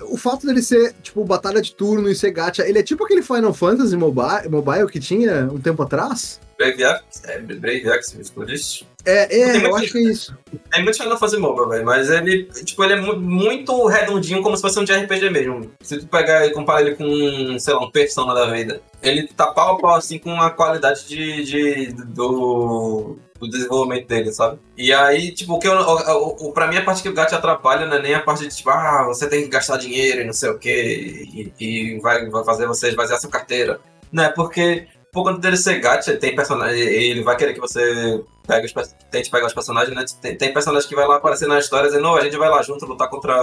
O 0.09 0.17
fato 0.17 0.47
dele 0.47 0.61
ser, 0.63 0.93
tipo, 1.03 1.23
batalha 1.23 1.61
de 1.61 1.73
turno 1.73 2.09
e 2.09 2.15
ser 2.15 2.31
gacha, 2.31 2.67
ele 2.67 2.79
é 2.79 2.83
tipo 2.83 3.03
aquele 3.05 3.21
Final 3.21 3.53
Fantasy 3.53 3.95
mobile, 3.95 4.49
mobile 4.49 4.87
que 4.87 4.99
tinha 4.99 5.47
um 5.51 5.59
tempo 5.59 5.83
atrás? 5.83 6.39
Brave 6.57 6.83
Axe, 6.83 7.21
é, 7.25 7.39
Brave 7.39 7.89
Axe, 7.89 8.15
me 8.17 8.21
explodiste. 8.23 8.88
É, 9.05 9.33
é, 9.33 9.55
eu 9.55 9.61
muito- 9.61 9.75
acho 9.77 9.91
que 9.93 9.97
é 9.97 10.01
isso. 10.01 10.37
É 10.73 10.81
muito 10.81 10.97
Final 10.97 11.17
Fantasy 11.17 11.37
Mobile, 11.37 11.69
velho, 11.69 11.85
mas 11.85 12.09
ele, 12.09 12.43
tipo, 12.65 12.83
ele 12.83 12.93
é 12.93 12.95
mu- 13.01 13.15
muito 13.19 13.85
redondinho, 13.87 14.41
como 14.43 14.55
se 14.55 14.61
fosse 14.61 14.77
um 14.79 14.83
de 14.83 14.91
RPG 14.93 15.29
mesmo. 15.29 15.71
Se 15.81 15.97
tu 15.99 16.07
pegar 16.07 16.45
e 16.45 16.51
comparar 16.51 16.81
ele 16.81 16.95
com, 16.95 17.57
sei 17.59 17.73
lá, 17.73 17.81
um 17.85 17.91
Persona 17.91 18.33
da 18.35 18.51
vida, 18.51 18.81
ele 19.01 19.27
tá 19.27 19.47
pau 19.47 19.75
a 19.75 19.79
pau, 19.79 19.95
assim, 19.95 20.19
com 20.19 20.31
a 20.41 20.49
qualidade 20.51 21.07
de, 21.07 21.43
de- 21.43 21.93
do, 22.07 23.17
do 23.39 23.49
desenvolvimento 23.49 24.07
dele, 24.07 24.31
sabe? 24.33 24.59
E 24.77 24.91
aí, 24.93 25.31
tipo, 25.31 25.53
o 25.53 25.59
que 25.59 25.67
eu, 25.67 25.73
o, 25.79 26.47
o, 26.47 26.51
pra 26.51 26.67
mim 26.67 26.77
a 26.77 26.83
parte 26.83 27.01
que 27.01 27.09
o 27.09 27.13
gato 27.13 27.33
atrapalha 27.33 27.85
não 27.85 27.95
é 27.97 28.01
nem 28.01 28.13
a 28.13 28.19
parte 28.19 28.47
de, 28.47 28.53
tipo, 28.55 28.69
ah, 28.69 29.05
você 29.07 29.27
tem 29.29 29.43
que 29.43 29.49
gastar 29.49 29.77
dinheiro 29.77 30.21
e 30.21 30.25
não 30.25 30.33
sei 30.33 30.49
o 30.49 30.59
quê, 30.59 31.25
e, 31.33 31.53
e 31.59 31.99
vai, 31.99 32.27
vai 32.29 32.43
fazer 32.43 32.67
você 32.67 32.89
esvaziar 32.89 33.19
sua 33.19 33.29
carteira. 33.29 33.79
Não, 34.11 34.23
é 34.25 34.29
porque, 34.29 34.87
por 35.11 35.23
conta 35.23 35.39
dele 35.39 35.57
ser 35.57 35.79
gacha, 35.79 36.15
tem 36.17 36.35
personagem, 36.35 36.79
ele 36.81 37.23
vai 37.23 37.37
querer 37.37 37.53
que 37.53 37.59
você 37.61 38.21
pega 38.49 38.65
os, 38.65 39.29
pegar 39.29 39.45
os 39.45 39.53
personagens, 39.53 39.95
né? 39.95 40.03
Tem, 40.19 40.35
tem 40.35 40.51
personagem 40.53 40.89
que 40.89 40.95
vai 40.95 41.07
lá 41.07 41.17
aparecer 41.17 41.47
na 41.47 41.59
história 41.59 41.87
dizendo, 41.87 42.01
não, 42.03 42.15
a 42.15 42.21
gente 42.21 42.35
vai 42.35 42.49
lá 42.49 42.61
junto 42.63 42.85
lutar 42.87 43.07
contra 43.07 43.35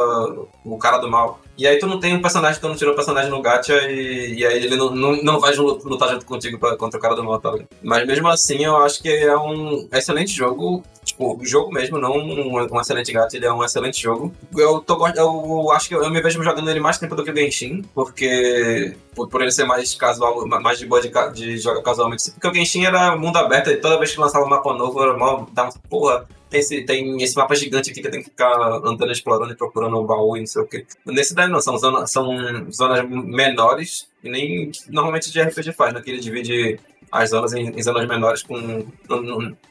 o 0.65 0.77
cara 0.79 0.99
do 0.99 1.09
mal. 1.09 1.39
E 1.57 1.67
aí 1.67 1.79
tu 1.79 1.87
não 1.87 2.01
tem 2.01 2.15
um 2.15 2.21
personagem, 2.21 2.61
tu 2.61 2.69
não 2.69 2.75
tirou 2.77 2.93
o 2.93 2.97
personagem 2.97 3.31
no 3.31 3.41
gacha 3.41 3.73
e, 3.89 4.35
e 4.41 4.45
aí 4.47 4.65
ele 4.65 4.77
não, 4.77 4.91
não, 4.91 5.23
não 5.23 5.41
vai 5.41 5.55
lutar 5.55 6.11
junto 6.11 6.27
contigo 6.27 6.59
pra, 6.59 6.77
contra 6.77 6.99
o 6.99 7.03
cara 7.03 7.15
do 7.15 7.25
mal, 7.25 7.39
tá 7.41 7.53
ligado? 7.53 7.69
Mas 7.83 8.07
mesmo 8.07 8.29
assim, 8.29 8.65
eu 8.65 8.77
acho 8.79 9.01
que 9.01 9.09
é 9.09 9.37
um 9.37 9.89
excelente 9.93 10.33
jogo. 10.33 10.83
Tipo, 11.05 11.41
o 11.41 11.45
jogo 11.47 11.73
mesmo, 11.73 11.99
não 11.99 12.15
um, 12.17 12.53
um 12.73 12.81
excelente 12.81 13.13
gato, 13.13 13.33
ele 13.37 13.47
é 13.47 13.53
um 13.53 13.63
excelente 13.65 14.03
jogo. 14.03 14.33
Eu, 14.57 14.81
tô, 14.81 15.07
eu 15.15 15.71
acho 15.71 15.89
que 15.89 15.95
eu, 15.95 16.03
eu 16.03 16.11
me 16.11 16.21
vejo 16.21 16.43
jogando 16.43 16.69
ele 16.69 16.81
mais 16.81 16.99
tempo 16.99 17.15
do 17.15 17.23
que 17.23 17.31
o 17.31 17.37
Genshin, 17.37 17.83
porque 17.95 18.97
por, 19.15 19.29
por 19.29 19.41
ele 19.41 19.53
ser 19.53 19.65
mais 19.65 19.95
casual, 19.95 20.45
ma- 20.47 20.61
mais 20.61 20.79
de 20.81 20.85
boa 20.87 21.01
de, 21.01 21.09
de 21.33 21.59
jogar 21.59 21.81
casualmente. 21.83 22.33
Porque 22.33 22.49
o 22.49 22.55
Genshin 22.55 22.85
era 22.87 23.17
mundo 23.17 23.37
aberto 23.37 23.71
e 23.71 23.77
toda 23.77 23.99
vez 23.99 24.11
que 24.13 24.21
lançava 24.21 24.45
um 24.45 24.49
mapa 24.49 24.75
novo 24.75 24.96
era 25.03 25.17
mal, 25.17 25.49
dava 25.53 25.73
porra. 25.89 26.27
Tem 26.49 26.61
esse, 26.61 26.83
tem 26.85 27.21
esse 27.23 27.37
mapa 27.37 27.57
gigante 27.57 27.91
aqui 27.91 28.01
que 28.01 28.09
tem 28.09 28.21
que 28.23 28.31
ficar 28.31 28.55
andando, 28.85 29.11
explorando 29.11 29.53
e 29.53 29.57
procurando 29.57 30.01
um 30.01 30.07
baú 30.07 30.37
e 30.37 30.41
não 30.41 30.47
sei 30.47 30.63
o 30.63 30.67
que. 30.67 30.87
Nesse 31.05 31.35
daí 31.35 31.49
não, 31.49 31.61
são, 31.61 31.77
zona, 31.77 32.07
são 32.07 32.71
zonas 32.71 33.05
menores 33.11 34.09
e 34.23 34.29
nem 34.31 34.71
normalmente 34.89 35.33
de 35.33 35.41
RPG 35.43 35.73
faz, 35.73 35.93
né? 35.93 36.01
Que 36.01 36.11
ele 36.11 36.21
divide 36.21 36.79
as 37.11 37.31
zonas 37.31 37.53
em, 37.53 37.71
em 37.71 37.83
zonas 37.83 38.07
menores 38.07 38.43
com, 38.45 38.87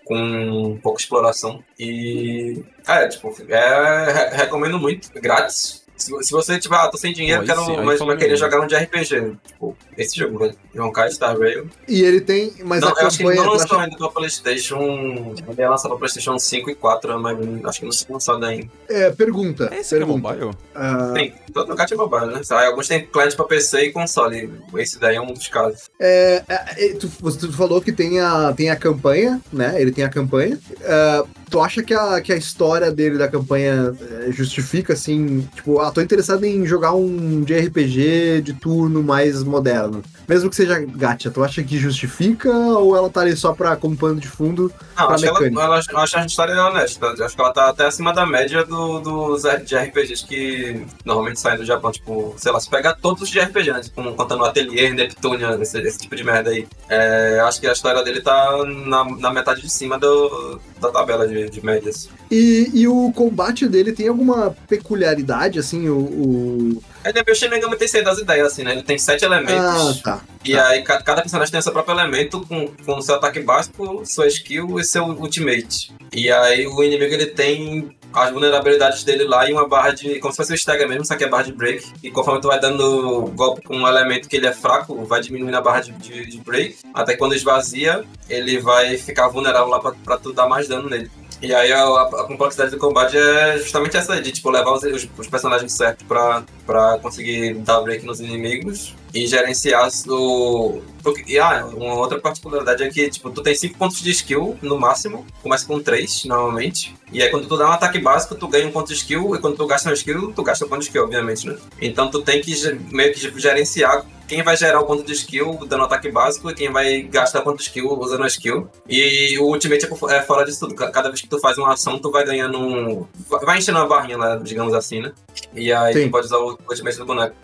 com 0.03 0.79
pouca 0.81 0.99
exploração. 1.01 1.63
E. 1.79 2.63
É, 2.87 3.07
tipo, 3.07 3.33
é, 3.49 4.11
re- 4.11 4.35
recomendo 4.35 4.77
muito, 4.79 5.09
grátis. 5.13 5.84
Se, 5.97 6.11
se 6.23 6.31
você 6.31 6.59
tiver, 6.59 6.75
ah, 6.75 6.87
tô 6.89 6.97
sem 6.97 7.13
dinheiro, 7.13 7.41
Pô, 7.41 7.47
quero, 7.47 7.65
sim, 7.65 7.77
mas 7.77 7.99
vai 7.99 8.17
querer 8.17 8.35
jogar 8.35 8.59
um 8.61 8.67
de 8.67 8.75
RPG. 8.75 9.35
Tipo, 9.47 9.77
esse 9.97 10.17
jogo, 10.17 10.37
velho. 10.39 10.55
Honkai 10.77 11.09
Star 11.11 11.37
Rail. 11.39 11.69
E 11.87 12.01
ele 12.03 12.19
tem. 12.19 12.53
Mas 12.65 12.81
Não, 12.81 12.89
a 12.89 13.01
eu 13.01 13.07
acho 13.07 13.17
que 13.17 13.23
ele 13.23 13.35
campanha. 13.35 13.47
não 13.49 13.57
tu 13.57 13.61
lançou 13.61 13.79
ainda 13.79 13.97
pra 13.97 14.09
PlayStation. 14.09 15.33
Ele 15.47 15.61
ia 15.61 15.69
lançar 15.69 15.87
pra 15.87 15.97
PlayStation 15.97 16.37
5 16.37 16.69
e 16.69 16.75
4, 16.75 17.19
mas 17.19 17.37
acho 17.65 17.79
que 17.79 17.85
não 17.85 17.91
se 17.93 18.05
lançado 18.11 18.45
ainda. 18.45 18.67
É, 18.89 19.09
pergunta. 19.11 19.69
É 19.71 19.79
esse 19.79 19.89
que 19.89 19.95
é 19.95 20.05
pergunta. 20.05 20.33
mobile? 20.33 20.51
Ah, 20.75 21.11
Tem, 21.13 21.33
todo 21.53 21.69
lugar 21.69 21.87
tinha 21.87 21.97
mobile, 21.97 22.25
né? 22.33 22.41
Aí 22.51 22.65
Alguns 22.67 22.87
tem 22.89 23.05
cliente 23.05 23.35
pra 23.35 23.45
PC 23.45 23.85
e 23.85 23.91
console. 23.93 24.51
Esse 24.77 24.99
daí 24.99 25.15
é 25.15 25.21
um 25.21 25.27
dos 25.33 25.47
casos. 25.47 25.89
é, 25.99 26.43
é, 26.47 26.85
é, 26.87 26.93
tu, 26.95 27.07
você 27.21 27.39
tu 27.39 27.53
falou 27.53 27.81
que 27.81 27.93
tem 27.93 28.19
a, 28.19 28.53
tem 28.53 28.69
a 28.69 28.75
campanha, 28.75 29.39
né? 29.51 29.79
Ele 29.81 29.91
tem 29.93 30.03
a 30.03 30.09
campanha. 30.09 30.59
Ah, 30.83 31.23
tu 31.55 31.61
acha 31.61 31.81
que 31.81 31.93
a, 31.93 32.19
que 32.19 32.33
a 32.33 32.35
história 32.35 32.91
dele 32.91 33.17
da 33.17 33.29
campanha 33.29 33.95
é, 34.27 34.29
justifica, 34.29 34.91
assim, 34.91 35.47
tipo, 35.55 35.79
ah, 35.79 35.89
tô 35.89 36.01
interessado 36.01 36.43
em 36.43 36.65
jogar 36.65 36.93
um 36.93 37.41
de 37.43 37.57
RPG 37.57 38.41
de 38.41 38.53
turno 38.53 39.01
mais 39.01 39.41
moderno. 39.41 40.03
Mesmo 40.27 40.49
que 40.49 40.55
seja 40.57 40.77
gacha, 40.79 41.31
tu 41.31 41.41
acha 41.41 41.63
que 41.63 41.77
justifica 41.77 42.51
ou 42.51 42.93
ela 42.93 43.09
tá 43.09 43.21
ali 43.21 43.37
só 43.37 43.53
pra, 43.53 43.77
como 43.77 43.95
pano 43.95 44.19
de 44.19 44.27
fundo 44.27 44.69
Não, 44.97 45.05
pra 45.05 45.15
acho 45.15 45.23
que 45.23 45.29
ela, 45.29 45.47
ela, 45.63 45.81
eu 45.91 45.97
acho 45.99 46.17
a 46.17 46.25
história 46.25 46.51
é 46.51 46.59
honesta. 46.61 47.07
Acho 47.23 47.35
que 47.35 47.41
ela 47.41 47.53
tá 47.53 47.69
até 47.69 47.85
acima 47.85 48.11
da 48.11 48.25
média 48.25 48.65
do, 48.65 48.99
dos 48.99 49.45
R- 49.45 49.63
de 49.63 49.77
RPGs 49.77 50.25
que 50.25 50.85
normalmente 51.05 51.39
saem 51.39 51.57
do 51.57 51.65
Japão. 51.65 51.91
Tipo, 51.91 52.33
sei 52.37 52.51
lá, 52.51 52.59
se 52.59 52.69
pega 52.69 52.93
todos 52.99 53.21
os 53.21 53.33
RPG, 53.33 53.71
né? 53.71 53.81
Tipo, 53.81 54.03
contando 54.13 54.41
o 54.41 54.45
Atelier, 54.45 54.93
Neptunia, 54.93 55.57
esse, 55.61 55.79
esse 55.79 55.99
tipo 55.99 56.15
de 56.15 56.23
merda 56.23 56.49
aí. 56.49 56.67
É, 56.89 57.39
acho 57.41 57.61
que 57.61 57.67
a 57.67 57.71
história 57.73 58.03
dele 58.03 58.19
tá 58.19 58.51
na, 58.65 59.05
na 59.17 59.31
metade 59.31 59.61
de 59.61 59.69
cima 59.69 59.97
do, 59.99 60.59
da 60.81 60.89
tabela 60.91 61.27
de, 61.27 61.44
de 61.49 61.63
médias. 61.65 62.09
E, 62.31 62.69
e 62.73 62.87
o 62.87 63.11
combate 63.13 63.67
dele 63.67 63.91
tem 63.91 64.07
alguma 64.07 64.55
peculiaridade, 64.67 65.59
assim, 65.59 65.87
o. 65.89 65.97
o... 65.97 66.83
Ele 67.03 67.19
é 67.19 67.23
meio 67.23 67.35
Shin 67.35 67.49
Megami 67.49 67.75
Tensei 67.77 68.03
das 68.03 68.17
ideias, 68.17 68.47
assim, 68.53 68.63
né? 68.63 68.71
Ele 68.71 68.81
tem 68.83 68.97
sete 68.97 69.23
Ah, 69.25 69.27
elementos. 69.27 70.01
tá. 70.01 70.21
E 70.43 70.57
aí 70.57 70.81
ca- 70.83 71.01
cada 71.01 71.21
personagem 71.21 71.51
tem 71.51 71.61
seu 71.61 71.71
próprio 71.71 71.93
elemento 71.95 72.41
com, 72.47 72.67
com 72.85 73.01
seu 73.01 73.15
ataque 73.15 73.39
básico, 73.41 74.03
sua 74.05 74.27
skill 74.27 74.79
e 74.79 74.83
seu 74.83 75.03
ultimate. 75.05 75.91
E 76.13 76.31
aí 76.31 76.65
o 76.65 76.83
inimigo 76.83 77.13
ele 77.13 77.27
tem 77.27 77.95
as 78.13 78.31
vulnerabilidades 78.31 79.03
dele 79.03 79.25
lá 79.25 79.47
e 79.49 79.53
uma 79.53 79.67
barra 79.67 79.91
de. 79.91 80.19
como 80.19 80.31
se 80.33 80.37
fosse 80.37 80.53
o 80.53 80.55
stagger 80.55 80.87
mesmo, 80.87 81.05
só 81.05 81.15
que 81.15 81.23
é 81.23 81.27
barra 81.29 81.43
de 81.43 81.51
break. 81.51 81.85
E 82.01 82.09
conforme 82.09 82.39
tu 82.41 82.47
vai 82.47 82.59
dando 82.59 83.27
golpe 83.35 83.61
com 83.63 83.75
um 83.75 83.87
elemento 83.87 84.27
que 84.29 84.37
ele 84.37 84.47
é 84.47 84.53
fraco, 84.53 84.95
vai 85.05 85.19
diminuindo 85.21 85.55
a 85.57 85.61
barra 85.61 85.81
de, 85.81 85.91
de, 85.91 86.25
de 86.25 86.37
break. 86.39 86.77
Até 86.93 87.15
quando 87.17 87.35
esvazia, 87.35 88.03
ele 88.29 88.57
vai 88.59 88.97
ficar 88.97 89.27
vulnerável 89.27 89.67
lá 89.67 89.79
pra, 89.79 89.91
pra 90.03 90.17
tu 90.17 90.31
dar 90.33 90.47
mais 90.47 90.67
dano 90.67 90.89
nele. 90.89 91.11
E 91.45 91.53
aí 91.53 91.71
a, 91.71 91.83
a- 91.83 92.23
complexidade 92.27 92.71
do 92.71 92.77
combate 92.77 93.17
é 93.17 93.57
justamente 93.57 93.95
essa 93.95 94.19
de 94.21 94.31
tipo, 94.31 94.49
levar 94.49 94.71
os, 94.73 94.83
os, 94.83 95.07
os 95.17 95.27
personagens 95.27 95.71
certos 95.73 96.05
pra, 96.07 96.43
pra 96.65 96.97
conseguir 96.99 97.53
dar 97.55 97.81
break 97.81 98.05
nos 98.05 98.19
inimigos 98.19 98.95
e 99.13 99.25
gerenciar 99.27 99.87
o. 100.07 100.81
porque- 101.03 101.23
E 101.31 101.37
ah, 101.39 101.65
uma 101.73 101.93
outra 101.95 102.19
particularidade 102.19 102.83
é 102.83 102.89
que, 102.89 103.09
tipo, 103.09 103.29
tu 103.29 103.41
tem 103.41 103.53
5 103.55 103.77
pontos 103.77 104.01
de 104.01 104.11
skill 104.11 104.57
no 104.61 104.77
máximo, 104.79 105.25
começa 105.43 105.65
com 105.65 105.79
3 105.79 106.25
normalmente. 106.25 106.95
E 107.11 107.21
aí 107.21 107.29
quando 107.29 107.47
tu 107.47 107.55
dá 107.57 107.69
um 107.69 107.71
ataque 107.73 107.99
básico, 107.99 108.35
tu 108.35 108.47
ganha 108.47 108.67
um 108.67 108.71
ponto 108.71 108.87
de 108.87 108.95
skill, 108.95 109.35
e 109.35 109.39
quando 109.39 109.55
tu 109.55 109.65
gasta 109.67 109.89
um 109.89 109.93
skill, 109.93 110.33
tu 110.35 110.43
gasta 110.43 110.65
um 110.65 110.67
ponto 110.69 110.79
de 110.79 110.85
skill, 110.87 111.03
obviamente, 111.03 111.47
né? 111.47 111.55
Então 111.81 112.09
tu 112.09 112.21
tem 112.21 112.41
que 112.41 112.53
meio 112.91 113.13
que 113.13 113.39
gerenciar 113.39 114.03
quem 114.27 114.41
vai 114.43 114.55
gerar 114.57 114.79
o 114.79 114.85
ponto 114.85 115.03
de 115.03 115.11
skill 115.13 115.59
dando 115.67 115.83
ataque 115.83 116.11
básico 116.11 116.49
e 116.49 116.53
quem 116.55 116.71
vai 116.71 117.01
gastar 117.03 117.41
ponto 117.41 117.57
de 117.57 117.63
skill 117.63 117.87
usando 117.99 118.23
a 118.23 118.27
skill. 118.27 118.69
E 118.87 119.37
o 119.39 119.45
ultimate 119.45 119.85
é 119.85 120.15
é 120.15 120.21
fora 120.21 120.45
disso 120.45 120.61
tudo. 120.61 120.75
Ca- 120.75 120.91
Cada 120.91 121.09
vez 121.09 121.21
que 121.21 121.27
tu 121.27 121.39
faz 121.39 121.57
uma 121.57 121.73
ação, 121.73 121.99
tu 121.99 122.11
vai 122.11 122.23
ganhando 122.25 122.59
um. 122.59 123.05
Vai 123.43 123.57
enchendo 123.57 123.77
uma 123.79 123.87
barrinha 123.87 124.17
lá, 124.17 124.35
digamos 124.37 124.73
assim, 124.73 125.01
né? 125.01 125.11
E 125.53 125.71
aí 125.71 125.93
Sim. 125.93 126.05
tu 126.05 126.11
pode 126.11 126.25
usar 126.27 126.37
o 126.37 126.57
ultimate 126.69 126.97
do 126.97 127.05
boneco. 127.05 127.35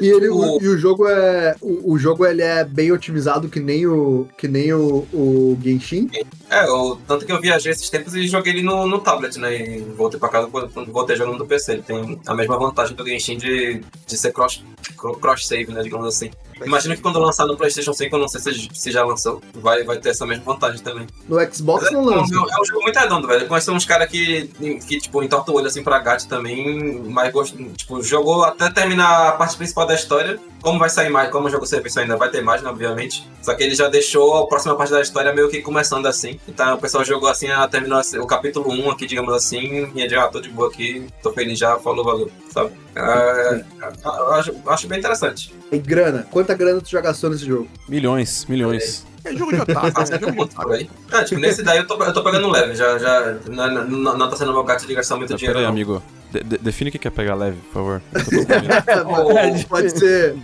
E, 0.00 0.08
ele, 0.08 0.28
O- 0.28 0.60
e 0.60 0.68
o 0.68 0.76
jogo 0.78 1.06
é. 1.08 1.54
O, 1.60 1.92
o 1.94 1.98
jogo 1.98 2.26
ele 2.26 2.42
é 2.42 2.64
bem 2.64 2.90
otimizado 2.92 3.48
que 3.48 3.60
nem 3.60 3.86
o. 3.86 4.26
que 4.36 4.48
nem 4.48 4.72
o, 4.72 5.06
o 5.12 5.58
Genshin. 5.62 6.10
É, 6.50 6.68
o, 6.70 6.96
tanto 7.06 7.24
que 7.24 7.32
eu 7.32 7.40
viajei 7.40 7.72
esses 7.72 7.88
tempos 7.90 8.14
e 8.14 8.26
joguei 8.26 8.52
ele 8.52 8.62
no, 8.62 8.86
no 8.86 8.98
tablet, 9.00 9.38
né? 9.38 9.56
E 9.56 9.80
voltei 9.80 10.18
pra 10.18 10.28
casa 10.28 10.48
quando 10.48 10.92
voltei 10.92 11.16
jogando 11.16 11.38
no 11.38 11.46
PC. 11.46 11.72
Ele 11.72 11.82
tem 11.82 12.20
a 12.26 12.34
mesma 12.34 12.58
vantagem 12.58 12.94
do 12.96 13.06
Genshin 13.06 13.36
de, 13.38 13.80
de 14.06 14.16
ser 14.18 14.32
cross, 14.32 14.62
cro- 14.96 15.16
cross-save, 15.16 15.72
né? 15.72 15.82
Digamos 15.82 16.06
assim. 16.08 16.30
Imagino 16.64 16.94
que 16.94 17.02
quando 17.02 17.18
lançar 17.18 17.46
no 17.46 17.56
PlayStation 17.56 17.92
5, 17.92 18.14
eu 18.14 18.20
não 18.20 18.28
sei 18.28 18.40
se, 18.40 18.68
se 18.72 18.90
já 18.90 19.04
lançou, 19.04 19.42
vai, 19.54 19.82
vai 19.84 19.98
ter 19.98 20.10
essa 20.10 20.26
mesma 20.26 20.44
vantagem 20.44 20.80
também. 20.80 21.06
No 21.28 21.40
Xbox 21.52 21.84
Mas 21.84 21.92
é, 21.92 21.94
não 21.94 22.12
é, 22.12 22.16
lança. 22.16 22.34
um, 22.34 22.48
é 22.48 22.60
um 22.60 22.64
jogo 22.64 22.82
muito 22.82 22.98
redondo, 22.98 23.26
velho. 23.26 23.42
Eu 23.42 23.48
conheci 23.48 23.70
uns 23.70 23.84
caras 23.84 24.08
que, 24.08 24.46
que, 24.86 24.98
tipo, 24.98 25.22
entorta 25.22 25.50
o 25.50 25.54
olho 25.54 25.66
assim 25.66 25.82
pra 25.82 25.98
gato 25.98 26.28
também, 26.28 27.02
mas 27.08 27.32
gost... 27.32 27.56
tipo, 27.76 28.02
jogou 28.02 28.44
até 28.44 28.70
terminar 28.70 29.28
a 29.28 29.32
parte 29.32 29.56
principal 29.56 29.86
da 29.86 29.94
história. 29.94 30.38
Como 30.62 30.78
vai 30.78 30.88
sair 30.88 31.10
mais, 31.10 31.30
como 31.30 31.46
o 31.46 31.50
jogo 31.50 31.66
serviço 31.66 32.00
ainda 32.00 32.16
vai 32.16 32.30
ter 32.30 32.42
mais, 32.42 32.62
né, 32.62 32.70
obviamente. 32.70 33.28
Só 33.42 33.54
que 33.54 33.62
ele 33.62 33.74
já 33.74 33.88
deixou 33.88 34.38
a 34.38 34.46
próxima 34.46 34.74
parte 34.74 34.92
da 34.92 35.00
história 35.00 35.32
meio 35.32 35.50
que 35.50 35.60
começando 35.60 36.06
assim. 36.06 36.40
Então 36.48 36.74
o 36.74 36.78
pessoal 36.78 37.04
jogou 37.04 37.28
assim, 37.28 37.50
ah, 37.50 37.68
terminou 37.68 37.98
assim, 37.98 38.18
o 38.18 38.26
capítulo 38.26 38.72
1 38.72 38.90
aqui, 38.90 39.06
digamos 39.06 39.34
assim, 39.34 39.92
e 39.94 40.08
já 40.08 40.24
ah, 40.24 40.28
tô 40.28 40.40
de 40.40 40.48
boa 40.48 40.68
aqui, 40.68 41.06
tô 41.22 41.32
feliz 41.32 41.58
já, 41.58 41.78
falou, 41.78 42.04
valeu, 42.04 42.30
sabe? 42.50 42.83
É, 42.96 43.64
eu 44.04 44.32
acho, 44.32 44.54
acho 44.66 44.88
bem 44.88 44.98
interessante. 44.98 45.54
E 45.72 45.78
grana. 45.78 46.26
Quanta 46.30 46.54
grana 46.54 46.80
tu 46.80 46.88
já 46.90 47.00
gastou 47.00 47.30
nesse 47.30 47.44
jogo? 47.46 47.68
Milhões, 47.88 48.46
milhões. 48.48 49.06
É 49.24 49.32
jogo 49.32 49.52
de 49.52 49.58
né? 49.58 49.64
Jogo 49.64 50.18
de 50.18 50.36
ponto 50.36 50.42
otaku. 50.52 50.62
por 50.62 50.72
aí. 50.74 50.90
Ah, 51.10 51.24
tipo, 51.24 51.40
nesse 51.40 51.62
daí 51.62 51.78
eu 51.78 51.86
tô, 51.86 52.02
eu 52.02 52.12
tô 52.12 52.22
pegando 52.22 52.48
leve, 52.50 52.74
já, 52.74 52.98
já 52.98 53.36
não, 53.48 53.84
não, 53.86 54.18
não 54.18 54.28
tá 54.28 54.36
sendo 54.36 54.52
meu 54.52 54.62
gato 54.64 54.86
de 54.86 54.94
gastar 54.94 55.16
muito 55.16 55.30
Tá, 55.30 55.36
dinheiro. 55.36 55.54
Pera 55.58 55.60
aí, 55.60 55.64
não. 55.64 55.72
amigo. 55.72 56.02
De- 56.34 56.42
de- 56.42 56.58
define 56.58 56.90
o 56.90 56.92
que 56.92 57.06
é 57.06 57.10
pegar 57.10 57.34
leve, 57.36 57.56
por 57.68 57.72
favor. 57.72 58.02
Ou- 59.06 59.34
Pode 59.68 59.96
ser. 59.96 60.34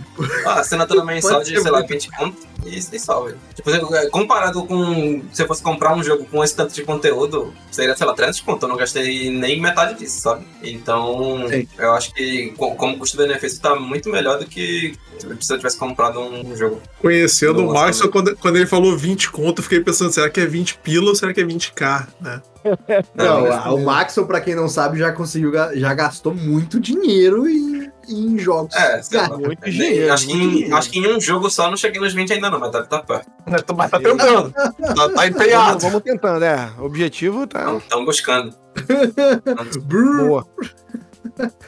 Ah, 0.45 0.59
assinatura 0.61 1.03
mensal 1.03 1.43
de, 1.43 1.59
sei 1.59 1.69
lá, 1.71 1.79
muito. 1.79 1.89
20 1.93 2.11
conto 2.11 2.37
e, 2.65 2.77
e 2.77 2.99
só, 2.99 3.21
velho. 3.23 3.37
Tipo, 3.53 3.69
é, 3.95 4.09
comparado 4.09 4.63
com 4.65 5.21
se 5.33 5.43
eu 5.43 5.47
fosse 5.47 5.61
comprar 5.61 5.93
um 5.95 6.01
jogo 6.03 6.25
com 6.25 6.43
esse 6.43 6.55
tanto 6.55 6.73
de 6.73 6.83
conteúdo, 6.83 7.53
seria, 7.69 7.95
sei 7.97 8.07
lá, 8.07 8.13
300 8.13 8.39
conto. 8.41 8.63
Eu 8.65 8.69
não 8.69 8.77
gastei 8.77 9.29
nem 9.29 9.59
metade 9.59 9.99
disso, 9.99 10.21
sabe? 10.21 10.45
Então, 10.63 11.45
Sim. 11.49 11.67
eu 11.77 11.91
acho 11.93 12.13
que 12.13 12.53
co- 12.57 12.75
como 12.75 12.97
custo-benefício 12.97 13.59
tá 13.59 13.75
muito 13.75 14.09
melhor 14.09 14.39
do 14.39 14.45
que 14.45 14.95
se 15.39 15.53
eu 15.53 15.57
tivesse 15.57 15.77
comprado 15.77 16.19
um 16.19 16.55
jogo. 16.55 16.81
Conhecendo 16.99 17.67
o 17.67 17.73
Márcio, 17.73 18.09
quando, 18.09 18.35
quando 18.37 18.55
ele 18.55 18.65
falou 18.67 18.97
20 18.97 19.29
conto, 19.31 19.59
eu 19.59 19.63
fiquei 19.63 19.79
pensando, 19.81 20.11
será 20.11 20.29
que 20.29 20.39
é 20.39 20.45
20 20.45 20.77
pila 20.79 21.09
ou 21.09 21.15
será 21.15 21.33
que 21.33 21.41
é 21.41 21.43
20k, 21.43 22.07
né? 22.21 22.41
Não, 23.15 23.75
o 23.75 23.85
Maxon, 23.85 24.25
pra 24.25 24.41
quem 24.41 24.55
não 24.55 24.67
sabe, 24.67 24.99
já 24.99 25.11
conseguiu, 25.11 25.51
já 25.73 25.93
gastou 25.93 26.33
muito 26.33 26.79
dinheiro 26.79 27.47
em, 27.47 27.91
em 28.07 28.37
jogos. 28.37 28.75
É. 28.75 29.01
Cara, 29.11 29.37
muito 29.37 29.69
dinheiro, 29.69 30.13
acho, 30.13 30.27
que 30.27 30.33
em, 30.33 30.73
acho 30.73 30.89
que 30.89 30.99
em 30.99 31.15
um 31.15 31.19
jogo 31.19 31.49
só 31.49 31.69
não 31.69 31.77
cheguei 31.77 31.99
nos 31.99 32.13
20 32.13 32.33
ainda 32.33 32.49
não, 32.49 32.59
mas 32.59 32.71
deve 32.71 32.83
estar 32.85 33.03
perto. 33.03 33.29
Mas 33.45 33.91
tá 33.91 33.99
tentando. 33.99 34.51
tá, 34.51 34.71
tá 34.71 34.93
Vamos, 34.95 35.25
empenhado. 35.25 35.79
vamos 35.79 36.01
tentando, 36.01 36.43
é. 36.43 36.71
O 36.79 36.85
objetivo 36.85 37.47
tá 37.47 37.75
Estão 37.75 38.05
buscando. 38.05 38.55
boa. 39.83 40.47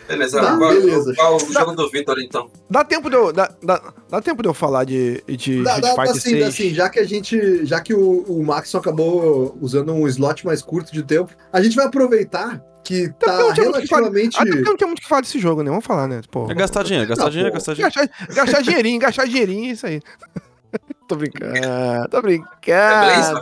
Beleza, 0.07 0.41
Tá, 0.41 0.57
qual, 0.57 0.69
beleza. 0.71 1.13
qual 1.15 1.35
o 1.37 1.53
jogo 1.53 1.71
do 1.73 1.89
Vitor, 1.89 2.19
então? 2.19 2.49
Dá 2.69 2.83
tempo 2.83 3.09
de 3.09 3.15
eu, 3.15 3.31
dá, 3.31 3.51
dá, 3.61 3.93
dá 4.09 4.21
tempo 4.21 4.41
de 4.41 4.49
eu 4.49 4.53
falar 4.53 4.83
de, 4.83 5.23
de 5.27 5.63
Dá, 5.63 5.75
Street 5.77 5.81
dá, 5.95 6.01
Fighter 6.01 6.11
assim, 6.11 6.29
6? 6.31 6.39
dá 6.39 6.47
assim, 6.47 6.73
já 6.73 6.89
que 6.89 6.99
a 6.99 7.03
gente. 7.05 7.65
Já 7.65 7.79
que 7.81 7.93
o, 7.93 8.21
o 8.23 8.43
Maxon 8.43 8.77
acabou 8.79 9.57
usando 9.61 9.93
um 9.93 10.07
slot 10.07 10.45
mais 10.45 10.61
curto 10.61 10.91
de 10.91 11.03
tempo, 11.03 11.31
a 11.51 11.61
gente 11.61 11.75
vai 11.75 11.85
aproveitar 11.85 12.61
que 12.83 13.09
porque 13.09 13.25
tá 13.25 13.37
não 13.37 13.53
que 13.53 13.55
falar. 13.55 13.71
relativamente. 13.71 14.37
Até 14.37 14.49
porque 14.51 14.69
não 14.69 14.75
tinha 14.77 14.87
muito 14.87 14.99
o 14.99 15.01
que 15.03 15.07
falar 15.07 15.21
desse 15.21 15.39
jogo, 15.39 15.63
né? 15.63 15.69
Vamos 15.69 15.85
falar, 15.85 16.07
né? 16.07 16.21
Pô, 16.29 16.49
É 16.51 16.53
gastar 16.55 16.83
dinheiro, 16.83 17.07
gastar 17.07 17.23
Não, 17.25 17.29
dinheiro, 17.31 17.51
pô. 17.51 17.55
gastar 17.57 17.73
dinheiro. 17.75 17.93
gastar, 17.95 18.33
gastar 18.33 18.61
dinheirinho, 18.61 18.99
gastar 18.99 19.25
dinheirinho, 19.25 19.71
isso 19.71 19.85
aí. 19.87 20.01
tô 21.07 21.15
brincando, 21.15 21.53
tô 22.09 22.17
É 22.17 22.21
brincando. 22.21 23.05
Blaze? 23.05 23.33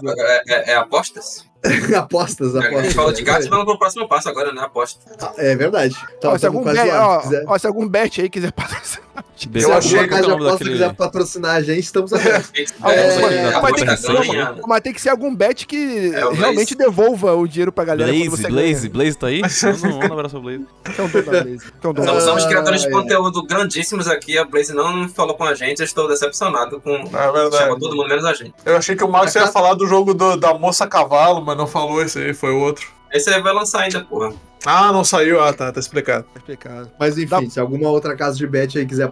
É, 0.48 0.54
é- 0.54 0.72
é 0.74 0.76
apostas? 0.76 1.46
apostas, 1.98 2.56
A 2.56 2.60
apostas. 2.60 2.84
gente 2.86 2.96
falou 2.96 3.12
de 3.14 3.22
gatos, 3.24 3.48
vamos 3.48 3.66
pro 3.66 3.78
próximo 3.78 4.08
passo 4.08 4.30
agora, 4.30 4.52
né? 4.52 4.62
Aposta. 4.62 5.00
É 5.38 5.56
verdade. 5.56 5.96
Tá, 6.20 6.32
Ó, 6.32 6.38
se, 6.38 6.46
algum 6.48 6.64
quase 6.64 6.80
bet, 6.80 6.90
lá. 6.92 7.18
ó, 7.18 7.24
ó, 7.48 7.58
se 7.58 7.68
algum 7.68 7.88
bet 7.88 8.22
aí 8.22 8.30
quiser 8.30 8.52
patrocinar. 8.52 9.11
Eu 9.54 9.74
achei- 9.74 10.08
casa 10.08 10.08
de 10.08 10.10
qual 10.10 10.20
é 10.20 10.26
o 10.26 10.30
nome 10.30 10.34
aposta 10.48 10.52
daquele- 10.66 10.72
quiser 10.72 10.96
patrocinar 10.96 11.56
a 11.56 11.62
gente, 11.62 11.84
estamos 11.84 12.14
abertos. 12.14 12.52
É, 12.84 12.96
é, 12.96 13.62
mas 13.62 13.74
tem 13.74 13.86
que- 13.86 14.08
ganha. 14.28 14.56
Mas 14.68 14.82
tem 14.82 14.94
que 14.94 15.02
ser 15.02 15.10
algum 15.10 15.34
bet 15.36 15.66
que 15.66 16.12
É 16.14 16.34
realmente 16.34 16.76
devolva 16.76 17.34
o 17.36 17.48
dinheiro 17.48 17.72
pra 17.72 17.84
galera 17.86 18.12
Blaze, 18.12 18.28
você 18.30 18.48
Blaze, 18.48 18.88
ganha. 18.90 19.04
Blaze 19.04 19.18
tá 19.18 19.28
aí? 19.28 19.42
Manda 19.42 19.88
um- 20.08 20.14
abraço 20.14 20.36
pro 20.36 20.42
Blaze. 20.42 20.66
Que 20.84 21.02
é 21.02 21.04
o 21.04 21.08
dono 21.08 21.26
da 21.26 21.44
Blaze. 21.44 21.58
Que 21.60 21.88
é 21.88 21.94
dono 21.94 22.02
Então, 22.04 22.22
somos 22.22 22.46
criadores 22.46 22.82
de 22.82 22.90
conteúdo 22.92 23.44
grandíssimos 23.46 24.08
aqui. 24.08 24.38
A 24.38 24.46
Blaze 24.46 24.74
não 24.74 25.08
falou 25.10 25.36
com 25.36 25.44
a 25.44 25.54
gente. 25.54 25.80
Eu 25.80 25.86
estou 25.86 26.08
decepcionado 26.08 26.80
com. 26.82 26.92
É 26.96 27.32
verdade. 27.32 27.58
Chamou 27.58 27.80
todo 27.80 27.96
mundo 27.96 28.10
menos 28.10 28.26
a 28.26 28.34
gente. 28.34 28.54
Eu 28.66 28.78
achei 28.78 28.96
que 28.96 29.04
o 29.04 29.10
Márcio 29.10 29.42
ia 29.42 29.48
falar 29.48 29.74
do 29.76 29.88
jogo 29.88 30.14
do- 30.14 30.36
da 30.38 30.54
moça 30.54 30.88
cavalo, 30.88 31.42
mas 31.44 31.58
não 31.58 31.68
falou 31.68 32.02
esse 32.02 32.20
aí, 32.20 32.34
foi 32.34 32.52
outro. 32.52 32.88
Esse 33.12 33.30
aí 33.30 33.42
vai 33.42 33.54
lançar 33.54 33.82
ainda, 33.82 34.04
porra. 34.04 34.34
Ah, 34.66 34.92
não 34.92 35.04
saiu. 35.04 35.42
Ah, 35.42 35.52
tá, 35.52 35.72
tá 35.72 35.80
explicado. 35.80 36.24
Tá 36.26 36.40
explicado. 36.40 36.92
Mas 37.00 37.18
enfim, 37.18 37.46
Dá- 37.46 37.50
se 37.50 37.60
alguma 37.60 37.90
outra 37.90 38.16
casa 38.16 38.38
de 38.38 38.46
bet 38.46 38.78
aí 38.78 38.86
quiser 38.86 39.12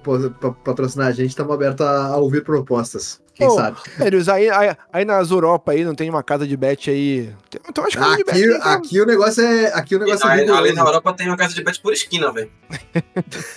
patrocinar 0.64 1.08
a 1.08 1.12
gente, 1.12 1.30
estamos 1.30 1.54
abertos 1.54 1.86
a, 1.86 2.16
ouvir 2.18 2.44
propostas. 2.44 3.20
Quem 3.34 3.48
Ô, 3.48 3.52
sabe? 3.52 3.78
Sério, 3.98 4.22
aí, 4.32 4.50
aí, 4.50 4.76
aí 4.92 5.06
nas 5.06 5.32
Europa 5.32 5.72
aí 5.72 5.86
não 5.86 5.96
tem 5.96 6.10
uma 6.10 6.22
casa 6.22 6.46
de 6.46 6.56
bet 6.58 6.92
aí. 6.92 7.34
Tem 7.50 7.62
umas 7.78 7.96
casas 7.96 8.18
de 8.18 8.24
bet. 8.26 8.36
Aqui, 8.38 8.54
aí, 8.54 8.60
tá? 8.60 8.74
aqui 8.74 9.02
o 9.02 9.06
negócio 9.06 9.44
é. 9.44 9.74
Aqui 9.74 9.96
o 9.96 9.98
E 9.98 10.02
negócio 10.02 10.28
é 10.28 10.32
ali, 10.32 10.74
na 10.74 10.82
Europa 10.82 11.14
tem 11.14 11.28
uma 11.28 11.38
casa 11.38 11.56
de 11.56 11.64
bet 11.64 11.82
por 11.82 11.94
esquina, 11.94 12.32
velho. 12.32 12.52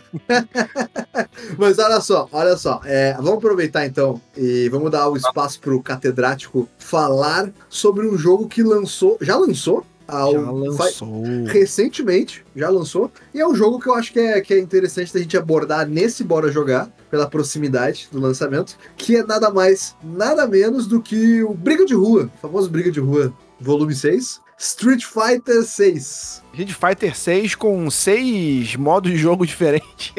Mas 1.58 1.78
olha 1.78 2.00
só, 2.00 2.28
olha 2.32 2.56
só. 2.56 2.80
é, 2.84 3.14
vamos 3.14 3.34
aproveitar 3.34 3.84
então 3.84 4.20
e 4.36 4.68
vamos 4.68 4.90
dar 4.90 5.08
o 5.08 5.16
espaço 5.16 5.60
pro 5.60 5.82
catedrático 5.82 6.68
falar 6.78 7.50
sobre 7.68 8.06
um 8.06 8.16
jogo 8.16 8.48
que 8.48 8.62
lançou. 8.62 9.18
Já 9.20 9.36
lançou? 9.36 9.84
Ao, 10.06 10.32
Já 10.32 10.42
fa- 10.44 10.50
lançou. 10.52 11.22
recentemente, 11.46 12.44
já 12.54 12.68
lançou. 12.68 13.10
E 13.32 13.40
é 13.40 13.46
um 13.46 13.54
jogo 13.54 13.78
que 13.80 13.88
eu 13.88 13.94
acho 13.94 14.12
que 14.12 14.18
é, 14.20 14.40
que 14.40 14.52
é 14.54 14.58
interessante 14.58 15.12
da 15.12 15.20
gente 15.20 15.36
abordar 15.36 15.86
nesse 15.88 16.22
Bora 16.24 16.50
Jogar, 16.50 16.90
pela 17.10 17.26
proximidade 17.28 18.08
do 18.10 18.18
lançamento, 18.20 18.76
que 18.96 19.16
é 19.16 19.22
nada 19.24 19.50
mais, 19.50 19.94
nada 20.02 20.46
menos 20.46 20.86
do 20.86 21.00
que 21.00 21.42
o 21.42 21.54
Briga 21.54 21.84
de 21.86 21.94
Rua, 21.94 22.30
o 22.36 22.38
famoso 22.40 22.68
Briga 22.70 22.90
de 22.90 23.00
Rua, 23.00 23.32
volume 23.60 23.94
6. 23.94 24.40
Street 24.58 25.04
Fighter 25.04 25.64
6. 25.64 26.42
Street 26.52 26.72
Fighter 26.72 27.16
6 27.16 27.54
com 27.56 27.90
seis 27.90 28.76
modos 28.76 29.10
de 29.10 29.18
jogo 29.18 29.44
diferentes. 29.46 30.12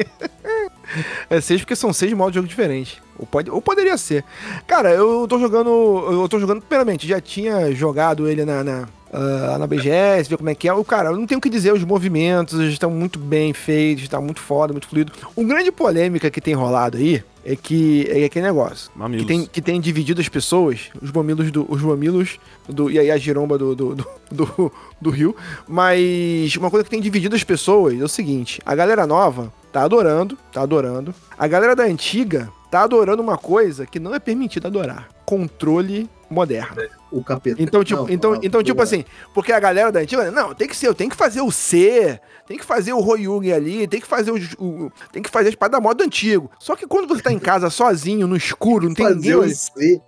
é 1.30 1.40
seis 1.40 1.60
porque 1.62 1.74
são 1.74 1.92
seis 1.92 2.12
modos 2.12 2.32
de 2.32 2.36
jogo 2.38 2.48
diferentes. 2.48 2.98
Ou, 3.18 3.26
pode, 3.26 3.50
ou 3.50 3.62
poderia 3.62 3.96
ser. 3.96 4.22
Cara, 4.66 4.90
eu 4.92 5.26
tô 5.28 5.38
jogando. 5.38 5.70
Eu 6.10 6.28
tô 6.28 6.38
jogando, 6.38 6.60
primeiramente, 6.60 7.06
já 7.08 7.20
tinha 7.20 7.72
jogado 7.72 8.28
ele 8.28 8.44
na. 8.44 8.62
na 8.64 8.88
ah, 9.16 9.56
na 9.58 9.66
BGS, 9.68 10.28
ver 10.28 10.36
como 10.36 10.50
é 10.50 10.56
que 10.56 10.68
é. 10.68 10.74
O 10.74 10.84
cara, 10.84 11.10
eu 11.10 11.16
não 11.16 11.24
tenho 11.24 11.38
o 11.38 11.40
que 11.40 11.48
dizer, 11.48 11.72
os 11.72 11.84
movimentos 11.84 12.58
estão 12.72 12.90
muito 12.90 13.16
bem 13.16 13.52
feitos, 13.52 14.08
tá 14.08 14.20
muito 14.20 14.40
foda, 14.40 14.72
muito 14.72 14.88
fluido. 14.88 15.12
Um 15.36 15.46
grande 15.46 15.70
polêmica 15.70 16.28
que 16.32 16.40
tem 16.40 16.52
rolado 16.52 16.96
aí 16.96 17.22
é 17.44 17.54
que 17.54 18.08
é 18.10 18.24
aquele 18.24 18.46
negócio. 18.46 18.90
Mamilos. 18.96 19.22
Que 19.24 19.28
tem, 19.28 19.46
que 19.46 19.62
tem 19.62 19.80
dividido 19.80 20.20
as 20.20 20.28
pessoas, 20.28 20.90
os 21.00 21.12
mamilos 21.12 21.52
do. 21.52 21.64
Os 21.68 21.80
mamilos 21.80 22.40
do. 22.68 22.90
E 22.90 22.98
aí 22.98 23.08
a 23.08 23.16
giromba 23.16 23.56
do, 23.56 23.76
do, 23.76 23.94
do, 23.94 24.06
do, 24.32 24.72
do 25.00 25.10
Rio. 25.10 25.36
Mas 25.68 26.56
uma 26.56 26.68
coisa 26.68 26.82
que 26.82 26.90
tem 26.90 27.00
dividido 27.00 27.36
as 27.36 27.44
pessoas 27.44 28.00
é 28.00 28.04
o 28.04 28.08
seguinte: 28.08 28.60
a 28.66 28.74
galera 28.74 29.06
nova 29.06 29.52
tá 29.72 29.82
adorando, 29.82 30.36
tá 30.52 30.62
adorando. 30.62 31.14
A 31.38 31.46
galera 31.46 31.76
da 31.76 31.84
antiga 31.84 32.50
tá 32.68 32.82
adorando 32.82 33.22
uma 33.22 33.38
coisa 33.38 33.86
que 33.86 34.00
não 34.00 34.12
é 34.12 34.18
permitido 34.18 34.66
adorar: 34.66 35.08
controle 35.24 36.10
moderno. 36.34 36.76
O 37.10 37.22
capeta. 37.22 37.62
Então, 37.62 37.84
tipo, 37.84 38.02
Não, 38.02 38.10
então, 38.10 38.30
não, 38.32 38.40
então, 38.42 38.62
tipo 38.62 38.76
não. 38.78 38.82
assim, 38.82 39.04
porque 39.32 39.52
a 39.52 39.60
galera 39.60 39.92
da 39.92 40.00
antiga, 40.00 40.30
não, 40.30 40.52
tem 40.54 40.66
que 40.68 40.76
ser, 40.76 40.88
eu 40.88 40.94
tenho 40.94 41.08
que 41.10 41.16
fazer 41.16 41.40
o 41.40 41.50
C, 41.52 42.20
tem 42.46 42.58
que 42.58 42.64
fazer 42.64 42.92
o 42.92 43.00
Royugi 43.00 43.52
ali, 43.52 43.86
tem 43.86 44.00
que 44.00 44.06
fazer 44.06 44.30
o, 44.32 44.36
o- 44.58 44.92
tem 45.12 45.22
que 45.22 45.30
fazer 45.30 45.46
a 45.46 45.50
espada 45.50 45.80
modo 45.80 46.02
antigo. 46.02 46.50
Só 46.58 46.74
que 46.74 46.86
quando 46.86 47.06
você 47.08 47.22
tá 47.22 47.32
em 47.32 47.38
casa 47.38 47.70
sozinho, 47.70 48.26
no 48.26 48.36
escuro, 48.36 48.88
não 48.88 48.94
tem 48.94 49.06
ninguém 49.14 49.32
Fazer 49.32 49.36
o 49.52 49.54
C. 49.54 50.02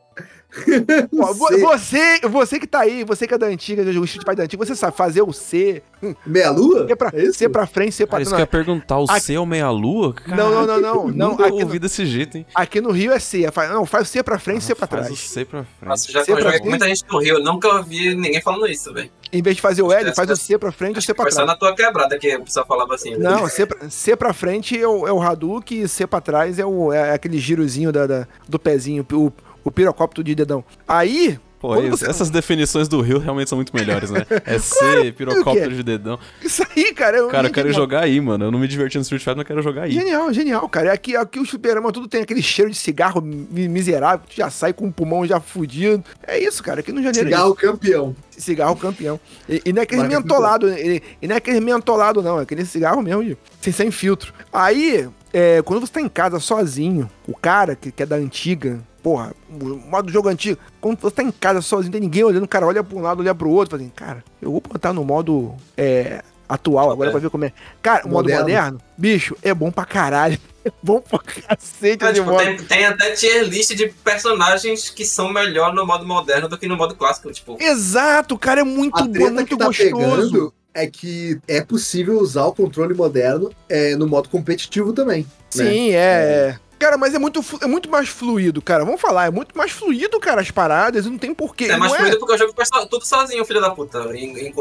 Você, 1.12 2.20
você 2.28 2.58
que 2.58 2.66
tá 2.66 2.80
aí, 2.80 3.04
você 3.04 3.26
que 3.26 3.34
é 3.34 3.38
da 3.38 3.46
antiga, 3.46 3.84
do 3.84 3.90
Street 4.04 4.22
Fighter 4.22 4.36
da 4.36 4.42
antiga, 4.44 4.64
você 4.64 4.74
sabe 4.74 4.96
fazer 4.96 5.22
o 5.22 5.32
C, 5.32 5.82
Meia 6.26 6.50
lua? 6.50 6.86
C 6.86 6.96
pra, 6.96 7.10
É? 7.14 7.32
C 7.32 7.48
pra 7.48 7.66
frente, 7.66 7.92
C 7.92 8.06
pra 8.06 8.12
Cara, 8.12 8.22
isso 8.22 8.30
que 8.30 8.36
trás. 8.36 8.40
eu 8.52 8.58
ia 8.60 8.64
perguntar, 8.64 8.98
o 8.98 9.04
Aqui- 9.04 9.20
C 9.20 9.34
é 9.34 9.40
o 9.40 9.46
meia-lua? 9.46 10.14
Não, 10.26 10.36
não, 10.36 10.66
não, 10.66 10.80
não, 10.80 10.80
não, 11.08 11.28
Nunca 11.30 11.44
aqui, 11.46 11.52
ouvi 11.62 11.74
no, 11.74 11.80
desse 11.80 12.06
jeito, 12.06 12.38
hein? 12.38 12.46
aqui 12.54 12.80
no 12.80 12.90
Rio 12.90 13.12
é 13.12 13.18
C, 13.18 13.46
não, 13.72 13.84
faz 13.86 14.08
o 14.08 14.10
C 14.10 14.22
pra 14.22 14.38
frente, 14.38 14.64
C 14.64 14.74
pra 14.74 14.86
Faz 14.86 15.02
o 15.02 15.06
trás. 15.08 15.18
C 15.20 15.44
pra 15.44 15.64
frente. 15.64 15.88
Nossa, 15.88 16.12
já 16.12 16.24
joguei 16.24 16.58
com 16.60 16.68
muita 16.68 16.86
gente 16.88 17.04
no 17.10 17.18
Rio, 17.18 17.34
eu 17.36 17.44
nunca 17.44 17.68
ouvi 17.68 18.14
ninguém 18.14 18.40
falando 18.40 18.66
isso, 18.68 18.92
velho. 18.92 19.10
Em 19.32 19.42
vez 19.42 19.56
de 19.56 19.62
fazer 19.62 19.82
o 19.82 19.92
L, 19.92 20.14
faz 20.14 20.30
o 20.30 20.36
C 20.36 20.56
pra 20.56 20.70
frente 20.70 20.96
e 20.96 20.98
o 21.00 21.02
C 21.02 21.12
pra 21.12 21.24
Foi 21.24 21.32
só 21.32 21.38
trás. 21.44 21.48
na 21.48 21.56
tua 21.56 21.74
quebrada 21.74 22.16
que 22.18 22.36
o 22.36 22.44
pessoal 22.44 22.64
falava 22.66 22.94
assim. 22.94 23.10
velho. 23.10 23.22
Não, 23.22 23.48
C 23.48 23.66
pra, 23.66 23.90
C 23.90 24.16
pra 24.16 24.32
frente 24.32 24.80
é 24.80 24.86
o, 24.86 25.06
é 25.06 25.12
o 25.12 25.20
Hadouken 25.20 25.82
e 25.82 25.88
C 25.88 26.06
pra 26.06 26.20
trás 26.20 26.58
é, 26.58 26.64
o, 26.64 26.92
é 26.92 27.12
aquele 27.12 27.38
girozinho 27.38 27.90
da, 27.90 28.06
da- 28.06 28.28
do 28.48 28.58
pezinho, 28.58 29.04
o, 29.12 29.32
o 29.68 29.70
pirocóptero 29.72 30.22
de 30.24 30.34
dedão. 30.34 30.64
Aí, 30.86 31.38
Pô, 31.58 31.74
você- 31.80 32.08
essas 32.08 32.28
definições 32.28 32.86
do 32.86 33.00
Rio 33.00 33.18
realmente 33.18 33.48
são 33.48 33.56
muito 33.56 33.74
melhores, 33.74 34.10
né? 34.10 34.26
É 34.44 34.58
C, 34.58 35.10
pirocóptero 35.16 35.74
de 35.74 35.82
dedão. 35.82 36.18
isso 36.42 36.62
aí, 36.76 36.92
cara... 36.92 37.16
é 37.18 37.26
Cara, 37.28 37.48
eu 37.48 37.52
quero 37.52 37.68
genial. 37.68 37.82
jogar 37.82 38.00
aí, 38.04 38.20
mano. 38.20 38.44
Eu 38.44 38.50
não 38.50 38.58
me 38.58 38.68
diverti 38.68 38.96
no 38.98 39.02
Street 39.02 39.22
Fighter, 39.22 39.36
mas 39.38 39.44
eu 39.44 39.46
quero 39.48 39.62
jogar 39.62 39.82
aí. 39.84 39.90
Genial, 39.92 40.30
genial, 40.34 40.68
cara. 40.68 40.92
Aqui, 40.92 41.16
aqui 41.16 41.40
o 41.40 41.46
Superama 41.46 41.90
tudo 41.90 42.06
tem 42.06 42.20
aquele 42.22 42.42
cheiro 42.42 42.70
de 42.70 42.76
cigarro 42.76 43.22
mi- 43.22 43.68
miserável, 43.68 44.26
tu 44.28 44.36
já 44.36 44.50
sai 44.50 44.74
com 44.74 44.86
o 44.86 44.92
pulmão 44.92 45.26
já 45.26 45.40
fudido. 45.40 46.04
É 46.26 46.38
isso, 46.38 46.62
cara. 46.62 46.80
Aqui 46.80 46.92
no 46.92 47.02
Janeiro. 47.02 47.26
Cigarro 47.28 47.54
campeão. 47.54 48.14
cigarro 48.30 48.76
campeão. 48.76 49.18
E, 49.48 49.62
e 49.64 49.72
não 49.72 49.80
é 49.80 49.84
aquele 49.84 50.02
Marca 50.02 50.16
mentolado, 50.20 50.68
e, 50.70 51.02
e 51.22 51.26
não 51.26 51.34
é 51.34 51.38
aquele 51.38 51.60
mentolado, 51.60 52.22
não. 52.22 52.38
É 52.38 52.42
aquele 52.42 52.66
cigarro 52.66 53.00
mesmo, 53.02 53.24
de, 53.24 53.36
sem, 53.62 53.72
sem 53.72 53.90
filtro. 53.90 54.32
Aí, 54.52 55.08
é, 55.32 55.62
quando 55.62 55.80
você 55.80 55.92
tá 55.94 56.00
em 56.02 56.08
casa 56.08 56.38
sozinho, 56.38 57.10
o 57.26 57.34
cara 57.34 57.74
que, 57.74 57.90
que 57.90 58.02
é 58.02 58.06
da 58.06 58.16
antiga, 58.16 58.78
porra, 59.06 59.32
o 59.48 59.76
modo 59.88 60.10
jogo 60.10 60.28
antigo, 60.28 60.58
quando 60.80 60.98
você 61.00 61.14
tá 61.14 61.22
em 61.22 61.30
casa 61.30 61.62
sozinho, 61.62 61.92
tem 61.92 62.00
ninguém 62.00 62.24
olhando, 62.24 62.42
o 62.42 62.48
cara 62.48 62.66
olha 62.66 62.82
pra 62.82 62.98
um 62.98 63.00
lado, 63.00 63.20
olha 63.20 63.32
pro 63.32 63.48
outro, 63.48 63.70
fala 63.70 63.80
assim, 63.84 63.92
cara, 63.94 64.24
eu 64.42 64.50
vou 64.50 64.60
botar 64.60 64.92
no 64.92 65.04
modo 65.04 65.54
é, 65.76 66.24
atual 66.48 66.90
agora 66.90 67.12
pra 67.12 67.20
ver 67.20 67.30
como 67.30 67.44
é. 67.44 67.52
Cara, 67.80 68.04
o 68.04 68.10
modo 68.10 68.28
Moderno. 68.28 68.80
bicho, 68.98 69.36
é 69.44 69.54
bom 69.54 69.70
pra 69.70 69.84
caralho. 69.84 70.36
É 70.66 70.72
bom 70.82 71.00
pra 71.00 71.20
cacete 71.20 72.04
É, 72.04 72.10
de 72.10 72.18
tipo, 72.18 72.36
tem, 72.38 72.56
tem 72.56 72.86
até 72.86 73.12
tier 73.12 73.44
list 73.44 73.72
de 73.76 73.86
personagens 74.02 74.90
que 74.90 75.04
são 75.04 75.32
melhor 75.32 75.72
no 75.72 75.86
modo 75.86 76.04
moderno 76.04 76.48
do 76.48 76.58
que 76.58 76.66
no 76.66 76.76
modo 76.76 76.96
clássico. 76.96 77.30
Tipo, 77.30 77.56
Exato, 77.60 78.36
cara, 78.36 78.62
é 78.62 78.64
muito 78.64 78.98
A 78.98 79.04
bom, 79.04 79.26
é 79.28 79.30
muito 79.30 79.46
que 79.46 79.56
tá 79.56 79.66
gostoso. 79.66 79.92
pegando 79.94 80.54
é 80.74 80.88
que 80.88 81.38
é 81.46 81.62
possível 81.62 82.18
usar 82.18 82.46
o 82.46 82.52
controle 82.52 82.94
moderno 82.94 83.52
é, 83.68 83.94
no 83.94 84.08
modo 84.08 84.28
competitivo 84.28 84.92
também. 84.92 85.22
né? 85.22 85.28
Sim, 85.50 85.90
é. 85.92 85.94
é. 85.94 86.58
Cara, 86.78 86.98
mas 86.98 87.14
é 87.14 87.18
muito, 87.18 87.42
é 87.62 87.66
muito 87.66 87.90
mais 87.90 88.08
fluido, 88.08 88.60
cara. 88.60 88.84
Vamos 88.84 89.00
falar, 89.00 89.26
é 89.26 89.30
muito 89.30 89.56
mais 89.56 89.70
fluido, 89.72 90.20
cara, 90.20 90.42
as 90.42 90.50
paradas. 90.50 91.06
e 91.06 91.10
Não 91.10 91.16
tem 91.16 91.34
porquê. 91.34 91.64
é 91.64 91.76
mais 91.76 91.90
não 91.92 91.98
fluido 91.98 92.18
porque 92.18 92.34
eu 92.34 92.38
jogo 92.38 92.54
tudo 92.90 93.04
sozinho, 93.06 93.44
filho 93.46 93.60
da 93.62 93.70
puta. 93.70 94.02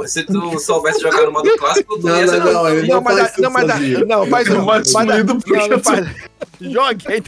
Se 0.08 0.24
tu 0.24 0.58
soubesse 0.60 1.02
jogar 1.02 1.24
no 1.26 1.32
modo 1.34 1.58
clássico, 1.58 2.00
tu 2.00 2.08
Não, 2.08 2.16
ia 2.18 2.26
não, 2.26 2.34
ser 2.34 2.40
não, 2.40 2.70
ele 2.70 2.88
Não, 2.88 2.96
não 2.96 3.02
mas, 3.04 3.38
não, 3.38 3.52
mas, 3.52 3.68
não, 4.08 4.28
faz 4.28 4.48
É 4.48 4.54
não. 4.54 4.66
mais 4.66 4.94
Mas 4.94 5.10
a- 5.10 5.12
fluido 5.12 5.36
porque 5.36 5.58
não, 5.58 5.68
não 5.68 5.80
faz. 5.80 6.08
Jogue, 6.62 7.06
é, 7.08 7.22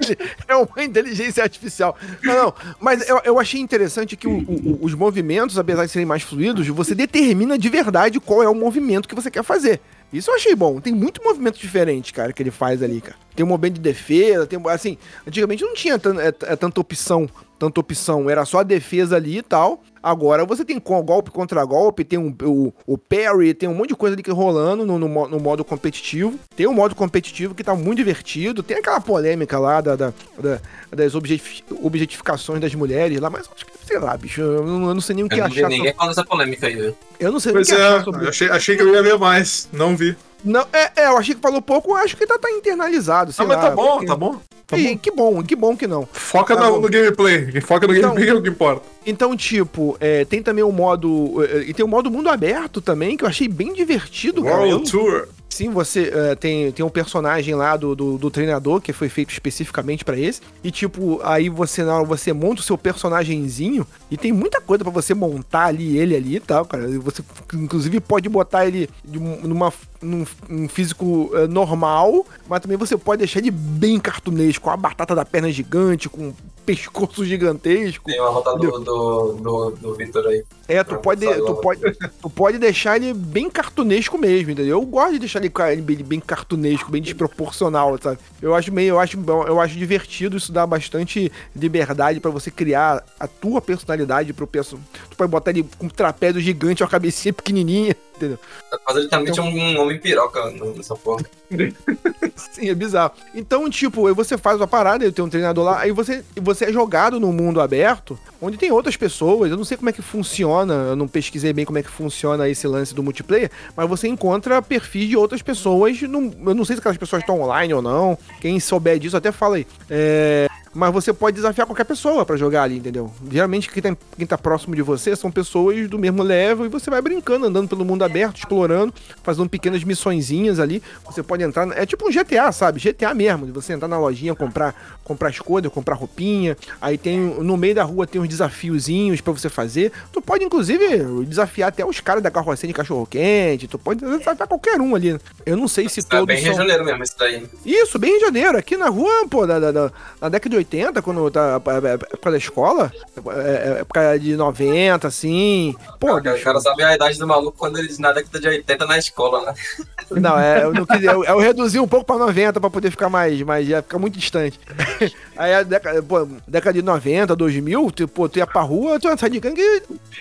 é 0.53 0.55
uma 0.55 0.83
inteligência 0.83 1.43
artificial. 1.43 1.97
Não, 2.23 2.33
não, 2.35 2.53
mas 2.79 3.07
eu, 3.09 3.19
eu 3.25 3.39
achei 3.39 3.59
interessante 3.59 4.15
que 4.15 4.27
o- 4.27 4.37
o- 4.39 4.79
os 4.81 4.93
movimentos, 4.93 5.57
apesar 5.57 5.85
de 5.85 5.91
serem 5.91 6.05
mais 6.05 6.23
fluidos, 6.23 6.65
você 6.67 6.95
determina 6.95 7.57
de 7.57 7.67
verdade 7.69 8.19
qual 8.21 8.41
é 8.41 8.47
o 8.47 8.55
movimento 8.55 9.07
que 9.07 9.15
você 9.15 9.29
quer 9.29 9.43
fazer. 9.43 9.81
Isso 10.13 10.31
eu 10.31 10.35
achei 10.35 10.55
bom. 10.55 10.79
Tem 10.79 10.93
muito 10.93 11.21
movimento 11.21 11.59
diferente, 11.59 12.13
cara, 12.13 12.31
que 12.31 12.41
ele 12.41 12.51
faz 12.51 12.81
ali, 12.81 13.01
cara. 13.01 13.17
Tem 13.37 13.45
um 13.45 13.49
movimento 13.49 13.75
de 13.75 13.81
defesa, 13.81 14.47
tem 14.47 14.59
assim, 14.67 14.97
antigamente 15.27 15.63
não 15.63 15.75
tinha 15.75 15.93
é, 15.93 16.53
é, 16.53 16.55
tanta 16.55 16.81
opção, 16.81 17.29
tanta 17.59 17.79
opção, 17.79 18.27
era 18.31 18.43
só 18.45 18.61
a 18.61 18.63
defesa 18.63 19.15
ali 19.15 19.37
e 19.37 19.41
tal. 19.43 19.83
Agora 20.01 20.43
você 20.43 20.65
tem 20.65 20.79
golpe 20.79 21.29
contra 21.29 21.63
golpe, 21.63 22.03
tem 22.03 22.17
um, 22.17 22.35
o, 22.41 22.73
o 22.87 22.97
parry, 22.97 23.53
tem 23.53 23.69
um 23.69 23.75
monte 23.75 23.89
de 23.89 23.95
coisa 23.95 24.15
ali 24.15 24.23
que 24.23 24.31
rolando 24.31 24.87
no, 24.87 24.97
no, 24.97 25.27
no 25.27 25.39
modo 25.39 25.63
competitivo. 25.63 26.39
Tem 26.55 26.65
um 26.65 26.73
modo 26.73 26.95
competitivo 26.95 27.53
que 27.53 27.63
tá 27.63 27.75
muito 27.75 27.97
divertido. 27.97 28.63
Tem 28.63 28.77
aquela 28.77 28.99
polêmica 28.99 29.59
lá 29.59 29.81
da, 29.81 29.95
da- 29.95 30.13
da- 30.39 30.59
das 30.89 31.13
objeti- 31.13 31.63
objetificações 31.83 32.59
das 32.59 32.73
mulheres 32.73 33.19
lá, 33.19 33.29
mas 33.29 33.47
acho 33.53 33.65
que, 33.67 33.71
sei 33.85 33.99
lá, 33.99 34.17
bicho, 34.17 34.41
eu 34.41 34.65
não, 34.65 34.87
eu 34.87 34.93
não 34.95 35.01
sei 35.01 35.15
nem 35.15 35.25
o 35.25 35.29
que 35.29 35.39
Eu 35.39 35.45
achar. 35.45 35.61
ninguém 35.69 35.77
Sobre, 35.77 35.93
falando 35.93 36.11
essa 36.11 36.25
polêmica 36.25 36.65
aí, 36.65 36.95
eu 37.19 37.31
não 37.31 37.39
sei 37.39 37.51
nem 37.53 37.61
o 37.61 37.65
Pois 37.65 37.67
que 37.67 37.75
achar 37.75 37.99
é, 37.99 38.03
sobre 38.03 38.27
achei, 38.29 38.49
achei 38.49 38.75
que 38.75 38.81
eu 38.81 38.93
ia 38.93 39.03
ver 39.03 39.19
mais. 39.19 39.69
Não 39.71 39.95
vi. 39.95 40.15
Não, 40.43 40.61
é, 40.71 40.91
é, 41.01 41.07
eu 41.07 41.17
achei 41.17 41.35
que 41.35 41.41
falou 41.41 41.61
pouco, 41.61 41.95
acho 41.95 42.15
que 42.15 42.25
tá, 42.25 42.37
tá 42.37 42.49
internalizado. 42.51 43.31
sei 43.33 43.43
Ah, 43.43 43.47
mas 43.47 43.57
lá, 43.57 43.69
tá 43.69 43.75
bom, 43.75 43.91
porque- 43.91 44.05
tá 44.05 44.15
bom. 44.15 44.35
Tá 44.67 44.77
E 44.77 44.97
que 44.97 45.09
bom, 45.11 45.41
que 45.41 45.55
bom 45.55 45.77
que 45.77 45.87
não. 45.87 46.05
Foca 46.11 46.53
Tá 46.53 46.65
no, 46.65 46.73
bom. 46.75 46.81
no 46.81 46.89
gameplay. 46.89 47.61
Foca 47.61 47.87
no 47.87 47.95
Então- 47.95 48.09
gameplay 48.09 48.29
é 48.29 48.33
o 48.33 48.41
que 48.43 48.49
importa. 48.49 48.81
Então, 49.05 49.35
tipo, 49.37 49.95
é, 49.97 50.25
tem 50.25 50.43
também 50.43 50.61
o 50.63 50.71
modo. 50.73 51.41
é, 51.45 51.59
E 51.59 51.73
tem 51.73 51.85
o 51.85 51.87
modo 51.87 52.11
mundo 52.11 52.27
aberto 52.29 52.81
também, 52.81 53.15
que 53.15 53.23
eu 53.23 53.29
achei 53.29 53.47
bem 53.47 53.71
divertido, 53.73 54.43
cara. 54.43 54.57
World 54.65 54.91
Tour. 54.91 55.29
Sim, 55.49 55.69
você 55.71 56.11
é, 56.13 56.35
tem, 56.35 56.69
tem 56.73 56.85
um 56.85 56.89
personagem 56.89 57.55
lá 57.55 57.77
do, 57.77 57.95
do, 57.95 58.17
do 58.17 58.29
treinador 58.29 58.81
que 58.81 58.91
foi 58.91 59.07
feito 59.07 59.31
especificamente 59.31 60.03
pra 60.03 60.19
esse. 60.19 60.41
E, 60.61 60.69
tipo, 60.69 61.19
aí 61.23 61.47
você, 61.47 61.83
na 61.83 61.95
hora 61.95 62.03
você 62.05 62.33
monta 62.33 62.59
o 62.59 62.63
seu 62.63 62.77
personagemzinho 62.77 63.87
e 64.11 64.17
tem 64.17 64.33
muita 64.33 64.59
coisa 64.61 64.83
pra 64.83 64.91
você 64.93 65.13
montar 65.13 65.65
ali, 65.67 65.97
ele 65.97 66.13
ali 66.15 66.35
e 66.35 66.39
tal, 66.41 66.65
cara. 66.65 66.87
Você, 66.99 67.23
inclusive, 67.53 68.01
pode 68.01 68.27
botar 68.29 68.67
ele 68.67 68.89
um- 69.15 69.47
numa, 69.47 69.73
num, 70.01 70.25
num 70.47 70.67
físico 70.67 71.31
é, 71.33 71.47
normal, 71.47 72.25
mas 72.47 72.61
também 72.61 72.77
você 72.77 72.97
pode 72.97 73.19
deixar 73.19 73.39
ele 73.39 73.51
bem 73.51 73.99
cartunesco, 73.99 74.63
com 74.63 74.69
a 74.69 74.77
batata 74.77 75.15
da 75.15 75.25
perna 75.25 75.51
gigante, 75.51 76.09
com 76.09 76.29
um 76.29 76.33
pescoço 76.67 77.23
gigantesco. 77.23 78.03
Tem 78.05 78.19
uma 78.19 78.29
rota 78.29 78.53
do, 78.57 78.79
do, 78.79 79.33
do, 79.33 79.71
do 79.71 79.95
Victor 79.95 80.27
aí. 80.27 80.43
É, 80.67 80.83
tu 80.83 80.97
pode, 80.97 81.25
tu, 81.25 81.55
pode, 81.55 81.81
tu 82.21 82.29
pode 82.29 82.57
deixar 82.57 82.97
ele 82.97 83.13
bem 83.13 83.49
cartunesco 83.49 84.17
mesmo, 84.17 84.51
entendeu? 84.51 84.81
Eu 84.81 84.85
gosto 84.85 85.13
de 85.13 85.19
deixar 85.19 85.39
ele 85.41 85.81
bem, 85.81 85.97
bem 85.97 86.19
cartunesco, 86.19 86.91
bem 86.91 87.01
desproporcional, 87.01 87.97
sabe? 88.01 88.19
Eu 88.41 88.53
acho 88.53 88.69
meio, 88.69 88.89
eu 88.89 88.99
acho, 88.99 89.17
eu 89.47 89.61
acho 89.61 89.77
divertido, 89.77 90.35
isso 90.35 90.51
dá 90.51 90.67
bastante 90.67 91.31
liberdade 91.55 92.19
pra 92.19 92.29
você 92.29 92.51
criar 92.51 93.01
a 93.17 93.27
tua 93.27 93.61
personalidade 93.61 94.33
pro 94.33 94.45
perso. 94.45 94.77
Tu 95.09 95.15
pode 95.15 95.31
botar 95.31 95.51
ele 95.51 95.65
com 95.77 95.85
um 95.85 95.89
trapézio 95.89 96.41
gigante, 96.41 96.83
uma 96.83 96.89
cabecinha 96.89 97.31
pequenininha, 97.31 97.95
entendeu? 98.17 98.37
Tá 98.69 98.77
quase 98.79 99.01
literalmente 99.01 99.39
um, 99.39 99.81
um 99.83 99.86
homem 99.87 99.99
piroca 99.99 100.51
nessa 100.75 100.95
porra. 100.95 101.23
Sim, 102.35 102.69
é 102.69 102.75
bizarro. 102.75 103.13
Então, 103.33 103.69
tipo, 103.69 104.13
você 104.13 104.37
faz 104.37 104.57
uma 104.57 104.67
parada, 104.67 105.03
eu 105.03 105.11
tenho 105.11 105.27
um 105.27 105.29
treinador 105.29 105.65
lá, 105.65 105.79
aí 105.79 105.91
você, 105.91 106.23
você 106.35 106.65
é 106.65 106.71
jogado 106.73 107.19
num 107.19 107.31
mundo 107.31 107.59
aberto, 107.61 108.17
onde 108.41 108.57
tem 108.57 108.71
outras 108.71 108.95
pessoas. 108.95 109.49
Eu 109.51 109.57
não 109.57 109.63
sei 109.63 109.77
como 109.77 109.89
é 109.89 109.93
que 109.93 110.01
funciona, 110.01 110.73
eu 110.89 110.95
não 110.95 111.07
pesquisei 111.07 111.53
bem 111.53 111.65
como 111.65 111.77
é 111.77 111.83
que 111.83 111.89
funciona 111.89 112.47
esse 112.47 112.67
lance 112.67 112.93
do 112.93 113.01
multiplayer, 113.03 113.49
mas 113.75 113.87
você 113.89 114.07
encontra 114.07 114.61
perfis 114.61 115.07
de 115.09 115.17
outras 115.17 115.41
pessoas. 115.41 116.01
num- 116.03 116.31
eu 116.45 116.53
não 116.55 116.65
sei 116.65 116.75
se 116.75 116.79
aquelas 116.79 116.97
pessoas 116.97 117.21
estão 117.21 117.41
online 117.41 117.73
ou 117.73 117.81
não. 117.81 118.17
Quem 118.39 118.59
souber 118.59 118.99
disso, 118.99 119.17
até 119.17 119.31
fala 119.31 119.57
aí. 119.57 119.67
É, 119.89 120.47
mas 120.73 120.91
você 120.93 121.11
pode 121.13 121.35
desafiar 121.35 121.65
qualquer 121.67 121.83
pessoa 121.85 122.25
pra 122.25 122.35
jogar 122.37 122.63
ali, 122.63 122.77
entendeu? 122.77 123.11
Geralmente 123.31 123.69
quem 123.69 123.81
tá, 123.81 123.97
quem 124.17 124.27
tá 124.27 124.37
próximo 124.37 124.75
de 124.75 124.81
você 124.81 125.15
são 125.15 125.31
pessoas 125.31 125.87
do 125.89 125.97
mesmo 125.99 126.23
level 126.23 126.65
e 126.65 126.69
você 126.69 126.89
vai 126.89 127.01
brincando, 127.01 127.45
andando 127.47 127.67
pelo 127.67 127.83
mundo 127.85 128.03
aberto, 128.03 128.37
explorando, 128.37 128.93
fazendo 129.23 129.49
pequenas 129.49 129.83
missõezinhas 129.83 130.59
ali. 130.59 130.81
Você 131.05 131.21
pode 131.23 131.43
entrar. 131.43 131.67
É 131.77 131.85
tipo 131.85 132.07
um 132.07 132.11
GTA, 132.11 132.51
sabe? 132.51 132.79
GTA 132.79 133.13
mesmo, 133.13 133.45
de 133.45 133.51
você 133.51 133.73
entrar 133.73 133.87
na 133.87 133.97
lojinha, 133.99 134.35
comprar, 134.35 134.75
comprar 135.03 135.29
escolha, 135.29 135.69
comprar 135.69 135.95
roupinha. 135.95 136.55
Aí 136.81 136.97
tem. 136.97 137.17
No 137.17 137.57
meio 137.57 137.75
da 137.75 137.83
rua 137.83 138.05
tem 138.07 138.19
uns 138.21 138.27
desafiozinhos 138.29 139.21
pra 139.21 139.33
você 139.33 139.49
fazer. 139.49 139.91
Tu 140.11 140.21
pode, 140.21 140.43
inclusive, 140.43 141.23
desafiar 141.25 141.69
até 141.69 141.85
os 141.85 141.99
caras 141.99 142.21
da 142.23 142.29
carrocinha 142.31 142.67
de 142.67 142.73
cachorro-quente. 142.73 143.67
Tu 143.67 143.77
pode 143.79 143.99
desafiar 143.99 144.47
qualquer 144.47 144.79
um 144.81 144.95
ali. 144.95 145.17
Eu 145.45 145.55
não 145.57 145.67
sei 145.67 145.87
se 145.89 146.01
Tá 146.03 146.17
todos 146.19 146.27
bem 146.27 146.37
Rio 146.37 146.51
de 146.51 146.55
são... 146.57 146.65
Janeiro 146.65 146.85
mesmo, 146.85 147.03
isso 147.03 147.15
daí. 147.17 147.45
Isso, 147.65 147.99
bem 147.99 148.11
Rio 148.11 148.19
de 148.19 148.25
Janeiro. 148.25 148.57
Aqui 148.57 148.77
na 148.77 148.89
rua, 148.89 149.27
pô, 149.29 149.45
da, 149.45 149.59
da- 149.59 149.71
da- 149.71 149.91
na 150.21 150.29
década 150.29 150.49
de 150.49 150.55
80, 150.57 150.66
quando 151.03 151.29
tá 151.31 151.61
é, 151.65 151.87
é, 151.87 151.93
época 151.93 152.31
da 152.31 152.37
escola, 152.37 152.91
é, 153.27 153.75
é, 153.77 153.81
época 153.81 154.19
de 154.19 154.35
90, 154.35 155.07
assim. 155.07 155.75
Pô, 155.99 156.21
cara, 156.21 156.37
o 156.37 156.41
cara 156.41 156.59
sabe 156.59 156.83
a 156.83 156.95
idade 156.95 157.17
do 157.17 157.27
maluco 157.27 157.57
quando 157.57 157.77
ele 157.77 157.87
diz 157.87 157.99
na 157.99 158.11
década 158.11 158.39
de 158.39 158.47
80 158.47 158.85
na 158.85 158.97
escola, 158.97 159.45
né? 159.45 159.53
Não, 160.09 160.39
é, 160.39 160.63
eu, 160.63 160.73
não 160.73 160.85
quis, 160.85 161.03
eu, 161.03 161.21
eu 161.25 161.37
reduzi 161.37 161.79
um 161.81 161.87
pouco 161.87 162.05
pra 162.05 162.17
90 162.17 162.61
pra 162.61 162.69
poder 162.69 162.89
ficar 162.89 163.09
mais, 163.09 163.41
mais 163.41 163.67
ia 163.67 163.81
ficar 163.81 163.99
muito 163.99 164.17
distante. 164.17 164.57
Aí 165.35 165.53
a 165.53 165.63
década, 165.63 166.01
pô, 166.01 166.25
década 166.47 166.73
de 166.73 166.81
90, 166.81 167.35
2000, 167.35 167.91
tu, 167.91 168.07
pô, 168.07 168.29
tu 168.29 168.39
ia 168.39 168.47
pra 168.47 168.61
rua, 168.61 168.99
tu 169.01 169.09
ia 169.09 169.17
sair 169.17 169.31
de 169.31 169.39
gangue 169.41 169.61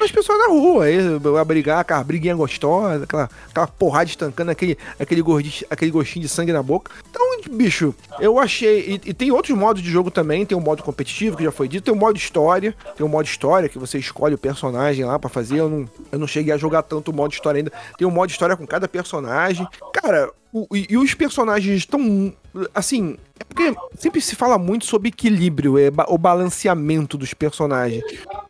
as 0.01 0.11
pessoas 0.11 0.39
na 0.39 0.49
rua, 0.49 0.85
aí 0.85 0.97
ia 0.97 1.45
brigar, 1.45 1.81
aquela 1.81 2.05
briguinha 2.05 2.35
gostosa, 2.35 3.05
aquela, 3.05 3.31
aquela 3.49 3.67
porrada 3.67 4.11
estancando, 4.11 4.51
aquele, 4.51 4.77
aquele, 4.99 5.23
gordinho, 5.23 5.65
aquele 5.71 5.91
gostinho 5.91 6.23
de 6.23 6.29
sangue 6.29 6.53
na 6.53 6.63
boca. 6.63 6.91
Então, 7.09 7.23
bicho, 7.57 7.95
eu 8.21 8.39
achei. 8.39 9.01
E, 9.05 9.11
e 9.11 9.15
tem 9.15 9.31
outros 9.31 9.57
modos 9.57 9.83
de 9.83 9.91
jogo 9.91 10.11
também, 10.11 10.26
tem 10.45 10.57
o 10.57 10.61
modo 10.61 10.83
competitivo, 10.83 11.37
que 11.37 11.45
já 11.45 11.53
foi 11.53 11.69
dito, 11.69 11.85
tem 11.85 11.95
o 11.95 11.97
modo 11.97 12.17
história, 12.17 12.75
tem 12.97 13.05
o 13.07 13.09
modo 13.09 13.27
história, 13.27 13.69
que 13.69 13.79
você 13.79 13.99
escolhe 13.99 14.35
o 14.35 14.39
personagem 14.39 15.05
lá 15.05 15.19
pra 15.19 15.31
fazer. 15.31 15.59
Eu 15.61 15.69
não, 15.69 15.89
eu 16.11 16.19
não 16.19 16.27
cheguei 16.27 16.53
a 16.53 16.57
jogar 16.59 16.83
tanto 16.83 17.11
o 17.11 17.15
modo 17.15 17.33
história 17.33 17.59
ainda. 17.59 17.73
Tem 17.97 18.07
o 18.07 18.11
modo 18.11 18.31
história 18.31 18.57
com 18.57 18.67
cada 18.67 18.89
personagem. 18.89 19.67
Cara, 19.93 20.31
o- 20.53 20.67
e, 20.75 20.87
e 20.91 20.97
os 20.99 21.15
personagens 21.15 21.77
estão. 21.79 22.33
Assim, 22.75 23.17
é 23.39 23.45
porque 23.45 23.75
sempre 23.99 24.21
se 24.21 24.35
fala 24.35 24.57
muito 24.59 24.87
sobre 24.87 25.09
equilíbrio, 25.09 25.79
é, 25.79 25.89
o 26.09 26.17
balanceamento 26.19 27.17
dos 27.19 27.33
personagens. 27.35 28.03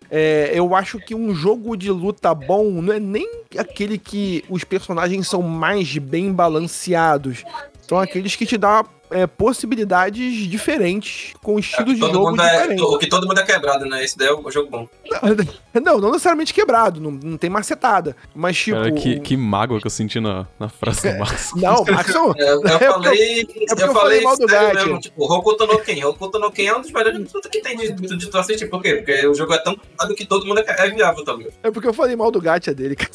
É, 0.08 0.52
eu 0.54 0.72
acho 0.76 1.00
que 1.00 1.16
um 1.16 1.34
jogo 1.34 1.76
de 1.76 1.90
luta 1.90 2.32
bom 2.32 2.70
não 2.80 2.92
é 2.92 3.00
nem 3.00 3.28
aquele 3.58 3.98
que 3.98 4.44
os 4.48 4.62
personagens 4.62 5.26
são 5.28 5.42
mais 5.42 5.98
bem 5.98 6.32
balanceados. 6.32 7.42
São 7.88 7.98
aqueles 7.98 8.34
que 8.34 8.44
te 8.46 8.56
dão 8.58 8.84
é, 9.10 9.26
possibilidades 9.26 10.34
diferentes, 10.48 11.32
com 11.42 11.58
estilos 11.58 11.94
de 11.94 12.00
todo 12.00 12.12
jogo 12.12 12.40
é, 12.42 12.52
diferentes. 12.52 12.82
o 12.84 12.98
que 12.98 13.06
todo 13.08 13.26
mundo 13.26 13.38
é 13.38 13.44
quebrado, 13.44 13.84
né? 13.86 14.02
Esse 14.04 14.18
daí 14.18 14.28
é 14.28 14.32
o 14.32 14.50
jogo 14.50 14.68
bom. 14.70 14.88
Não, 15.74 15.98
não 16.00 16.10
necessariamente 16.10 16.54
quebrado, 16.54 16.98
não, 17.00 17.10
não 17.10 17.36
tem 17.36 17.50
macetada. 17.50 18.16
Mas 18.34 18.56
tipo. 18.56 18.78
Cara, 18.78 18.90
que, 18.92 19.20
que 19.20 19.36
mágoa 19.36 19.78
que 19.78 19.86
eu 19.86 19.90
senti 19.90 20.18
na, 20.18 20.46
na 20.58 20.70
frase 20.70 21.12
do 21.12 21.18
Max. 21.20 21.50
Não, 21.54 21.84
Maxon. 21.84 22.32
É, 22.38 22.50
eu, 22.50 22.62
É 22.66 22.74
eu- 22.88 22.92
falei. 22.94 23.42
eu, 23.42 23.46
eu 23.68 23.76
falei 23.76 23.94
falei 23.94 24.20
mal 24.22 24.36
do 24.38 24.48
sério 24.48 24.74
mesmo, 24.74 25.00
Tipo, 25.00 25.32
Hokuto 25.32 25.66
no 25.66 25.78
Ken. 25.80 26.02
Hokuto 26.04 26.38
no 26.38 26.50
Ken 26.50 26.66
é 26.68 26.76
um 26.76 26.80
dos 26.80 26.90
melhores 26.90 27.18
de 27.18 27.30
tudo 27.30 27.48
que 27.50 27.60
tem 27.60 27.76
de, 27.76 27.92
de, 27.92 28.16
de 28.16 28.26
tu 28.26 28.38
assistir. 28.38 28.68
Por 28.70 28.80
quê? 28.82 28.94
Porque 28.96 29.26
o 29.26 29.34
jogo 29.34 29.52
é 29.52 29.58
tão 29.58 29.74
complicado 29.76 30.14
que 30.14 30.24
todo 30.24 30.46
mundo 30.46 30.60
é, 30.60 30.64
é 30.66 30.90
viável 30.90 31.22
também. 31.24 31.48
É 31.62 31.70
porque 31.70 31.86
eu 31.88 31.94
falei 31.94 32.16
mal 32.16 32.30
do 32.30 32.40
gacha 32.40 32.72
dele, 32.74 32.96
cara. 32.96 33.10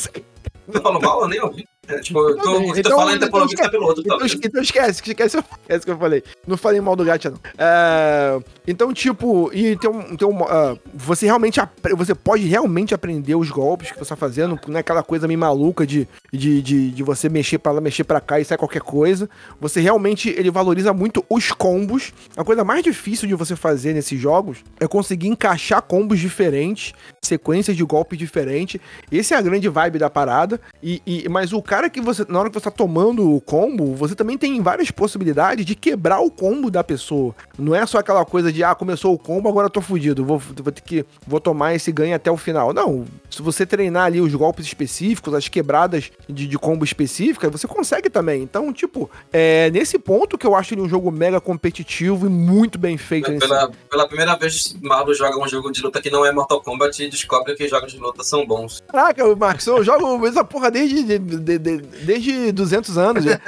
Tu 0.72 0.82
falou 0.82 1.02
mal, 1.02 1.22
eu 1.24 1.28
nem 1.28 1.42
ouvi. 1.42 1.66
É, 1.88 2.00
tipo, 2.00 2.20
eu 2.20 2.38
tô, 2.38 2.58
o 2.60 2.74
que 2.74 2.80
Então- 2.80 2.92
tu 2.92 2.96
fala 2.98 3.12
ainda 3.12 3.28
por 3.28 3.42
ouvir 3.42 3.56
esquece. 3.56 3.72
pelo 3.72 3.86
outro, 3.88 4.04
Então, 4.06 4.16
então 4.18 4.62
esquece, 4.62 5.02
esquece, 5.02 5.38
esquece 5.38 5.38
o 5.38 5.82
que 5.86 5.90
eu 5.92 5.98
falei. 5.98 6.24
Não 6.46 6.56
falei 6.56 6.80
mal 6.80 6.96
do 6.96 7.04
gacha, 7.04 7.32
não. 7.32 7.40
É, 7.58 8.40
então, 8.68 8.94
tipo, 8.94 9.50
e 9.52 9.76
tem 9.78 9.90
um. 9.90 10.16
Tem 10.16 10.28
um 10.28 10.44
ah, 10.44 10.78
você 10.94 11.26
realmente 11.26 11.60
você 11.98 12.14
pode 12.14 12.46
realmente 12.46 12.94
aprender 12.94 13.34
os 13.34 13.50
golpes 13.50 13.92
que 13.92 13.98
você 13.98 14.10
tá 14.10 14.16
fazendo. 14.16 14.60
Não 14.68 14.78
é 14.78 14.82
aquela 14.82 15.02
coisa 15.02 15.28
meio 15.28 15.40
maluca 15.40 15.86
de, 15.86 16.08
de, 16.32 16.62
de, 16.62 16.92
de 16.92 17.04
você 17.04 17.28
mexer 17.28 17.58
pra 17.58 17.72
lá, 17.72 17.82
mexer 17.82 18.04
pra 18.04 18.22
cá 18.22 18.40
e 18.40 18.46
sai 18.46 18.60
qualquer 18.60 18.82
coisa. 18.84 19.28
Você 19.60 19.82
realmente 19.82 20.30
ele 20.30 20.52
valoriza 20.52 20.94
muito 20.94 21.26
os 21.28 21.52
combos. 21.52 22.14
A 22.38 22.44
coisa 22.44 22.64
mais 22.64 22.84
difícil 22.84 23.28
de 23.28 23.34
você 23.34 23.56
fazer 23.56 23.94
nesses 23.94 24.20
jogos 24.20 24.60
é 24.80 24.88
conseguir 24.88 25.30
encaixar 25.30 25.82
combos 25.82 26.20
diferentes, 26.20 26.94
sequências 27.32 27.78
de 27.78 27.84
golpes 27.84 28.18
diferentes. 28.18 28.82
Essa 29.12 29.36
é 29.36 29.38
a 29.38 29.42
grande 29.42 29.70
vibe 29.70 30.00
da 30.00 30.10
parada. 30.10 30.60
E, 30.82 31.02
e- 31.06 31.30
mas 31.30 31.54
o 31.54 31.62
cara 31.62 31.88
que 31.90 32.02
você, 32.02 32.26
na 32.28 32.40
hora 32.40 32.50
que 32.50 32.56
você 32.56 32.64
tá 32.64 32.72
tomando 32.72 33.36
o 33.36 33.40
combo, 33.40 33.94
você 33.96 34.16
também 34.16 34.38
tem 34.38 34.60
várias 34.62 34.90
possibilidades 34.90 35.64
de 35.66 35.76
quebrar 35.76 36.20
o 36.20 36.32
combo 36.32 36.72
da 36.72 36.84
pessoa. 36.84 37.36
Não 37.60 37.76
é 37.76 37.86
só 37.86 38.00
aquela 38.00 38.26
coisa 38.26 38.52
de, 38.52 38.64
ah, 38.64 38.74
começou 38.74 39.14
o 39.14 39.20
combo, 39.20 39.48
agora 39.48 39.68
eu 39.68 39.70
tô 39.70 39.82
fudido, 39.82 40.26
vou, 40.26 40.40
vou 40.40 40.72
ter 40.72 40.82
que, 40.82 41.06
vou 41.28 41.40
tomar 41.40 41.76
esse 41.76 41.92
ganho 41.92 42.16
até 42.16 42.32
o 42.32 42.38
final. 42.38 42.74
Não, 42.74 43.06
se 43.30 43.42
você 43.44 43.66
treinar 43.68 44.06
ali 44.06 44.20
os 44.20 44.34
golpes 44.34 44.66
específicos, 44.66 45.34
as 45.36 45.48
quebradas 45.48 46.12
de, 46.28 46.48
de 46.48 46.58
combo 46.58 46.84
específicas, 46.84 47.52
você 47.52 47.68
consegue 47.68 48.10
também. 48.10 48.42
Então, 48.42 48.74
tipo, 48.74 49.10
é 49.32 49.70
nesse 49.70 50.00
ponto 50.00 50.40
que 50.40 50.48
eu 50.48 50.56
acho 50.56 50.74
ele 50.74 50.82
um 50.82 50.90
jogo 50.90 51.12
mega 51.12 51.40
competitivo 51.40 52.26
e 52.26 52.30
muito 52.30 52.80
bem 52.80 52.98
feito. 52.98 53.30
nesse- 53.30 53.48
Pela, 53.48 53.72
pela 53.90 54.08
primeira 54.08 54.36
vez, 54.36 54.76
Marlo 54.82 55.14
joga 55.14 55.40
um 55.40 55.48
jogo 55.48 55.72
de 55.72 55.82
luta 55.84 56.02
que 56.02 56.10
não 56.10 56.26
é 56.26 56.32
Mortal 56.32 56.62
Kombat 56.62 57.11
descobre 57.12 57.54
que 57.56 57.68
jogos 57.68 57.92
de 57.92 58.00
luta 58.00 58.24
são 58.24 58.46
bons. 58.46 58.82
Caraca, 58.88 59.36
Marcos, 59.36 59.68
eu 59.68 59.84
jogo 59.84 60.26
essa 60.26 60.44
porra 60.44 60.72
desde, 60.72 61.04
de- 61.04 61.20
de- 61.20 61.60
de- 61.60 61.78
desde 62.06 62.52
200 62.52 62.98
anos. 62.98 63.24
já. 63.24 63.40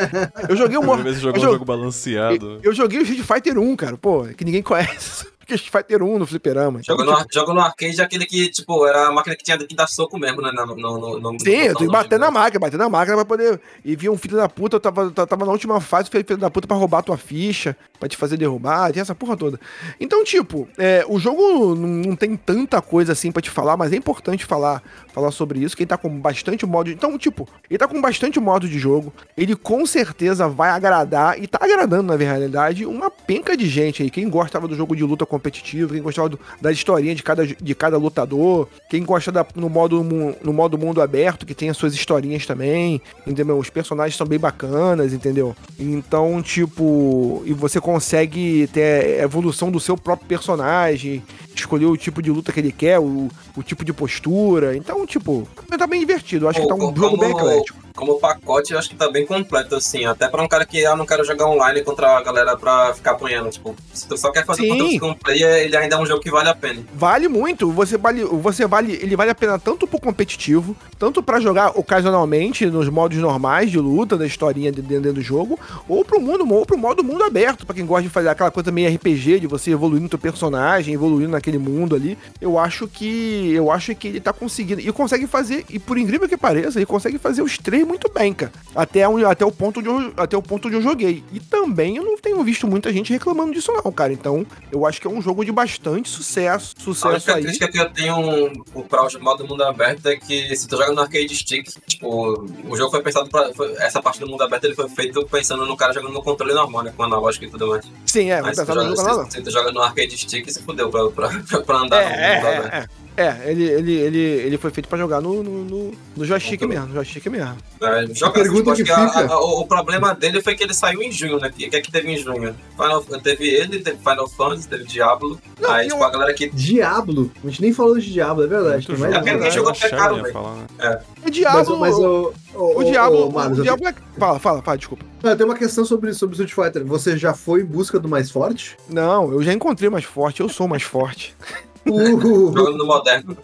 Eu 0.47 0.55
joguei 0.55 0.77
o 0.77 0.83
Mortal 0.83 1.03
vez 1.05 1.19
jogou 1.19 1.37
eu 1.37 1.41
um 1.41 1.45
jo- 1.47 1.51
jogo 1.53 1.65
balanceado. 1.65 2.59
Eu 2.61 2.73
joguei 2.73 2.99
o 2.99 3.03
Street 3.03 3.23
Fighter 3.25 3.57
1, 3.57 3.75
cara, 3.75 3.97
pô, 3.97 4.25
que 4.37 4.45
ninguém 4.45 4.61
conhece. 4.61 5.25
Porque 5.43 5.55
Street 5.55 5.71
Fighter 5.85 6.01
1 6.01 6.19
no 6.19 6.25
fliperama. 6.25 6.79
Então, 6.79 6.95
Joga 6.97 7.03
no, 7.11 7.17
ar- 7.17 7.25
joga 7.31 7.53
no 7.53 7.59
arcade 7.59 8.01
aquele 8.01 8.25
que, 8.25 8.49
tipo, 8.49 8.87
era 8.87 9.07
a 9.07 9.11
máquina 9.11 9.35
que 9.35 9.43
tinha 9.43 9.57
que 9.57 9.75
dar 9.75 9.87
soco 9.87 10.17
mesmo, 10.17 10.41
né? 10.41 10.51
No, 10.53 10.65
no, 10.75 11.19
no, 11.19 11.39
Sim, 11.39 11.49
eu 11.51 11.75
tenho 11.75 11.89
que 11.89 11.93
bater 11.93 12.17
na 12.17 12.31
máquina, 12.31 12.59
bater 12.61 12.77
na 12.77 12.87
máquina 12.87 13.17
pra 13.17 13.25
poder. 13.25 13.59
E 13.83 13.93
vi 13.95 14.09
um 14.09 14.17
filho 14.17 14.37
da 14.37 14.47
puta, 14.47 14.77
eu 14.77 14.79
tava, 14.79 15.11
tava 15.11 15.45
na 15.45 15.51
última 15.51 15.81
fase, 15.81 16.07
o 16.07 16.11
filho 16.11 16.37
da 16.37 16.49
puta 16.49 16.65
pra 16.67 16.77
roubar 16.77 17.03
tua 17.03 17.17
ficha, 17.17 17.75
pra 17.99 18.07
te 18.07 18.15
fazer 18.15 18.37
derrubar, 18.37 18.91
tem 18.93 19.01
essa 19.01 19.13
porra 19.13 19.35
toda. 19.35 19.59
Então, 19.99 20.23
tipo, 20.23 20.67
é, 20.77 21.03
o 21.09 21.19
jogo 21.19 21.75
não, 21.75 22.15
tem 22.15 22.37
tanta 22.37 22.81
coisa 22.81 23.11
assim 23.11 23.31
pra 23.31 23.41
te 23.41 23.49
falar, 23.49 23.75
mas 23.75 23.91
é 23.91 23.97
importante 23.97 24.45
falar, 24.45 24.81
falar 25.13 25.31
sobre 25.31 25.59
isso. 25.59 25.75
Quem 25.75 25.85
tá 25.85 25.97
com 25.97 26.09
bastante 26.19 26.65
modo. 26.65 26.89
Então, 26.89 27.17
tipo, 27.17 27.47
ele 27.69 27.77
tá 27.77 27.87
com 27.87 27.99
bastante 28.01 28.39
modo 28.39 28.67
de 28.67 28.79
jogo. 28.79 29.13
Ele 29.35 29.55
com 29.55 29.85
certeza 29.85 30.47
vai 30.47 30.69
agradar, 30.69 31.37
e 31.41 31.47
tá 31.47 31.59
agradando, 31.61 32.03
na 32.03 32.15
realidade, 32.15 32.85
uma 32.85 33.11
penca 33.11 33.57
de 33.57 33.67
gente 33.67 34.03
aí. 34.03 34.09
Quem 34.09 34.29
gostava 34.29 34.67
do 34.67 34.75
jogo 34.75 34.95
de 34.95 35.03
luta 35.03 35.25
competitivo, 35.33 35.93
quem 35.93 36.01
gostava 36.01 36.29
do- 36.29 36.39
da 36.61 36.71
historinha 36.71 37.15
de 37.15 37.23
cada, 37.23 37.45
de 37.45 37.75
cada 37.75 37.97
lutador, 37.97 38.67
quem 38.89 39.03
gosta 39.03 39.31
da- 39.31 39.45
no, 39.55 39.67
modo, 39.69 40.03
no 40.43 40.53
modo 40.53 40.77
mundo 40.77 41.01
aberto, 41.01 41.45
que 41.45 41.55
tem 41.55 41.69
as 41.69 41.77
suas 41.77 41.93
historinhas 41.95 42.45
também, 42.45 43.01
entendeu? 43.25 43.57
Os 43.57 43.69
personagens 43.69 44.15
são 44.15 44.27
bem 44.27 44.37
bacanas, 44.37 45.11
entendeu? 45.11 45.55
Então, 45.79 46.41
tipo, 46.41 47.41
e 47.45 47.53
você 47.53 47.81
consegue 47.81 48.67
ter 48.71 49.19
a 49.19 49.23
evolução 49.23 49.71
do 49.71 49.79
seu 49.79 49.97
próprio 49.97 50.27
personagem, 50.27 51.23
escolher 51.55 51.85
o 51.85 51.97
tipo 51.97 52.21
de 52.21 52.29
luta 52.31 52.51
que 52.51 52.59
ele 52.59 52.71
quer, 52.71 52.99
o, 52.99 53.27
o 53.57 53.63
tipo 53.63 53.83
de 53.83 53.91
postura. 53.91 54.75
Então, 54.77 55.05
tipo, 55.05 55.47
tá 55.77 55.87
bem 55.87 55.99
divertido. 55.99 56.45
Eu 56.45 56.49
acho 56.49 56.61
que 56.61 56.67
tá 56.67 56.75
um 56.75 56.95
jogo 56.95 57.17
bem 57.17 57.31
eclético. 57.31 57.82
Como 57.95 58.19
pacote, 58.19 58.73
eu 58.73 58.79
acho 58.79 58.89
que 58.89 58.95
tá 58.95 59.09
bem 59.11 59.25
completo, 59.25 59.75
assim. 59.75 60.05
Até 60.05 60.27
pra 60.27 60.41
um 60.41 60.47
cara 60.47 60.65
que 60.65 60.85
ah, 60.85 60.95
não 60.95 61.05
quero 61.05 61.23
jogar 61.23 61.47
online 61.47 61.81
contra 61.83 62.17
a 62.17 62.23
galera 62.23 62.57
pra 62.57 62.93
ficar 62.93 63.11
apanhando. 63.11 63.49
Tipo, 63.51 63.75
se 63.93 64.07
tu 64.07 64.17
só 64.17 64.31
quer 64.31 64.45
fazer 64.45 64.63
Sim. 64.63 64.69
conteúdo 64.69 64.99
com 64.99 65.13
player, 65.13 65.63
ele 65.65 65.77
ainda 65.77 65.95
é 65.95 65.99
um 65.99 66.05
jogo 66.05 66.21
que 66.21 66.31
vale 66.31 66.49
a 66.49 66.55
pena. 66.55 66.81
Vale 66.93 67.27
muito. 67.27 67.71
Você 67.71 67.97
vale, 67.97 68.23
você 68.23 68.65
vale, 68.65 68.93
ele 69.01 69.15
vale 69.15 69.31
a 69.31 69.35
pena 69.35 69.59
tanto 69.59 69.85
pro 69.87 69.99
competitivo, 69.99 70.75
tanto 70.97 71.21
pra 71.21 71.39
jogar 71.39 71.77
ocasionalmente 71.77 72.65
nos 72.65 72.89
modos 72.89 73.17
normais 73.17 73.69
de 73.71 73.79
luta, 73.79 74.17
da 74.17 74.25
historinha 74.25 74.71
de- 74.71 74.81
dentro 74.81 75.13
do 75.13 75.21
jogo, 75.21 75.59
ou 75.87 76.03
pro 76.03 76.19
mundo, 76.19 76.51
ou 76.53 76.65
pro 76.65 76.77
modo 76.77 77.03
mundo 77.03 77.23
aberto, 77.23 77.65
pra 77.65 77.75
quem 77.75 77.85
gosta 77.85 78.03
de 78.03 78.09
fazer 78.09 78.29
aquela 78.29 78.51
coisa 78.51 78.71
meio 78.71 78.93
RPG 78.93 79.39
de 79.39 79.47
você 79.47 79.71
evoluir 79.71 80.01
no 80.01 80.09
teu 80.09 80.19
personagem, 80.19 80.93
evoluindo 80.93 81.31
naquele 81.31 81.57
mundo 81.57 81.95
ali. 81.95 82.17
Eu 82.41 82.57
acho 82.57 82.87
que 82.87 83.51
eu 83.53 83.71
acho 83.71 83.93
que 83.95 84.07
ele 84.07 84.19
tá 84.19 84.33
conseguindo 84.33 84.81
e 84.81 84.91
consegue 84.91 85.27
fazer 85.27 85.63
e 85.69 85.77
por 85.79 85.97
incrível 85.97 86.27
que 86.27 86.35
pareça, 86.37 86.79
ele 86.79 86.85
consegue 86.85 87.17
fazer 87.17 87.41
os 87.41 87.57
três 87.57 87.82
muito 87.85 88.11
bem, 88.11 88.33
cara. 88.33 88.51
Até, 88.75 89.07
onde- 89.07 89.25
até 89.25 89.45
o 89.45 89.51
ponto 89.51 89.79
onde 89.79 89.87
eu, 89.89 90.13
até 90.17 90.35
o 90.37 90.41
ponto 90.41 90.67
onde 90.67 90.77
eu 90.77 90.81
joguei. 90.81 91.23
E 91.31 91.39
também 91.39 91.97
eu 91.97 92.03
não 92.03 92.17
tenho 92.17 92.41
visto 92.43 92.67
muita 92.67 92.91
gente 92.91 93.11
reclamando 93.13 93.53
disso 93.53 93.71
não, 93.71 93.91
cara. 93.91 94.11
Então, 94.13 94.45
eu 94.71 94.85
acho 94.85 94.99
que 94.99 95.07
é 95.07 95.09
um 95.09 95.21
jogo 95.21 95.45
de 95.45 95.51
bastante 95.51 96.09
sucesso, 96.09 96.73
A 96.77 96.81
sucesso 96.83 97.31
única 97.31 97.35
aí. 97.35 97.57
que 97.71 97.79
eu 97.79 97.89
tenho 97.91 98.63
para 98.89 99.03
o 99.07 99.23
modo 99.23 99.47
mundo 99.47 99.63
aberto 99.63 100.07
é 100.07 100.15
que 100.15 100.55
se 100.55 100.67
tu 100.67 100.75
joga 100.77 100.91
no 100.93 101.01
arcade 101.01 101.35
stick, 101.35 101.67
tipo, 101.87 102.45
o 102.67 102.75
jogo 102.75 102.91
foi 102.91 103.01
pensado 103.01 103.29
pra. 103.29 103.53
foi- 103.53 103.73
essa 103.77 104.01
parte 104.01 104.19
do 104.19 104.27
mundo 104.27 104.41
aberto 104.43 104.63
ele 104.65 104.75
foi 104.75 104.89
feito 104.89 105.25
pensando 105.27 105.65
no 105.65 105.77
cara 105.77 105.93
jogando 105.93 106.13
no 106.13 106.23
controle 106.23 106.53
normal, 106.53 106.83
né? 106.83 106.93
Com 106.95 107.03
analógico 107.03 107.45
e 107.45 107.49
tudo 107.49 107.67
mais. 107.67 107.85
Sim, 108.05 108.31
é, 108.31 108.41
Mas 108.41 108.57
se 108.57 108.65
tu, 108.65 108.73
no 108.75 108.95
joga, 108.95 109.13
não. 109.17 109.25
se, 109.25 109.31
se 109.37 109.41
tu 109.41 109.51
joga 109.51 109.71
no 109.71 109.81
arcade 109.81 110.17
stick, 110.17 110.49
se 110.51 110.61
fudeu 110.63 110.89
pra, 110.89 111.09
pra, 111.09 111.29
pra 111.61 111.77
andar 111.77 112.03
no 112.03 112.09
mundo 112.09 112.19
É, 112.19 112.33
é, 112.33 112.37
aberto. 112.57 112.73
é, 112.73 113.12
é. 113.17 113.23
É, 113.23 113.51
ele, 113.51 113.63
ele, 113.63 113.93
ele, 113.93 114.19
ele 114.19 114.57
foi 114.57 114.71
feito 114.71 114.87
pra 114.89 114.97
jogar 114.97 115.21
no, 115.21 115.43
no, 115.43 115.63
no, 115.65 115.91
no 116.15 116.25
joystick 116.25 116.61
mesmo, 116.63 116.87
no 116.87 116.93
joystick 116.95 117.25
mesmo. 117.27 117.55
É, 117.81 118.07
joga 118.13 118.33
pergunta 118.33 118.73
que 118.75 118.81
a- 118.91 119.07
fica- 119.09 119.33
a- 119.33 119.39
o, 119.39 119.61
o 119.61 119.67
problema 119.67 120.13
dele 120.15 120.41
foi 120.41 120.55
que 120.55 120.63
ele 120.63 120.73
saiu 120.73 121.01
em 121.01 121.11
junho, 121.11 121.37
né? 121.39 121.49
O 121.49 121.51
que 121.53 121.65
é 121.75 121.81
que 121.81 121.91
teve 121.91 122.11
em 122.11 122.17
junho? 122.17 122.55
Final, 122.75 123.01
teve 123.21 123.47
ele, 123.47 123.79
teve 123.79 123.97
Final 123.97 124.27
Fantasy, 124.27 124.67
teve 124.67 124.83
Diablo. 124.85 125.39
Não, 125.59 125.69
aí, 125.71 125.87
tipo, 125.87 125.99
eu- 125.99 126.03
a 126.03 126.09
galera 126.09 126.33
que. 126.33 126.49
Diablo. 126.49 127.31
A 127.43 127.47
gente 127.47 127.61
nem 127.61 127.73
falou 127.73 127.97
de 127.99 128.11
Diablo, 128.11 128.43
é 128.43 128.47
verdade. 128.47 128.87
Muito 128.87 128.95
jogo, 128.99 129.11
É 129.13 129.17
porque 129.17 129.29
um. 129.31 129.33
ninguém 129.35 129.51
jogou 129.51 129.69
A 129.69 129.73
até 129.73 129.89
caro, 129.89 130.15
velho. 130.15 130.33
né? 130.33 130.33
O 130.33 131.21
Mas, 131.23 131.31
Diablo. 131.31 131.79
mas 131.79 131.95
o, 131.95 132.33
o, 132.55 132.79
o 132.79 132.83
Diablo. 132.83 133.31
Marcos, 133.31 133.59
o 133.59 133.61
Diablo 133.63 133.87
é... 133.87 133.95
Fala, 134.19 134.39
fala, 134.39 134.61
fala, 134.61 134.77
desculpa. 134.77 135.05
tenho- 135.21 135.35
tem 135.37 135.45
uma 135.45 135.55
questão 135.55 135.85
sobre, 135.85 136.13
sobre 136.13 136.35
Street 136.35 136.53
Fighter. 136.53 136.85
Você 136.85 137.17
já 137.17 137.33
foi 137.33 137.61
em 137.61 137.65
busca 137.65 137.99
do 137.99 138.07
mais 138.09 138.29
forte? 138.31 138.75
Não, 138.89 139.31
eu 139.31 139.41
já 139.43 139.53
encontrei 139.53 139.89
mais 139.89 140.03
forte, 140.05 140.41
eu 140.41 140.49
sou 140.49 140.67
mais 140.67 140.83
forte. 140.83 141.35
Uh, 141.85 142.53
Jogando 142.55 142.77
no 142.77 142.85
moderno. 142.85 143.37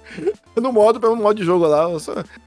No 0.56 0.72
modo, 0.74 1.00
pelo 1.00 1.16
modo 1.16 1.38
de 1.40 1.46
jogo 1.46 1.66
lá. 1.68 1.88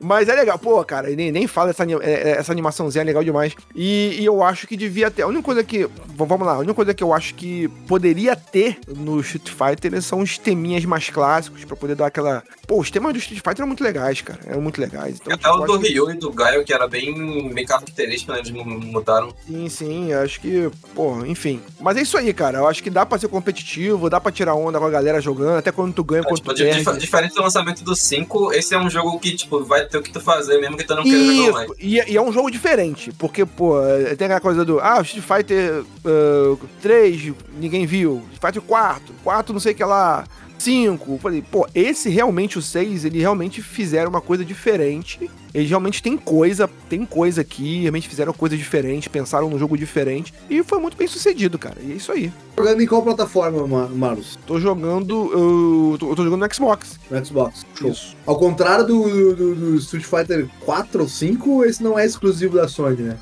Mas 0.01 0.29
é 0.29 0.35
legal, 0.35 0.59
pô, 0.59 0.83
cara, 0.85 1.09
nem, 1.11 1.33
nem 1.33 1.47
fala 1.47 1.71
essa, 1.71 1.85
é- 1.85 1.93
é- 2.03 2.31
essa 2.39 2.53
animaçãozinha 2.53 3.03
é 3.03 3.05
legal 3.05 3.25
demais. 3.25 3.55
E, 3.75 4.17
e 4.21 4.25
eu 4.25 4.43
acho 4.43 4.67
que 4.67 4.77
devia 4.77 5.11
ter. 5.11 5.23
A 5.23 5.27
única 5.27 5.43
coisa 5.43 5.65
que. 5.65 5.89
Vamos 6.15 6.47
lá, 6.47 6.55
a 6.55 6.59
única 6.59 6.75
coisa 6.75 6.93
que 6.95 7.03
eu 7.03 7.13
acho 7.13 7.35
que 7.35 7.69
poderia 7.89 8.37
ter 8.37 8.79
no 8.97 9.21
Street 9.21 9.49
Fighter 9.49 10.01
são 10.03 10.21
os 10.21 10.37
teminhas 10.39 10.85
mais 10.85 11.09
clássicos, 11.09 11.65
pra 11.65 11.77
poder 11.77 11.95
dar 11.95 12.07
aquela. 12.07 12.43
Pô, 12.67 12.79
os 12.81 12.91
temas 12.91 13.13
do 13.13 13.19
Street 13.19 13.39
Fighter 13.41 13.61
eram 13.61 13.67
muito 13.69 13.83
legais, 13.85 14.21
cara. 14.21 14.41
Eram 14.47 14.61
muito 14.61 14.81
legais. 14.81 15.19
Então, 15.21 15.33
Até 15.35 15.49
tipo, 15.51 15.63
o 15.63 15.67
do 15.67 15.79
Ryu 15.79 16.11
e 16.11 16.15
do 16.15 16.33
Gaio, 16.33 16.65
que 16.65 16.73
era 16.73 16.87
bem, 16.89 17.53
bem 17.53 17.65
característico, 17.67 18.33
né? 18.33 18.39
Eles 18.39 18.51
mu- 18.51 18.65
mudaram. 18.65 19.33
Sim, 19.47 19.69
sim, 19.69 20.13
acho 20.13 20.41
que, 20.41 20.71
pô, 20.95 21.25
enfim. 21.25 21.61
Mas 21.81 21.97
é 21.97 22.03
isso 22.03 22.17
aí, 22.19 22.33
cara. 22.35 22.59
Eu 22.59 22.67
acho 22.69 22.83
que 22.83 22.91
dá 22.91 23.07
pra 23.07 23.19
ser 23.19 23.29
competitivo, 23.29 24.11
dá 24.11 24.21
pra 24.21 24.31
tirar 24.33 24.55
onda 24.55 24.79
com 24.79 24.85
a 24.87 24.91
galera 24.91 25.21
jogando, 25.21 25.59
até 25.59 25.73
quando 25.73 25.82
tu 25.91 26.05
ganha, 26.05 26.21
É, 26.21 26.25
quando 26.25 26.37
tipo, 26.37 26.51
tu 26.51 26.57
dif- 26.57 26.85
perde. 26.85 27.01
diferente 27.01 27.35
do 27.35 27.41
lançamento 27.43 27.83
do 27.83 27.97
5, 27.97 28.53
esse 28.53 28.75
é 28.75 28.79
um 28.79 28.89
jogo 28.91 29.19
que, 29.19 29.35
tipo, 29.35 29.65
vai 29.65 29.85
ter 29.87 29.99
o 29.99 30.03
que 30.03 30.13
tu 30.13 30.21
fazer, 30.21 30.59
mesmo 30.61 30.77
que 30.77 30.85
tu 30.85 30.95
não 30.95 31.03
queira 31.03 31.35
jogar. 31.35 31.65
Isso, 31.65 31.75
e, 31.81 32.13
e 32.13 32.17
é 32.17 32.21
um 32.23 32.33
jogo 32.33 32.51
diferente, 32.51 33.11
porque, 33.19 33.45
pô, 33.47 33.81
é, 33.83 34.15
tem 34.15 34.27
aquela 34.27 34.41
coisa 34.41 34.65
do, 34.65 34.79
ah, 34.81 35.01
Street 35.03 35.25
Fighter 35.27 35.83
uh, 36.05 36.61
3, 36.81 37.33
ninguém 37.59 37.87
viu, 37.87 38.23
Street 38.35 38.55
Fighter 38.55 38.63
4, 38.63 39.15
4 39.25 39.53
não 39.53 39.61
sei 39.61 39.73
o 39.73 39.75
que 39.75 39.85
lá, 39.85 40.25
5, 40.63 41.19
falei, 41.19 41.43
pô, 41.43 41.67
esse 41.75 42.09
realmente, 42.09 42.59
o 42.59 42.63
6, 42.63 43.05
eles 43.05 43.21
realmente 43.21 43.61
fizeram 43.63 44.11
uma 44.11 44.21
coisa 44.21 44.45
diferente, 44.45 45.31
eles 45.53 45.69
realmente 45.69 46.03
têm 46.03 46.17
coisa, 46.17 46.69
tem 46.89 47.05
coisa 47.05 47.41
aqui, 47.41 47.81
realmente 47.83 48.09
fizeram 48.09 48.33
coisa 48.33 48.57
diferente, 48.57 49.11
pensaram 49.11 49.51
num 49.51 49.59
jogo 49.59 49.77
diferente, 49.77 50.33
e 50.49 50.63
foi 50.63 50.79
muito 50.79 50.97
bem 50.97 51.07
sucedido, 51.09 51.59
cara, 51.59 51.77
e 51.83 51.93
é 51.93 51.95
isso 51.97 52.13
aí. 52.13 52.33
jogando 52.57 52.81
em 52.81 52.87
qual 52.87 53.03
plataforma, 53.03 53.67
Ma- 53.67 53.89
Marlos? 53.89 54.39
Tô 54.47 54.61
jogando, 54.61 55.31
eu 55.33 55.97
tô, 55.99 56.11
eu 56.11 56.17
tô 56.17 56.25
jogando 56.25 56.47
no 56.47 56.55
Xbox. 56.55 56.99
No 57.11 57.25
Xbox. 57.25 57.67
Show. 57.75 57.91
Isso. 57.91 58.17
Ao 58.25 58.39
contrário 58.39 58.87
do, 58.87 59.35
do, 59.35 59.55
do 59.55 59.75
Street 59.77 60.05
Fighter 60.05 60.49
4 60.65 61.03
ou 61.03 61.09
5, 61.09 61.65
esse 61.65 61.83
não 61.83 61.99
é 61.99 62.07
exclusivo 62.07 62.57
da 62.57 62.69
Sony, 62.69 63.03
né? 63.03 63.17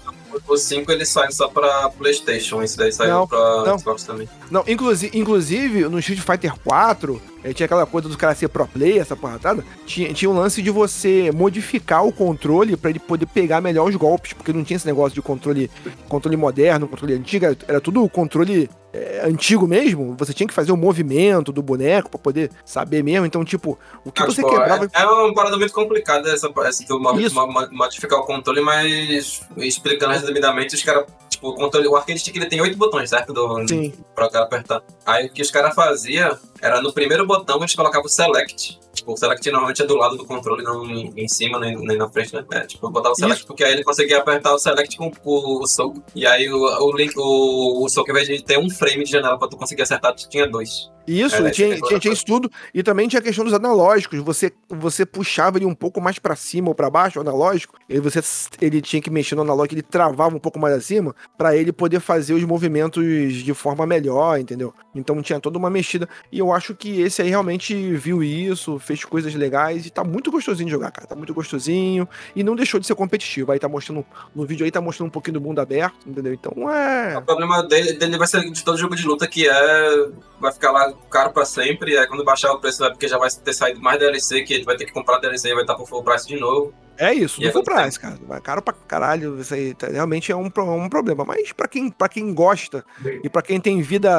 O 0.48 0.56
5 0.56 0.90
ele 0.92 1.04
sai 1.04 1.30
só 1.32 1.48
pra 1.48 1.88
PlayStation, 1.90 2.62
esse 2.62 2.76
daí 2.76 2.92
saiu 2.92 3.10
Não, 3.10 3.26
pra 3.26 3.64
não. 3.64 3.78
Xbox 3.78 4.02
também. 4.04 4.28
Não, 4.50 4.64
inclusive, 4.66 5.16
inclusive 5.18 5.88
no 5.88 5.98
Street 5.98 6.20
Fighter 6.20 6.54
4, 6.64 7.20
eh, 7.44 7.52
tinha 7.52 7.64
aquela 7.66 7.86
coisa 7.86 8.08
do 8.08 8.16
cara 8.16 8.34
ser 8.34 8.48
pro 8.48 8.66
player, 8.66 9.00
essa 9.00 9.16
porratada. 9.16 9.64
Tinha, 9.86 10.12
tinha 10.12 10.30
um 10.30 10.34
lance 10.36 10.62
de 10.62 10.70
você 10.70 11.30
modificar 11.32 12.04
o 12.06 12.12
controle 12.12 12.76
pra 12.76 12.90
ele 12.90 12.98
poder 12.98 13.26
pegar 13.26 13.60
melhor 13.60 13.88
os 13.88 13.96
golpes, 13.96 14.32
porque 14.32 14.52
não 14.52 14.64
tinha 14.64 14.76
esse 14.76 14.86
negócio 14.86 15.14
de 15.14 15.22
controle, 15.22 15.70
controle 16.08 16.36
moderno, 16.36 16.86
controle 16.88 17.14
antigo, 17.14 17.44
era- 17.46 17.56
era 17.68 17.80
tudo 17.80 18.08
controle 18.08 18.68
eh, 18.92 19.22
antigo 19.24 19.66
mesmo. 19.66 20.14
Você 20.18 20.32
tinha 20.32 20.46
que 20.46 20.54
fazer 20.54 20.72
o 20.72 20.76
movimento 20.76 21.52
do 21.52 21.62
boneco 21.62 22.10
pra 22.10 22.18
poder 22.18 22.50
saber 22.64 23.02
mesmo. 23.02 23.26
Então, 23.26 23.44
tipo, 23.44 23.78
o 24.04 24.10
que 24.10 24.22
você 24.22 24.42
tipo, 24.42 24.50
quebrava. 24.50 24.86
é, 24.92 25.02
é 25.02 25.06
uma 25.06 25.34
parada 25.34 25.56
muito 25.56 25.72
complicada 25.72 26.30
essa, 26.32 26.52
essa 26.64 26.84
do 26.86 27.00
modificar 27.00 28.18
o 28.18 28.24
controle, 28.24 28.60
mas 28.60 29.40
explicando 29.56 30.12
resumidamente, 30.12 30.74
os 30.74 30.82
caras. 30.82 31.06
Tipo, 31.28 31.48
o 31.48 31.54
controle, 31.54 31.86
o 31.86 31.96
arcade 31.96 32.18
stick 32.18 32.36
ele 32.36 32.46
tem 32.46 32.60
oito 32.60 32.76
botões, 32.76 33.08
certo? 33.08 33.32
Do, 33.32 33.66
Sim. 33.66 33.92
pra 34.14 34.26
o 34.26 34.30
cara 34.30 34.44
apertar. 34.44 34.82
Aí 35.06 35.26
o 35.26 35.32
que 35.32 35.42
os 35.42 35.50
caras 35.50 35.74
faziam 35.74 36.36
era 36.60 36.80
no 36.80 36.92
primeiro 36.92 37.26
botão 37.26 37.58
eles 37.58 37.74
colocavam 37.74 38.06
o 38.06 38.08
select. 38.08 38.78
Tipo, 38.92 39.12
o 39.12 39.16
select 39.16 39.48
normalmente 39.50 39.82
é 39.82 39.86
do 39.86 39.96
lado 39.96 40.16
do 40.16 40.24
controle, 40.24 40.62
não 40.62 40.84
em, 40.84 41.12
em 41.16 41.28
cima 41.28 41.58
nem, 41.58 41.76
nem 41.76 41.96
na 41.96 42.08
frente, 42.08 42.34
né? 42.34 42.44
É, 42.52 42.60
tipo, 42.60 42.90
botava 42.90 43.12
o 43.12 43.16
select 43.16 43.46
porque 43.46 43.64
aí 43.64 43.72
ele 43.72 43.84
conseguia 43.84 44.18
apertar 44.18 44.52
o 44.54 44.58
select 44.58 44.96
com 44.96 45.12
o, 45.24 45.62
o 45.62 45.66
soco. 45.66 46.02
E 46.14 46.26
aí 46.26 46.50
o, 46.50 46.58
o, 46.58 46.96
link, 46.96 47.12
o, 47.16 47.84
o 47.84 47.88
soco, 47.88 48.10
ao 48.10 48.16
invés 48.16 48.28
de 48.28 48.44
ter 48.44 48.58
um 48.58 48.68
frame 48.68 49.04
de 49.04 49.12
janela 49.12 49.38
pra 49.38 49.48
tu 49.48 49.56
conseguir 49.56 49.82
acertar, 49.82 50.14
tu 50.14 50.28
tinha 50.28 50.48
dois. 50.48 50.90
Isso, 51.06 51.36
É, 51.36 51.48
e 51.48 51.50
tinha, 51.50 51.68
esse 51.68 51.82
tinha, 51.82 51.98
tinha 51.98 52.12
isso 52.12 52.24
tudo. 52.24 52.50
E 52.72 52.82
também 52.82 53.08
tinha 53.08 53.18
a 53.20 53.22
questão 53.22 53.44
dos 53.44 53.54
analógicos. 53.54 54.20
Você, 54.20 54.52
você 54.68 55.04
puxava 55.04 55.58
ele 55.58 55.66
um 55.66 55.74
pouco 55.74 56.00
mais 56.00 56.18
pra 56.18 56.36
cima 56.36 56.68
ou 56.68 56.74
pra 56.74 56.88
baixo, 56.88 57.18
o 57.18 57.22
analógico. 57.22 57.74
E 57.88 57.98
você, 57.98 58.20
ele 58.60 58.80
tinha 58.80 59.02
que 59.02 59.10
mexer 59.10 59.34
no 59.34 59.42
analógico, 59.42 59.74
ele 59.74 59.82
travava 59.82 60.36
um 60.36 60.40
pouco 60.40 60.58
mais 60.58 60.74
acima 60.74 61.14
pra 61.36 61.56
ele 61.56 61.72
poder 61.72 62.00
fazer 62.00 62.34
os 62.34 62.44
movimentos 62.44 63.34
de 63.34 63.54
forma 63.54 63.86
melhor, 63.86 64.38
entendeu? 64.38 64.72
Então 64.94 65.20
tinha 65.22 65.40
toda 65.40 65.58
uma 65.58 65.70
mexida. 65.70 66.08
E 66.30 66.38
eu 66.38 66.49
acho 66.52 66.74
que 66.74 67.00
esse 67.00 67.22
aí 67.22 67.28
realmente 67.28 67.74
viu 67.96 68.22
isso, 68.22 68.78
fez 68.78 69.04
coisas 69.04 69.34
legais 69.34 69.86
e 69.86 69.90
tá 69.90 70.04
muito 70.04 70.30
gostosinho 70.30 70.66
de 70.66 70.72
jogar, 70.72 70.90
cara. 70.90 71.06
Tá 71.06 71.14
muito 71.14 71.34
gostosinho. 71.34 72.08
E 72.34 72.42
não 72.42 72.56
deixou 72.56 72.78
de 72.80 72.86
ser 72.86 72.94
competitivo. 72.94 73.52
Aí 73.52 73.58
tá 73.58 73.68
mostrando. 73.68 74.04
No 74.34 74.44
vídeo 74.44 74.64
aí 74.64 74.70
tá 74.70 74.80
mostrando 74.80 75.08
um 75.08 75.12
pouquinho 75.12 75.34
do 75.34 75.40
mundo 75.40 75.60
aberto, 75.60 76.08
entendeu? 76.08 76.32
Então 76.32 76.70
é. 76.70 77.16
O 77.18 77.22
problema 77.22 77.62
dele, 77.62 77.92
dele 77.94 78.18
vai 78.18 78.26
ser 78.26 78.50
de 78.50 78.64
todo 78.64 78.78
jogo 78.78 78.94
de 78.96 79.06
luta, 79.06 79.26
que 79.26 79.48
é. 79.48 80.10
Vai 80.40 80.52
ficar 80.52 80.70
lá 80.70 80.92
caro 81.10 81.32
pra 81.32 81.44
sempre. 81.44 81.98
Aí 81.98 82.06
quando 82.06 82.24
baixar 82.24 82.52
o 82.52 82.60
preço 82.60 82.84
é 82.84 82.90
porque 82.90 83.08
já 83.08 83.18
vai 83.18 83.30
ter 83.30 83.52
saído 83.52 83.80
mais 83.80 83.98
DLC, 83.98 84.42
que 84.42 84.54
ele 84.54 84.64
vai 84.64 84.76
ter 84.76 84.86
que 84.86 84.92
comprar 84.92 85.18
DLC 85.18 85.48
e 85.48 85.54
vai 85.54 85.62
estar 85.62 85.74
por 85.74 85.88
full 85.88 86.02
price 86.02 86.26
de 86.26 86.38
novo. 86.38 86.72
É 87.00 87.14
isso, 87.14 87.42
E 87.42 87.50
do 87.50 87.60
é 87.60 87.62
price, 87.64 87.98
cara. 87.98 88.18
Caro 88.42 88.60
pra 88.60 88.74
caralho. 88.74 89.40
Isso 89.40 89.54
aí 89.54 89.72
tá- 89.74 89.86
realmente 89.88 90.30
é 90.30 90.36
um, 90.36 90.50
pro- 90.50 90.70
um 90.70 90.88
problema. 90.88 91.24
Mas 91.24 91.50
pra 91.50 91.66
quem, 91.66 91.90
pra 91.90 92.08
quem 92.08 92.34
gosta 92.34 92.84
e 93.24 93.28
pra 93.28 93.40
quem 93.40 93.58
tem 93.58 93.80
vida, 93.80 94.10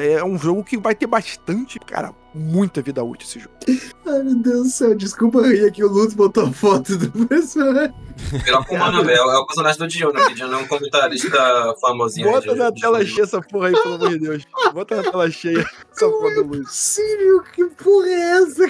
é, 0.00 0.14
é 0.14 0.24
um 0.24 0.38
jogo 0.38 0.64
que 0.64 0.78
vai 0.78 0.94
ter 0.94 1.06
bastante, 1.06 1.78
cara, 1.78 2.12
muita 2.34 2.80
vida 2.82 3.02
útil 3.04 3.26
esse 3.28 3.38
jogo. 3.40 3.54
Ai, 4.06 4.22
meu 4.22 4.34
Deus 4.36 4.62
do 4.64 4.70
céu, 4.70 4.94
desculpa 4.94 5.42
rir 5.46 5.66
aqui, 5.66 5.82
o 5.84 5.88
Lutz 5.88 6.14
botou 6.14 6.46
a 6.46 6.52
foto 6.52 6.96
do 6.96 7.26
personagem. 7.26 7.94
Mano, 8.78 9.04
velho. 9.04 9.18
É 9.18 9.38
o 9.38 9.46
personagem 9.46 9.78
do 9.78 9.88
Dion, 9.88 10.12
né? 10.12 10.24
Que 10.26 10.34
Dion 10.34 10.52
é 10.52 10.56
um 10.56 10.66
comentarista 10.66 11.74
famosinho. 11.80 12.28
aí 12.28 12.32
Bota 12.34 12.52
de- 12.52 12.58
na 12.58 12.70
de 12.70 12.80
tela 12.80 12.98
jogo. 13.00 13.10
cheia 13.14 13.24
essa 13.24 13.40
porra 13.40 13.68
aí, 13.68 13.72
pelo 13.74 13.94
amor 13.94 14.08
de 14.10 14.18
Deus. 14.18 14.46
Bota 14.72 14.96
na 14.96 15.02
tela 15.10 15.30
cheia 15.30 15.58
essa 15.60 16.04
Não 16.06 16.12
porra 16.12 16.30
é 16.30 16.34
do 16.34 16.42
Luiz. 16.44 16.66
possível, 16.68 17.42
que 17.54 17.64
porra 17.66 18.06
é 18.08 18.42
essa? 18.42 18.64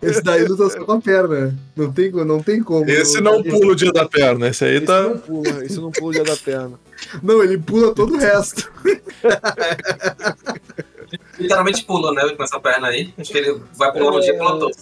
Esse 0.00 0.22
daí 0.22 0.44
luta 0.46 0.68
só 0.70 0.84
com 0.84 0.92
a 0.92 1.00
perna. 1.00 1.54
Não 1.76 1.92
tem, 1.92 2.10
não 2.12 2.42
tem 2.42 2.62
como. 2.62 2.88
Esse 2.88 3.20
não 3.20 3.42
pula 3.42 3.72
o 3.72 3.76
dia 3.76 3.92
da 3.92 4.08
perna, 4.08 4.48
esse 4.48 4.64
aí 4.64 4.76
Isso 4.76 4.86
tá. 4.86 5.02
não 5.02 5.18
pula, 5.18 5.64
isso 5.64 5.80
não 5.80 5.90
pula 5.90 6.08
o 6.10 6.12
dia 6.12 6.24
da 6.24 6.36
perna. 6.36 6.78
Não, 7.22 7.42
ele 7.42 7.58
pula 7.58 7.94
todo 7.94 8.14
o 8.14 8.18
resto. 8.18 8.70
Literalmente 11.38 11.84
pula, 11.84 12.12
né? 12.12 12.34
Com 12.34 12.42
essa 12.42 12.58
perna 12.60 12.88
aí. 12.88 13.12
Acho 13.18 13.32
que 13.32 13.38
ele 13.38 13.60
vai 13.74 13.92
pular 13.92 14.16
um 14.16 14.20
dia 14.20 14.34
e 14.34 14.38
pula 14.38 14.58
todo. 14.58 14.72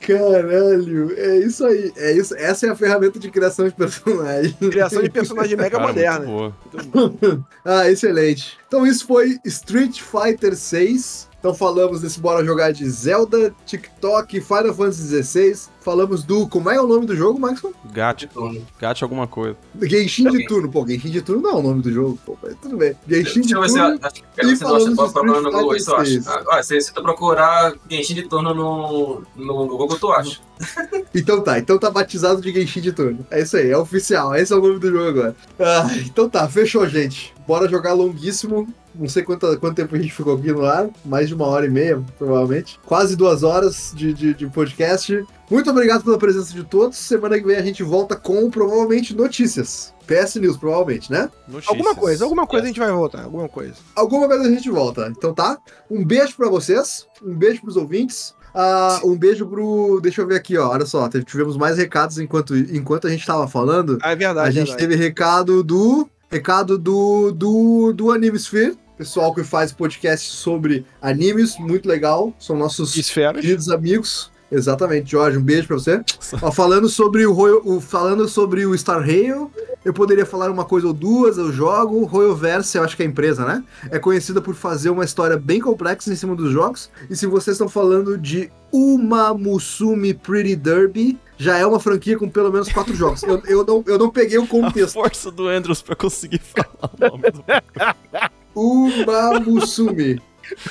Caralho, 0.00 1.12
é 1.16 1.38
isso 1.38 1.66
aí. 1.66 1.92
É 1.96 2.12
isso, 2.12 2.34
essa 2.36 2.66
é 2.66 2.70
a 2.70 2.76
ferramenta 2.76 3.18
de 3.18 3.30
criação 3.30 3.68
de 3.68 3.74
personagem. 3.74 4.52
Criação 4.52 5.02
de 5.02 5.10
personagem 5.10 5.56
mega 5.56 5.76
Cara, 5.76 5.86
moderna. 5.88 6.26
muito 6.26 6.86
boa. 6.86 7.46
Ah, 7.64 7.90
excelente. 7.90 8.56
Então 8.66 8.86
isso 8.86 9.06
foi 9.06 9.38
Street 9.44 10.00
Fighter 10.00 10.56
6. 10.56 11.28
Então 11.38 11.54
falamos 11.54 12.00
desse 12.00 12.18
Bora 12.18 12.44
Jogar 12.44 12.72
de 12.72 12.88
Zelda, 12.88 13.54
TikTok, 13.64 14.40
Final 14.40 14.74
Fantasy 14.74 15.22
XVI. 15.22 15.68
Falamos 15.80 16.24
do... 16.24 16.48
Como 16.48 16.70
é 16.70 16.80
o 16.80 16.86
nome 16.86 17.06
do 17.06 17.16
jogo, 17.16 17.38
Maxwell? 17.38 17.74
Gacha. 17.92 18.26
turno. 18.26 18.66
Gacha 18.80 19.04
alguma 19.04 19.26
coisa. 19.26 19.56
Genshin 19.82 20.30
de 20.30 20.46
Turno. 20.46 20.70
Pô, 20.70 20.86
Genshin 20.86 21.10
de 21.10 21.22
Turno 21.22 21.42
não 21.42 21.50
é 21.50 21.54
o 21.54 21.62
nome 21.62 21.82
do 21.82 21.92
jogo. 21.92 22.18
Pô, 22.24 22.36
mas 22.42 22.54
tudo 22.60 22.76
bem. 22.76 22.94
Genshin 23.06 23.40
de 23.40 23.54
Deixa 23.54 23.56
eu 23.56 23.60
ver 23.60 23.68
se 23.68 23.74
Turno... 23.78 23.98
acho 24.02 24.14
que 24.14 24.56
você 24.56 24.90
de 24.90 24.96
pode 24.96 25.12
procurar 25.12 25.40
no 25.40 25.50
Google 25.50 25.76
isso, 25.76 25.90
eu 25.90 25.96
acho. 25.96 26.20
Ah, 26.50 26.62
se, 26.62 26.80
se 26.80 26.92
tu 26.92 27.02
procurar 27.02 27.74
Genshin 27.88 28.14
de 28.14 28.22
turno 28.22 28.54
no, 28.54 29.22
no, 29.36 29.66
no 29.66 29.76
Google, 29.76 29.98
tu 29.98 30.10
acha. 30.12 30.40
Então 31.14 31.40
tá, 31.40 31.58
então 31.58 31.78
tá 31.78 31.90
batizado 31.90 32.40
de 32.40 32.52
Genshin 32.52 32.80
de 32.80 32.92
Turno. 32.92 33.26
É 33.30 33.40
isso 33.40 33.56
aí, 33.56 33.70
é 33.70 33.76
oficial. 33.76 34.34
Esse 34.34 34.52
é 34.52 34.56
o 34.56 34.60
nome 34.60 34.78
do 34.78 34.90
jogo 34.90 35.08
agora. 35.08 35.36
Ah, 35.58 35.88
então 36.04 36.28
tá, 36.28 36.48
fechou, 36.48 36.86
gente. 36.86 37.34
Bora 37.46 37.68
jogar 37.68 37.94
longuíssimo. 37.94 38.68
Não 38.94 39.08
sei 39.08 39.22
quanto, 39.22 39.58
quanto 39.58 39.76
tempo 39.76 39.94
a 39.94 39.98
gente 39.98 40.12
ficou 40.12 40.34
aqui 40.34 40.52
no 40.52 40.64
ar. 40.64 40.88
Mais 41.04 41.28
de 41.28 41.34
uma 41.34 41.46
hora 41.46 41.66
e 41.66 41.70
meia, 41.70 42.02
provavelmente. 42.18 42.78
Quase 42.84 43.16
duas 43.16 43.42
horas 43.42 43.92
de, 43.94 44.12
de, 44.12 44.34
de 44.34 44.46
podcast. 44.48 45.24
Muito 45.50 45.70
obrigado 45.70 46.04
pela 46.04 46.18
presença 46.18 46.52
de 46.52 46.62
todos. 46.62 46.98
Semana 46.98 47.38
que 47.38 47.46
vem 47.46 47.56
a 47.56 47.62
gente 47.62 47.82
volta 47.82 48.14
com 48.14 48.50
provavelmente 48.50 49.14
notícias. 49.14 49.94
PS 50.06 50.36
News, 50.36 50.56
provavelmente, 50.56 51.10
né? 51.10 51.30
Notícias. 51.46 51.68
Alguma 51.68 51.94
coisa, 51.94 52.24
alguma 52.24 52.46
coisa 52.46 52.64
a 52.64 52.68
gente 52.68 52.80
vai 52.80 52.90
voltar, 52.90 53.24
alguma 53.24 53.48
coisa. 53.48 53.74
Alguma 53.94 54.26
coisa 54.26 54.44
a 54.44 54.50
gente 54.50 54.70
volta. 54.70 55.12
Então 55.16 55.34
tá. 55.34 55.58
Um 55.90 56.04
beijo 56.04 56.34
pra 56.36 56.48
vocês. 56.48 57.06
Um 57.22 57.34
beijo 57.34 57.60
pros 57.62 57.76
ouvintes. 57.76 58.34
Ah, 58.54 59.00
um 59.04 59.16
beijo 59.16 59.46
pro. 59.46 60.00
Deixa 60.02 60.22
eu 60.22 60.26
ver 60.26 60.36
aqui, 60.36 60.56
ó. 60.56 60.70
Olha 60.70 60.86
só, 60.86 61.08
tivemos 61.08 61.56
mais 61.56 61.76
recados 61.76 62.18
enquanto, 62.18 62.56
enquanto 62.56 63.06
a 63.06 63.10
gente 63.10 63.26
tava 63.26 63.46
falando. 63.46 63.98
Ah, 64.02 64.12
é 64.12 64.16
verdade. 64.16 64.48
A 64.48 64.50
gente 64.50 64.68
verdade. 64.68 64.88
teve 64.88 64.96
recado 64.96 65.62
do. 65.62 66.08
Recado 66.30 66.78
do. 66.78 67.30
do. 67.32 67.92
do 67.92 68.10
Animesphere. 68.10 68.76
pessoal 68.96 69.34
que 69.34 69.44
faz 69.44 69.72
podcast 69.72 70.30
sobre 70.30 70.84
animes, 71.00 71.56
muito 71.58 71.88
legal. 71.88 72.32
São 72.38 72.56
nossos 72.56 72.96
Esferas. 72.96 73.40
queridos 73.40 73.68
amigos. 73.70 74.30
Exatamente, 74.50 75.10
Jorge, 75.10 75.36
um 75.36 75.42
beijo 75.42 75.66
pra 75.68 75.76
você. 75.76 76.02
Ó, 76.40 76.50
falando 76.50 76.88
sobre 76.88 77.26
o, 77.26 77.32
Royal, 77.32 77.60
o 77.64 77.80
falando 77.80 78.26
sobre 78.26 78.64
o 78.64 78.76
Star 78.76 79.00
Rail, 79.00 79.50
eu 79.84 79.92
poderia 79.92 80.24
falar 80.24 80.50
uma 80.50 80.64
coisa 80.64 80.86
ou 80.86 80.92
duas, 80.94 81.36
eu 81.36 81.52
jogo. 81.52 82.04
Royal 82.04 82.34
Verse, 82.34 82.76
eu 82.78 82.82
acho 82.82 82.96
que 82.96 83.02
é 83.02 83.06
a 83.06 83.08
empresa, 83.08 83.44
né? 83.44 83.62
É 83.90 83.98
conhecida 83.98 84.40
por 84.40 84.54
fazer 84.54 84.88
uma 84.88 85.04
história 85.04 85.36
bem 85.36 85.60
complexa 85.60 86.10
em 86.10 86.16
cima 86.16 86.34
dos 86.34 86.50
jogos. 86.50 86.90
E 87.10 87.16
se 87.16 87.26
vocês 87.26 87.54
estão 87.56 87.68
falando 87.68 88.16
de 88.16 88.50
Uma 88.72 89.34
Musume 89.34 90.14
Pretty 90.14 90.56
Derby, 90.56 91.18
já 91.36 91.58
é 91.58 91.66
uma 91.66 91.78
franquia 91.78 92.16
com 92.16 92.28
pelo 92.28 92.50
menos 92.50 92.72
quatro 92.72 92.94
jogos. 92.94 93.22
Eu, 93.22 93.42
eu, 93.46 93.66
não, 93.66 93.84
eu 93.86 93.98
não 93.98 94.08
peguei 94.10 94.38
o 94.38 94.44
A 94.44 94.46
contexto. 94.46 94.94
força 94.94 95.30
do 95.30 95.46
Andrews 95.46 95.82
pra 95.82 95.94
conseguir 95.94 96.40
falar 96.40 96.90
o 96.94 97.10
nome 97.10 97.30
do. 97.30 97.44
Uma 98.54 99.38
Musume. 99.40 100.20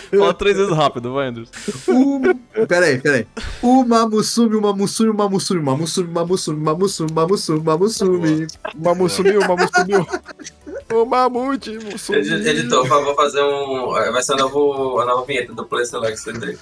Fala 0.10 0.34
três 0.34 0.58
vezes 0.58 0.74
rápido, 0.76 1.14
vai, 1.14 1.28
Andrews. 1.28 1.50
Um... 1.88 2.22
Peraí, 2.68 3.00
peraí. 3.00 3.28
Uma 3.62 4.08
Musume, 4.08 4.56
uma 4.56 4.74
Musume, 4.74 5.10
uma 5.10 5.30
Musume, 5.30 5.60
uma 5.60 5.78
Musume, 5.78 6.10
uma 6.10 6.26
Musume, 6.26 6.62
uma 6.62 6.76
Musume, 6.76 7.10
uma 7.12 7.28
Musume, 7.28 7.60
uma 7.60 7.78
Mamu 8.76 9.10
sumiu, 9.10 9.40
o 9.42 9.48
Mamu 9.48 9.70
sumiu. 9.76 10.08
O 10.94 11.06
Mamute. 11.06 11.72
Edi- 11.72 12.50
Editor, 12.50 12.82
por 12.82 12.88
favor, 12.88 13.16
fazer 13.16 13.42
um. 13.44 13.92
Vai 13.92 14.24
ser 14.24 14.34
a, 14.34 14.38
novo, 14.38 15.00
a 15.00 15.06
nova 15.06 15.26
vinheta 15.26 15.54
do 15.54 15.66
Play 15.66 15.86
Select 15.86 16.32
dele. 16.34 16.58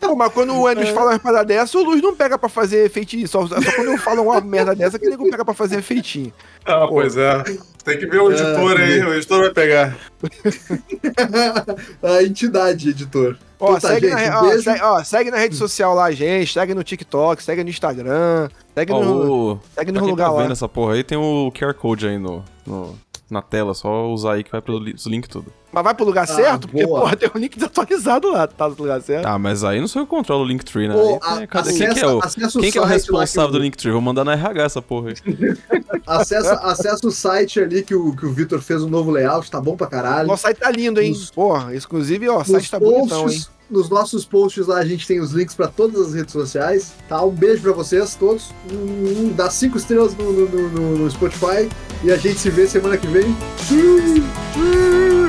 Pô, 0.00 0.14
mas 0.16 0.32
quando 0.32 0.54
o 0.54 0.66
Andrews 0.66 0.90
fala 0.90 1.12
uma 1.12 1.18
parada 1.18 1.44
dessa, 1.44 1.78
o 1.78 1.82
Luz 1.84 2.02
não 2.02 2.14
pega 2.14 2.38
pra 2.38 2.48
fazer 2.48 2.90
feitinho. 2.90 3.26
Só, 3.28 3.46
só 3.46 3.54
quando 3.54 3.92
eu 3.92 3.98
falo 3.98 4.22
uma 4.22 4.40
merda 4.40 4.74
dessa 4.74 4.98
que 4.98 5.06
ele 5.06 5.16
não 5.16 5.30
pega 5.30 5.44
pra 5.44 5.54
fazer 5.54 5.80
feitinho. 5.82 6.32
Ah, 6.64 6.86
pois 6.88 7.16
é. 7.16 7.42
Tem 7.84 7.98
que 7.98 8.06
ver 8.06 8.20
o 8.20 8.30
editor 8.30 8.78
aí, 8.80 9.00
o 9.02 9.14
editor 9.14 9.40
vai 9.40 9.50
pegar. 9.54 9.96
A 12.02 12.22
entidade, 12.22 12.90
editor. 12.90 13.36
Ó, 13.58 13.76
Então 13.76 13.80
tá, 13.80 13.88
segue, 13.88 14.08
gente, 14.10 14.28
na, 14.28 14.42
um 14.42 14.46
ó, 14.48 14.58
segue, 14.60 14.82
ó, 14.82 15.04
segue 15.04 15.30
na 15.30 15.36
rede 15.38 15.56
social 15.56 15.94
lá, 15.94 16.10
gente. 16.10 16.52
Segue 16.52 16.74
no 16.74 16.82
TikTok, 16.82 17.42
segue 17.42 17.62
no 17.64 17.70
Instagram. 17.70 18.48
Segue 18.74 18.92
Ó, 18.92 19.02
no, 19.02 19.52
o... 19.54 19.60
segue 19.74 19.92
Pra 19.92 20.00
no 20.00 20.06
quem 20.06 20.10
lugar 20.10 20.26
tá 20.28 20.32
lá. 20.32 20.42
vendo 20.42 20.52
essa 20.52 20.68
porra 20.68 20.94
aí, 20.94 21.04
tem 21.04 21.18
o 21.18 21.52
QR 21.52 21.74
Code 21.74 22.06
aí 22.06 22.18
no, 22.18 22.44
no- 22.66 22.98
na 23.30 23.42
tela, 23.42 23.74
só 23.74 24.06
usar 24.08 24.34
aí 24.34 24.44
que 24.44 24.50
vai 24.50 24.60
pros 24.60 25.06
links 25.06 25.28
tudo. 25.28 25.52
Mas 25.72 25.84
vai 25.84 25.94
pro 25.94 26.04
lugar 26.04 26.26
certo? 26.26 26.66
Porque, 26.66 26.84
boa. 26.84 27.00
porra, 27.02 27.16
tem 27.16 27.30
um 27.34 27.38
link 27.38 27.54
desatualizado 27.54 28.30
lá. 28.32 28.46
Tá 28.46 28.68
no 28.68 28.74
lugar 28.76 29.00
certo? 29.02 29.24
Ah, 29.26 29.38
mas 29.38 29.62
aí 29.62 29.80
não 29.80 29.86
sou 29.86 30.02
eu 30.02 30.06
que 30.06 30.10
controlo 30.10 30.42
o 30.44 30.46
Linktree, 30.46 30.88
né? 30.88 30.96
Ô, 30.96 31.00
Aí 31.22 31.36
tem- 31.36 31.42
a- 31.44 31.46
cadê- 31.46 31.72
quem 31.72 31.86
acessa- 31.86 31.94
que 31.94 32.04
é 32.04 32.06
o, 32.08 32.20
quem 32.60 32.72
que 32.72 32.78
é 32.78 32.80
o 32.80 32.84
responsável 32.84 33.50
que 33.52 33.58
do 33.58 33.62
Linktree? 33.62 33.92
Vou 33.92 34.00
mandar 34.00 34.24
na 34.24 34.32
RH 34.32 34.62
essa 34.64 34.82
porra 34.82 35.10
aí. 35.10 35.14
Acessa, 36.06 36.54
acessa 36.54 37.06
o 37.06 37.10
site 37.12 37.60
ali 37.60 37.82
que 37.82 37.94
o, 37.94 38.14
que 38.16 38.26
o 38.26 38.32
Vitor 38.32 38.60
fez 38.60 38.82
um 38.82 38.88
novo 38.88 39.12
layout, 39.12 39.48
tá 39.48 39.60
bom 39.60 39.76
pra 39.76 39.86
caralho. 39.86 40.26
Nosso 40.26 40.42
site 40.42 40.56
tá 40.58 40.70
lindo, 40.70 41.00
hein? 41.00 41.10
Nos- 41.12 41.30
Porra, 41.30 41.74
inclusive, 41.76 42.28
ó, 42.28 42.36
o 42.36 42.38
Nos 42.38 42.48
site 42.48 42.70
tá 42.70 42.80
bonitão, 42.80 43.18
hein? 43.20 43.24
posts, 43.26 43.50
nos 43.70 43.88
nossos 43.88 44.24
posts 44.24 44.66
lá 44.66 44.78
a 44.78 44.84
gente 44.84 45.06
tem 45.06 45.20
os 45.20 45.30
links 45.30 45.54
pra 45.54 45.68
todas 45.68 46.08
as 46.08 46.14
redes 46.14 46.32
sociais, 46.32 46.92
tá? 47.08 47.22
Um 47.22 47.30
beijo 47.30 47.62
pra 47.62 47.72
vocês 47.72 48.16
todos. 48.16 48.50
Um, 48.72 49.26
um, 49.28 49.32
dá 49.36 49.48
cinco 49.50 49.76
estrelas 49.78 50.16
no, 50.16 50.32
no, 50.32 50.48
no- 50.48 50.68
no- 50.70 50.98
no 50.98 51.10
Spotify 51.10 51.68
e 52.02 52.10
a 52.10 52.16
gente 52.16 52.40
se 52.40 52.50
vê 52.50 52.66
semana 52.66 52.96
que 52.96 53.06
vem. 53.06 53.36
Sim, 53.58 54.24
sim. 54.54 55.19